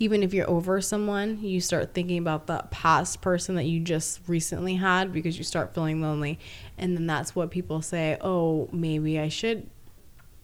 even 0.01 0.23
if 0.23 0.33
you're 0.33 0.49
over 0.49 0.81
someone, 0.81 1.37
you 1.43 1.61
start 1.61 1.93
thinking 1.93 2.17
about 2.17 2.47
that 2.47 2.71
past 2.71 3.21
person 3.21 3.53
that 3.53 3.65
you 3.65 3.79
just 3.79 4.19
recently 4.27 4.73
had 4.73 5.13
because 5.13 5.37
you 5.37 5.43
start 5.43 5.75
feeling 5.75 6.01
lonely. 6.01 6.39
And 6.75 6.97
then 6.97 7.05
that's 7.05 7.35
what 7.35 7.51
people 7.51 7.83
say, 7.83 8.17
oh, 8.19 8.67
maybe 8.71 9.19
I 9.19 9.29
should 9.29 9.69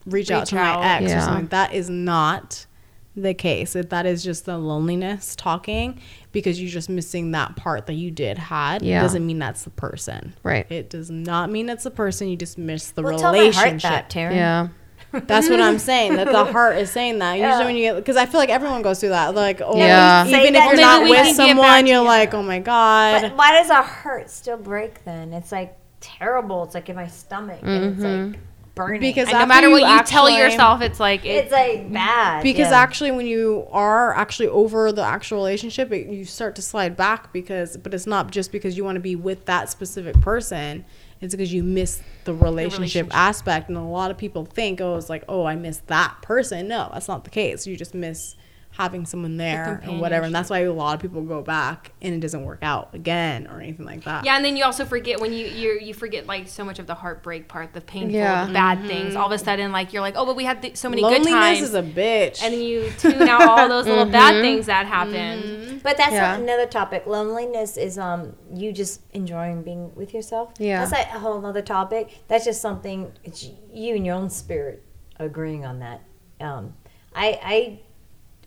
reach, 0.05 0.29
out 0.29 0.45
to 0.47 0.57
out. 0.59 0.79
my 0.79 0.87
ex 0.87 1.11
or 1.11 1.21
something. 1.21 1.47
That 1.47 1.73
is 1.73 1.89
not 1.89 2.67
the 3.15 3.33
case. 3.33 3.75
If 3.75 3.89
That 3.89 4.05
is 4.05 4.23
just 4.23 4.45
the 4.45 4.59
loneliness 4.59 5.35
talking 5.35 6.01
because 6.31 6.61
you're 6.61 6.69
just 6.69 6.87
missing 6.87 7.31
that 7.31 7.55
part 7.55 7.87
that 7.87 7.93
you 7.93 8.11
did 8.11 8.37
had. 8.37 8.83
Yeah. 8.83 9.01
Doesn't 9.01 9.25
mean 9.25 9.39
that's 9.39 9.63
the 9.63 9.71
person. 9.71 10.35
Right. 10.43 10.71
It 10.71 10.91
does 10.91 11.09
not 11.09 11.49
mean 11.49 11.67
it's 11.67 11.83
the 11.83 11.89
person. 11.89 12.27
You 12.27 12.35
just 12.37 12.59
miss 12.59 12.91
the 12.91 13.01
Well, 13.01 13.17
tell 13.17 13.31
my 13.31 13.39
heart 13.39 13.55
relationship. 13.55 13.89
that, 13.89 14.09
Taryn. 14.11 14.35
Yeah. 14.35 14.67
That's 15.11 15.49
what 15.49 15.61
I'm 15.61 15.79
saying. 15.79 16.15
That 16.17 16.27
the 16.31 16.45
heart 16.45 16.77
is 16.77 16.91
saying 16.91 17.19
that. 17.19 17.35
Usually, 17.39 17.65
when 17.65 17.75
you 17.75 17.83
get, 17.83 17.95
because 17.95 18.17
I 18.17 18.25
feel 18.25 18.39
like 18.39 18.49
everyone 18.49 18.81
goes 18.81 18.99
through 18.99 19.09
that. 19.09 19.33
Like, 19.35 19.61
oh, 19.63 19.77
Yeah. 19.77 20.25
Even 20.27 20.55
if 20.55 20.63
you're 20.65 20.75
not 20.75 21.01
with 21.03 21.09
We 21.11 21.15
can 21.15 21.25
get 21.25 21.37
back 21.37 21.47
someone, 21.47 21.87
you're 21.87 22.01
like, 22.03 22.33
oh 22.33 22.43
my 22.43 22.59
god. 22.59 23.21
But 23.21 23.35
why 23.37 23.53
does 23.53 23.69
our 23.69 23.83
heart 23.83 24.29
still 24.29 24.57
break 24.57 25.03
then? 25.05 25.33
It's 25.33 25.51
like 25.51 25.77
terrible. 26.01 26.63
It's 26.63 26.75
like 26.75 26.89
in 26.89 26.95
my 26.95 27.07
stomach. 27.07 27.59
And 27.63 27.85
it's 27.85 28.01
Mm-hmm. 28.03 28.31
like, 28.31 28.39
burning. 28.75 29.01
Because 29.01 29.23
And 29.29 29.33
no 29.33 29.39
after 29.39 29.47
matter 29.47 29.69
what 29.71 29.77
you 29.81 29.85
tell 30.03 30.27
actually- 30.27 30.37
yourself, 30.37 30.81
it's 30.81 30.99
like 30.99 31.25
it, 31.25 31.29
it's 31.29 31.51
like 31.51 31.91
bad. 31.91 32.43
because 32.43 32.69
yeah. 32.69 32.79
actually 32.79 33.09
when 33.09 33.25
you 33.25 33.65
are 33.71 34.13
actually 34.13 34.49
over 34.49 34.91
the 34.91 35.01
actual 35.01 35.37
relationship 35.39 35.91
it, 35.91 36.05
you 36.07 36.25
start 36.25 36.55
to 36.57 36.61
slide 36.61 36.95
back 36.95 37.33
because 37.33 37.75
but 37.77 37.91
it's 37.93 38.05
not 38.05 38.29
just 38.29 38.51
because 38.51 38.77
you 38.77 38.83
want 38.83 38.95
to 38.95 38.99
be 38.99 39.15
with 39.15 39.45
that 39.45 39.69
specific 39.71 40.19
person 40.21 40.85
it's 41.21 41.33
because 41.33 41.53
you 41.53 41.63
miss 41.63 42.01
the 42.25 42.33
relationship, 42.33 43.05
relationship. 43.05 43.15
aspect 43.15 43.69
and 43.69 43.77
a 43.77 43.81
lot 43.81 44.11
of 44.11 44.17
people 44.17 44.45
think 44.45 44.81
oh 44.81 44.95
it's 44.97 45.09
like 45.09 45.23
oh 45.27 45.45
i 45.45 45.55
miss 45.55 45.77
that 45.87 46.15
person 46.21 46.67
no 46.67 46.89
that's 46.93 47.07
not 47.07 47.23
the 47.23 47.29
case 47.29 47.65
you 47.65 47.75
just 47.75 47.93
miss 47.93 48.35
having 48.77 49.05
someone 49.05 49.37
there 49.37 49.81
and 49.83 49.99
whatever 49.99 50.25
and 50.25 50.35
that's 50.35 50.49
why 50.49 50.59
a 50.59 50.71
lot 50.71 50.93
of 50.95 51.01
people 51.01 51.21
go 51.23 51.41
back 51.41 51.91
and 52.01 52.13
it 52.13 52.19
doesn't 52.19 52.43
work 52.43 52.59
out 52.61 52.93
again 52.93 53.47
or 53.47 53.59
anything 53.59 53.85
like 53.85 54.03
that 54.03 54.23
yeah, 54.23 54.35
and 54.35 54.45
then 54.45 54.55
you 54.55 54.63
also 54.63 54.85
forget 54.85 55.19
when 55.19 55.33
you 55.33 55.47
you 55.47 55.79
you 55.81 55.93
forget 55.93 56.27
like 56.27 56.47
so 56.47 56.63
much 56.63 56.77
of 56.79 56.85
the 56.87 56.93
heartbreak 56.95 57.47
part, 57.47 57.73
the 57.73 57.81
painful, 57.81 58.11
Yeah. 58.11 58.45
the 58.45 58.53
bad 58.53 58.85
things. 58.85 59.15
All 59.15 59.25
of 59.25 59.31
a 59.31 59.37
sudden, 59.37 59.71
like 59.71 59.93
you're 59.93 60.01
like, 60.01 60.15
oh, 60.17 60.25
but 60.25 60.35
we 60.35 60.43
had 60.43 60.61
th- 60.61 60.77
so 60.77 60.89
many 60.89 61.01
good 61.01 61.23
times. 61.23 61.27
loneliness 61.27 61.61
is 61.61 61.73
a 61.73 61.81
bitch 61.83 62.43
and 62.43 62.53
you 62.53 62.91
tune 62.99 63.27
out 63.27 63.41
all 63.41 63.67
those 63.69 63.85
little 63.87 64.05
bad 64.05 64.41
things 64.41 64.65
that 64.67 64.85
happened. 64.85 65.81
But 65.83 65.97
that's 65.97 66.11
Yeah. 66.13 66.35
another 66.35 66.65
topic. 66.67 67.07
Loneliness 67.07 67.77
is 67.77 67.97
um 67.97 68.35
you 68.53 68.71
just 68.71 69.01
enjoying 69.13 69.63
being 69.63 69.93
with 69.95 70.13
yourself. 70.13 70.53
Yeah. 70.59 70.79
That's 70.79 70.91
like 70.91 71.07
a 71.13 71.19
whole 71.19 71.43
other 71.45 71.61
topic. 71.61 72.19
That's 72.27 72.45
just 72.45 72.61
something 72.61 73.11
it's 73.23 73.49
you 73.73 73.95
and 73.95 74.05
your 74.05 74.15
own 74.15 74.29
spirit 74.29 74.83
agreeing 75.19 75.65
on 75.65 75.79
that. 75.79 76.01
Um, 76.39 76.73
I 77.15 77.39
I 77.43 77.79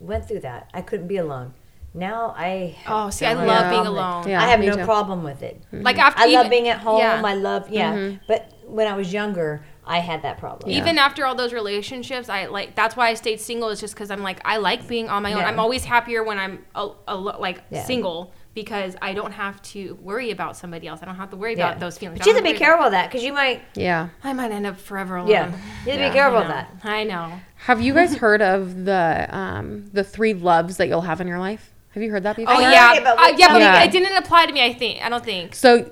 went 0.01 0.27
through 0.27 0.41
that. 0.41 0.69
I 0.73 0.81
couldn't 0.81 1.07
be 1.07 1.17
alone. 1.17 1.53
Now 1.93 2.33
I 2.37 2.77
Oh, 2.87 3.09
see, 3.09 3.25
I 3.25 3.33
love 3.33 3.69
being 3.69 3.85
alone. 3.85 4.27
Yeah, 4.27 4.41
I 4.41 4.47
have 4.47 4.61
no 4.61 4.75
too. 4.77 4.85
problem 4.85 5.23
with 5.23 5.41
it. 5.43 5.61
Mm-hmm. 5.67 5.81
Like 5.83 5.97
after 5.97 6.21
I 6.21 6.25
love 6.27 6.49
being 6.49 6.67
at 6.69 6.79
home. 6.79 6.99
yeah. 6.99 7.21
I 7.23 7.33
love 7.35 7.69
yeah. 7.69 7.93
Mm-hmm. 7.93 8.17
But 8.27 8.51
when 8.65 8.87
I 8.87 8.95
was 8.95 9.11
younger, 9.11 9.63
I 9.85 9.99
had 9.99 10.21
that 10.21 10.37
problem. 10.37 10.71
Even 10.71 10.97
after 10.97 11.25
all 11.25 11.35
those 11.35 11.51
relationships, 11.51 12.29
I 12.29 12.45
like 12.45 12.75
that's 12.75 12.95
why 12.95 13.09
I 13.09 13.15
stayed 13.15 13.41
single. 13.41 13.67
Is 13.69 13.81
just 13.81 13.93
because 13.93 14.09
I'm 14.09 14.23
like 14.23 14.39
I 14.45 14.57
like 14.57 14.87
being 14.87 15.09
on 15.09 15.23
my 15.23 15.33
own. 15.33 15.39
Yeah. 15.39 15.47
I'm 15.47 15.59
always 15.59 15.83
happier 15.83 16.23
when 16.23 16.39
I'm 16.39 16.65
a, 16.75 16.89
a, 17.09 17.15
like 17.17 17.61
Yeah. 17.69 17.83
single 17.83 18.33
because 18.53 18.95
I 19.01 19.13
don't 19.13 19.31
have 19.31 19.61
to 19.63 19.95
worry 20.01 20.31
about 20.31 20.57
somebody 20.57 20.87
else. 20.87 20.99
I 21.01 21.05
don't 21.05 21.15
have 21.15 21.29
to 21.29 21.37
worry 21.37 21.55
Yeah. 21.55 21.69
about 21.69 21.79
those 21.79 21.97
feelings. 21.97 22.19
But 22.19 22.25
you 22.27 22.33
I 22.33 22.35
have 22.35 22.43
to 22.45 22.51
be 22.51 22.57
careful 22.57 22.85
of 22.87 22.91
that 22.91 23.09
because 23.09 23.23
you 23.23 23.31
might. 23.33 23.61
Yeah. 23.75 24.09
I 24.23 24.33
might 24.33 24.51
end 24.51 24.65
up 24.65 24.77
forever 24.77 25.15
alone. 25.17 25.29
Yeah. 25.31 25.47
You 25.85 25.91
have 25.93 26.01
to 26.01 26.09
be 26.09 26.13
careful 26.13 26.39
I 26.39 26.41
of 26.41 26.47
that. 26.49 26.71
I 26.83 27.03
know. 27.05 27.39
Have 27.65 27.81
you 27.81 27.93
guys 27.93 28.15
heard 28.15 28.41
of 28.41 28.85
the 28.85 29.27
um 29.31 29.89
the 29.93 30.03
three 30.03 30.33
loves 30.33 30.77
that 30.77 30.87
you'll 30.87 31.01
have 31.01 31.21
in 31.21 31.27
your 31.27 31.39
life? 31.39 31.71
Have 31.91 32.03
you 32.03 32.11
heard 32.11 32.23
that 32.23 32.35
before? 32.35 32.53
Oh 32.53 32.57
heard 32.63 32.71
yeah, 32.71 32.99
but 33.01 33.19
uh, 33.19 33.33
yeah, 33.37 33.53
but 33.53 33.61
Yeah. 33.61 33.83
it 33.83 33.91
didn't 33.91 34.15
apply 34.17 34.45
to 34.47 34.51
me. 34.53 34.63
I 34.65 34.73
think 34.73 35.01
I 35.01 35.09
don't 35.09 35.23
think. 35.23 35.55
So 35.55 35.89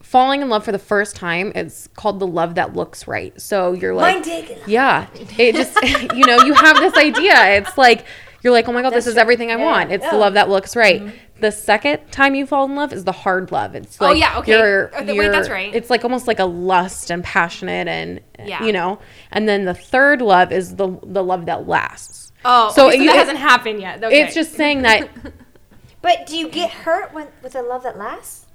falling 0.00 0.42
in 0.42 0.48
love 0.48 0.64
for 0.64 0.70
the 0.72 0.78
first 0.78 1.16
time 1.16 1.50
it's 1.54 1.88
called 1.94 2.20
the 2.20 2.26
love 2.26 2.56
that 2.56 2.74
looks 2.74 3.06
right. 3.06 3.40
So 3.40 3.72
you're 3.72 3.94
like 3.94 4.14
Mine 4.16 4.22
did. 4.22 4.58
Yeah. 4.66 5.06
It 5.38 5.54
just 5.54 5.76
you 6.14 6.26
know, 6.26 6.38
you 6.44 6.54
have 6.54 6.76
this 6.78 6.94
idea. 6.94 7.56
It's 7.58 7.78
like 7.78 8.04
you're 8.42 8.52
like, 8.52 8.68
"Oh 8.68 8.72
my 8.72 8.82
god, 8.82 8.90
this 8.92 9.06
is 9.06 9.14
true. 9.14 9.22
everything 9.22 9.50
I 9.50 9.56
Yeah. 9.56 9.64
want." 9.64 9.90
It's 9.90 10.02
the 10.02 10.06
Yeah. 10.06 10.10
Mm-hmm. 10.12 10.20
love 10.20 10.34
that 10.34 10.48
looks 10.50 10.76
right. 10.76 11.02
The 11.40 11.50
second 11.50 12.10
time 12.12 12.34
you 12.36 12.46
fall 12.46 12.64
in 12.64 12.76
love 12.76 12.92
is 12.92 13.04
the 13.04 13.12
hard 13.12 13.50
love. 13.50 13.74
It's 13.74 14.00
like 14.00 14.10
Oh, 14.10 14.14
yeah, 14.14 14.38
okay. 14.38 14.52
You're, 14.52 14.86
Uh, 14.94 14.98
th- 14.98 15.08
wait, 15.08 15.14
you're- 15.16 15.28
that's 15.30 15.48
right. 15.50 15.74
It's 15.74 15.90
like 15.90 16.04
almost 16.04 16.26
like 16.28 16.38
a 16.38 16.44
lust 16.44 17.10
and 17.10 17.24
passionate 17.24 17.88
and 17.88 18.20
Yeah. 18.44 18.62
you 18.64 18.72
know. 18.72 19.00
And 19.32 19.48
then 19.48 19.64
the 19.64 19.74
third 19.74 20.22
love 20.22 20.52
is 20.52 20.76
the 20.76 20.96
the 21.02 21.22
love 21.24 21.46
that 21.46 21.66
lasts. 21.66 22.32
Oh, 22.44 22.68
So 22.68 22.74
so, 22.74 22.86
okay, 22.88 22.96
so 22.98 23.02
you- 23.02 23.08
that 23.10 23.16
it- 23.16 23.18
hasn't 23.18 23.38
happened 23.38 23.80
yet. 23.80 24.02
Okay. 24.04 24.20
It's 24.22 24.34
just 24.34 24.52
saying 24.54 24.82
that 24.82 25.08
But 26.02 26.26
do 26.26 26.36
you 26.36 26.48
get 26.50 26.70
hurt 26.70 27.12
when 27.14 27.28
with 27.42 27.54
a 27.56 27.62
love 27.62 27.82
that 27.82 27.98
lasts? 27.98 28.46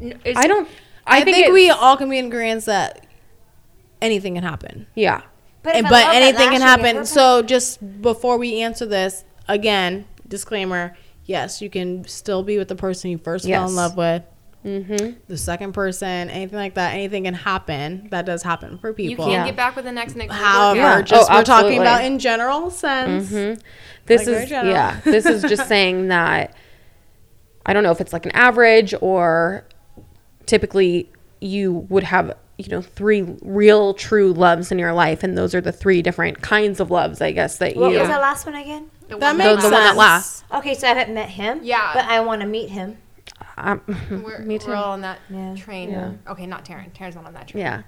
N- 0.00 0.20
I 0.36 0.46
don't 0.46 0.68
i, 1.06 1.24
think, 1.24 1.36
it's- 1.38 1.52
we 1.52 1.70
all 1.70 1.96
can 1.96 2.08
be 2.10 2.18
in 2.18 2.26
agreement 2.26 2.64
that 2.66 3.06
anything 4.00 4.34
can 4.34 4.44
happen 4.44 4.86
Yeah. 4.94 5.22
But, 5.62 5.74
and, 5.74 5.88
but 5.88 6.14
anything 6.14 6.50
can 6.50 6.60
lasts, 6.60 6.70
you 6.70 6.76
get 6.76 6.84
happen. 6.86 7.06
So 7.06 7.42
just 7.42 8.00
before 8.00 8.38
we 8.38 8.60
answer 8.62 8.86
this, 8.86 9.24
again, 9.48 10.06
disclaimer: 10.26 10.96
yes, 11.28 11.62
you 11.62 11.70
can 11.70 12.04
still 12.08 12.42
be 12.42 12.58
with 12.58 12.66
the 12.66 12.74
person 12.74 13.10
you 13.12 13.18
first 13.18 13.46
fell 13.46 13.68
in 13.68 13.76
love 13.76 13.96
with. 13.96 14.24
Mhm. 14.66 15.14
The 15.28 15.36
second 15.38 15.72
person, 15.72 16.28
anything 16.30 16.58
like 16.58 16.74
that, 16.74 16.92
anything 16.94 17.24
can 17.24 17.34
happen. 17.34 18.08
That 18.10 18.26
does 18.26 18.42
happen 18.42 18.76
for 18.78 18.92
people. 18.92 19.10
you 19.26 19.30
can't 19.30 19.30
Yeah. 19.30 19.46
get 19.46 19.56
back 19.56 19.76
with 19.76 19.84
the 19.84 19.92
next 19.92 20.16
next. 20.16 20.34
However, 20.34 20.76
Yeah. 20.80 21.02
just 21.02 21.30
Oh, 21.30 21.36
we're 21.36 21.44
talking 21.44 21.78
about 21.80 22.04
in 22.04 22.18
general 22.18 22.68
sense. 22.70 23.30
Mhm. 23.30 23.60
This 24.06 24.26
Like 24.26 24.44
is 24.44 24.50
yeah. 24.50 24.96
This 25.04 25.26
is 25.26 25.42
just 25.42 25.68
saying 25.68 26.08
that 26.08 26.54
I 27.64 27.72
don't 27.72 27.84
know 27.84 27.92
if 27.92 28.00
it's 28.00 28.12
like 28.12 28.26
an 28.26 28.32
average 28.32 28.94
or 29.00 29.64
typically 30.46 31.08
you 31.40 31.86
would 31.88 32.02
have 32.04 32.34
you 32.56 32.68
know 32.70 32.82
three 32.82 33.22
real 33.42 33.94
true 33.94 34.32
loves 34.32 34.72
in 34.72 34.78
your 34.80 34.92
life, 34.92 35.22
and 35.22 35.38
those 35.38 35.54
are 35.54 35.60
the 35.60 35.70
three 35.70 36.02
different 36.02 36.40
kinds 36.42 36.80
of 36.80 36.90
loves, 36.90 37.20
I 37.20 37.30
guess 37.30 37.58
that 37.58 37.76
What 37.76 37.92
you. 37.92 37.98
was 38.00 38.08
that 38.08 38.20
last 38.20 38.44
one 38.46 38.56
again? 38.56 38.86
The 39.08 39.16
That 39.16 39.28
one 39.28 39.38
makes 39.38 39.62
the 39.62 39.70
one 39.70 39.72
that 39.72 39.86
sense. 39.88 39.98
lasts. 39.98 40.44
Okay, 40.54 40.74
so 40.74 40.86
I 40.86 40.90
haven't 40.94 41.14
met 41.14 41.28
him. 41.30 41.60
Yeah. 41.62 41.90
But 41.94 42.04
I 42.06 42.20
want 42.20 42.40
to 42.42 42.46
meet 42.46 42.68
him. 42.70 42.98
Um, 43.56 43.80
We're, 44.24 44.38
me 44.40 44.58
too. 44.58 44.68
We're 44.68 44.74
all 44.76 44.92
on 44.92 45.00
that 45.02 45.18
Yeah. 45.30 45.54
train. 45.56 45.90
Yeah. 45.90 46.12
Okay, 46.28 46.46
not 46.46 46.64
Taryn. 46.64 46.92
Taryn's 46.92 47.14
not 47.16 47.26
on 47.26 47.32
that 47.34 47.48
train. 47.48 47.62
Yeah. 47.64 47.82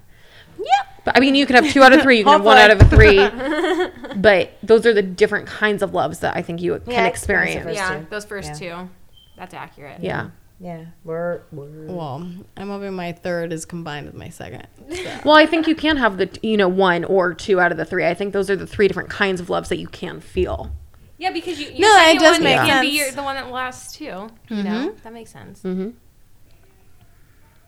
Yep. 0.57 0.67
But 1.05 1.17
I 1.17 1.19
mean, 1.19 1.33
you 1.35 1.45
could 1.45 1.55
have 1.55 1.71
two 1.71 1.81
out 1.81 1.93
of 1.93 2.01
three. 2.01 2.17
You 2.19 2.23
can 2.23 2.33
have 2.33 2.43
one 2.43 2.57
out 2.57 2.69
of 2.71 2.89
three. 2.89 3.17
but 4.17 4.51
those 4.63 4.85
are 4.85 4.93
the 4.93 5.01
different 5.01 5.47
kinds 5.47 5.81
of 5.81 5.93
loves 5.93 6.19
that 6.19 6.35
I 6.35 6.41
think 6.41 6.61
you 6.61 6.77
can 6.79 6.91
Yeah, 6.91 7.05
experience. 7.07 7.65
Those 7.65 7.75
Yeah, 7.75 7.99
two. 7.99 8.05
those 8.09 8.25
first 8.25 8.61
Yeah. 8.61 8.83
two. 8.85 8.89
That's 9.37 9.53
accurate. 9.53 10.01
Yeah. 10.01 10.29
Yeah. 10.59 10.85
We're, 11.03 11.41
we're 11.51 11.87
Well, 11.87 12.27
I'm 12.57 12.69
hoping 12.69 12.93
my 12.93 13.13
third 13.13 13.51
is 13.53 13.65
combined 13.65 14.05
with 14.05 14.15
my 14.15 14.29
second. 14.29 14.67
Well, 15.25 15.35
I 15.35 15.45
think 15.47 15.67
you 15.67 15.73
can 15.75 15.97
have 15.97 16.17
the 16.17 16.29
you 16.43 16.57
know 16.57 16.67
one 16.67 17.03
or 17.05 17.33
two 17.33 17.59
out 17.59 17.71
of 17.71 17.77
the 17.77 17.85
three. 17.85 18.05
I 18.05 18.13
think 18.13 18.33
those 18.33 18.49
are 18.49 18.55
the 18.55 18.67
three 18.67 18.87
different 18.87 19.09
kinds 19.09 19.41
of 19.41 19.49
loves 19.49 19.69
that 19.69 19.77
you 19.79 19.87
can 19.87 20.19
feel. 20.19 20.71
Yeah, 21.21 21.31
because 21.31 21.59
you. 21.59 21.77
No, 21.79 21.87
Your 21.97 22.09
it 22.15 22.19
does 22.19 22.35
one 22.37 22.43
make 22.43 22.55
can 22.57 22.81
be 22.81 22.97
sense. 22.97 22.99
your, 22.99 23.15
the 23.15 23.23
one 23.23 23.35
that 23.35 23.51
lasts 23.51 23.93
too. 23.95 24.27
You 24.49 24.63
know, 24.63 24.95
that 25.03 25.13
makes 25.13 25.31
sense. 25.31 25.61
Mm-hmm. 25.61 25.89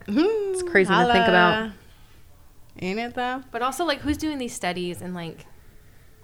It's 0.08 0.64
crazy 0.64 0.90
to 0.94 1.06
think 1.06 1.28
about. 1.28 1.72
Ain't 2.82 3.00
it 3.00 3.14
though? 3.14 3.44
But 3.52 3.62
also, 3.62 3.86
like, 3.86 4.00
who's 4.00 4.18
doing 4.18 4.40
these 4.40 4.54
studies 4.54 5.02
and 5.02 5.14
like, 5.14 5.46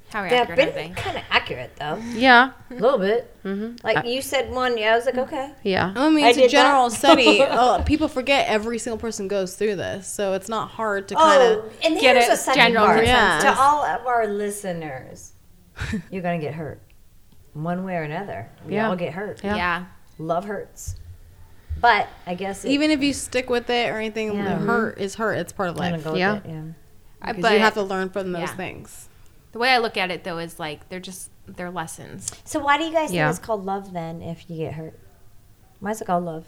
how 0.10 0.24
They've 0.24 0.32
accurate 0.34 0.60
are 0.60 0.66
they? 0.72 0.88
been 0.88 0.96
kind 0.96 1.18
of 1.18 1.24
accurate 1.30 1.76
though. 1.80 2.02
Yeah. 2.14 2.54
A 2.72 2.74
little 2.74 2.98
bit. 2.98 3.32
Mm-hmm. 3.44 3.76
Like 3.86 4.08
you 4.08 4.24
said 4.24 4.50
one. 4.50 4.76
Yeah, 4.76 4.94
I 4.94 4.96
was 4.96 5.06
like, 5.06 5.20
okay. 5.20 5.54
Yeah. 5.64 5.94
I 5.96 6.10
mean, 6.10 6.26
it's 6.26 6.38
a 6.40 6.48
general 6.48 6.90
that. 6.90 6.96
study. 6.98 7.42
Oh, 7.52 7.84
people 7.86 8.08
forget 8.08 8.48
every 8.48 8.80
single 8.80 8.98
person 8.98 9.28
goes 9.28 9.56
through 9.56 9.76
this, 9.76 10.08
so 10.08 10.34
it's 10.34 10.50
not 10.50 10.72
hard 10.72 11.08
to 11.10 11.16
kind 11.16 11.42
Oh, 11.44 11.60
of. 11.60 11.66
and 11.86 12.00
Get 12.00 12.16
here's 12.16 12.28
it, 12.28 12.34
a 12.34 12.38
second 12.38 12.60
general 12.74 12.86
part. 12.88 12.98
consensus. 13.06 13.44
To 13.54 13.62
all 13.62 13.86
of 13.86 14.08
our 14.08 14.26
listeners, 14.28 15.34
you're 16.10 16.24
gonna 16.24 16.40
get 16.40 16.56
hurt, 16.56 16.82
one 17.64 17.84
way 17.86 17.96
or 17.96 18.04
another. 18.04 18.50
We 18.66 18.76
Yeah. 18.76 18.90
all 18.90 18.96
get 18.96 19.14
hurt. 19.14 19.44
Yeah. 19.44 19.56
Yeah. 19.56 19.86
Love 20.18 20.46
hurts, 20.46 20.96
but 21.80 22.08
I 22.28 22.36
guess 22.36 22.66
it, 22.66 22.70
Even 22.72 22.92
if 22.92 23.02
you 23.02 23.14
stick 23.14 23.50
with 23.50 23.70
it 23.70 23.90
or 23.90 23.98
anything, 23.98 24.34
Yeah. 24.36 24.44
the 24.44 24.66
hurt 24.66 24.98
is 25.00 25.16
hurt. 25.16 25.36
It's 25.36 25.54
part 25.54 25.70
of 25.70 25.78
life. 25.78 26.04
go 26.04 26.16
Yeah. 26.16 26.36
it, 26.38 26.44
yeah. 26.46 26.62
I- 27.22 27.32
Because 27.32 27.42
But 27.44 27.54
you 27.54 27.60
have 27.60 27.74
to 27.76 27.84
learn 27.84 28.10
from 28.10 28.32
those 28.32 28.42
yeah. 28.42 28.56
things. 28.56 29.06
the 29.52 29.58
way 29.60 29.70
I 29.72 29.80
look 29.80 29.98
at 29.98 30.12
it 30.12 30.24
though 30.24 30.38
is 30.38 30.60
like 30.60 30.90
they're 30.90 31.00
just 31.00 31.32
they're 31.48 31.72
lessons. 31.72 32.32
So 32.46 32.60
why 32.60 32.78
do 32.78 32.84
you 32.84 32.92
guys 32.92 33.12
Yeah. 33.12 33.26
think 33.28 33.38
it's 33.40 33.46
called 33.46 33.66
love 33.66 33.94
then? 33.94 34.22
If 34.22 34.48
you 34.50 34.58
get 34.58 34.74
hurt, 34.76 35.00
why 35.80 35.90
is 35.92 36.02
it 36.02 36.06
called 36.06 36.24
love? 36.26 36.46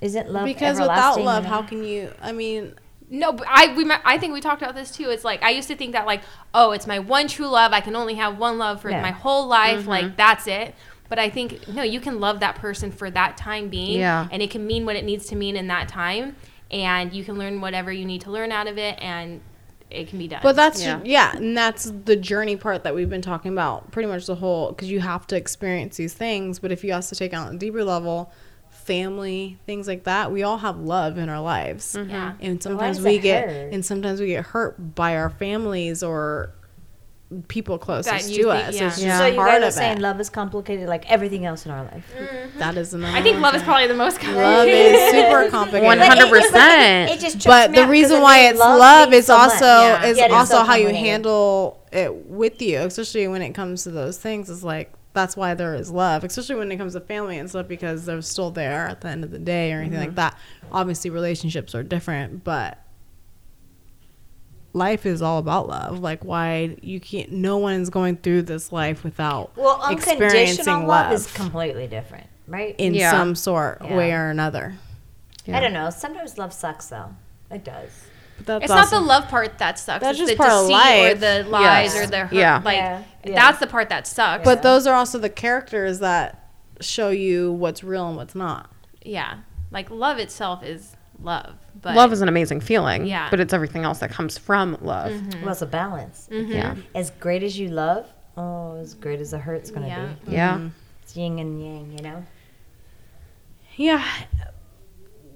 Isn't 0.00 0.30
love 0.30 0.44
because 0.46 0.78
without 0.80 1.20
love, 1.20 1.44
how 1.44 1.62
can 1.62 1.84
you? 1.84 2.12
I 2.22 2.32
mean, 2.32 2.74
No, 3.10 3.32
but 3.32 3.46
I 3.48 3.74
we 3.74 3.90
I 4.04 4.18
think 4.18 4.32
we 4.32 4.40
talked 4.40 4.62
about 4.62 4.74
this 4.74 4.90
too. 4.90 5.10
It's 5.10 5.24
like 5.24 5.42
I 5.42 5.50
used 5.50 5.68
to 5.68 5.76
think 5.76 5.92
that 5.92 6.06
like 6.06 6.22
oh, 6.52 6.72
it's 6.72 6.86
my 6.86 6.98
one 6.98 7.28
true 7.28 7.46
love. 7.48 7.72
I 7.72 7.80
can 7.80 7.94
only 7.96 8.14
have 8.14 8.38
one 8.38 8.58
love 8.58 8.80
for 8.80 8.90
Yeah. 8.90 9.02
my 9.02 9.10
whole 9.10 9.46
life. 9.46 9.80
Mm-hmm. 9.80 9.88
Like 9.88 10.16
that's 10.16 10.46
it. 10.46 10.74
But 11.08 11.18
I 11.18 11.28
think 11.28 11.68
no, 11.68 11.82
you 11.82 12.00
can 12.00 12.18
love 12.18 12.40
that 12.40 12.56
person 12.56 12.90
for 12.90 13.10
that 13.10 13.36
time 13.36 13.68
being, 13.68 14.00
Yeah. 14.00 14.26
and 14.32 14.42
it 14.42 14.50
can 14.50 14.66
mean 14.66 14.86
what 14.86 14.96
it 14.96 15.04
needs 15.04 15.26
to 15.26 15.36
mean 15.36 15.54
in 15.56 15.66
that 15.68 15.86
time, 15.86 16.34
and 16.70 17.12
you 17.12 17.24
can 17.24 17.38
learn 17.38 17.60
whatever 17.60 17.92
you 17.92 18.06
need 18.06 18.22
to 18.22 18.30
learn 18.30 18.50
out 18.50 18.66
of 18.66 18.78
it, 18.78 18.98
and 19.00 19.40
it 19.90 20.08
can 20.08 20.18
be 20.18 20.26
done. 20.26 20.40
But 20.42 20.56
that's 20.56 20.82
Yeah. 20.82 21.00
yeah. 21.04 21.36
and 21.36 21.56
that's 21.56 21.92
the 22.06 22.16
journey 22.16 22.56
part 22.56 22.84
that 22.84 22.94
we've 22.94 23.10
been 23.10 23.22
talking 23.22 23.52
about 23.52 23.92
pretty 23.92 24.08
much 24.08 24.24
the 24.26 24.34
whole 24.36 24.70
because 24.70 24.90
you 24.90 25.00
have 25.00 25.26
to 25.28 25.36
experience 25.36 25.98
these 25.98 26.14
things. 26.14 26.58
But 26.58 26.72
if 26.72 26.82
you 26.82 26.94
also 26.94 27.14
take 27.14 27.34
on 27.34 27.54
a 27.54 27.58
deeper 27.58 27.84
level, 27.84 28.32
family 28.84 29.58
things 29.66 29.86
like 29.88 30.04
that, 30.04 30.30
we 30.32 30.42
all 30.42 30.58
have 30.58 30.78
love 30.78 31.18
in 31.18 31.28
our 31.28 31.40
lives, 31.40 31.94
mm-hmm. 31.96 32.10
Yeah. 32.10 32.34
and 32.40 32.62
sometimes 32.62 33.00
we 33.00 33.18
get 33.18 33.48
hurt? 33.48 33.72
and 33.72 33.84
sometimes 33.84 34.20
we 34.20 34.26
get 34.28 34.44
hurt 34.46 34.94
by 34.94 35.16
our 35.16 35.30
families 35.30 36.02
or 36.02 36.50
people 37.48 37.78
closest 37.78 38.30
you 38.30 38.44
to 38.44 38.50
think- 38.52 38.68
us. 38.68 38.74
yeah. 38.76 38.86
It's 38.86 38.94
just 38.96 39.02
Yeah. 39.06 39.18
So 39.18 39.26
you 39.26 39.34
part 39.36 39.48
guys 39.50 39.62
are 39.64 39.70
saying 39.76 39.98
it. 39.98 40.02
love 40.02 40.20
is 40.20 40.30
complicated 40.30 40.88
like 40.88 41.10
everything 41.10 41.44
else 41.46 41.64
in 41.66 41.72
our 41.72 41.82
life. 41.82 42.04
Mm-hmm. 42.16 42.58
That 42.58 42.76
is 42.76 42.94
another. 42.94 43.16
I 43.16 43.22
think 43.22 43.40
love 43.40 43.54
is 43.56 43.62
probably 43.62 43.88
the 43.88 43.94
most 43.94 44.20
complicated. 44.20 44.44
love 44.44 44.66
complicated. 44.68 44.94
is 44.94 45.10
super 45.14 45.50
complicated. 45.50 45.86
One 45.86 45.98
hundred 45.98 46.26
it- 46.26 46.30
but 46.30 46.42
percent. 46.42 47.10
It 47.10 47.20
just 47.20 47.32
trips 47.42 47.46
but 47.46 47.74
the 47.74 47.88
reason 47.88 48.20
why 48.20 48.48
it's 48.48 48.58
love 48.58 49.08
means 49.10 49.22
is 49.22 49.26
so 49.26 49.34
also 49.36 49.64
Yeah. 49.64 50.04
is 50.04 50.16
Yet 50.18 50.26
it's 50.26 50.34
also 50.34 50.54
so 50.58 50.64
how 50.64 50.74
you 50.76 50.88
handle 50.90 51.80
it 51.90 52.14
with 52.14 52.60
you, 52.62 52.78
especially 52.80 53.26
when 53.26 53.42
it 53.42 53.52
comes 53.52 53.82
to 53.84 53.90
those 53.90 54.16
things. 54.18 54.48
Is 54.48 54.62
like 54.62 54.92
that's 55.14 55.36
why 55.36 55.54
there 55.54 55.74
is 55.74 55.90
love, 55.90 56.24
especially 56.24 56.56
when 56.56 56.70
it 56.70 56.76
comes 56.76 56.92
to 56.92 57.00
family 57.00 57.38
and 57.38 57.48
stuff, 57.48 57.66
because 57.68 58.04
they're 58.04 58.20
still 58.20 58.50
there 58.50 58.86
at 58.88 59.00
the 59.00 59.08
end 59.08 59.24
of 59.24 59.30
the 59.30 59.38
day 59.38 59.72
or 59.72 59.78
anything 59.80 59.98
Mm-hmm. 59.98 60.06
like 60.08 60.14
that. 60.16 60.38
Obviously, 60.72 61.08
relationships 61.10 61.74
are 61.74 61.82
different, 61.82 62.44
but 62.44 62.78
life 64.72 65.06
is 65.06 65.22
all 65.22 65.38
about 65.38 65.68
love. 65.68 66.00
Like 66.00 66.24
why 66.24 66.76
you 66.82 67.00
can't. 67.00 67.30
No 67.32 67.58
one's 67.58 67.90
going 67.90 68.16
through 68.16 68.42
this 68.42 68.72
life 68.72 69.04
without 69.04 69.56
Well, 69.56 69.76
experiencing 69.90 70.22
unconditional 70.22 70.80
love, 70.80 70.88
love 70.88 71.12
is 71.12 71.32
completely 71.32 71.86
different, 71.86 72.26
right? 72.48 72.74
in 72.78 72.94
Yeah. 72.94 73.10
some 73.12 73.34
sort 73.34 73.78
Yeah. 73.84 73.96
way 73.96 74.12
or 74.12 74.30
another. 74.30 74.74
Yeah. 75.44 75.58
I 75.58 75.60
don't 75.60 75.72
know. 75.72 75.90
Sometimes 75.90 76.38
love 76.38 76.52
sucks, 76.52 76.86
though. 76.86 77.10
It 77.50 77.64
does. 77.64 78.03
But 78.38 78.46
that's 78.46 78.64
It's 78.64 78.72
also, 78.72 78.96
not 78.96 79.00
the 79.02 79.06
love 79.06 79.28
part 79.28 79.58
that 79.58 79.78
sucks. 79.78 80.00
That's 80.02 80.18
it's 80.18 80.28
just 80.28 80.32
the 80.32 80.36
part 80.36 80.50
of 80.52 80.68
deceit 80.68 81.12
or 81.12 81.14
the 81.14 81.48
lies 81.48 81.94
Yes. 81.94 81.96
or 81.96 82.10
the 82.10 82.18
hurt. 82.26 82.32
Yeah. 82.32 82.60
Like 82.64 82.76
Yeah. 82.76 83.02
Yeah. 83.24 83.34
that's 83.34 83.58
the 83.60 83.66
part 83.66 83.88
that 83.90 84.06
sucks. 84.06 84.44
But 84.44 84.62
those 84.62 84.86
are 84.86 84.94
also 84.94 85.18
the 85.18 85.28
characters 85.30 86.00
that 86.00 86.50
show 86.80 87.10
you 87.10 87.52
what's 87.52 87.84
real 87.84 88.08
and 88.08 88.16
what's 88.16 88.34
not. 88.34 88.70
yeah, 89.02 89.38
like 89.70 89.90
love 89.90 90.18
itself 90.18 90.62
is 90.64 90.96
love. 91.22 91.54
But 91.80 91.94
love 91.96 92.12
is 92.12 92.20
an 92.22 92.28
amazing 92.28 92.60
feeling. 92.60 93.06
Yeah. 93.06 93.28
But 93.30 93.40
it's 93.40 93.52
everything 93.52 93.84
else 93.84 93.98
that 94.00 94.10
comes 94.10 94.36
from 94.38 94.76
love. 94.80 95.12
Well, 95.42 95.50
it's 95.52 95.62
a 95.62 95.66
balance. 95.66 96.28
Yeah. 96.30 96.74
As 96.94 97.10
great 97.20 97.42
as 97.42 97.58
you 97.58 97.68
love, 97.68 98.06
oh, 98.36 98.76
as 98.76 98.94
great 98.94 99.20
as 99.20 99.30
the 99.32 99.38
hurt's 99.38 99.70
going 99.70 99.82
to 99.82 99.88
Yeah. 99.88 100.08
be. 100.26 100.32
Yeah. 100.32 100.68
It's 101.02 101.16
yin 101.16 101.38
and 101.38 101.62
yang, 101.62 101.92
you 101.92 102.02
know? 102.02 102.24
Yeah. 103.76 104.04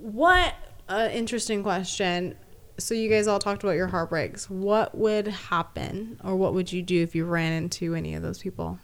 What 0.00 0.54
uh, 0.88 1.08
interesting 1.12 1.62
question. 1.62 2.36
So 2.78 2.94
you 2.94 3.10
guys 3.10 3.26
all 3.26 3.38
talked 3.40 3.64
about 3.64 3.74
your 3.76 3.88
heartbreaks. 3.88 4.48
What 4.48 4.96
would 4.96 5.26
happen 5.26 6.20
or 6.22 6.36
what 6.36 6.54
would 6.54 6.72
you 6.72 6.80
do 6.82 7.02
if 7.02 7.14
you 7.14 7.24
ran 7.24 7.52
into 7.52 7.94
any 7.94 8.14
of 8.14 8.22
those 8.22 8.38
people? 8.38 8.78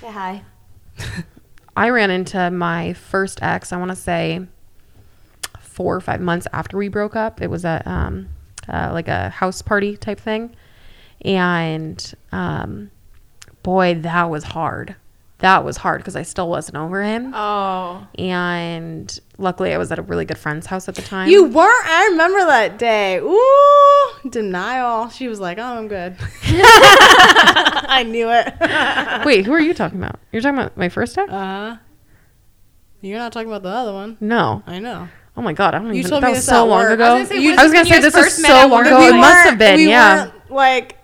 Say 0.00 0.10
hi. 0.10 0.42
I 1.76 1.90
ran 1.90 2.10
into 2.10 2.50
my 2.50 2.94
first 2.94 3.42
ex, 3.42 3.70
I 3.72 3.76
want 3.76 3.90
to 3.90 3.96
say 3.96 4.46
four 5.60 5.94
or 5.94 6.00
five 6.00 6.22
months 6.22 6.46
after 6.54 6.78
we 6.78 6.88
broke 6.88 7.14
up. 7.14 7.42
It 7.42 7.50
was 7.50 7.66
a 7.66 7.82
um, 7.84 8.28
uh, 8.66 8.90
like 8.92 9.08
a 9.08 9.28
house 9.28 9.60
party 9.60 9.96
type 9.96 10.18
thing. 10.18 10.56
And 11.22 12.14
um, 12.32 12.90
boy, 13.62 13.94
that 14.00 14.30
was 14.30 14.44
hard. 14.44 14.96
That 15.38 15.64
was 15.66 15.76
hard 15.76 16.00
because 16.00 16.16
I 16.16 16.22
still 16.22 16.48
wasn't 16.48 16.78
over 16.78 17.02
him. 17.02 17.32
oh, 17.34 18.06
And 18.18 19.18
luckily, 19.38 19.72
I 19.74 19.78
was 19.78 19.90
at 19.92 19.98
a 19.98 20.02
really 20.02 20.24
good 20.24 20.38
friend's 20.38 20.66
house 20.66 20.88
at 20.88 20.94
the 20.94 21.02
time. 21.02 21.28
You 21.28 21.44
weren't. 21.44 21.86
I 21.88 22.06
remember 22.10 22.38
that 22.46 22.78
day. 22.78 23.18
Ooh, 23.18 24.28
denial. 24.30 25.08
She 25.10 25.28
was 25.28 25.40
like, 25.40 25.58
"Oh, 25.58 25.62
I'm 25.62 25.88
good." 25.88 26.16
I 27.08 28.04
knew 28.06 28.28
it. 28.30 29.24
Wait, 29.24 29.46
who 29.46 29.52
are 29.52 29.60
you 29.60 29.74
talking 29.74 29.98
about? 29.98 30.18
You're 30.32 30.42
talking 30.42 30.58
about 30.58 30.76
my 30.76 30.88
first 30.88 31.16
ex? 31.18 31.30
Uh, 31.32 31.76
you're 33.00 33.18
not 33.18 33.32
talking 33.32 33.48
about 33.48 33.62
the 33.62 33.68
other 33.68 33.92
one. 33.92 34.16
no. 34.20 34.62
I 34.66 34.78
know. 34.78 35.08
Oh 35.36 35.42
my 35.42 35.52
god, 35.52 35.74
I 35.74 35.78
don't 35.78 35.88
You 35.92 36.00
even. 36.00 36.10
told 36.10 36.22
that 36.22 36.28
me 36.28 36.32
was 36.32 36.44
so 36.46 36.64
long 36.66 36.78
work. 36.84 36.92
ago. 36.92 37.04
I 37.04 37.18
was 37.20 37.28
gonna 37.28 37.40
say, 37.40 37.44
You- 37.44 37.50
was 37.52 37.58
this 37.60 37.72
gonna 37.72 37.84
say 37.84 38.00
this 38.00 38.14
is 38.16 38.42
so 38.42 38.66
long 38.68 38.86
ago. 38.86 38.98
We 39.00 39.08
it 39.08 39.12
must 39.16 39.48
have 39.50 39.58
been. 39.58 39.76
we 39.76 39.88
Yeah. 39.90 40.16
weren't, 40.24 40.50
like 40.50 40.96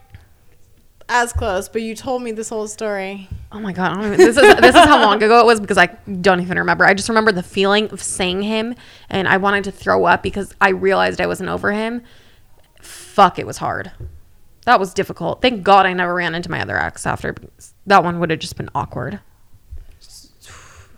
as 1.08 1.32
close, 1.34 1.68
but 1.68 1.82
you 1.82 1.94
told 1.94 2.22
me 2.22 2.32
this 2.32 2.48
whole 2.48 2.66
story. 2.66 3.28
Oh 3.55 3.61
my 3.61 3.72
god, 3.72 3.92
I 3.92 3.94
don't 3.96 4.05
even, 4.14 4.18
this 4.18 4.36
is 4.36 4.57
this 4.61 4.74
is 4.74 4.84
how 4.84 5.00
long 5.03 5.22
ago 5.22 5.40
it 5.40 5.46
was 5.46 5.61
because 5.61 5.76
I 5.78 5.86
don't 6.20 6.40
even 6.40 6.59
remember. 6.59 6.84
I 6.86 6.94
just 6.94 7.09
remember 7.09 7.32
the 7.32 7.42
feeling 7.42 7.90
of 7.90 8.03
seeing 8.03 8.42
him, 8.42 8.74
and 9.11 9.28
I 9.28 9.36
wanted 9.36 9.64
to 9.64 9.72
throw 9.72 10.05
up 10.07 10.22
because 10.22 10.55
I 10.61 10.70
realized 10.70 11.20
I 11.20 11.26
wasn't 11.26 11.50
over 11.50 11.70
him. 11.72 12.03
Fuck, 12.80 13.38
it 13.38 13.46
was 13.46 13.59
hard. 13.59 13.92
That 14.64 14.80
was 14.80 14.94
difficult. 14.94 15.42
Thank 15.42 15.64
God 15.64 15.86
I 15.86 15.92
never 15.92 16.14
ran 16.14 16.34
into 16.34 16.50
my 16.50 16.62
other 16.62 16.78
ex 16.78 17.05
after. 17.07 17.34
That 17.86 18.03
one 18.05 18.20
would 18.20 18.30
have 18.30 18.38
just 18.38 18.57
been 18.57 18.70
awkward. 18.74 19.20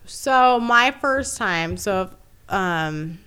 So 0.06 0.60
my 0.60 0.90
first 0.90 1.36
time, 1.36 1.76
so 1.76 2.10
um, 2.48 3.18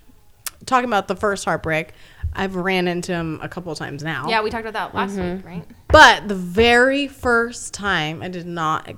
talking 0.65 0.87
about 0.89 1.07
the 1.07 1.15
first 1.15 1.43
heartbreak, 1.45 1.93
I've 2.33 2.55
ran 2.55 2.87
into 2.87 3.13
him 3.13 3.39
a 3.41 3.49
couple 3.49 3.71
of 3.71 3.77
times 3.77 4.03
now. 4.03 4.27
yeah, 4.29 4.41
we 4.41 4.49
talked 4.49 4.65
about 4.65 4.73
that 4.93 4.95
last 4.97 5.15
Mm-hmm. 5.15 5.37
week, 5.37 5.45
right? 5.45 5.65
But 5.89 6.27
the 6.27 6.35
very 6.35 7.07
first 7.07 7.73
time, 7.73 8.21
I 8.21 8.27
did 8.29 8.45
not. 8.45 8.89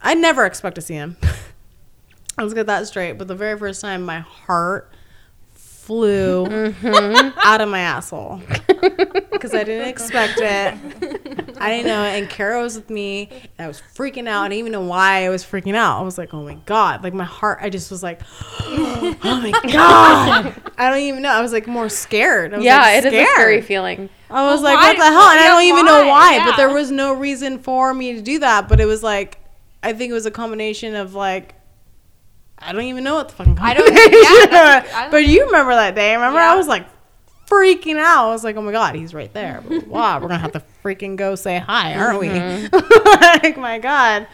I 0.00 0.14
never 0.14 0.44
expect 0.46 0.76
to 0.76 0.80
see 0.80 0.94
him. 0.94 1.16
Let's 2.38 2.54
get 2.54 2.66
that 2.66 2.86
straight. 2.86 3.18
But 3.18 3.28
the 3.28 3.34
very 3.34 3.58
first 3.58 3.80
time, 3.80 4.04
my 4.04 4.20
heart 4.20 4.92
flew 5.54 6.44
mm-hmm. 6.44 7.38
out 7.42 7.62
of 7.62 7.68
my 7.70 7.80
asshole 7.80 8.42
because 9.32 9.54
I 9.54 9.64
didn't 9.64 9.88
expect 9.88 10.38
it. 10.38 10.74
I 11.58 11.70
didn't 11.70 11.86
know 11.86 12.04
it. 12.04 12.18
And 12.18 12.28
Carrah 12.28 12.62
was 12.62 12.76
with 12.76 12.90
me, 12.90 13.30
and 13.56 13.64
I 13.64 13.66
was 13.66 13.82
freaking 13.94 14.28
out. 14.28 14.42
I 14.42 14.48
didn't 14.48 14.58
even 14.58 14.72
know 14.72 14.82
why 14.82 15.24
I 15.24 15.30
was 15.30 15.42
freaking 15.44 15.74
out. 15.74 15.98
I 15.98 16.02
was 16.02 16.18
like, 16.18 16.34
"Oh 16.34 16.44
my 16.44 16.56
god!" 16.66 17.02
Like 17.02 17.14
my 17.14 17.24
heart, 17.24 17.60
I 17.62 17.70
just 17.70 17.90
was 17.90 18.02
like, 18.02 18.20
"Oh 18.60 19.16
my 19.22 19.50
god!" 19.72 20.54
I 20.76 20.90
don't 20.90 21.00
even 21.00 21.22
know. 21.22 21.30
I 21.30 21.40
was 21.40 21.52
like 21.52 21.66
more 21.66 21.88
scared. 21.88 22.52
Yeah, 22.62 22.82
like, 22.82 23.04
it 23.04 23.12
is 23.12 23.14
a 23.14 23.32
scary 23.32 23.62
feeling. 23.62 24.10
I 24.28 24.44
was 24.44 24.60
Well, 24.60 24.74
like, 24.74 24.76
why- 24.76 24.88
what 24.88 24.96
the 24.98 25.04
hell? 25.04 25.30
And 25.30 25.40
I 25.40 25.46
don't 25.46 25.62
even 25.64 25.86
know 25.86 26.06
why? 26.06 26.38
why, 26.38 26.44
but 26.44 26.56
there 26.56 26.68
was 26.72 26.90
no 26.90 27.14
reason 27.14 27.58
for 27.60 27.94
me 27.94 28.12
to 28.12 28.20
do 28.20 28.40
that. 28.40 28.68
But 28.68 28.78
it 28.78 28.84
was 28.84 29.02
like, 29.02 29.40
I 29.82 29.92
think 29.92 30.10
it 30.10 30.14
was 30.14 30.26
a 30.26 30.30
combination 30.30 30.94
of 30.94 31.14
like, 31.14 31.54
I 32.58 32.72
don't 32.72 32.82
even 32.82 33.04
know 33.04 33.14
what 33.14 33.28
the 33.28 33.34
fucking 33.36 33.58
I 33.60 33.74
don't- 33.74 33.86
combination 33.86 34.22
yeah. 34.22 34.86
I 34.94 35.00
don't- 35.02 35.10
But 35.12 35.26
you 35.26 35.46
remember 35.46 35.74
that 35.74 35.94
day. 35.94 36.14
Remember? 36.14 36.38
Yeah. 36.38 36.52
I 36.52 36.56
was 36.56 36.66
like 36.66 36.86
freaking 37.46 37.96
out. 37.98 38.26
I 38.28 38.30
was 38.32 38.42
like, 38.44 38.56
oh 38.56 38.62
my 38.62 38.72
God, 38.72 38.94
he's 38.96 39.14
right 39.14 39.32
there. 39.32 39.62
Blah, 39.66 39.78
blah, 39.78 39.88
blah. 39.88 40.14
We're 40.20 40.28
going 40.28 40.30
to 40.30 40.38
have 40.38 40.52
to 40.52 40.62
freaking 40.84 41.16
go 41.16 41.34
say 41.36 41.58
hi, 41.58 41.94
aren't 41.94 42.18
we? 42.20 42.28
Mm-hmm. 42.28 43.42
like, 43.44 43.56
my 43.56 43.78
God. 43.78 44.26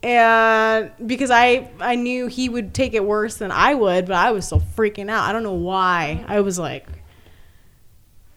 And 0.00 0.92
because 1.08 1.30
I 1.32 1.68
I 1.80 1.96
knew 1.96 2.28
he 2.28 2.48
would 2.48 2.72
take 2.72 2.94
it 2.94 3.04
worse 3.04 3.36
than 3.38 3.50
I 3.50 3.74
would, 3.74 4.06
but 4.06 4.14
I 4.14 4.30
was 4.30 4.46
still 4.46 4.60
freaking 4.76 5.10
out. 5.10 5.28
I 5.28 5.32
don't 5.32 5.42
know 5.42 5.54
why. 5.54 6.24
I 6.28 6.40
was 6.40 6.56
like, 6.56 6.86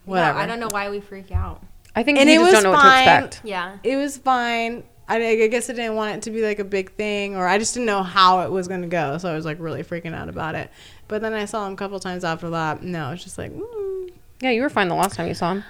whatever. 0.06 0.40
Yeah, 0.40 0.44
I 0.44 0.48
don't 0.48 0.60
know 0.60 0.70
why 0.72 0.90
we 0.90 1.00
freak 1.02 1.32
out. 1.32 1.64
I 1.96 2.02
think 2.04 2.18
And 2.18 2.28
you 2.28 2.36
it 2.36 2.40
just 2.40 2.54
was 2.56 2.64
don't 2.64 2.74
know 2.74 2.80
fine. 2.80 3.06
what 3.06 3.20
to 3.22 3.26
expect. 3.28 3.46
Yeah. 3.46 3.78
it 3.84 3.96
was 3.96 4.18
fine. 4.18 4.84
I, 5.08 5.44
I 5.44 5.48
guess 5.48 5.70
I 5.70 5.74
didn't 5.74 5.96
want 5.96 6.16
it 6.16 6.22
to 6.24 6.32
be 6.32 6.42
like 6.42 6.60
a 6.60 6.64
big 6.64 6.92
thing, 6.94 7.36
or 7.36 7.48
I 7.48 7.58
just 7.58 7.74
didn't 7.74 7.88
know 7.88 8.04
how 8.04 8.42
it 8.42 8.52
was 8.52 8.68
to 8.68 8.88
go. 8.88 9.18
So 9.18 9.32
I 9.32 9.36
was 9.36 9.46
like 9.46 9.60
really 9.60 9.84
freaking 9.84 10.14
out 10.14 10.30
about 10.30 10.56
it. 10.56 10.72
But 11.08 11.22
then 11.22 11.34
I 11.34 11.46
saw 11.46 11.68
him 11.68 11.74
a 11.74 11.76
couple 11.76 12.00
times 12.00 12.24
after 12.24 12.50
that. 12.52 12.84
No, 12.84 13.12
it's 13.12 13.24
just 13.24 13.38
like, 13.38 13.52
mm, 13.52 14.10
Yeah, 14.42 14.52
you 14.52 14.62
were 14.62 14.70
fine 14.70 14.88
the 14.88 14.96
last 14.96 15.16
time 15.16 15.28
you 15.28 15.34
saw 15.34 15.52
him. 15.52 15.64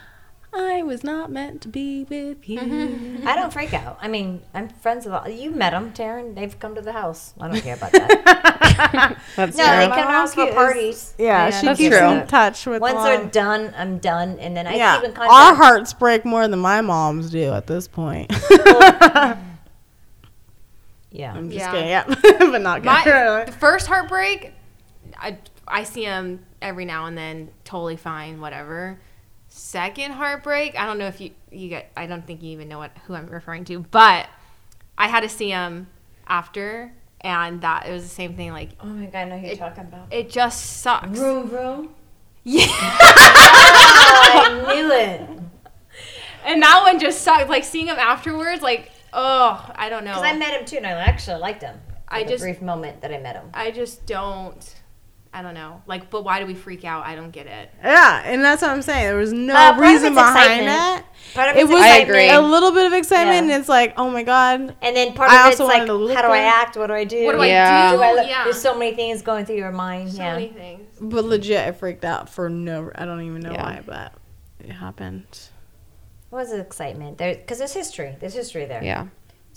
I 0.53 0.83
was 0.83 1.01
not 1.03 1.31
meant 1.31 1.61
to 1.61 1.69
be 1.69 2.03
with 2.09 2.49
you. 2.49 2.59
Mm-hmm. 2.59 3.25
I 3.27 3.35
don't 3.35 3.53
freak 3.53 3.73
out. 3.73 3.97
I 4.01 4.09
mean, 4.09 4.41
I'm 4.53 4.67
friends 4.67 5.05
with 5.05 5.13
all. 5.13 5.27
You 5.29 5.51
met 5.51 5.69
them, 5.71 5.93
Taryn. 5.93 6.35
They've 6.35 6.59
come 6.59 6.75
to 6.75 6.81
the 6.81 6.91
house. 6.91 7.33
I 7.39 7.47
don't 7.47 7.61
care 7.61 7.75
about 7.75 7.93
that. 7.93 9.17
That's 9.37 9.55
no, 9.57 9.63
true. 9.65 9.75
they 9.77 9.87
come 9.87 9.97
mom 9.99 10.07
around 10.07 10.27
for 10.29 10.47
is- 10.47 10.53
parties. 10.53 11.13
Yeah, 11.17 11.45
and 11.45 11.53
she 11.55 11.65
That's 11.67 11.77
keeps 11.79 11.97
true. 11.97 12.09
in 12.09 12.27
touch 12.27 12.65
with 12.65 12.81
Once 12.81 12.95
all- 12.97 13.05
they're 13.05 13.25
done, 13.27 13.73
I'm 13.77 13.99
done, 13.99 14.39
and 14.39 14.55
then 14.57 14.67
I 14.67 14.75
yeah, 14.75 14.97
keep 14.97 15.05
in 15.05 15.13
contact. 15.13 15.33
our 15.33 15.55
hearts 15.55 15.93
break 15.93 16.25
more 16.25 16.45
than 16.49 16.59
my 16.59 16.81
mom's 16.81 17.29
do 17.29 17.53
at 17.53 17.65
this 17.67 17.87
point. 17.87 18.29
yeah. 21.11 21.33
I'm 21.33 21.49
just 21.49 21.59
Yeah. 21.59 21.71
kidding, 21.71 21.89
yeah, 21.89 22.05
but 22.51 22.61
not 22.61 22.83
My 22.83 23.03
the 23.45 23.51
first 23.53 23.87
heartbreak, 23.87 24.53
I 25.17 25.37
I 25.67 25.83
see 25.83 26.03
him 26.03 26.45
every 26.61 26.85
now 26.85 27.05
and 27.05 27.17
then, 27.17 27.49
totally 27.63 27.95
fine, 27.97 28.41
whatever. 28.41 28.99
Second 29.53 30.13
heartbreak, 30.13 30.79
I 30.79 30.85
don't 30.85 30.97
know 30.97 31.07
if 31.07 31.19
you 31.19 31.31
you 31.51 31.67
get. 31.67 31.91
I 31.97 32.05
don't 32.05 32.25
think 32.25 32.41
you 32.41 32.51
even 32.51 32.69
know 32.69 32.77
what 32.77 32.91
who 33.05 33.13
I'm 33.15 33.27
referring 33.27 33.65
to, 33.65 33.79
but 33.91 34.29
I 34.97 35.07
had 35.09 35.21
to 35.23 35.29
see 35.29 35.49
him 35.49 35.87
after, 36.25 36.93
and 37.19 37.59
that 37.59 37.85
it 37.85 37.91
was 37.91 38.03
the 38.03 38.09
same 38.09 38.35
thing. 38.35 38.51
Like 38.53 38.69
Oh 38.79 38.85
my 38.87 39.07
god, 39.07 39.15
I 39.19 39.25
know 39.25 39.37
who 39.37 39.47
you're 39.47 39.57
talking 39.57 39.83
about. 39.83 40.07
it 40.09 40.29
just 40.29 40.77
sucks. 40.81 41.19
Room, 41.19 41.49
room. 41.49 41.89
Yeah, 42.43 42.65
oh, 42.69 44.31
I 44.33 44.73
knew 44.73 44.91
it. 44.91 45.21
and 46.45 46.61
that 46.63 46.81
one 46.83 46.97
just 46.97 47.21
sucked. 47.21 47.49
Like 47.49 47.65
seeing 47.65 47.87
him 47.87 47.97
afterwards, 47.99 48.61
like 48.61 48.89
oh, 49.11 49.69
I 49.75 49.89
don't 49.89 50.05
know. 50.05 50.11
Because 50.13 50.23
I 50.33 50.37
met 50.37 50.57
him 50.57 50.65
too, 50.65 50.77
and 50.77 50.87
I 50.87 50.91
actually 50.91 51.41
liked 51.41 51.61
him. 51.61 51.77
I 52.07 52.23
just- 52.23 52.41
brief 52.41 52.61
moment 52.61 53.01
that 53.01 53.13
I 53.13 53.17
met 53.19 53.35
him. 53.35 53.49
I 53.53 53.71
just 53.71 54.05
don't. 54.05 54.75
I 55.33 55.41
don't 55.41 55.53
know. 55.53 55.81
Like, 55.87 56.09
but 56.09 56.25
why 56.25 56.41
do 56.41 56.45
we 56.45 56.53
freak 56.55 56.83
out? 56.83 57.05
I 57.05 57.15
don't 57.15 57.31
get 57.31 57.47
it. 57.47 57.69
Yeah, 57.81 58.21
and 58.25 58.43
that's 58.43 58.61
what 58.61 58.71
I'm 58.71 58.81
saying. 58.81 59.05
There 59.05 59.15
was 59.17 59.31
no 59.31 59.53
Uh, 59.53 59.57
part 59.57 59.75
of 59.75 59.81
reason 59.81 60.07
it's 60.07 60.15
behind 60.15 60.61
excitement. 60.67 61.05
it. 61.05 61.33
Part 61.33 61.49
of 61.51 61.55
It 61.55 61.67
was 61.69 61.81
I 61.81 61.97
agree. 61.99 62.29
a 62.29 62.41
little 62.41 62.71
bit 62.73 62.85
of 62.85 62.91
excitement, 62.93 63.47
Yeah. 63.47 63.53
and 63.53 63.61
it's 63.61 63.69
like, 63.69 63.93
oh 63.97 64.09
my 64.09 64.23
god, 64.23 64.75
and 64.81 64.95
then 64.95 65.13
part 65.13 65.31
I 65.31 65.47
of 65.47 65.51
it's 65.53 65.61
also 65.61 65.69
like, 65.71 65.79
wanted 65.79 65.87
to 65.87 65.93
look 65.93 66.15
how 66.17 66.21
do 66.23 66.27
I 66.27 66.39
act? 66.39 66.75
What 66.75 66.87
do 66.87 66.93
I 66.93 67.05
do? 67.05 67.25
What 67.25 67.37
do 67.39 67.43
Yeah. 67.45 67.87
I 67.87 67.91
do? 67.91 67.97
Do 67.97 68.03
I 68.03 68.13
look- 68.13 68.27
yeah, 68.27 68.43
There's 68.43 68.61
so 68.61 68.77
many 68.77 68.93
things 68.93 69.21
going 69.21 69.45
through 69.45 69.55
your 69.55 69.71
mind. 69.71 70.11
so 70.11 70.17
yeah. 70.21 70.33
many 70.33 70.49
things. 70.49 70.81
but 70.99 71.23
legit, 71.23 71.65
I 71.65 71.71
freaked 71.71 72.03
out 72.03 72.27
for 72.29 72.49
no. 72.49 72.91
I 72.93 73.05
don't 73.05 73.21
even 73.21 73.39
know 73.39 73.53
Yeah. 73.53 73.63
why, 73.63 73.81
but 73.85 74.11
it 74.59 74.71
happened. 74.73 75.23
What 76.29 76.39
was 76.39 76.49
the 76.51 76.59
excitement? 76.59 77.17
There, 77.17 77.35
because 77.35 77.57
there's 77.59 77.73
history. 77.73 78.17
There's 78.19 78.33
history 78.33 78.65
there. 78.65 78.83
Yeah. 78.83 79.07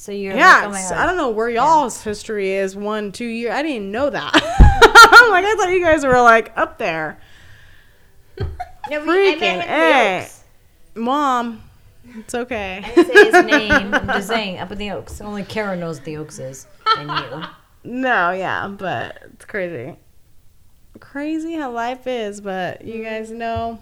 So 0.04 0.12
you're 0.12 0.36
Yeah, 0.36 0.66
like, 0.66 0.84
oh. 0.92 0.94
I 0.96 1.06
don't 1.06 1.16
know 1.16 1.30
where 1.30 1.48
y'all's 1.48 2.02
history 2.02 2.52
is. 2.52 2.76
One, 2.76 3.10
two 3.10 3.24
years. 3.24 3.54
I 3.54 3.62
didn't 3.62 3.90
know 3.90 4.10
that. 4.10 4.32
I'm 4.34 5.30
like, 5.30 5.46
I 5.46 5.54
thought 5.56 5.70
you 5.70 5.82
guys 5.82 6.04
were 6.04 6.20
like 6.20 6.52
up 6.56 6.76
there. 6.76 7.18
No, 8.90 9.00
we, 9.00 9.06
freaking 9.06 9.40
in 9.40 9.58
the 9.60 9.72
A. 9.72 10.20
Oaks. 10.24 10.44
Mom, 10.94 11.62
it's 12.16 12.34
okay. 12.34 12.82
I 12.84 12.94
didn't 12.94 13.14
say 13.14 13.24
his 13.24 13.44
name. 13.46 13.72
I'm 13.94 14.06
just 14.08 14.28
saying, 14.28 14.58
up 14.58 14.70
in 14.72 14.76
the 14.76 14.90
Oaks. 14.90 15.22
Only 15.22 15.42
Karen 15.42 15.80
knows 15.80 16.00
the 16.00 16.18
Oaks 16.18 16.38
is, 16.38 16.66
and 16.98 17.10
you. 17.10 17.42
No, 17.82 18.32
yeah, 18.32 18.68
but 18.68 19.22
it's 19.32 19.46
crazy. 19.46 19.96
Crazy 21.00 21.54
how 21.54 21.70
life 21.70 22.06
is, 22.06 22.42
but 22.42 22.84
you 22.84 22.96
mm-hmm. 22.96 23.04
guys 23.04 23.30
know 23.30 23.78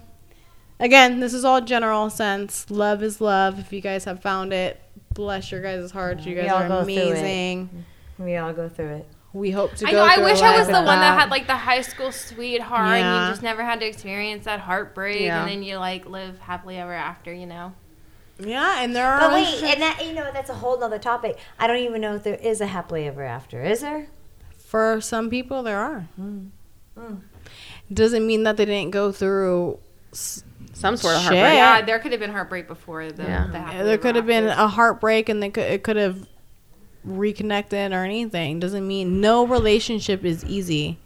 again, 0.79 1.19
this 1.19 1.33
is 1.33 1.43
all 1.43 1.59
general 1.59 2.09
sense. 2.09 2.69
Love 2.69 3.03
is 3.03 3.19
love. 3.19 3.59
If 3.59 3.73
you 3.73 3.81
guys 3.81 4.05
have 4.05 4.21
found 4.21 4.53
it, 4.53 4.79
bless 5.13 5.51
your 5.51 5.61
guys' 5.61 5.91
hearts. 5.91 6.25
You 6.25 6.35
We 6.35 6.41
guys 6.41 6.51
all 6.51 6.63
are 6.63 6.67
go 6.67 6.83
through 6.83 6.93
it. 6.93 7.07
amazing. 7.11 7.85
We 8.17 8.35
all 8.37 8.53
go 8.53 8.69
through 8.69 8.95
it. 8.97 9.07
We 9.33 9.49
hope 9.49 9.73
to 9.77 9.87
I 9.87 9.91
go 9.91 9.97
know. 9.97 10.03
I 10.03 10.23
wish 10.23 10.41
I 10.41 10.57
was 10.57 10.67
the 10.67 10.73
one 10.73 10.85
that 10.85 11.19
had 11.19 11.29
like 11.31 11.47
the 11.47 11.55
high 11.55 11.81
school 11.81 12.11
sweetheart, 12.11 12.87
and 12.99 13.25
you 13.25 13.31
just 13.31 13.41
never 13.41 13.63
had 13.63 13.79
to 13.79 13.85
experience 13.87 14.45
that 14.45 14.59
heartbreak, 14.59 15.21
Yeah. 15.21 15.41
and 15.41 15.49
then 15.49 15.63
you 15.63 15.77
like 15.77 16.05
live 16.05 16.37
happily 16.39 16.77
ever 16.77 16.93
after. 16.93 17.33
You 17.33 17.47
know. 17.47 17.73
Yeah, 18.39 18.81
and 18.81 18.95
there 18.95 19.07
are 19.07 19.19
But 19.19 19.33
wait, 19.33 19.39
relationships- 19.45 19.73
and 19.73 19.81
that 19.81 20.05
you 20.05 20.13
know 20.13 20.29
that's 20.33 20.49
a 20.51 20.53
whole 20.55 20.83
other 20.83 20.99
topic. 20.99 21.37
I 21.57 21.65
don't 21.67 21.77
even 21.77 22.01
know 22.01 22.15
if 22.15 22.23
there 22.23 22.35
is 22.35 22.61
a 22.61 22.67
happily 22.67 23.07
ever 23.07 23.23
after. 23.23 23.63
Is 23.63 23.81
there? 23.81 24.07
for 24.57 24.99
some 25.01 25.29
people 25.29 25.61
there 25.61 25.79
are. 25.79 26.07
Mm. 26.19 26.49
Doesn't 27.93 28.25
mean 28.25 28.43
that 28.43 28.57
they 28.57 28.65
didn't 28.65 28.91
go 28.91 29.11
through 29.11 29.77
s- 30.11 30.43
Some 30.73 30.97
sort 30.97 31.15
of 31.15 31.21
Shit. 31.21 31.31
heartbreak. 31.33 31.53
Yeah, 31.53 31.81
there 31.81 31.99
could 31.99 32.11
have 32.11 32.19
been 32.19 32.31
heartbreak 32.31 32.67
before 32.67 33.11
the. 33.11 33.23
Yeah. 33.23 33.47
the 33.51 33.59
happily 33.59 33.83
there 33.85 33.97
could 33.97 34.15
have 34.15 34.25
been 34.25 34.47
a 34.47 34.67
heartbreak 34.67 35.29
and 35.29 35.41
they 35.41 35.49
could 35.49 35.63
it 35.63 35.83
could 35.83 35.97
have 35.97 36.27
reconnected 37.03 37.91
or 37.91 38.03
anything 38.03 38.59
doesn't 38.59 38.87
mean 38.87 39.19
no 39.19 39.45
relationship 39.45 40.23
is 40.23 40.43
easy 40.45 40.97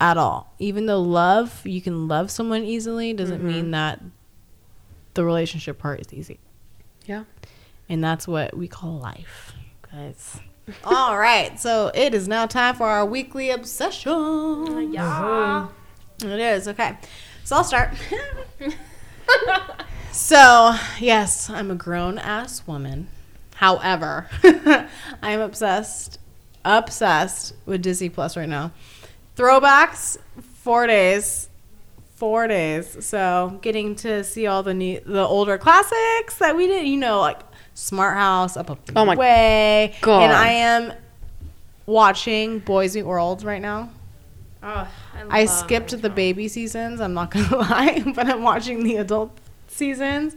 at 0.00 0.16
all 0.16 0.54
even 0.60 0.86
though 0.86 1.00
love 1.00 1.66
you 1.66 1.80
can 1.80 2.06
love 2.06 2.30
someone 2.30 2.62
easily 2.62 3.12
doesn't 3.12 3.42
mean 3.42 3.62
mm-hmm. 3.62 3.70
that 3.72 4.00
the 5.14 5.24
relationship 5.24 5.76
part 5.76 5.98
is 6.00 6.14
easy 6.14 6.38
Yeah. 7.04 7.24
and 7.88 8.02
that's 8.02 8.28
what 8.28 8.56
we 8.56 8.68
call 8.68 8.92
life 8.98 9.54
guys 9.90 10.38
all 10.84 11.18
right 11.18 11.58
so 11.58 11.90
it 11.94 12.14
is 12.14 12.28
now 12.28 12.46
time 12.46 12.76
for 12.76 12.86
our 12.86 13.04
weekly 13.04 13.50
obsession 13.50 14.92
Yeah. 14.92 15.66
it 16.22 16.38
is 16.38 16.68
okay 16.68 16.96
so 17.48 17.56
i'll 17.56 17.64
start 17.64 17.90
So, 20.10 20.74
yes, 20.98 21.48
I'm 21.48 21.70
a 21.70 21.74
grown 21.74 22.18
ass 22.18 22.66
woman. 22.66 23.08
However, 23.54 24.26
I 24.42 24.88
am 25.22 25.40
obsessed, 25.40 26.18
obsessed 26.64 27.54
with 27.66 27.82
Disney 27.82 28.08
Plus 28.08 28.36
right 28.36 28.48
now. 28.48 28.72
Throwbacks, 29.36 30.16
four 30.54 30.86
days, 30.88 31.48
four 32.16 32.48
days. 32.48 33.04
So, 33.06 33.58
getting 33.62 33.94
to 33.96 34.24
see 34.24 34.46
all 34.46 34.62
the 34.64 34.74
new, 34.74 34.98
the 35.06 35.24
older 35.24 35.56
classics 35.56 36.36
that 36.38 36.56
we 36.56 36.66
did, 36.66 36.88
you 36.88 36.96
know, 36.96 37.20
like 37.20 37.38
Smart 37.74 38.16
House, 38.16 38.56
Up 38.56 38.66
the 38.86 38.92
Oh 38.96 39.04
my 39.04 39.14
Way, 39.14 39.94
God. 40.00 40.22
and 40.22 40.32
I 40.32 40.48
am 40.48 40.92
watching 41.86 42.58
Boy 42.58 42.82
Meets 42.84 43.02
World 43.02 43.44
right 43.44 43.62
now. 43.62 43.90
Oh, 44.62 44.88
I 45.30 45.44
love 45.44 45.48
skipped 45.48 45.90
Boys 45.92 46.00
the 46.00 46.10
baby 46.10 46.48
seasons. 46.48 47.00
I'm 47.00 47.14
not 47.14 47.30
gonna 47.32 47.56
lie, 47.56 48.02
but 48.14 48.26
I'm 48.28 48.42
watching 48.42 48.82
the 48.82 48.96
adult 48.96 49.36
seasons. 49.68 50.36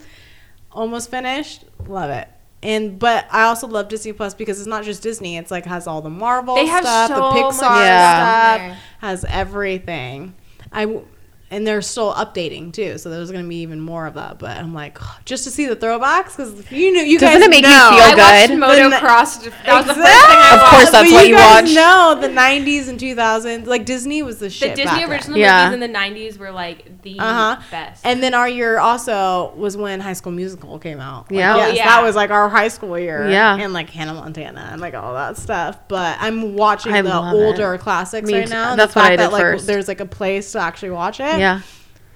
Almost 0.71 1.09
finished. 1.09 1.65
Love 1.87 2.09
it. 2.11 2.27
And 2.63 2.99
but 2.99 3.25
I 3.31 3.43
also 3.43 3.67
love 3.67 3.87
Disney 3.89 4.13
Plus 4.13 4.33
because 4.35 4.59
it's 4.59 4.67
not 4.67 4.83
just 4.83 5.01
Disney. 5.01 5.37
It's 5.37 5.49
like 5.49 5.65
has 5.65 5.87
all 5.87 6.01
the 6.01 6.11
Marvel 6.11 6.55
They 6.55 6.67
have 6.67 6.83
stuff, 6.83 7.07
so 7.09 7.15
the 7.15 7.21
Pixar 7.39 7.53
stuff 7.53 7.57
stuff, 7.57 8.57
there. 8.59 8.77
has 8.99 9.25
everything. 9.25 10.35
I 10.71 10.85
w- 10.85 11.05
and 11.51 11.67
they're 11.67 11.81
still 11.83 12.13
updating 12.15 12.73
too, 12.73 12.97
so 12.97 13.09
there's 13.09 13.29
gonna 13.31 13.47
be 13.47 13.57
even 13.57 13.79
more 13.79 14.07
of 14.07 14.15
that. 14.15 14.39
But 14.39 14.57
I'm 14.57 14.73
like, 14.73 14.97
just 15.25 15.43
to 15.43 15.51
see 15.51 15.67
the 15.67 15.75
throwbacks 15.75 16.35
because 16.37 16.71
you 16.71 16.91
know 16.93 17.01
you 17.01 17.19
Doesn't 17.19 17.39
guys 17.41 17.45
it 17.45 17.49
make 17.51 17.63
you 17.63 17.69
know. 17.69 17.89
feel 17.91 17.99
I 17.99 18.15
good? 18.47 18.59
watched 18.59 18.77
The 18.79 18.83
Motocross. 18.85 19.65
That 19.65 19.77
was 19.77 19.85
the 19.87 19.93
first 19.93 19.95
thing 19.95 20.01
Exactly. 20.01 20.03
I 20.05 20.55
Of 20.55 20.69
course, 20.71 20.89
that's 20.91 21.09
but 21.09 21.13
what 21.15 21.27
you 21.27 21.29
you 21.29 21.35
watch. 21.35 21.73
know 21.75 22.17
the 22.19 22.27
90s 22.29 22.87
and 22.87 22.99
2000s. 22.99 23.67
Like 23.67 23.85
Disney 23.85 24.23
was 24.23 24.39
the 24.39 24.49
shit. 24.49 24.75
The 24.75 24.81
shit. 24.83 24.87
Disney 24.87 24.91
back 24.99 24.99
then. 25.01 25.11
original 25.11 25.37
Yeah. 25.37 25.69
movies 25.69 25.83
in 25.85 25.91
the 25.93 25.99
'90s 25.99 26.37
were 26.37 26.51
like 26.51 27.01
the 27.03 27.19
Uh-huh. 27.19 27.57
best. 27.69 28.05
And 28.05 28.23
then 28.23 28.33
our 28.33 28.47
year 28.49 28.79
also 28.79 29.51
was 29.55 29.75
when 29.77 29.99
High 29.99 30.13
School 30.13 30.31
Musical 30.31 30.79
came 30.79 30.99
out. 30.99 31.29
Like, 31.31 31.39
Yeah. 31.39 31.53
Oh, 31.55 31.57
yes, 31.57 31.75
yeah. 31.77 31.85
that 31.85 32.03
was 32.03 32.15
like 32.15 32.29
our 32.31 32.47
high 32.49 32.69
school 32.69 32.97
year. 32.97 33.29
Yeah. 33.29 33.57
and 33.57 33.73
like 33.73 33.89
Hannah 33.89 34.13
Montana 34.13 34.69
and 34.71 34.79
like 34.81 34.93
all 34.93 35.13
that 35.15 35.37
stuff. 35.37 35.77
But 35.87 36.17
I'm 36.21 36.55
watching 36.55 36.93
I 36.93 37.01
the 37.01 37.15
older 37.17 37.73
it. 37.75 37.79
classics 37.81 38.27
Me 38.27 38.35
right 38.39 38.47
too. 38.47 38.53
now. 38.53 38.71
and 38.71 38.79
That's 38.79 38.93
the 38.93 38.99
what 38.99 39.03
fact 39.07 39.13
I 39.13 39.15
that, 39.17 39.23
did 39.27 39.33
like, 39.33 39.41
first. 39.41 39.67
There's 39.67 39.87
like 39.87 39.99
a 39.99 40.05
place 40.05 40.51
to 40.53 40.59
actually 40.59 40.91
watch 40.91 41.19
it. 41.19 41.39
Yeah. 41.41 41.61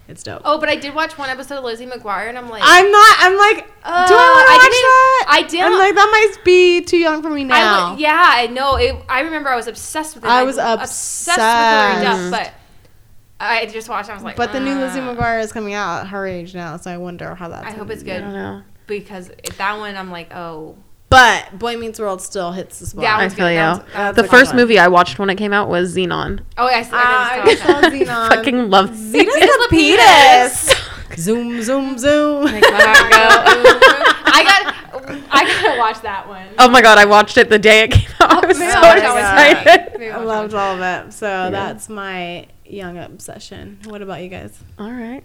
it's 0.08 0.22
dope. 0.24 0.42
oh, 0.46 0.60
but 0.60 0.70
I 0.70 0.76
did 0.76 0.94
watch 0.94 1.18
one 1.18 1.30
episode 1.30 1.58
of 1.58 1.64
Lizzie 1.64 1.88
McGuire, 1.88 2.30
and 2.30 2.38
I'm 2.38 2.48
like, 2.50 2.62
I'm 2.66 2.92
not. 2.92 3.16
I'm 3.20 3.38
like, 3.38 3.58
do 3.66 3.82
I 3.84 3.92
Uh, 3.92 4.00
want 4.00 4.48
to 4.48 4.54
watch 4.54 4.62
didn't- 4.62 4.72
that? 4.72 5.26
I 5.30 5.42
didn't- 5.50 5.66
I'm 5.74 5.80
like, 5.80 5.96
that 5.96 6.10
might 6.12 6.44
be 6.46 6.82
too 6.82 6.98
young 6.98 7.22
for 7.24 7.30
me 7.30 7.44
now. 7.44 7.90
w- 7.90 8.04
yeah, 8.04 8.14
I 8.36 8.48
know. 8.48 8.76
It, 8.76 8.96
I 9.10 9.22
remember 9.22 9.50
I 9.50 9.56
was 9.56 9.68
obsessed 9.68 10.16
with 10.16 10.24
it. 10.24 10.30
I 10.30 10.44
was 10.44 10.58
obsessed 10.58 11.38
with 11.38 11.46
her 11.46 11.92
obsessed. 12.00 12.28
enough, 12.28 12.32
but 12.32 12.54
I 13.40 13.66
just 13.66 13.90
watched. 13.90 14.10
it, 14.10 14.12
I 14.12 14.16
was 14.16 14.24
like, 14.24 14.36
but 14.38 14.52
the 14.54 14.60
new 14.60 14.76
Lizzie 14.76 15.00
"Uh." 15.00 15.14
McGuire 15.16 15.42
is 15.42 15.52
coming 15.52 15.74
out 15.74 16.02
at 16.02 16.08
her 16.08 16.26
age 16.26 16.54
now, 16.56 16.78
so 16.78 16.92
I 16.92 16.98
wonder 16.98 17.34
how 17.36 17.50
that's. 17.50 17.66
I 17.68 17.72
hope 17.72 17.90
it's 17.90 18.04
be. 18.04 18.12
I 18.12 18.16
good 18.18 18.22
don't 18.22 18.34
know. 18.34 18.62
because 18.88 19.32
that 19.58 19.78
one 19.80 19.98
I'm 19.98 20.12
like, 20.12 20.34
oh, 20.36 20.78
But 21.16 21.58
Boy 21.60 21.78
Meets 21.78 22.00
World 22.00 22.22
still 22.22 22.52
hits 22.52 22.80
the 22.80 22.88
spot. 22.88 23.04
That 23.04 23.20
I 23.20 23.30
feel 23.30 23.46
good. 23.48 23.52
you. 23.52 23.56
That 23.58 23.72
was- 23.86 23.94
that 23.94 24.08
was 24.08 24.16
the 24.18 24.24
first 24.30 24.50
one. 24.52 24.58
movie 24.58 24.80
I 24.80 24.88
watched 24.90 25.18
when 25.18 25.30
it 25.30 25.36
came 25.36 25.54
out 25.54 25.70
was 25.70 25.96
Zenon. 25.96 26.42
oh, 26.58 26.68
I, 26.68 26.80
I, 26.80 26.90
Ah, 26.92 27.32
I, 27.34 27.42
I 27.50 27.56
saw 27.56 27.64
stop. 27.80 27.84
Zenon. 27.94 28.28
Fucking 28.36 28.70
love 28.70 28.90
Xena's 28.92 29.58
Lapidus. 29.72 31.18
zoom, 31.18 31.62
zoom, 31.62 31.98
zoom. 31.98 32.48
I 32.48 34.44
got, 34.44 34.76
I 35.32 35.46
gotta 35.64 35.80
watch 35.80 36.02
that 36.02 36.28
one. 36.28 36.48
Oh 36.60 36.68
my 36.70 36.82
god, 36.82 36.98
I 36.98 37.06
watched 37.06 37.38
it 37.38 37.50
the 37.50 37.60
day 37.60 37.84
it 37.84 37.92
came 37.92 38.10
out. 38.20 38.44
I 38.44 38.48
was 38.48 38.58
so 38.58 38.64
I'll 38.66 38.82
watch 38.82 39.00
that 39.00 39.56
one. 39.56 39.64
excited. 39.68 40.00
Maybe 40.00 40.12
I 40.12 40.18
loved 40.18 40.54
all 40.54 40.76
of 40.76 40.82
it. 40.82 41.14
So 41.14 41.28
that's 41.52 41.90
my 41.90 42.48
young 42.66 42.98
obsession. 42.98 43.80
What 43.86 44.02
about 44.02 44.22
you 44.22 44.30
guys? 44.30 44.58
All 44.80 44.92
right. 44.92 45.24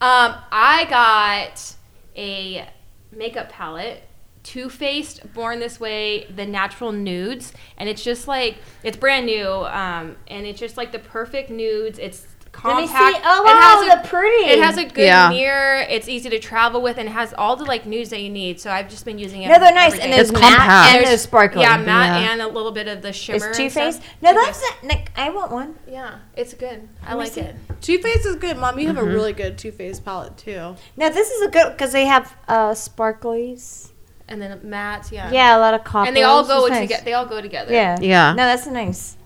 Um, 0.00 0.34
I 0.52 0.86
got 0.90 1.74
a 2.16 2.68
makeup 3.12 3.48
palette, 3.50 4.02
Too 4.44 4.68
Faced, 4.68 5.32
Born 5.34 5.58
This 5.58 5.80
Way, 5.80 6.26
the 6.26 6.46
Natural 6.46 6.92
Nudes, 6.92 7.52
and 7.78 7.88
it's 7.88 8.04
just 8.04 8.28
like 8.28 8.58
it's 8.84 8.96
brand 8.96 9.26
new, 9.26 9.48
um, 9.48 10.16
and 10.28 10.46
it's 10.46 10.60
just 10.60 10.76
like 10.76 10.92
the 10.92 10.98
perfect 11.00 11.50
nudes. 11.50 11.98
It's 11.98 12.26
Let 12.62 12.76
me 12.76 12.86
compact. 12.86 13.16
see. 13.16 13.22
Oh 13.24 13.40
It 13.40 13.46
wow, 13.46 13.60
has 13.60 13.82
a- 13.98 14.02
the 14.02 14.08
pretty. 14.08 14.50
It 14.50 14.58
has 14.60 14.76
a 14.76 14.84
good 14.84 15.06
Yeah. 15.06 15.28
mirror. 15.30 15.78
It's 15.88 16.08
easy 16.08 16.28
to 16.30 16.38
travel 16.38 16.80
with, 16.82 16.98
and 16.98 17.08
it 17.08 17.12
has 17.12 17.34
all 17.36 17.56
the 17.56 17.64
like 17.64 17.84
nudes 17.86 18.10
that 18.10 18.20
you 18.20 18.28
need. 18.30 18.60
So 18.60 18.70
I've 18.70 18.88
just 18.88 19.04
been 19.04 19.18
using 19.18 19.42
it. 19.42 19.48
No, 19.48 19.58
they're 19.58 19.74
nice, 19.74 19.98
and 19.98 20.12
It's 20.12 20.30
matte 20.30 20.42
compact. 20.42 20.68
and 20.70 20.94
There's- 20.94 21.08
there's 21.08 21.22
sparkly. 21.22 21.62
Yeah, 21.62 21.78
matte 21.78 22.20
Yeah. 22.22 22.30
and 22.32 22.42
a 22.42 22.46
little 22.46 22.70
bit 22.70 22.86
of 22.86 23.02
the 23.02 23.12
shimmer. 23.12 23.48
It's 23.48 23.56
Too 23.58 23.70
Faced. 23.70 24.02
No, 24.22 24.30
Too 24.30 24.36
that's 24.44 24.60
Faced. 24.60 24.82
not, 24.82 24.84
Nick. 24.92 25.10
I 25.16 25.30
want 25.30 25.50
one. 25.52 25.74
Yeah, 25.90 26.16
it's 26.36 26.54
good. 26.54 26.86
I 27.04 27.12
me 27.14 27.18
like 27.20 27.32
see. 27.32 27.40
it. 27.40 27.56
Too 27.80 27.98
Faced 27.98 28.24
is 28.26 28.36
good, 28.36 28.56
Mom. 28.58 28.78
You 28.78 28.86
have 28.88 28.98
a 28.98 29.02
really 29.04 29.32
good 29.32 29.58
Too 29.58 29.72
Faced 29.72 30.04
palette 30.04 30.36
too. 30.36 30.76
Now 30.96 31.08
this 31.08 31.30
is 31.30 31.42
a 31.42 31.48
good 31.48 31.72
because 31.72 31.92
they 31.92 32.04
have 32.04 32.34
uh 32.46 32.70
sparklies. 32.72 33.88
And 34.26 34.40
then 34.40 34.58
matte, 34.62 35.12
yeah. 35.12 35.30
Yeah, 35.30 35.56
a 35.56 35.60
lot 35.60 35.74
of 35.74 35.84
copper. 35.84 36.08
And 36.08 36.16
they 36.16 36.22
all 36.22 36.46
go 36.46 36.68
together. 36.68 37.04
They 37.04 37.12
all 37.12 37.26
go 37.26 37.40
together. 37.40 37.72
Yeah. 37.72 37.98
Yeah. 38.00 38.30
No, 38.32 38.44
that's 38.46 38.66
nice. 38.66 39.16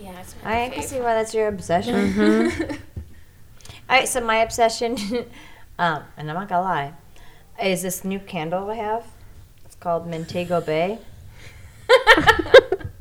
Yeah, 0.00 0.20
it's 0.20 0.34
I 0.44 0.68
my 0.68 0.74
can 0.74 0.82
see 0.82 1.00
why 1.00 1.14
that's 1.14 1.34
your 1.34 1.48
obsession. 1.48 1.94
Mm-hmm. 1.94 2.74
All 3.88 3.98
right, 3.98 4.08
so 4.08 4.20
my 4.20 4.36
obsession, 4.36 4.96
um, 5.78 6.02
and 6.16 6.30
I'm 6.30 6.34
not 6.34 6.48
gonna 6.48 6.62
lie, 6.62 6.94
is 7.62 7.82
this 7.82 8.04
new 8.04 8.18
candle 8.18 8.70
I 8.70 8.76
have. 8.76 9.06
It's 9.64 9.74
called 9.76 10.08
Montego 10.08 10.60
Bay. 10.60 10.98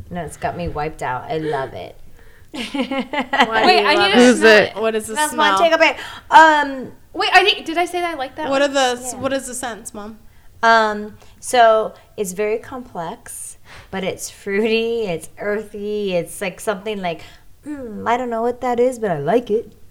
no, 0.09 0.23
it's 0.23 0.37
got 0.37 0.57
me 0.57 0.67
wiped 0.67 1.01
out. 1.01 1.23
I 1.23 1.37
love 1.37 1.73
it. 1.73 1.97
Why 2.51 2.61
do 2.61 3.67
Wait, 3.67 3.81
you 3.81 3.87
I 3.87 4.07
need 4.07 4.13
to 4.13 4.35
smell 4.35 4.63
it? 4.63 4.75
What 4.75 4.95
is 4.95 5.07
the 5.07 5.13
smell? 5.13 5.23
That's 5.23 5.33
smell? 5.33 5.51
Montego 5.59 5.77
Bay. 5.77 5.97
Um, 6.29 6.91
Wait, 7.13 7.29
I 7.33 7.43
think 7.43 7.65
did 7.65 7.77
I 7.77 7.85
say 7.85 8.01
that 8.01 8.13
I 8.13 8.17
like 8.17 8.35
that? 8.35 8.49
What 8.49 8.61
one? 8.61 8.69
are 8.69 8.95
the 8.95 9.01
Yeah. 9.01 9.15
What 9.15 9.33
is 9.33 9.47
the 9.47 9.53
scents, 9.53 9.93
Mom? 9.93 10.19
Um, 10.63 11.17
so 11.39 11.93
it's 12.17 12.31
very 12.31 12.57
complex, 12.57 13.57
but 13.91 14.03
it's 14.03 14.29
fruity. 14.29 15.03
It's 15.03 15.29
earthy. 15.37 16.13
It's 16.13 16.41
like 16.41 16.59
something 16.59 17.01
like, 17.01 17.21
mm, 17.65 18.07
I 18.07 18.17
don't 18.17 18.29
know 18.29 18.41
what 18.41 18.61
that 18.61 18.79
is, 18.79 18.97
but 18.97 19.11
I 19.11 19.19
like 19.19 19.51
it. 19.51 19.71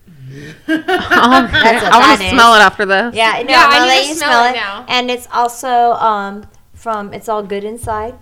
Oh, 0.68 0.68
what 0.68 1.54
I 1.54 1.98
want 1.98 2.20
to 2.20 2.30
smell 2.30 2.54
it 2.54 2.60
after 2.60 2.86
this. 2.86 3.14
Yeah, 3.14 3.42
no, 3.42 3.50
Yeah, 3.50 3.66
I'm 3.68 3.82
I 3.82 3.84
need 3.84 3.88
let 3.88 4.02
to 4.02 4.08
you 4.08 4.14
smell 4.14 4.30
smell 4.30 4.44
it 4.46 4.50
it. 4.50 4.54
now. 4.54 4.86
And 4.88 5.10
it's 5.10 5.28
also 5.32 5.92
um, 5.94 6.46
from 6.74 7.12
It's 7.12 7.28
All 7.28 7.42
Good 7.42 7.64
Inside, 7.64 8.14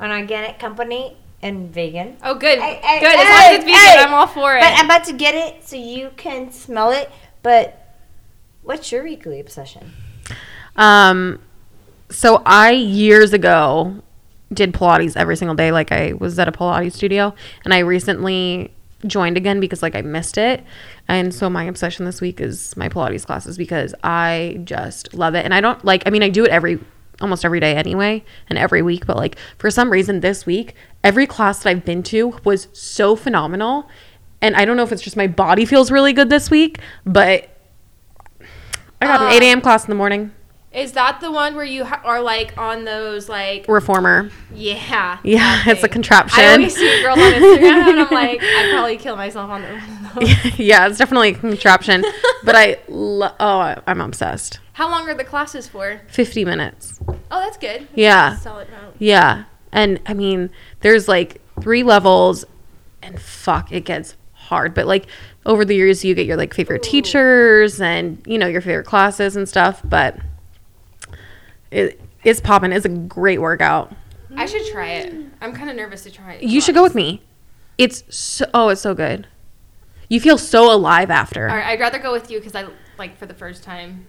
an 0.00 0.10
organic 0.10 0.58
company 0.58 1.16
and 1.40 1.72
vegan. 1.72 2.16
Oh, 2.22 2.34
good. 2.34 2.58
Hey, 2.58 2.80
hey, 2.82 3.00
good. 3.00 3.08
as 3.08 3.16
long 3.16 3.26
hey, 3.26 3.48
as 3.50 3.54
it's 3.56 3.64
vegan, 3.64 3.78
hey. 3.80 4.02
I'm 4.04 4.14
all 4.14 4.26
for 4.26 4.56
it. 4.56 4.60
But 4.60 4.72
I'm 4.74 4.84
about 4.86 5.04
to 5.04 5.12
get 5.12 5.34
it 5.34 5.66
so 5.66 5.76
you 5.76 6.10
can 6.16 6.50
smell 6.52 6.90
it. 6.90 7.10
But 7.42 7.94
what's 8.62 8.90
your 8.92 9.04
weekly 9.04 9.38
obsession? 9.40 9.92
Um, 10.76 11.40
so 12.10 12.42
I 12.46 12.70
years 12.72 13.32
ago 13.32 14.02
did 14.52 14.72
Pilates 14.72 15.16
every 15.16 15.36
single 15.36 15.54
day. 15.54 15.72
Like 15.72 15.92
I 15.92 16.14
was 16.14 16.38
at 16.38 16.48
a 16.48 16.52
Pilates 16.52 16.94
studio, 16.94 17.34
and 17.64 17.74
I 17.74 17.80
recently 17.80 18.72
joined 19.06 19.36
again 19.36 19.60
because 19.60 19.82
like 19.82 19.94
I 19.94 20.02
missed 20.02 20.38
it. 20.38 20.64
And 21.06 21.32
so 21.32 21.48
my 21.48 21.64
obsession 21.64 22.04
this 22.04 22.20
week 22.20 22.40
is 22.40 22.76
my 22.76 22.88
Pilates 22.88 23.24
classes 23.24 23.56
because 23.56 23.94
I 24.02 24.60
just 24.64 25.14
love 25.14 25.34
it. 25.34 25.44
And 25.44 25.54
I 25.54 25.60
don't 25.60 25.84
like. 25.84 26.02
I 26.06 26.10
mean, 26.10 26.22
I 26.22 26.28
do 26.28 26.44
it 26.44 26.50
every 26.50 26.78
almost 27.20 27.44
every 27.44 27.60
day 27.60 27.74
anyway, 27.74 28.24
and 28.48 28.58
every 28.58 28.82
week. 28.82 29.06
But 29.06 29.16
like 29.16 29.36
for 29.58 29.70
some 29.70 29.90
reason 29.90 30.20
this 30.20 30.46
week, 30.46 30.74
every 31.04 31.26
class 31.26 31.62
that 31.62 31.70
I've 31.70 31.84
been 31.84 32.02
to 32.04 32.38
was 32.44 32.68
so 32.72 33.16
phenomenal. 33.16 33.88
And 34.40 34.54
I 34.54 34.64
don't 34.64 34.76
know 34.76 34.84
if 34.84 34.92
it's 34.92 35.02
just 35.02 35.16
my 35.16 35.26
body 35.26 35.64
feels 35.64 35.90
really 35.90 36.12
good 36.12 36.30
this 36.30 36.48
week, 36.48 36.78
but 37.04 37.48
I 39.00 39.06
got 39.06 39.20
an 39.20 39.32
8 39.32 39.36
um, 39.36 39.42
a.m. 39.42 39.60
class 39.60 39.84
in 39.84 39.90
the 39.90 39.96
morning. 39.96 40.32
Is 40.78 40.92
that 40.92 41.20
the 41.20 41.30
one 41.32 41.54
where 41.56 41.64
you 41.64 41.84
ha- 41.84 42.00
are 42.04 42.20
like 42.20 42.56
on 42.56 42.84
those 42.84 43.28
like 43.28 43.66
Reformer. 43.68 44.30
yeah 44.54 45.18
Yeah, 45.24 45.62
it's 45.66 45.82
a 45.82 45.88
contraption. 45.88 46.40
I 46.44 46.52
always 46.52 46.74
see 46.74 47.02
girls 47.02 47.18
on 47.18 47.32
Instagram 47.32 47.88
and 47.90 48.00
I'm 48.00 48.10
like 48.10 48.40
I'd 48.42 48.70
probably 48.72 48.96
kill 48.96 49.16
myself 49.16 49.50
on 49.50 49.62
the 49.62 50.52
yeah, 50.56 50.86
it's 50.88 50.98
definitely 50.98 51.30
a 51.30 51.34
contraption. 51.34 52.04
but 52.44 52.54
I, 52.56 52.78
lo- 52.88 53.34
oh, 53.40 53.58
I- 53.58 53.80
I'm 53.86 54.00
obsessed. 54.00 54.60
How 54.74 54.88
long 54.90 55.08
are 55.08 55.14
the 55.14 55.24
classes 55.24 55.68
for? 55.68 56.00
50 56.08 56.44
minutes. 56.44 57.00
Oh, 57.08 57.40
that's 57.40 57.56
good. 57.58 57.80
That's 57.82 57.90
Yeah. 57.94 58.34
a 58.34 58.38
solid 58.38 58.68
amount. 58.68 58.94
Yeah. 58.98 59.44
And 59.72 60.00
I 60.06 60.14
mean, 60.14 60.50
there's 60.80 61.08
like 61.08 61.40
three 61.60 61.82
levels, 61.82 62.44
and 63.02 63.20
fuck, 63.20 63.70
it 63.72 63.84
gets 63.84 64.14
hard. 64.32 64.72
But 64.74 64.86
like 64.86 65.06
over 65.44 65.64
the 65.64 65.74
years, 65.74 66.04
you 66.04 66.14
get 66.14 66.26
your 66.26 66.36
like 66.36 66.54
favorite 66.54 66.82
teachers 66.84 67.80
and, 67.80 68.22
you 68.26 68.38
know, 68.38 68.46
your 68.46 68.60
favorite 68.60 68.86
classes 68.86 69.36
and 69.36 69.48
stuff. 69.48 69.80
But 69.84 70.16
it, 71.70 72.00
it's 72.24 72.40
popping. 72.40 72.72
It's 72.72 72.86
a 72.86 72.90
great 72.90 73.40
workout. 73.40 73.94
I 74.36 74.46
should 74.46 74.66
try 74.66 74.90
it. 74.92 75.14
I'm 75.40 75.52
kind 75.52 75.70
of 75.70 75.76
nervous 75.76 76.02
to 76.04 76.10
try 76.10 76.34
it. 76.34 76.42
You 76.42 76.60
should 76.60 76.74
go 76.74 76.82
with 76.82 76.94
me. 76.94 77.22
It's 77.76 78.02
so, 78.14 78.44
oh, 78.52 78.68
it's 78.68 78.80
so 78.80 78.94
good. 78.94 79.26
You 80.08 80.20
feel 80.20 80.38
so 80.38 80.72
alive 80.72 81.10
after. 81.10 81.48
All 81.48 81.56
right, 81.56 81.66
I'd 81.66 81.80
rather 81.80 81.98
go 81.98 82.12
with 82.12 82.30
you 82.30 82.38
because 82.38 82.54
I 82.54 82.66
like 82.98 83.16
for 83.16 83.26
the 83.26 83.34
first 83.34 83.62
time. 83.62 84.06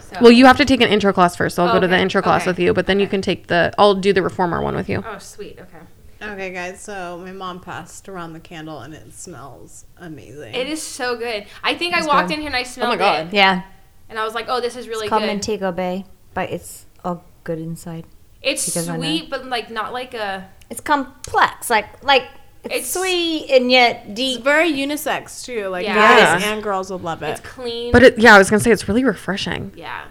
So. 0.00 0.16
Well, 0.20 0.32
you 0.32 0.46
have 0.46 0.56
to 0.56 0.64
take 0.64 0.80
an 0.80 0.88
intro 0.88 1.12
class 1.12 1.36
first. 1.36 1.56
So 1.56 1.64
I'll 1.64 1.72
go 1.72 1.80
to 1.80 1.88
the 1.88 1.98
intro 1.98 2.22
class 2.22 2.42
okay, 2.42 2.50
with 2.50 2.58
you, 2.58 2.72
but 2.72 2.86
then 2.86 3.00
you 3.00 3.06
can 3.06 3.20
take 3.20 3.48
the. 3.48 3.72
I'll 3.76 3.94
do 3.94 4.12
the 4.12 4.22
reformer 4.22 4.62
one 4.62 4.74
with 4.74 4.88
you. 4.88 5.02
Oh, 5.06 5.18
sweet. 5.18 5.58
Okay. 5.60 5.78
Okay, 6.22 6.52
guys. 6.52 6.80
So 6.80 7.18
my 7.18 7.32
mom 7.32 7.60
passed 7.60 8.08
around 8.08 8.32
the 8.32 8.40
candle, 8.40 8.80
and 8.80 8.94
it 8.94 9.12
smells 9.12 9.84
amazing. 9.98 10.54
It 10.54 10.68
is 10.68 10.82
so 10.82 11.16
good. 11.16 11.46
I 11.62 11.74
think 11.74 11.94
I 11.94 12.06
walked 12.06 12.30
in 12.30 12.38
here 12.38 12.46
and 12.46 12.56
I 12.56 12.62
smelled 12.62 12.88
Oh 12.88 12.92
my 12.92 12.96
God. 12.96 13.26
it, 13.28 13.34
Yeah. 13.34 13.62
and 14.08 14.18
I 14.18 14.24
was 14.24 14.34
like, 14.34 14.46
"Oh, 14.48 14.60
this 14.60 14.76
is 14.76 14.88
really 14.88 15.06
It's 15.06 15.10
called 15.10 15.22
good." 15.22 15.28
Montego 15.28 15.72
Bay, 15.72 16.04
but 16.32 16.50
it's 16.50 16.86
all 17.04 17.24
good 17.44 17.58
inside. 17.58 18.04
it's 18.42 18.66
because 18.66 18.88
I 18.88 18.96
know. 18.96 19.02
sweet, 19.02 19.30
but 19.30 19.46
like 19.46 19.70
not 19.70 19.92
like 19.92 20.14
a. 20.14 20.48
It's 20.70 20.80
complex, 20.80 21.68
like 21.70 22.02
like 22.02 22.24
it's, 22.64 22.74
It's- 22.74 22.90
sweet 22.92 23.50
and 23.50 23.70
yet 23.70 24.04
It's 24.06 24.14
deep. 24.14 24.42
very 24.44 24.72
unisex 24.72 25.44
too. 25.44 25.68
Like 25.68 25.84
Yeah. 25.84 25.94
guys 26.34 26.42
and 26.44 26.62
girls 26.62 26.90
will 26.90 26.98
love 26.98 27.22
it. 27.22 27.30
It's 27.30 27.40
clean. 27.40 27.92
But 27.92 28.02
it, 28.02 28.18
yeah, 28.18 28.34
I 28.34 28.38
was 28.38 28.48
gonna 28.50 28.60
say 28.60 28.70
it's 28.70 28.88
really 28.88 29.04
refreshing. 29.04 29.72
yeah. 29.76 30.04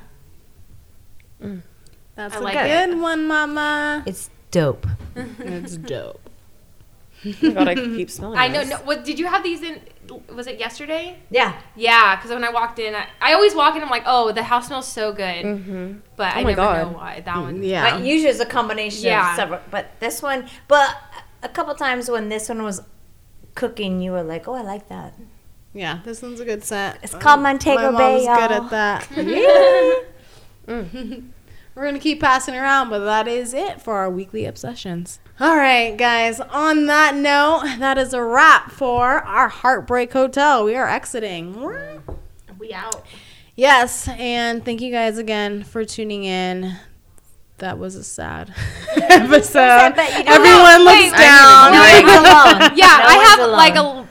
Mm. 1.41 1.61
That's 2.15 2.35
I 2.35 2.39
a 2.39 2.41
like 2.41 2.53
good 2.53 2.89
it. 2.91 2.97
one, 2.97 3.25
Mama. 3.27 4.03
It's 4.05 4.29
dope. 4.51 4.85
it's 5.15 5.77
dope. 5.77 6.19
My 7.41 7.49
God, 7.51 7.67
I 7.67 7.75
keep 7.75 8.09
smelling. 8.11 8.37
I 8.37 8.47
know. 8.47 8.63
No, 8.63 8.77
what 8.77 9.03
did 9.05 9.17
you 9.17 9.27
have 9.27 9.43
these 9.43 9.61
in? 9.63 9.79
Was 10.33 10.47
it 10.47 10.59
yesterday? 10.59 11.17
Yeah. 11.29 11.53
Yeah, 11.75 12.15
because 12.15 12.31
when 12.31 12.43
I 12.43 12.49
walked 12.49 12.79
in, 12.79 12.95
I, 12.95 13.07
I 13.21 13.33
always 13.33 13.53
walk 13.55 13.75
in. 13.75 13.81
I'm 13.81 13.89
like, 13.89 14.03
"Oh, 14.05 14.31
the 14.31 14.43
house 14.43 14.67
smells 14.67 14.87
so 14.87 15.13
good," 15.13 15.45
Mm-hmm. 15.45 15.99
but 16.15 16.35
I 16.35 16.41
Oh 16.41 16.43
my 16.43 16.49
never 16.49 16.55
God. 16.55 16.91
know 16.91 16.97
why 16.97 17.21
that 17.21 17.37
one. 17.37 17.63
Yeah. 17.63 17.91
But 17.97 18.03
usually 18.03 18.29
it's 18.29 18.39
a 18.39 18.45
combination 18.45 19.03
Yeah. 19.05 19.29
of 19.31 19.35
several. 19.35 19.59
But 19.69 19.99
this 19.99 20.21
one, 20.21 20.47
but 20.67 20.97
a 21.43 21.49
couple 21.49 21.73
times 21.75 22.09
when 22.09 22.29
this 22.29 22.49
one 22.49 22.63
was 22.63 22.81
cooking, 23.55 24.01
you 24.01 24.11
were 24.11 24.23
like, 24.23 24.47
"Oh, 24.47 24.53
I 24.53 24.61
like 24.63 24.89
that." 24.89 25.13
Yeah, 25.73 25.99
this 26.03 26.21
one's 26.21 26.39
a 26.41 26.45
good 26.45 26.63
scent. 26.65 26.99
It's 27.03 27.15
called 27.15 27.41
Montego 27.41 27.91
My 27.93 27.97
Bay, 27.97 28.25
mom's 28.25 28.39
good 28.39 28.51
y'all. 28.51 28.69
good 28.69 28.73
at 28.73 29.07
that. 30.67 31.23
We're 31.75 31.85
gonna 31.85 31.99
keep 31.99 32.19
passing 32.19 32.55
around, 32.55 32.89
but 32.89 32.99
that 32.99 33.27
is 33.27 33.53
it 33.53 33.81
for 33.81 33.95
our 33.95 34.09
weekly 34.09 34.45
obsessions. 34.45 35.19
All 35.39 35.55
right, 35.55 35.95
guys. 35.97 36.39
On 36.39 36.85
that 36.87 37.15
note, 37.15 37.63
that 37.79 37.97
is 37.97 38.13
a 38.13 38.21
wrap 38.23 38.71
for 38.71 39.19
our 39.19 39.47
Heartbreak 39.47 40.11
Hotel. 40.13 40.65
We 40.65 40.75
are 40.75 40.87
exiting. 40.87 42.01
We 42.59 42.73
out. 42.73 43.05
Yes, 43.55 44.07
and 44.09 44.63
thank 44.65 44.81
you 44.81 44.91
guys 44.91 45.17
again 45.17 45.63
for 45.63 45.83
tuning 45.85 46.23
in. 46.25 46.75
That 47.59 47.77
was 47.79 47.95
a 47.95 48.03
sad 48.03 48.53
episode. 48.97 49.93
but 49.95 50.11
you 50.17 50.23
know 50.23 50.33
Everyone 50.33 50.61
what? 50.61 50.81
looks 50.81 50.97
Wait, 51.03 51.17
down. 51.17 51.71
No 51.71 51.79
one's 51.79 52.11
alone. 52.17 52.71
Yeah, 52.75 52.97
No 52.97 53.05
I 53.07 53.15
one's 53.15 53.29
have 53.29 53.39
alone. 53.39 53.57
like 53.57 53.75
a. 53.75 54.07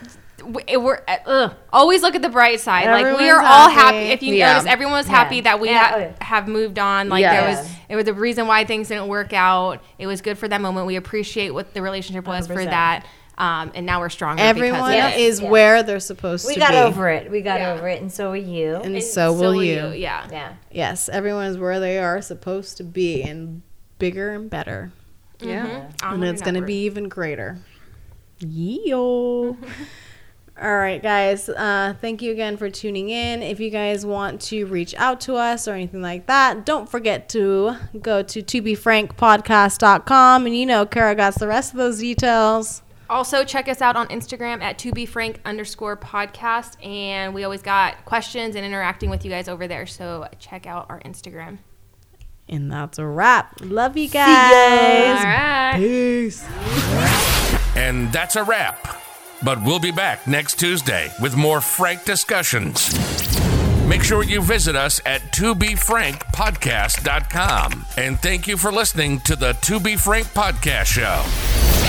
w- 0.53 0.79
We're 0.79 1.01
uh, 1.07 1.17
ugh, 1.25 1.53
always 1.71 2.01
look 2.01 2.15
at 2.15 2.21
the 2.21 2.29
bright 2.29 2.59
side. 2.59 2.85
like 2.87 3.05
we 3.05 3.11
Everyone's 3.11 3.31
are 3.33 3.41
all 3.41 3.69
happy. 3.69 3.97
happy. 3.97 4.11
If 4.11 4.23
you 4.23 4.35
Yeah. 4.35 4.53
notice, 4.53 4.67
everyone 4.69 4.93
was 4.93 5.07
Yeah. 5.07 5.15
happy 5.15 5.41
that 5.41 5.59
we 5.59 5.69
Yeah, 5.69 5.79
ha- 5.83 5.95
oh, 5.97 6.13
have 6.23 6.47
moved 6.47 6.79
on. 6.79 7.09
Like 7.09 7.21
Yeah. 7.21 7.41
there 7.41 7.49
was, 7.57 7.71
it 7.89 7.95
was 7.95 8.05
the 8.05 8.13
reason 8.13 8.47
why 8.47 8.65
things 8.65 8.87
didn't 8.87 9.07
work 9.07 9.33
out. 9.33 9.79
It 9.99 10.07
was 10.07 10.21
good 10.21 10.37
for 10.37 10.47
that 10.47 10.61
moment. 10.61 10.87
We 10.87 10.95
appreciate 10.95 11.53
what 11.53 11.73
the 11.73 11.81
relationship 11.81 12.25
was 12.27 12.47
for 12.47 12.53
100%. 12.53 12.69
that, 12.69 13.05
um, 13.37 13.71
and 13.73 13.85
now 13.85 13.99
we're 13.99 14.09
stronger. 14.09 14.41
everyone 14.43 14.91
because 14.91 15.13
of 15.13 15.19
it. 15.19 15.21
is 15.21 15.41
Yeah. 15.41 15.49
where 15.49 15.83
they're 15.83 15.99
supposed 15.99 16.45
We 16.47 16.53
to 16.55 16.59
be. 16.59 16.65
We 16.65 16.71
got 16.71 16.85
over 16.85 17.09
it. 17.09 17.31
We 17.31 17.41
got 17.41 17.59
Yeah. 17.59 17.73
over 17.73 17.87
it, 17.87 18.01
and 18.01 18.11
so 18.11 18.31
are 18.31 18.35
you. 18.35 18.75
and, 18.75 18.95
And 18.95 19.03
so 19.03 19.33
will 19.33 19.63
you. 19.63 19.87
Yeah. 19.95 20.25
yeah. 20.31 20.49
Yes, 20.71 21.09
everyone 21.09 21.45
is 21.45 21.57
where 21.57 21.79
they 21.79 21.97
are 21.99 22.21
supposed 22.21 22.77
to 22.77 22.83
be, 22.83 23.23
and 23.23 23.61
bigger 23.99 24.31
and 24.31 24.49
better. 24.49 24.91
Yeah. 25.39 25.65
Mhm. 26.01 26.13
and 26.13 26.23
it's 26.23 26.41
going 26.43 26.53
to 26.55 26.61
be 26.61 26.83
even 26.85 27.09
greater. 27.09 27.57
Yo. 28.39 29.57
All 30.61 30.77
right, 30.77 31.01
guys. 31.01 31.49
Uh, 31.49 31.95
thank 31.99 32.21
you 32.21 32.31
again 32.31 32.55
for 32.55 32.69
tuning 32.69 33.09
in. 33.09 33.41
If 33.41 33.59
you 33.59 33.71
guys 33.71 34.05
want 34.05 34.39
to 34.41 34.65
reach 34.65 34.93
out 34.93 35.19
to 35.21 35.35
us 35.35 35.67
or 35.67 35.73
anything 35.73 36.03
like 36.03 36.27
that, 36.27 36.67
don't 36.67 36.87
forget 36.87 37.29
to 37.29 37.77
go 37.99 38.21
to 38.21 38.43
tobefrankpodcast.com. 38.43 40.45
And 40.45 40.55
you 40.55 40.67
know, 40.67 40.85
Carrah 40.85 41.17
got 41.17 41.33
the 41.33 41.47
rest 41.47 41.71
of 41.71 41.77
those 41.77 41.97
details. 41.97 42.83
Also, 43.09 43.43
check 43.43 43.67
us 43.67 43.81
out 43.81 43.95
on 43.95 44.07
Instagram 44.09 44.61
at 44.61 44.77
to 44.77 44.91
be 44.91 45.07
frank 45.07 45.41
underscore 45.45 45.97
podcast, 45.97 46.77
and 46.85 47.33
we 47.33 47.43
always 47.43 47.63
got 47.63 48.05
questions 48.05 48.55
and 48.55 48.63
interacting 48.63 49.09
with 49.09 49.25
you 49.25 49.31
guys 49.31 49.49
over 49.49 49.67
there. 49.67 49.87
So 49.87 50.27
check 50.37 50.67
out 50.67 50.85
our 50.89 50.99
Instagram. 50.99 51.57
And 52.47 52.71
that's 52.71 52.99
a 52.99 53.05
wrap. 53.07 53.55
Love 53.61 53.97
you 53.97 54.09
guys. 54.09 55.17
All 55.17 55.25
right. 55.25 55.73
Peace. 55.77 56.45
And 57.75 58.13
that's 58.13 58.35
a 58.35 58.43
wrap. 58.43 59.01
But 59.43 59.63
we'll 59.63 59.79
be 59.79 59.91
back 59.91 60.27
next 60.27 60.59
Tuesday 60.59 61.11
with 61.19 61.35
more 61.35 61.61
frank 61.61 62.05
discussions. 62.05 62.93
Make 63.87 64.03
sure 64.03 64.23
you 64.23 64.41
visit 64.41 64.75
us 64.75 65.01
at 65.05 65.21
tobefrankpodcast.com. 65.33 67.85
And 67.97 68.19
thank 68.19 68.47
you 68.47 68.57
for 68.57 68.71
listening 68.71 69.19
to 69.21 69.35
the 69.35 69.53
To 69.61 69.79
Be 69.79 69.95
Frank 69.95 70.27
Podcast 70.27 70.85
Show. 70.85 71.80